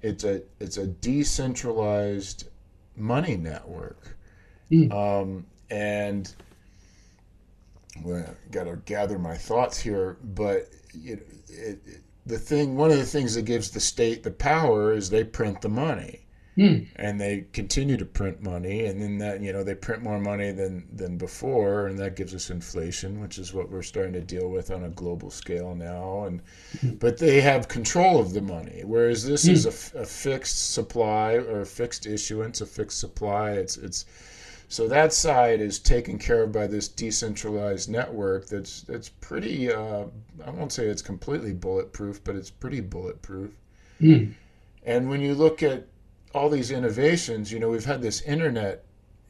it's 0.03 0.23
a 0.23 0.43
it's 0.59 0.77
a 0.77 0.85
decentralized 0.85 2.47
money 2.95 3.37
network, 3.37 4.15
mm. 4.71 4.93
um, 4.93 5.47
and 5.71 6.31
well, 8.03 8.35
got 8.51 8.65
to 8.65 8.77
gather 8.85 9.19
my 9.19 9.35
thoughts 9.35 9.79
here, 9.79 10.17
but 10.23 10.69
it, 10.93 11.27
it, 11.49 11.79
the 12.25 12.37
thing, 12.37 12.75
one 12.75 12.91
of 12.91 12.97
the 12.97 13.05
things 13.05 13.35
that 13.35 13.43
gives 13.43 13.71
the 13.71 13.79
state 13.79 14.23
the 14.23 14.31
power 14.31 14.93
is 14.93 15.09
they 15.09 15.23
print 15.23 15.61
the 15.61 15.69
money 15.69 16.27
Mm. 16.57 16.87
And 16.95 17.21
they 17.21 17.45
continue 17.53 17.97
to 17.97 18.05
print 18.05 18.41
money, 18.41 18.85
and 18.85 18.99
then 18.99 19.19
that 19.19 19.41
you 19.41 19.53
know 19.53 19.63
they 19.63 19.75
print 19.75 20.01
more 20.01 20.19
money 20.19 20.51
than 20.51 20.87
than 20.91 21.15
before, 21.15 21.85
and 21.85 21.99
that 21.99 22.15
gives 22.15 22.33
us 22.33 22.49
inflation, 22.49 23.21
which 23.21 23.37
is 23.37 23.53
what 23.53 23.69
we're 23.69 23.83
starting 23.83 24.13
to 24.13 24.21
deal 24.21 24.49
with 24.49 24.71
on 24.71 24.83
a 24.83 24.89
global 24.89 25.29
scale 25.29 25.75
now. 25.75 26.23
And 26.23 26.41
mm. 26.77 26.97
but 26.97 27.19
they 27.19 27.41
have 27.41 27.67
control 27.67 28.19
of 28.19 28.33
the 28.33 28.41
money, 28.41 28.81
whereas 28.83 29.23
this 29.23 29.45
mm. 29.45 29.51
is 29.51 29.65
a, 29.67 29.99
a 29.99 30.05
fixed 30.05 30.73
supply 30.73 31.33
or 31.33 31.61
a 31.61 31.65
fixed 31.65 32.07
issuance, 32.07 32.59
a 32.59 32.65
fixed 32.65 32.99
supply. 32.99 33.51
It's 33.51 33.77
it's 33.77 34.05
so 34.69 34.87
that 34.87 35.13
side 35.13 35.61
is 35.61 35.79
taken 35.79 36.19
care 36.19 36.43
of 36.43 36.51
by 36.51 36.67
this 36.67 36.89
decentralized 36.89 37.89
network 37.89 38.47
that's 38.47 38.81
that's 38.81 39.09
pretty. 39.09 39.71
Uh, 39.71 40.05
I 40.45 40.49
won't 40.49 40.73
say 40.73 40.87
it's 40.87 41.01
completely 41.01 41.53
bulletproof, 41.53 42.21
but 42.23 42.35
it's 42.35 42.49
pretty 42.49 42.81
bulletproof. 42.81 43.51
Mm. 44.01 44.33
And 44.83 45.09
when 45.09 45.21
you 45.21 45.35
look 45.35 45.63
at 45.63 45.87
all 46.33 46.49
these 46.49 46.71
innovations, 46.71 47.51
you 47.51 47.59
know, 47.59 47.69
we've 47.69 47.85
had 47.85 48.01
this 48.01 48.21
internet 48.21 48.83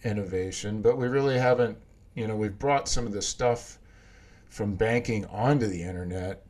innovation, 0.04 0.82
but 0.82 0.98
we 0.98 1.08
really 1.08 1.38
haven't, 1.38 1.78
you 2.16 2.28
know, 2.28 2.36
we've 2.36 2.58
brought 2.58 2.90
some 2.90 3.06
of 3.06 3.14
the 3.14 3.22
stuff 3.22 3.78
from 4.50 4.76
banking 4.76 5.26
onto 5.26 5.68
the 5.68 5.84
internet, 5.84 6.47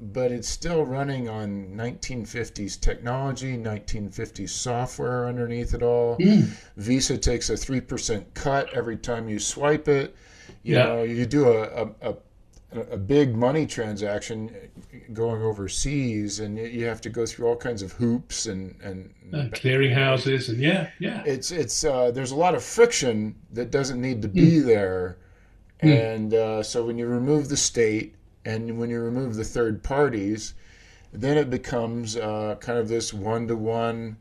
but 0.00 0.32
it's 0.32 0.48
still 0.48 0.84
running 0.84 1.28
on 1.28 1.72
1950s 1.74 2.80
technology, 2.80 3.56
1950s 3.56 4.48
software 4.48 5.26
underneath 5.26 5.74
it 5.74 5.82
all. 5.82 6.16
Mm. 6.18 6.48
Visa 6.76 7.18
takes 7.18 7.50
a 7.50 7.54
3% 7.54 8.24
cut 8.34 8.72
every 8.72 8.96
time 8.96 9.28
you 9.28 9.38
swipe 9.38 9.88
it. 9.88 10.16
You 10.62 10.76
yeah. 10.76 10.84
know, 10.84 11.02
you 11.02 11.26
do 11.26 11.48
a, 11.48 11.62
a, 11.62 12.10
a 12.10 12.14
a 12.72 12.96
big 12.96 13.34
money 13.34 13.66
transaction 13.66 14.54
going 15.12 15.42
overseas 15.42 16.38
and 16.38 16.56
you 16.56 16.84
have 16.84 17.00
to 17.00 17.10
go 17.10 17.26
through 17.26 17.48
all 17.48 17.56
kinds 17.56 17.82
of 17.82 17.90
hoops 17.92 18.46
and 18.46 18.80
and, 18.80 19.12
and 19.32 19.52
clearing 19.52 19.90
houses 19.90 20.48
and 20.48 20.60
yeah 20.60 20.88
yeah 21.00 21.20
it's 21.26 21.50
it's 21.50 21.84
uh, 21.84 22.12
there's 22.12 22.30
a 22.30 22.36
lot 22.36 22.54
of 22.54 22.62
friction 22.62 23.34
that 23.52 23.72
doesn't 23.72 24.00
need 24.00 24.22
to 24.22 24.28
be 24.28 24.60
mm. 24.60 24.64
there 24.64 25.18
mm. 25.82 26.14
and 26.14 26.34
uh, 26.34 26.62
so 26.62 26.84
when 26.86 26.96
you 26.96 27.06
remove 27.06 27.48
the 27.48 27.56
state 27.56 28.14
and 28.44 28.78
when 28.78 28.90
you 28.90 29.00
remove 29.00 29.34
the 29.34 29.44
third 29.44 29.82
parties 29.82 30.54
then 31.12 31.36
it 31.36 31.50
becomes 31.50 32.16
uh, 32.16 32.54
kind 32.60 32.78
of 32.78 32.88
this 32.88 33.12
one-to-one 33.12 34.16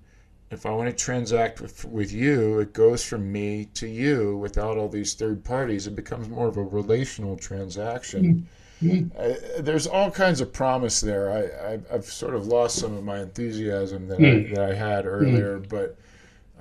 if 0.52 0.66
I 0.66 0.72
want 0.72 0.90
to 0.90 0.96
transact 0.96 1.62
with, 1.62 1.86
with 1.86 2.12
you, 2.12 2.60
it 2.60 2.74
goes 2.74 3.04
from 3.06 3.32
me 3.32 3.66
to 3.76 3.88
you 3.88 4.38
without 4.38 4.78
all 4.78 4.90
these 4.90 5.14
third 5.14 5.44
parties. 5.44 5.86
It 5.86 5.96
becomes 5.96 6.28
more 6.28 6.48
of 6.48 6.58
a 6.58 6.64
relational 6.64 7.38
transaction. 7.38 8.48
Mm-hmm. 8.82 9.16
Uh, 9.18 9.62
there's 9.62 9.86
all 9.86 10.10
kinds 10.10 10.42
of 10.42 10.52
promise 10.52 11.02
there. 11.02 11.32
I, 11.32 11.74
I, 11.74 11.94
have 11.94 12.06
sort 12.06 12.34
of 12.34 12.48
lost 12.48 12.78
some 12.78 12.96
of 12.96 13.04
my 13.04 13.20
enthusiasm 13.20 14.08
that, 14.08 14.20
mm-hmm. 14.20 14.54
I, 14.54 14.56
that 14.56 14.72
I 14.72 14.74
had 14.74 15.06
earlier, 15.06 15.60
mm-hmm. 15.60 15.68
but 15.68 15.98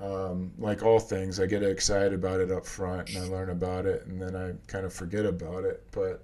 um, 0.01 0.51
like 0.59 0.83
all 0.83 0.99
things, 0.99 1.39
I 1.39 1.45
get 1.45 1.63
excited 1.63 2.13
about 2.13 2.41
it 2.41 2.51
up 2.51 2.65
front 2.65 3.09
and 3.09 3.17
I 3.23 3.27
learn 3.27 3.49
about 3.49 3.85
it 3.85 4.05
and 4.05 4.21
then 4.21 4.35
I 4.35 4.53
kind 4.71 4.85
of 4.85 4.93
forget 4.93 5.25
about 5.25 5.63
it. 5.63 5.83
But 5.91 6.23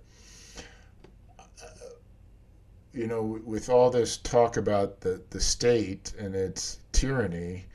you 2.96 3.08
know, 3.08 3.40
with 3.44 3.70
all 3.70 3.90
this 3.90 4.18
talk 4.18 4.56
about 4.58 5.02
the, 5.02 5.22
the 5.30 5.40
state 5.40 6.14
and 6.18 6.34
its 6.34 6.80
tyranny, 6.94 7.66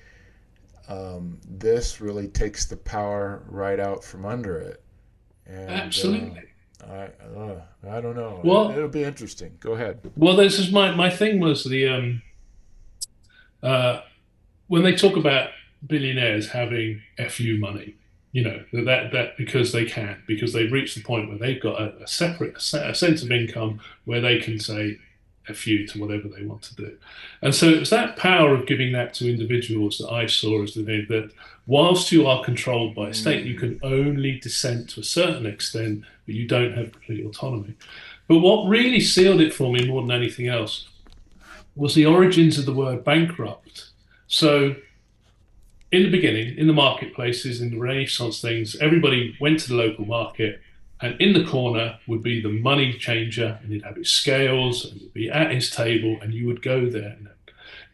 um, 0.88 1.38
this 1.46 2.00
really 2.00 2.26
takes 2.26 2.64
the 2.64 2.76
power 2.76 3.42
right 3.46 3.78
out 3.78 4.02
from 4.02 4.24
under 4.24 4.58
it. 4.58 4.82
And, 5.46 5.70
Absolutely. 5.70 6.38
Uh, 6.82 6.86
I 6.88 7.10
uh, 7.38 7.60
I 7.88 8.00
don't 8.00 8.16
know. 8.16 8.40
Well, 8.42 8.70
it, 8.70 8.80
will 8.80 8.88
be 8.88 9.04
interesting. 9.04 9.56
Go 9.60 9.72
ahead. 9.72 10.00
Well, 10.16 10.34
this 10.34 10.58
is 10.58 10.72
my 10.72 10.92
my 10.94 11.10
thing 11.10 11.38
was 11.38 11.64
the 11.64 11.86
um, 11.86 12.22
uh, 13.62 14.00
when 14.68 14.82
they 14.82 14.94
talk 14.94 15.16
about 15.16 15.50
billionaires 15.86 16.48
having 16.48 17.02
fu 17.28 17.58
money, 17.58 17.96
you 18.32 18.42
know 18.42 18.64
that 18.72 19.12
that 19.12 19.36
because 19.36 19.72
they 19.72 19.84
can 19.84 20.22
because 20.26 20.54
they've 20.54 20.72
reached 20.72 20.94
the 20.94 21.02
point 21.02 21.28
where 21.28 21.36
they've 21.36 21.60
got 21.60 21.80
a, 21.82 22.02
a 22.02 22.06
separate 22.06 22.56
a 22.56 22.94
sense 22.94 23.22
of 23.22 23.30
income 23.30 23.80
where 24.06 24.22
they 24.22 24.38
can 24.38 24.58
say 24.58 24.98
a 25.50 25.54
few 25.54 25.86
to 25.88 26.00
whatever 26.00 26.28
they 26.28 26.44
want 26.44 26.62
to 26.62 26.74
do. 26.74 26.96
And 27.42 27.54
so 27.54 27.68
it's 27.68 27.90
that 27.90 28.16
power 28.16 28.54
of 28.54 28.66
giving 28.66 28.92
that 28.92 29.14
to 29.14 29.30
individuals 29.30 29.98
that 29.98 30.10
I 30.10 30.26
saw 30.26 30.62
as 30.62 30.74
the 30.74 30.84
thing 30.84 31.06
that 31.08 31.30
whilst 31.66 32.12
you 32.12 32.26
are 32.26 32.44
controlled 32.44 32.94
by 32.94 33.10
a 33.10 33.14
state, 33.14 33.44
you 33.44 33.54
can 33.54 33.78
only 33.82 34.38
dissent 34.38 34.90
to 34.90 35.00
a 35.00 35.04
certain 35.04 35.46
extent, 35.46 36.04
but 36.26 36.34
you 36.34 36.46
don't 36.46 36.72
have 36.74 36.92
complete 36.92 37.24
autonomy. 37.24 37.74
But 38.28 38.38
what 38.38 38.68
really 38.68 39.00
sealed 39.00 39.40
it 39.40 39.52
for 39.52 39.72
me 39.72 39.86
more 39.86 40.02
than 40.02 40.12
anything 40.12 40.46
else 40.46 40.88
was 41.76 41.94
the 41.94 42.06
origins 42.06 42.58
of 42.58 42.66
the 42.66 42.74
word 42.74 43.04
bankrupt. 43.04 43.90
So 44.26 44.76
in 45.92 46.04
the 46.04 46.10
beginning, 46.10 46.56
in 46.56 46.66
the 46.66 46.72
marketplaces, 46.72 47.60
in 47.60 47.70
the 47.70 47.78
Renaissance 47.78 48.40
things, 48.40 48.76
everybody 48.76 49.36
went 49.40 49.60
to 49.60 49.68
the 49.68 49.74
local 49.74 50.04
market 50.04 50.60
and 51.02 51.20
in 51.20 51.32
the 51.32 51.44
corner 51.44 51.98
would 52.06 52.22
be 52.22 52.40
the 52.40 52.48
money 52.48 52.92
changer, 52.92 53.58
and 53.62 53.72
he'd 53.72 53.84
have 53.84 53.96
his 53.96 54.10
scales, 54.10 54.84
and 54.84 55.00
he'd 55.00 55.14
be 55.14 55.30
at 55.30 55.50
his 55.50 55.70
table, 55.70 56.18
and 56.20 56.34
you 56.34 56.46
would 56.46 56.62
go 56.62 56.88
there. 56.88 57.16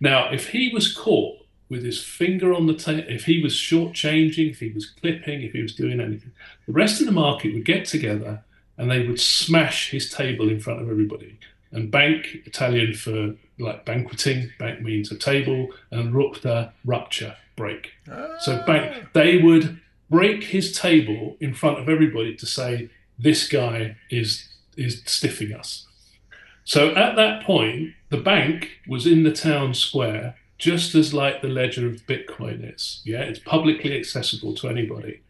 Now, 0.01 0.31
if 0.31 0.49
he 0.49 0.71
was 0.73 0.93
caught 0.93 1.39
with 1.69 1.85
his 1.85 2.03
finger 2.03 2.53
on 2.53 2.67
the 2.67 2.75
table, 2.75 3.05
if 3.09 3.25
he 3.25 3.43
was 3.43 3.55
shortchanging, 3.55 4.51
if 4.51 4.61
he 4.61 4.71
was 4.71 4.87
clipping, 4.87 5.43
if 5.43 5.53
he 5.53 5.63
was 5.63 5.75
doing 5.75 6.01
anything, 6.01 6.33
the 6.67 6.73
rest 6.73 7.01
of 7.01 7.07
the 7.07 7.13
market 7.13 7.55
would 7.55 7.65
get 7.65 7.87
together 7.87 8.43
and 8.77 8.91
they 8.91 9.07
would 9.07 9.21
smash 9.21 9.91
his 9.91 10.11
table 10.11 10.49
in 10.49 10.61
front 10.61 10.83
of 10.83 10.91
everybody. 10.91 11.39
And 11.73 11.91
bank, 11.91 12.43
Italian 12.45 12.95
for 12.95 13.35
like 13.59 13.85
banqueting, 13.85 14.51
bank 14.59 14.83
means 14.83 15.11
a 15.11 15.17
table, 15.17 15.71
and 15.91 16.15
rupta, 16.15 16.73
rupture, 16.85 17.37
break. 17.57 17.93
Ah. 18.11 18.37
So 18.41 18.63
bank, 18.67 19.07
they 19.15 19.39
would 19.39 19.81
break 20.11 20.45
his 20.45 20.79
table 20.79 21.37
in 21.41 21.55
front 21.55 21.79
of 21.79 21.89
everybody 21.89 22.37
to 22.37 22.47
say 22.47 22.91
this 23.19 23.49
guy 23.49 23.97
is 24.11 24.49
is 24.77 25.03
stiffing 25.07 25.55
us. 25.55 25.87
So 26.65 26.95
at 26.95 27.17
that 27.17 27.45
point, 27.45 27.95
the 28.11 28.19
bank 28.19 28.71
was 28.87 29.07
in 29.07 29.23
the 29.23 29.33
town 29.33 29.73
square, 29.73 30.37
just 30.59 30.95
as 30.95 31.15
like 31.15 31.41
the 31.41 31.49
ledger 31.49 31.89
of 31.89 32.07
Bitcoin 32.07 32.75
is. 32.75 33.01
Yeah, 33.05 33.21
it's 33.21 33.39
publicly 33.39 33.99
accessible 33.99 34.55
to 34.57 34.69
anybody. 34.69 35.23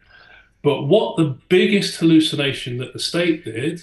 But 0.63 0.83
what 0.83 1.15
the 1.15 1.37
biggest 1.47 1.97
hallucination 1.97 2.77
that 2.79 2.93
the 2.93 2.99
state 2.99 3.45
did 3.45 3.81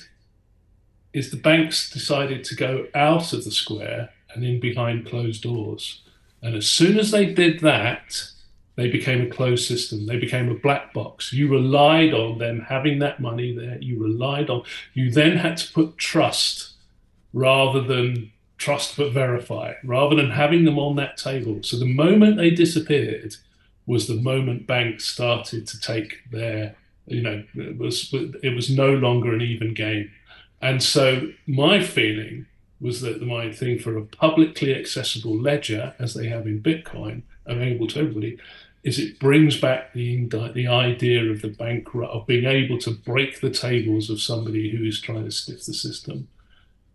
is 1.13 1.31
the 1.31 1.37
banks 1.37 1.89
decided 1.89 2.45
to 2.45 2.57
go 2.57 2.87
out 2.95 3.33
of 3.33 3.45
the 3.45 3.53
square 3.53 4.11
and 4.35 4.45
in 4.45 4.59
behind 4.59 5.07
closed 5.07 5.43
doors. 5.43 6.03
And 6.43 6.57
as 6.57 6.67
soon 6.67 6.99
as 6.99 7.13
they 7.13 7.33
did 7.33 7.61
that, 7.61 8.29
they 8.77 8.89
became 8.89 9.23
a 9.23 9.31
closed 9.31 9.67
system. 9.67 10.07
They 10.07 10.19
became 10.19 10.49
a 10.51 10.59
black 10.59 10.93
box. 10.93 11.33
You 11.33 11.49
relied 11.49 12.13
on 12.13 12.39
them 12.39 12.61
having 12.61 12.99
that 12.99 13.21
money 13.21 13.55
there. 13.55 13.79
You 13.81 14.03
relied 14.03 14.51
on, 14.51 14.63
you 14.95 15.11
then 15.11 15.37
had 15.37 15.57
to 15.59 15.73
put 15.73 15.97
trust 15.97 16.73
rather 17.33 17.81
than 17.81 18.33
trust 18.59 18.97
but 18.97 19.13
verify, 19.13 19.75
rather 19.85 20.17
than 20.17 20.31
having 20.31 20.65
them 20.65 20.79
on 20.79 20.97
that 20.97 21.17
table. 21.17 21.63
So 21.63 21.79
the 21.79 21.87
moment 21.87 22.37
they 22.37 22.51
disappeared 22.51 23.37
was 23.87 24.07
the 24.07 24.15
moment 24.15 24.67
banks 24.67 25.05
started 25.05 25.67
to 25.69 25.81
take 25.81 26.19
their, 26.31 26.75
you 27.07 27.23
know, 27.23 27.45
it 27.55 27.79
was, 27.79 28.13
it 28.13 28.55
was 28.55 28.71
no 28.71 28.93
longer 28.95 29.35
an 29.35 29.43
even 29.43 29.75
game. 29.75 30.11
And 30.63 30.83
so 30.83 31.29
my 31.47 31.83
feeling 31.83 32.47
was 32.81 33.03
that 33.03 33.23
my 33.23 33.53
thing 33.53 33.79
for 33.79 33.97
a 33.97 34.05
publicly 34.05 34.75
accessible 34.75 35.37
ledger, 35.37 35.95
as 35.99 36.15
they 36.15 36.29
have 36.29 36.47
in 36.47 36.63
Bitcoin, 36.63 37.23
available 37.47 37.87
to 37.89 38.01
everybody, 38.01 38.39
is 38.83 38.99
it 38.99 39.19
brings 39.19 39.59
back 39.59 39.93
the 39.93 40.27
the 40.55 40.69
idea 40.69 41.31
of 41.31 41.43
the 41.43 41.49
bankrupt 41.49 42.13
of 42.13 42.27
being 42.27 42.45
able 42.45 42.79
to 42.79 42.91
break 42.91 43.41
the 43.41 43.51
tables 43.51 44.11
of 44.11 44.21
somebody 44.21 44.71
who 44.71 44.85
is 44.85 45.01
trying 45.01 45.25
to 45.25 45.31
stiff 45.31 45.65
the 45.65 45.75
system, 45.75 46.29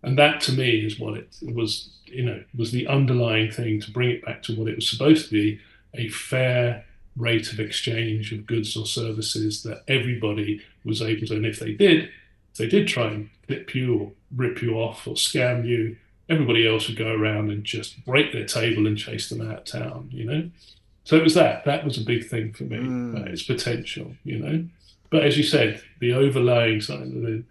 and 0.03 0.17
that 0.17 0.39
to 0.41 0.51
me 0.53 0.85
is 0.85 0.99
what 0.99 1.17
it 1.17 1.35
was. 1.41 1.89
You 2.05 2.25
know, 2.25 2.43
was 2.57 2.71
the 2.71 2.87
underlying 2.87 3.51
thing 3.51 3.79
to 3.81 3.91
bring 3.91 4.09
it 4.09 4.25
back 4.25 4.41
to 4.43 4.55
what 4.55 4.67
it 4.67 4.75
was 4.75 4.89
supposed 4.89 5.25
to 5.25 5.31
be 5.31 5.59
a 5.93 6.09
fair 6.09 6.85
rate 7.15 7.51
of 7.51 7.59
exchange 7.59 8.31
of 8.31 8.47
goods 8.47 8.75
or 8.75 8.85
services 8.85 9.61
that 9.63 9.83
everybody 9.87 10.61
was 10.83 11.01
able 11.01 11.27
to. 11.27 11.35
And 11.35 11.45
if 11.45 11.59
they 11.59 11.73
did, 11.73 12.05
if 12.51 12.57
they 12.57 12.67
did 12.67 12.87
try 12.87 13.07
and 13.07 13.29
clip 13.45 13.75
you 13.75 13.99
or 13.99 14.11
rip 14.35 14.61
you 14.61 14.75
off 14.75 15.07
or 15.07 15.15
scam 15.15 15.67
you, 15.67 15.97
everybody 16.29 16.67
else 16.67 16.87
would 16.87 16.97
go 16.97 17.13
around 17.13 17.49
and 17.49 17.63
just 17.63 18.03
break 18.05 18.31
their 18.31 18.45
table 18.45 18.87
and 18.87 18.97
chase 18.97 19.29
them 19.29 19.49
out 19.49 19.59
of 19.59 19.65
town. 19.65 20.09
You 20.11 20.25
know. 20.25 20.49
So 21.03 21.15
it 21.15 21.23
was 21.23 21.33
that. 21.33 21.65
That 21.65 21.85
was 21.85 21.97
a 21.97 22.05
big 22.05 22.27
thing 22.27 22.53
for 22.53 22.63
me. 22.65 22.77
Mm. 22.77 23.21
Uh, 23.21 23.31
its 23.31 23.43
potential, 23.43 24.13
you 24.23 24.39
know. 24.39 24.65
But 25.09 25.23
as 25.23 25.37
you 25.37 25.43
said, 25.43 25.81
the 25.99 26.13
overlaying 26.13 26.81
side 26.81 27.01
of 27.01 27.07
something 27.07 27.45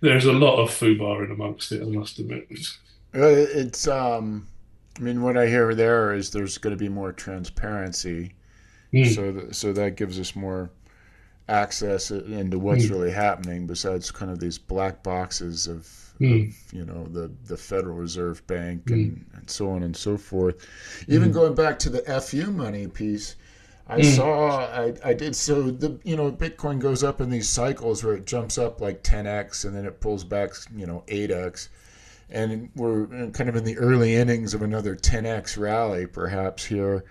there's 0.00 0.26
a 0.26 0.32
lot 0.32 0.56
of 0.56 0.70
foobar 0.70 1.24
in 1.24 1.30
amongst 1.30 1.72
it. 1.72 1.82
I 1.82 1.86
must 1.86 2.18
admit. 2.18 2.46
It's 3.12 3.88
um, 3.88 4.46
I 4.98 5.00
mean, 5.00 5.22
what 5.22 5.36
I 5.36 5.46
hear 5.46 5.74
there 5.74 6.12
is 6.12 6.30
there's 6.30 6.58
going 6.58 6.76
to 6.76 6.78
be 6.78 6.88
more 6.88 7.12
transparency, 7.12 8.34
mm. 8.92 9.14
so 9.14 9.32
that, 9.32 9.54
so 9.56 9.72
that 9.72 9.96
gives 9.96 10.20
us 10.20 10.36
more 10.36 10.70
access 11.48 12.10
into 12.10 12.58
what's 12.58 12.86
mm. 12.86 12.90
really 12.90 13.10
happening. 13.10 13.66
Besides, 13.66 14.10
kind 14.10 14.30
of 14.30 14.38
these 14.38 14.58
black 14.58 15.02
boxes 15.02 15.66
of 15.66 16.07
mm. 16.20 16.48
of 16.48 16.72
you 16.72 16.84
know 16.84 17.04
the 17.04 17.30
the 17.44 17.56
Federal 17.56 17.96
Reserve 17.96 18.46
Bank 18.46 18.86
mm. 18.86 18.92
and, 18.92 19.26
and 19.34 19.50
so 19.50 19.70
on 19.70 19.82
and 19.82 19.96
so 19.96 20.16
forth. 20.16 20.66
Even 21.08 21.30
mm. 21.30 21.34
going 21.34 21.54
back 21.54 21.78
to 21.80 21.90
the 21.90 22.20
FU 22.20 22.50
money 22.50 22.86
piece, 22.86 23.36
I 23.86 24.00
mm. 24.00 24.16
saw 24.16 24.58
I, 24.66 24.94
I 25.02 25.14
did 25.14 25.34
so 25.34 25.70
the 25.70 25.98
you 26.04 26.16
know 26.16 26.30
Bitcoin 26.30 26.78
goes 26.78 27.02
up 27.02 27.20
in 27.20 27.30
these 27.30 27.48
cycles 27.48 28.04
where 28.04 28.14
it 28.14 28.26
jumps 28.26 28.58
up 28.58 28.80
like 28.80 29.02
10x 29.02 29.64
and 29.64 29.74
then 29.74 29.86
it 29.86 30.00
pulls 30.00 30.24
back 30.24 30.50
you 30.76 30.86
know 30.86 31.04
8x 31.06 31.68
and 32.30 32.68
we're 32.74 33.06
kind 33.30 33.48
of 33.48 33.56
in 33.56 33.64
the 33.64 33.78
early 33.78 34.14
innings 34.14 34.52
of 34.52 34.60
another 34.60 34.94
10x 34.94 35.56
rally 35.56 36.06
perhaps 36.06 36.66
here 36.66 37.04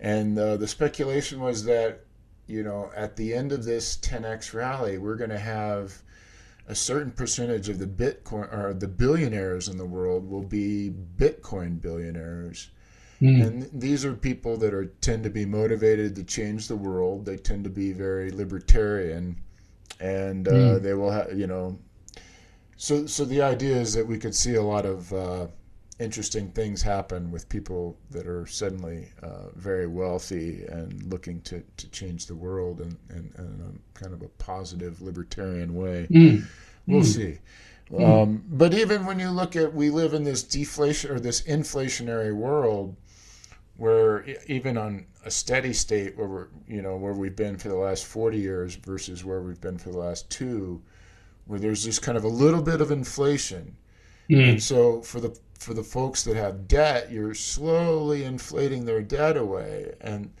and 0.00 0.38
uh, 0.38 0.56
the 0.56 0.66
speculation 0.66 1.40
was 1.40 1.64
that 1.64 2.04
you 2.46 2.62
know 2.62 2.90
at 2.96 3.16
the 3.16 3.34
end 3.34 3.52
of 3.52 3.64
this 3.64 3.98
10x 3.98 4.54
rally 4.54 4.96
we're 4.96 5.16
going 5.16 5.30
to 5.30 5.38
have 5.38 6.02
a 6.66 6.74
certain 6.74 7.12
percentage 7.12 7.68
of 7.68 7.78
the 7.78 7.86
Bitcoin 7.86 8.52
or 8.52 8.72
the 8.72 8.88
billionaires 8.88 9.68
in 9.68 9.76
the 9.76 9.84
world 9.84 10.28
will 10.28 10.42
be 10.42 10.92
Bitcoin 11.16 11.80
billionaires. 11.80 12.70
Mm. 13.20 13.46
And 13.46 13.70
these 13.72 14.04
are 14.04 14.14
people 14.14 14.56
that 14.58 14.74
are 14.74 14.86
tend 15.00 15.24
to 15.24 15.30
be 15.30 15.46
motivated 15.46 16.16
to 16.16 16.24
change 16.24 16.68
the 16.68 16.76
world. 16.76 17.24
They 17.24 17.36
tend 17.36 17.64
to 17.64 17.70
be 17.70 17.92
very 17.92 18.30
libertarian, 18.30 19.40
and 20.00 20.48
uh, 20.48 20.52
mm. 20.52 20.82
they 20.82 20.94
will 20.94 21.10
have 21.10 21.38
you 21.38 21.46
know. 21.46 21.78
So 22.76 23.06
so 23.06 23.24
the 23.24 23.42
idea 23.42 23.76
is 23.76 23.94
that 23.94 24.06
we 24.06 24.18
could 24.18 24.34
see 24.34 24.56
a 24.56 24.62
lot 24.62 24.84
of 24.84 25.12
uh, 25.12 25.46
interesting 26.00 26.50
things 26.50 26.82
happen 26.82 27.30
with 27.30 27.48
people 27.48 27.96
that 28.10 28.26
are 28.26 28.46
suddenly 28.46 29.08
uh, 29.22 29.48
very 29.54 29.86
wealthy 29.86 30.64
and 30.64 31.02
looking 31.04 31.40
to, 31.42 31.62
to 31.76 31.88
change 31.90 32.26
the 32.26 32.34
world 32.34 32.80
in, 32.80 32.96
in, 33.10 33.32
in 33.38 33.60
a 33.62 33.98
kind 33.98 34.12
of 34.12 34.22
a 34.22 34.28
positive 34.28 35.00
libertarian 35.00 35.74
way. 35.74 36.06
Mm. 36.10 36.44
We'll 36.86 37.02
mm. 37.02 37.04
see. 37.04 37.38
Mm. 37.90 38.22
Um, 38.22 38.44
but 38.48 38.74
even 38.74 39.06
when 39.06 39.20
you 39.20 39.30
look 39.30 39.56
at, 39.56 39.72
we 39.72 39.90
live 39.90 40.14
in 40.14 40.24
this 40.24 40.42
deflation 40.42 41.10
or 41.10 41.20
this 41.20 41.42
inflationary 41.42 42.34
world 42.34 42.96
where 43.76 44.24
even 44.46 44.76
on 44.76 45.06
a 45.24 45.30
steady 45.30 45.72
state 45.72 46.16
where 46.16 46.28
we're, 46.28 46.48
you 46.68 46.82
know, 46.82 46.96
where 46.96 47.12
we've 47.12 47.36
been 47.36 47.56
for 47.56 47.68
the 47.68 47.76
last 47.76 48.04
40 48.04 48.38
years 48.38 48.74
versus 48.76 49.24
where 49.24 49.40
we've 49.40 49.60
been 49.60 49.78
for 49.78 49.90
the 49.90 49.98
last 49.98 50.30
two, 50.30 50.82
where 51.46 51.58
there's 51.58 51.84
this 51.84 51.98
kind 51.98 52.16
of 52.16 52.24
a 52.24 52.28
little 52.28 52.62
bit 52.62 52.80
of 52.80 52.90
inflation. 52.90 53.76
Mm. 54.30 54.50
And 54.50 54.62
so 54.62 55.02
for 55.02 55.20
the 55.20 55.36
for 55.58 55.74
the 55.74 55.82
folks 55.82 56.24
that 56.24 56.36
have 56.36 56.68
debt, 56.68 57.10
you're 57.10 57.34
slowly 57.34 58.24
inflating 58.24 58.84
their 58.84 59.02
debt 59.02 59.36
away. 59.36 59.94
And 60.00 60.32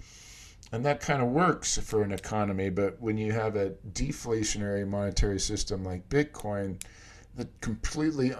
and 0.72 0.84
that 0.84 1.00
kind 1.00 1.22
of 1.22 1.28
works 1.28 1.78
for 1.78 2.02
an 2.02 2.10
economy, 2.10 2.68
but 2.68 3.00
when 3.00 3.16
you 3.16 3.30
have 3.30 3.54
a 3.54 3.70
deflationary 3.92 4.86
monetary 4.86 5.38
system 5.38 5.84
like 5.84 6.08
Bitcoin, 6.08 6.80
that 7.36 7.48
completely 7.60 8.32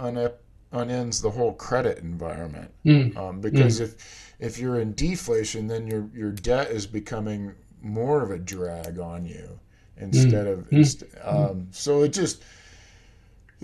unends 0.72 1.22
the 1.22 1.30
whole 1.30 1.52
credit 1.52 1.98
environment. 1.98 2.72
Mm. 2.84 3.16
Um, 3.16 3.40
because 3.40 3.78
mm. 3.78 3.84
if 3.84 4.34
if 4.40 4.58
you're 4.58 4.80
in 4.80 4.94
deflation, 4.94 5.68
then 5.68 5.86
your 5.86 6.10
your 6.12 6.32
debt 6.32 6.70
is 6.70 6.86
becoming 6.86 7.54
more 7.80 8.22
of 8.22 8.30
a 8.30 8.38
drag 8.38 8.98
on 8.98 9.24
you 9.24 9.60
instead 9.96 10.46
mm. 10.46 10.52
of. 10.52 10.72
Inst- 10.72 11.04
um, 11.22 11.68
so 11.70 12.02
it 12.02 12.12
just 12.12 12.42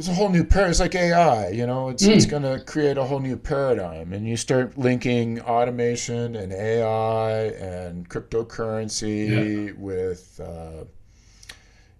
it's 0.01 0.09
a 0.09 0.15
whole 0.15 0.31
new 0.31 0.45
paradigm. 0.45 0.71
It's 0.71 0.81
like 0.81 0.95
AI, 0.95 1.51
you 1.51 1.67
know, 1.67 1.91
it's, 1.91 2.03
mm. 2.03 2.17
it's 2.17 2.25
going 2.25 2.43
to 2.43 2.65
create 2.65 2.97
a 2.97 3.05
whole 3.05 3.21
new 3.21 3.37
paradigm. 3.37 4.15
And 4.15 4.27
you 4.27 4.35
start 4.35 4.79
linking 4.79 5.43
automation 5.43 6.37
and 6.37 6.55
AI 6.55 7.49
and 7.49 8.09
cryptocurrency 8.09 9.67
yeah. 9.67 9.73
with, 9.77 10.41
uh, 10.43 10.85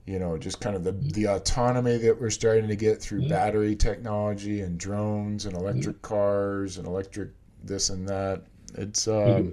you 0.07 0.19
know, 0.19 0.39
just 0.39 0.63
kind 0.63 0.77
of 0.77 0.83
the, 0.83 0.93
the 0.93 1.27
autonomy 1.27 1.99
that 1.99 2.19
we're 2.19 2.31
starting 2.31 2.69
to 2.69 2.75
get 2.75 3.03
through 3.03 3.21
yeah. 3.21 3.29
battery 3.29 3.77
technology 3.77 4.63
and 4.63 4.81
drones 4.81 5.45
and 5.45 5.55
electric 5.55 5.97
yeah. 5.97 6.09
cars 6.09 6.79
and 6.79 6.87
electric 6.87 7.29
this 7.63 7.91
and 7.91 8.09
that. 8.09 8.45
It's. 8.79 9.09
Um, 9.09 9.53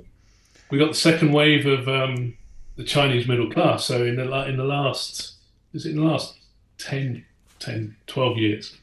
we 0.72 0.78
got 0.78 0.88
the 0.88 0.94
second 0.94 1.34
wave 1.34 1.66
of 1.66 1.90
um, 1.90 2.38
the 2.78 2.86
Chinese 2.86 3.28
middle 3.28 3.52
class. 3.52 3.84
So 3.84 4.06
in 4.06 4.16
the, 4.16 4.48
in 4.48 4.56
the 4.56 4.64
last, 4.64 5.34
is 5.74 5.86
it 5.86 5.90
in 5.90 5.98
the 5.98 6.04
last 6.04 6.38
10, 6.78 7.26
10, 7.60 7.96
12 8.08 8.38
years. 8.38 8.78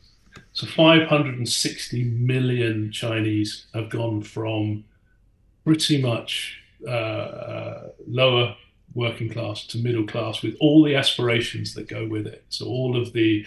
So 0.53 0.67
560 0.67 2.05
million 2.05 2.93
Chinese 2.93 3.67
have 3.75 3.91
gone 3.91 4.23
from 4.23 4.85
pretty 5.65 6.01
much 6.01 6.61
uh, 6.87 6.91
uh, 6.91 7.89
lower 8.07 8.57
working 8.95 9.29
class 9.29 9.67
to 9.67 9.79
middle 9.79 10.07
class 10.07 10.43
with 10.43 10.57
all 10.61 10.85
the 10.85 10.95
aspirations 10.95 11.75
that 11.75 11.89
go 11.89 12.07
with 12.07 12.27
it. 12.27 12.45
So 12.49 12.67
all 12.67 13.01
of 13.01 13.13
the 13.13 13.45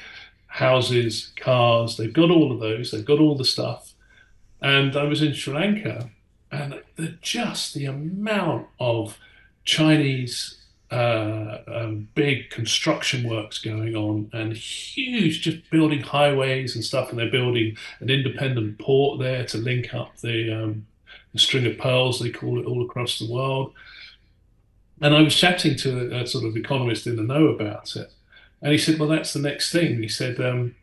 houses, 0.47 1.31
cars, 1.37 1.97
they've 1.97 2.11
got 2.11 2.31
all 2.31 2.51
of 2.51 2.59
those, 2.59 2.91
they've 2.91 3.05
got 3.05 3.19
all 3.19 3.35
the 3.35 3.45
stuff. 3.45 3.93
And 4.61 4.95
I 4.95 5.03
was 5.03 5.21
in 5.21 5.33
Sri 5.33 5.53
Lanka 5.53 6.09
and 6.51 6.81
the, 6.95 7.17
just 7.21 7.73
the 7.73 7.85
amount 7.85 8.67
of 8.79 9.17
Chinese 9.63 10.57
uh, 10.89 11.57
um, 11.67 12.07
big 12.15 12.49
construction 12.49 13.27
works 13.27 13.59
going 13.59 13.95
on 13.95 14.29
and 14.31 14.53
huge, 14.53 15.41
just 15.41 15.69
building 15.69 16.01
highways 16.01 16.75
and 16.75 16.83
stuff. 16.83 17.09
And 17.09 17.19
they're 17.19 17.29
building 17.29 17.77
an 17.99 18.09
independent 18.09 18.79
port 18.79 19.19
there 19.19 19.45
to 19.47 19.57
link 19.57 19.93
up 19.93 20.17
the, 20.17 20.51
um, 20.51 20.87
the 21.33 21.39
string 21.39 21.65
of 21.65 21.77
pearls, 21.77 22.19
they 22.19 22.31
call 22.31 22.59
it, 22.59 22.65
all 22.65 22.85
across 22.85 23.19
the 23.19 23.31
world. 23.31 23.73
And 25.01 25.13
I 25.13 25.21
was 25.21 25.35
chatting 25.35 25.75
to 25.77 26.15
a, 26.15 26.23
a, 26.23 26.27
sort 26.27 26.45
of 26.45 26.55
economist 26.55 27.05
in 27.05 27.17
the 27.17 27.21
know 27.21 27.47
about 27.47 27.95
it. 27.95 28.11
And 28.61 28.71
he 28.71 28.77
said, 28.77 28.97
well, 28.97 29.09
that's 29.09 29.33
the 29.33 29.39
next 29.39 29.71
thing. 29.71 30.01
He 30.01 30.07
said, 30.07 30.39
um, 30.39 30.75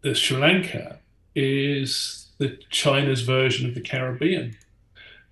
the 0.00 0.14
Sri 0.14 0.38
Lanka 0.38 0.98
is 1.34 2.28
the 2.38 2.58
China's 2.70 3.22
version 3.22 3.68
of 3.68 3.74
the 3.74 3.80
Caribbean 3.80 4.56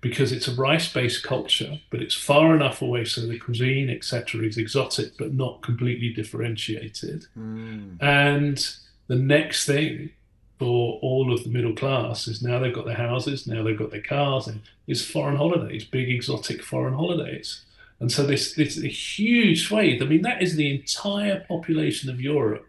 because 0.01 0.31
it's 0.31 0.47
a 0.47 0.55
rice-based 0.55 1.23
culture, 1.23 1.79
but 1.89 2.01
it's 2.01 2.13
far 2.13 2.55
enough 2.55 2.81
away 2.81 3.05
so 3.05 3.21
the 3.21 3.39
cuisine, 3.39 3.89
etc., 3.89 4.43
is 4.43 4.57
exotic 4.57 5.17
but 5.17 5.33
not 5.33 5.63
completely 5.63 6.13
differentiated. 6.13 7.25
Mm. 7.37 8.01
And 8.01 8.67
the 9.07 9.15
next 9.15 9.65
thing 9.65 10.11
for 10.59 10.99
all 11.01 11.33
of 11.33 11.43
the 11.43 11.49
middle 11.49 11.75
class 11.75 12.27
is 12.27 12.41
now 12.41 12.59
they've 12.59 12.73
got 12.73 12.85
their 12.85 12.95
houses, 12.95 13.47
now 13.47 13.63
they've 13.63 13.77
got 13.77 13.91
their 13.91 14.01
cars, 14.01 14.47
and 14.47 14.61
it's 14.87 15.03
foreign 15.03 15.37
holidays, 15.37 15.83
big 15.83 16.09
exotic 16.09 16.63
foreign 16.63 16.93
holidays. 16.93 17.61
And 17.99 18.11
so 18.11 18.25
this 18.25 18.53
this 18.53 18.77
a 18.77 18.87
huge 18.87 19.67
swathe. 19.67 20.01
I 20.01 20.05
mean, 20.05 20.21
that 20.21 20.41
is 20.41 20.55
the 20.55 20.73
entire 20.73 21.45
population 21.47 22.09
of 22.09 22.21
Europe 22.21 22.65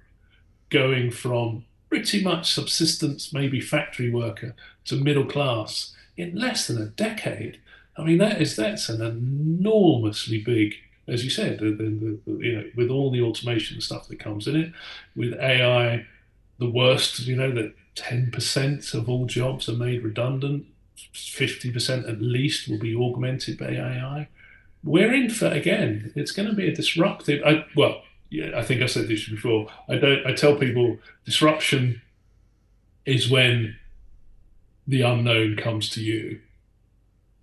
going 0.70 1.10
from 1.10 1.64
pretty 1.88 2.22
much 2.22 2.52
subsistence, 2.52 3.32
maybe 3.32 3.60
factory 3.60 4.10
worker, 4.10 4.54
to 4.86 4.96
middle 4.96 5.24
class 5.24 5.94
in 6.16 6.34
less 6.34 6.66
than 6.66 6.80
a 6.80 6.86
decade. 6.86 7.60
I 7.96 8.02
mean, 8.02 8.18
that 8.18 8.40
is 8.40 8.56
that's 8.56 8.88
an 8.88 9.02
enormously 9.02 10.42
big, 10.42 10.74
as 11.08 11.24
you 11.24 11.30
said, 11.30 11.58
the, 11.58 11.70
the, 11.70 12.18
the, 12.26 12.44
you 12.44 12.56
know, 12.56 12.64
with 12.76 12.90
all 12.90 13.10
the 13.10 13.22
automation 13.22 13.80
stuff 13.80 14.08
that 14.08 14.18
comes 14.18 14.46
in 14.46 14.56
it, 14.56 14.72
with 15.14 15.34
AI, 15.34 16.06
the 16.58 16.70
worst, 16.70 17.20
you 17.26 17.36
know, 17.36 17.50
that 17.52 17.74
ten 17.94 18.30
percent 18.30 18.94
of 18.94 19.08
all 19.08 19.26
jobs 19.26 19.68
are 19.68 19.74
made 19.74 20.04
redundant, 20.04 20.66
fifty 21.12 21.70
percent 21.70 22.06
at 22.06 22.20
least 22.20 22.68
will 22.68 22.78
be 22.78 22.94
augmented 22.94 23.58
by 23.58 23.70
AI. 23.70 24.28
We're 24.84 25.12
in 25.14 25.30
for 25.30 25.46
again. 25.46 26.12
It's 26.14 26.32
going 26.32 26.48
to 26.48 26.54
be 26.54 26.68
a 26.68 26.74
disruptive. 26.74 27.42
I, 27.44 27.64
well, 27.74 28.02
yeah, 28.30 28.50
I 28.56 28.62
think 28.62 28.82
I 28.82 28.86
said 28.86 29.08
this 29.08 29.28
before. 29.28 29.68
I 29.88 29.96
don't. 29.96 30.26
I 30.26 30.32
tell 30.32 30.56
people 30.56 30.98
disruption 31.24 32.02
is 33.04 33.30
when 33.30 33.76
the 34.86 35.02
unknown 35.02 35.56
comes 35.56 35.88
to 35.90 36.02
you. 36.02 36.40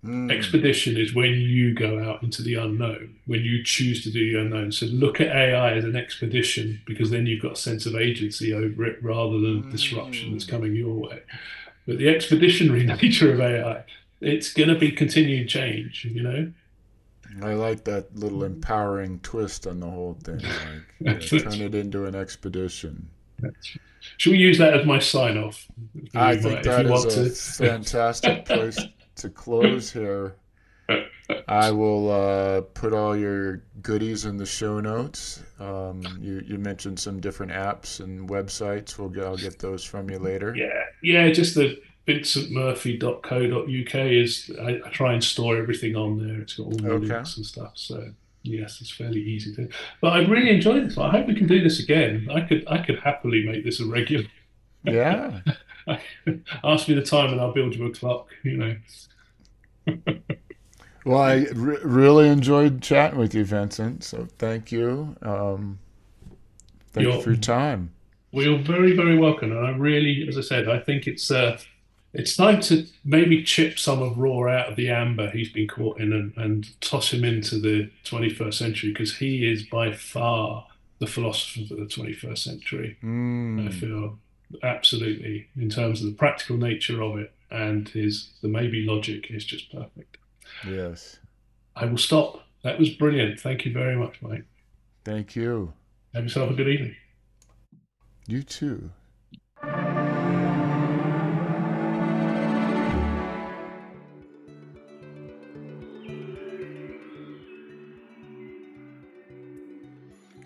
Mm. 0.04 0.30
Expedition 0.30 0.98
is 0.98 1.14
when 1.14 1.32
you 1.32 1.74
go 1.74 2.02
out 2.02 2.22
into 2.22 2.42
the 2.42 2.54
unknown, 2.54 3.16
when 3.26 3.40
you 3.40 3.64
choose 3.64 4.02
to 4.04 4.10
do 4.10 4.32
the 4.32 4.40
unknown. 4.40 4.70
So 4.70 4.86
look 4.86 5.20
at 5.20 5.34
AI 5.34 5.74
as 5.74 5.84
an 5.84 5.96
expedition 5.96 6.82
because 6.84 7.10
then 7.10 7.26
you've 7.26 7.42
got 7.42 7.52
a 7.52 7.56
sense 7.56 7.86
of 7.86 7.94
agency 7.94 8.52
over 8.52 8.84
it 8.84 9.02
rather 9.02 9.40
than 9.40 9.62
mm. 9.62 9.70
disruption 9.70 10.32
that's 10.32 10.44
coming 10.44 10.74
your 10.74 10.94
way. 10.94 11.22
But 11.86 11.98
the 11.98 12.08
expeditionary 12.08 12.84
nature 13.02 13.32
of 13.32 13.40
AI, 13.40 13.84
it's 14.20 14.52
going 14.52 14.68
to 14.68 14.78
be 14.78 14.90
continued 14.90 15.48
change, 15.48 16.04
you 16.04 16.22
know? 16.22 16.52
I 17.42 17.54
like 17.54 17.84
that 17.84 18.14
little 18.14 18.44
empowering 18.44 19.18
twist 19.20 19.66
on 19.66 19.80
the 19.80 19.90
whole 19.90 20.16
thing. 20.22 20.40
Like, 21.00 21.20
turn 21.26 21.60
it 21.60 21.74
into 21.74 22.04
an 22.04 22.14
expedition. 22.14 23.08
Should 24.16 24.32
we 24.32 24.38
use 24.38 24.58
that 24.58 24.74
as 24.74 24.86
my 24.86 24.98
sign 24.98 25.36
off? 25.38 25.66
I 26.14 26.36
think 26.36 26.62
that 26.62 26.86
is 26.86 27.04
a 27.04 27.24
to. 27.24 27.30
fantastic 27.68 28.44
place 28.44 28.78
to 29.16 29.30
close 29.30 29.92
here. 29.92 30.36
I 31.48 31.70
will 31.70 32.10
uh, 32.10 32.60
put 32.74 32.92
all 32.92 33.16
your 33.16 33.62
goodies 33.80 34.26
in 34.26 34.36
the 34.36 34.44
show 34.44 34.80
notes. 34.80 35.42
Um, 35.58 36.02
you, 36.20 36.42
you 36.46 36.58
mentioned 36.58 36.98
some 36.98 37.18
different 37.20 37.52
apps 37.52 38.00
and 38.00 38.28
websites. 38.28 38.98
We'll 38.98 39.08
get, 39.08 39.24
I'll 39.24 39.36
get 39.36 39.58
those 39.58 39.82
from 39.84 40.10
you 40.10 40.18
later. 40.18 40.54
Yeah, 40.54 40.84
yeah. 41.02 41.30
Just 41.30 41.54
the 41.54 41.80
vincentmurphy.co.uk 42.06 43.94
is 43.94 44.50
I, 44.60 44.80
I, 44.84 44.90
try 44.90 45.14
and 45.14 45.24
store 45.24 45.56
everything 45.56 45.96
on 45.96 46.18
there. 46.18 46.42
It's 46.42 46.54
got 46.54 46.64
all 46.64 46.72
the 46.72 46.90
okay. 46.90 47.06
links 47.06 47.38
and 47.38 47.46
stuff. 47.46 47.72
So 47.74 48.12
yes, 48.44 48.80
it's 48.80 48.90
fairly 48.90 49.20
easy 49.20 49.52
to. 49.56 49.68
But 50.00 50.12
I 50.12 50.18
really 50.20 50.50
enjoyed 50.50 50.86
this. 50.86 50.96
I 50.96 51.10
hope 51.10 51.26
we 51.26 51.34
can 51.34 51.48
do 51.48 51.62
this 51.62 51.80
again. 51.80 52.28
I 52.32 52.42
could 52.42 52.64
I 52.68 52.78
could 52.78 53.00
happily 53.00 53.44
make 53.44 53.64
this 53.64 53.80
a 53.80 53.86
regular. 53.86 54.26
Yeah. 54.84 55.40
Ask 56.64 56.88
me 56.88 56.94
the 56.94 57.02
time 57.02 57.32
and 57.32 57.40
I'll 57.40 57.52
build 57.52 57.74
you 57.74 57.86
a 57.86 57.90
clock. 57.90 58.28
You 58.44 58.56
know. 58.56 58.76
well, 61.04 61.20
I 61.20 61.46
re- 61.54 61.78
really 61.82 62.28
enjoyed 62.28 62.80
chatting 62.82 63.18
with 63.18 63.34
you, 63.34 63.44
Vincent. 63.44 64.04
So 64.04 64.28
thank 64.38 64.70
you. 64.70 65.16
Um, 65.22 65.78
thank 66.92 67.06
you're, 67.06 67.16
you 67.16 67.22
for 67.22 67.30
your 67.30 67.40
time. 67.40 67.90
Well, 68.32 68.44
you're 68.44 68.58
very, 68.58 68.94
very 68.94 69.16
welcome. 69.18 69.52
And 69.52 69.66
I 69.66 69.70
really, 69.70 70.26
as 70.28 70.36
I 70.36 70.42
said, 70.42 70.68
I 70.68 70.78
think 70.78 71.06
it's 71.06 71.30
uh, 71.30 71.58
it's 72.14 72.36
time 72.36 72.60
to 72.60 72.86
maybe 73.04 73.42
chip 73.42 73.78
some 73.78 74.00
of 74.00 74.16
RAW 74.16 74.48
out 74.48 74.68
of 74.68 74.76
the 74.76 74.88
amber 74.88 75.30
he's 75.30 75.50
been 75.50 75.66
caught 75.66 75.98
in 75.98 76.12
and, 76.12 76.32
and 76.36 76.80
toss 76.80 77.12
him 77.12 77.24
into 77.24 77.58
the 77.58 77.90
21st 78.04 78.54
century 78.54 78.90
because 78.92 79.16
he 79.16 79.50
is 79.50 79.64
by 79.64 79.92
far 79.92 80.66
the 81.00 81.08
philosopher 81.08 81.62
of 81.62 81.68
the 81.68 81.86
21st 81.86 82.38
century. 82.38 82.96
Mm. 83.02 83.68
I 83.68 83.72
feel 83.72 84.18
absolutely 84.62 85.48
in 85.56 85.68
terms 85.68 86.00
of 86.00 86.06
the 86.06 86.14
practical 86.14 86.56
nature 86.56 87.02
of 87.02 87.18
it 87.18 87.32
and 87.50 87.88
his 87.88 88.30
the 88.42 88.48
maybe 88.48 88.84
logic 88.86 89.26
is 89.30 89.44
just 89.44 89.72
perfect. 89.72 90.18
Yes. 90.66 91.18
I 91.74 91.86
will 91.86 91.98
stop. 91.98 92.44
That 92.62 92.78
was 92.78 92.90
brilliant. 92.90 93.40
Thank 93.40 93.64
you 93.64 93.72
very 93.72 93.96
much, 93.96 94.22
Mike. 94.22 94.44
Thank 95.04 95.34
you. 95.34 95.72
Have 96.14 96.24
yourself 96.24 96.50
a 96.50 96.54
good 96.54 96.68
evening. 96.68 96.94
You 98.26 98.42
too. 98.42 98.90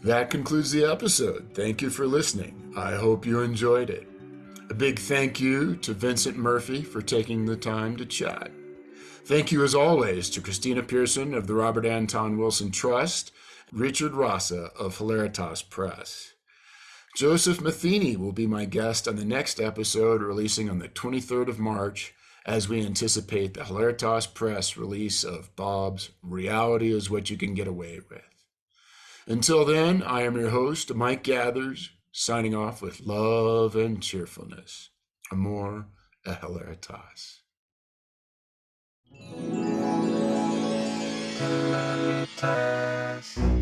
That 0.08 0.30
concludes 0.30 0.70
the 0.70 0.90
episode. 0.90 1.50
Thank 1.52 1.82
you 1.82 1.90
for 1.90 2.06
listening. 2.06 2.72
I 2.74 2.94
hope 2.94 3.26
you 3.26 3.42
enjoyed 3.42 3.90
it. 3.90 4.08
A 4.70 4.74
big 4.74 4.98
thank 4.98 5.38
you 5.38 5.76
to 5.76 5.92
Vincent 5.92 6.38
Murphy 6.38 6.80
for 6.80 7.02
taking 7.02 7.44
the 7.44 7.58
time 7.58 7.94
to 7.98 8.06
chat. 8.06 8.50
Thank 9.26 9.52
you, 9.52 9.62
as 9.62 9.74
always, 9.74 10.30
to 10.30 10.40
Christina 10.40 10.82
Pearson 10.82 11.34
of 11.34 11.46
the 11.46 11.52
Robert 11.52 11.84
Anton 11.84 12.38
Wilson 12.38 12.70
Trust, 12.70 13.32
Richard 13.70 14.14
Rasa 14.14 14.70
of 14.78 14.96
Hilaritas 14.96 15.68
Press. 15.68 16.32
Joseph 17.14 17.60
Matheny 17.60 18.16
will 18.16 18.32
be 18.32 18.46
my 18.46 18.64
guest 18.64 19.08
on 19.08 19.16
the 19.16 19.26
next 19.26 19.60
episode, 19.60 20.22
releasing 20.22 20.70
on 20.70 20.78
the 20.78 20.88
23rd 20.88 21.48
of 21.48 21.58
March, 21.58 22.14
as 22.46 22.66
we 22.66 22.82
anticipate 22.82 23.52
the 23.52 23.64
Hilaritas 23.64 24.32
Press 24.32 24.74
release 24.78 25.22
of 25.22 25.54
Bob's 25.54 26.08
Reality 26.22 26.94
is 26.94 27.10
What 27.10 27.28
You 27.28 27.36
Can 27.36 27.52
Get 27.52 27.68
Away 27.68 28.00
With. 28.08 28.37
Until 29.28 29.66
then, 29.66 30.02
I 30.02 30.22
am 30.22 30.36
your 30.36 30.48
host, 30.48 30.94
Mike 30.94 31.22
Gathers, 31.22 31.90
signing 32.12 32.54
off 32.54 32.80
with 32.80 33.00
love 33.00 33.76
and 33.76 34.02
cheerfulness. 34.02 34.88
Amor 35.30 35.88
hilaritas. 36.26 37.40
Hilaritas. 41.38 43.57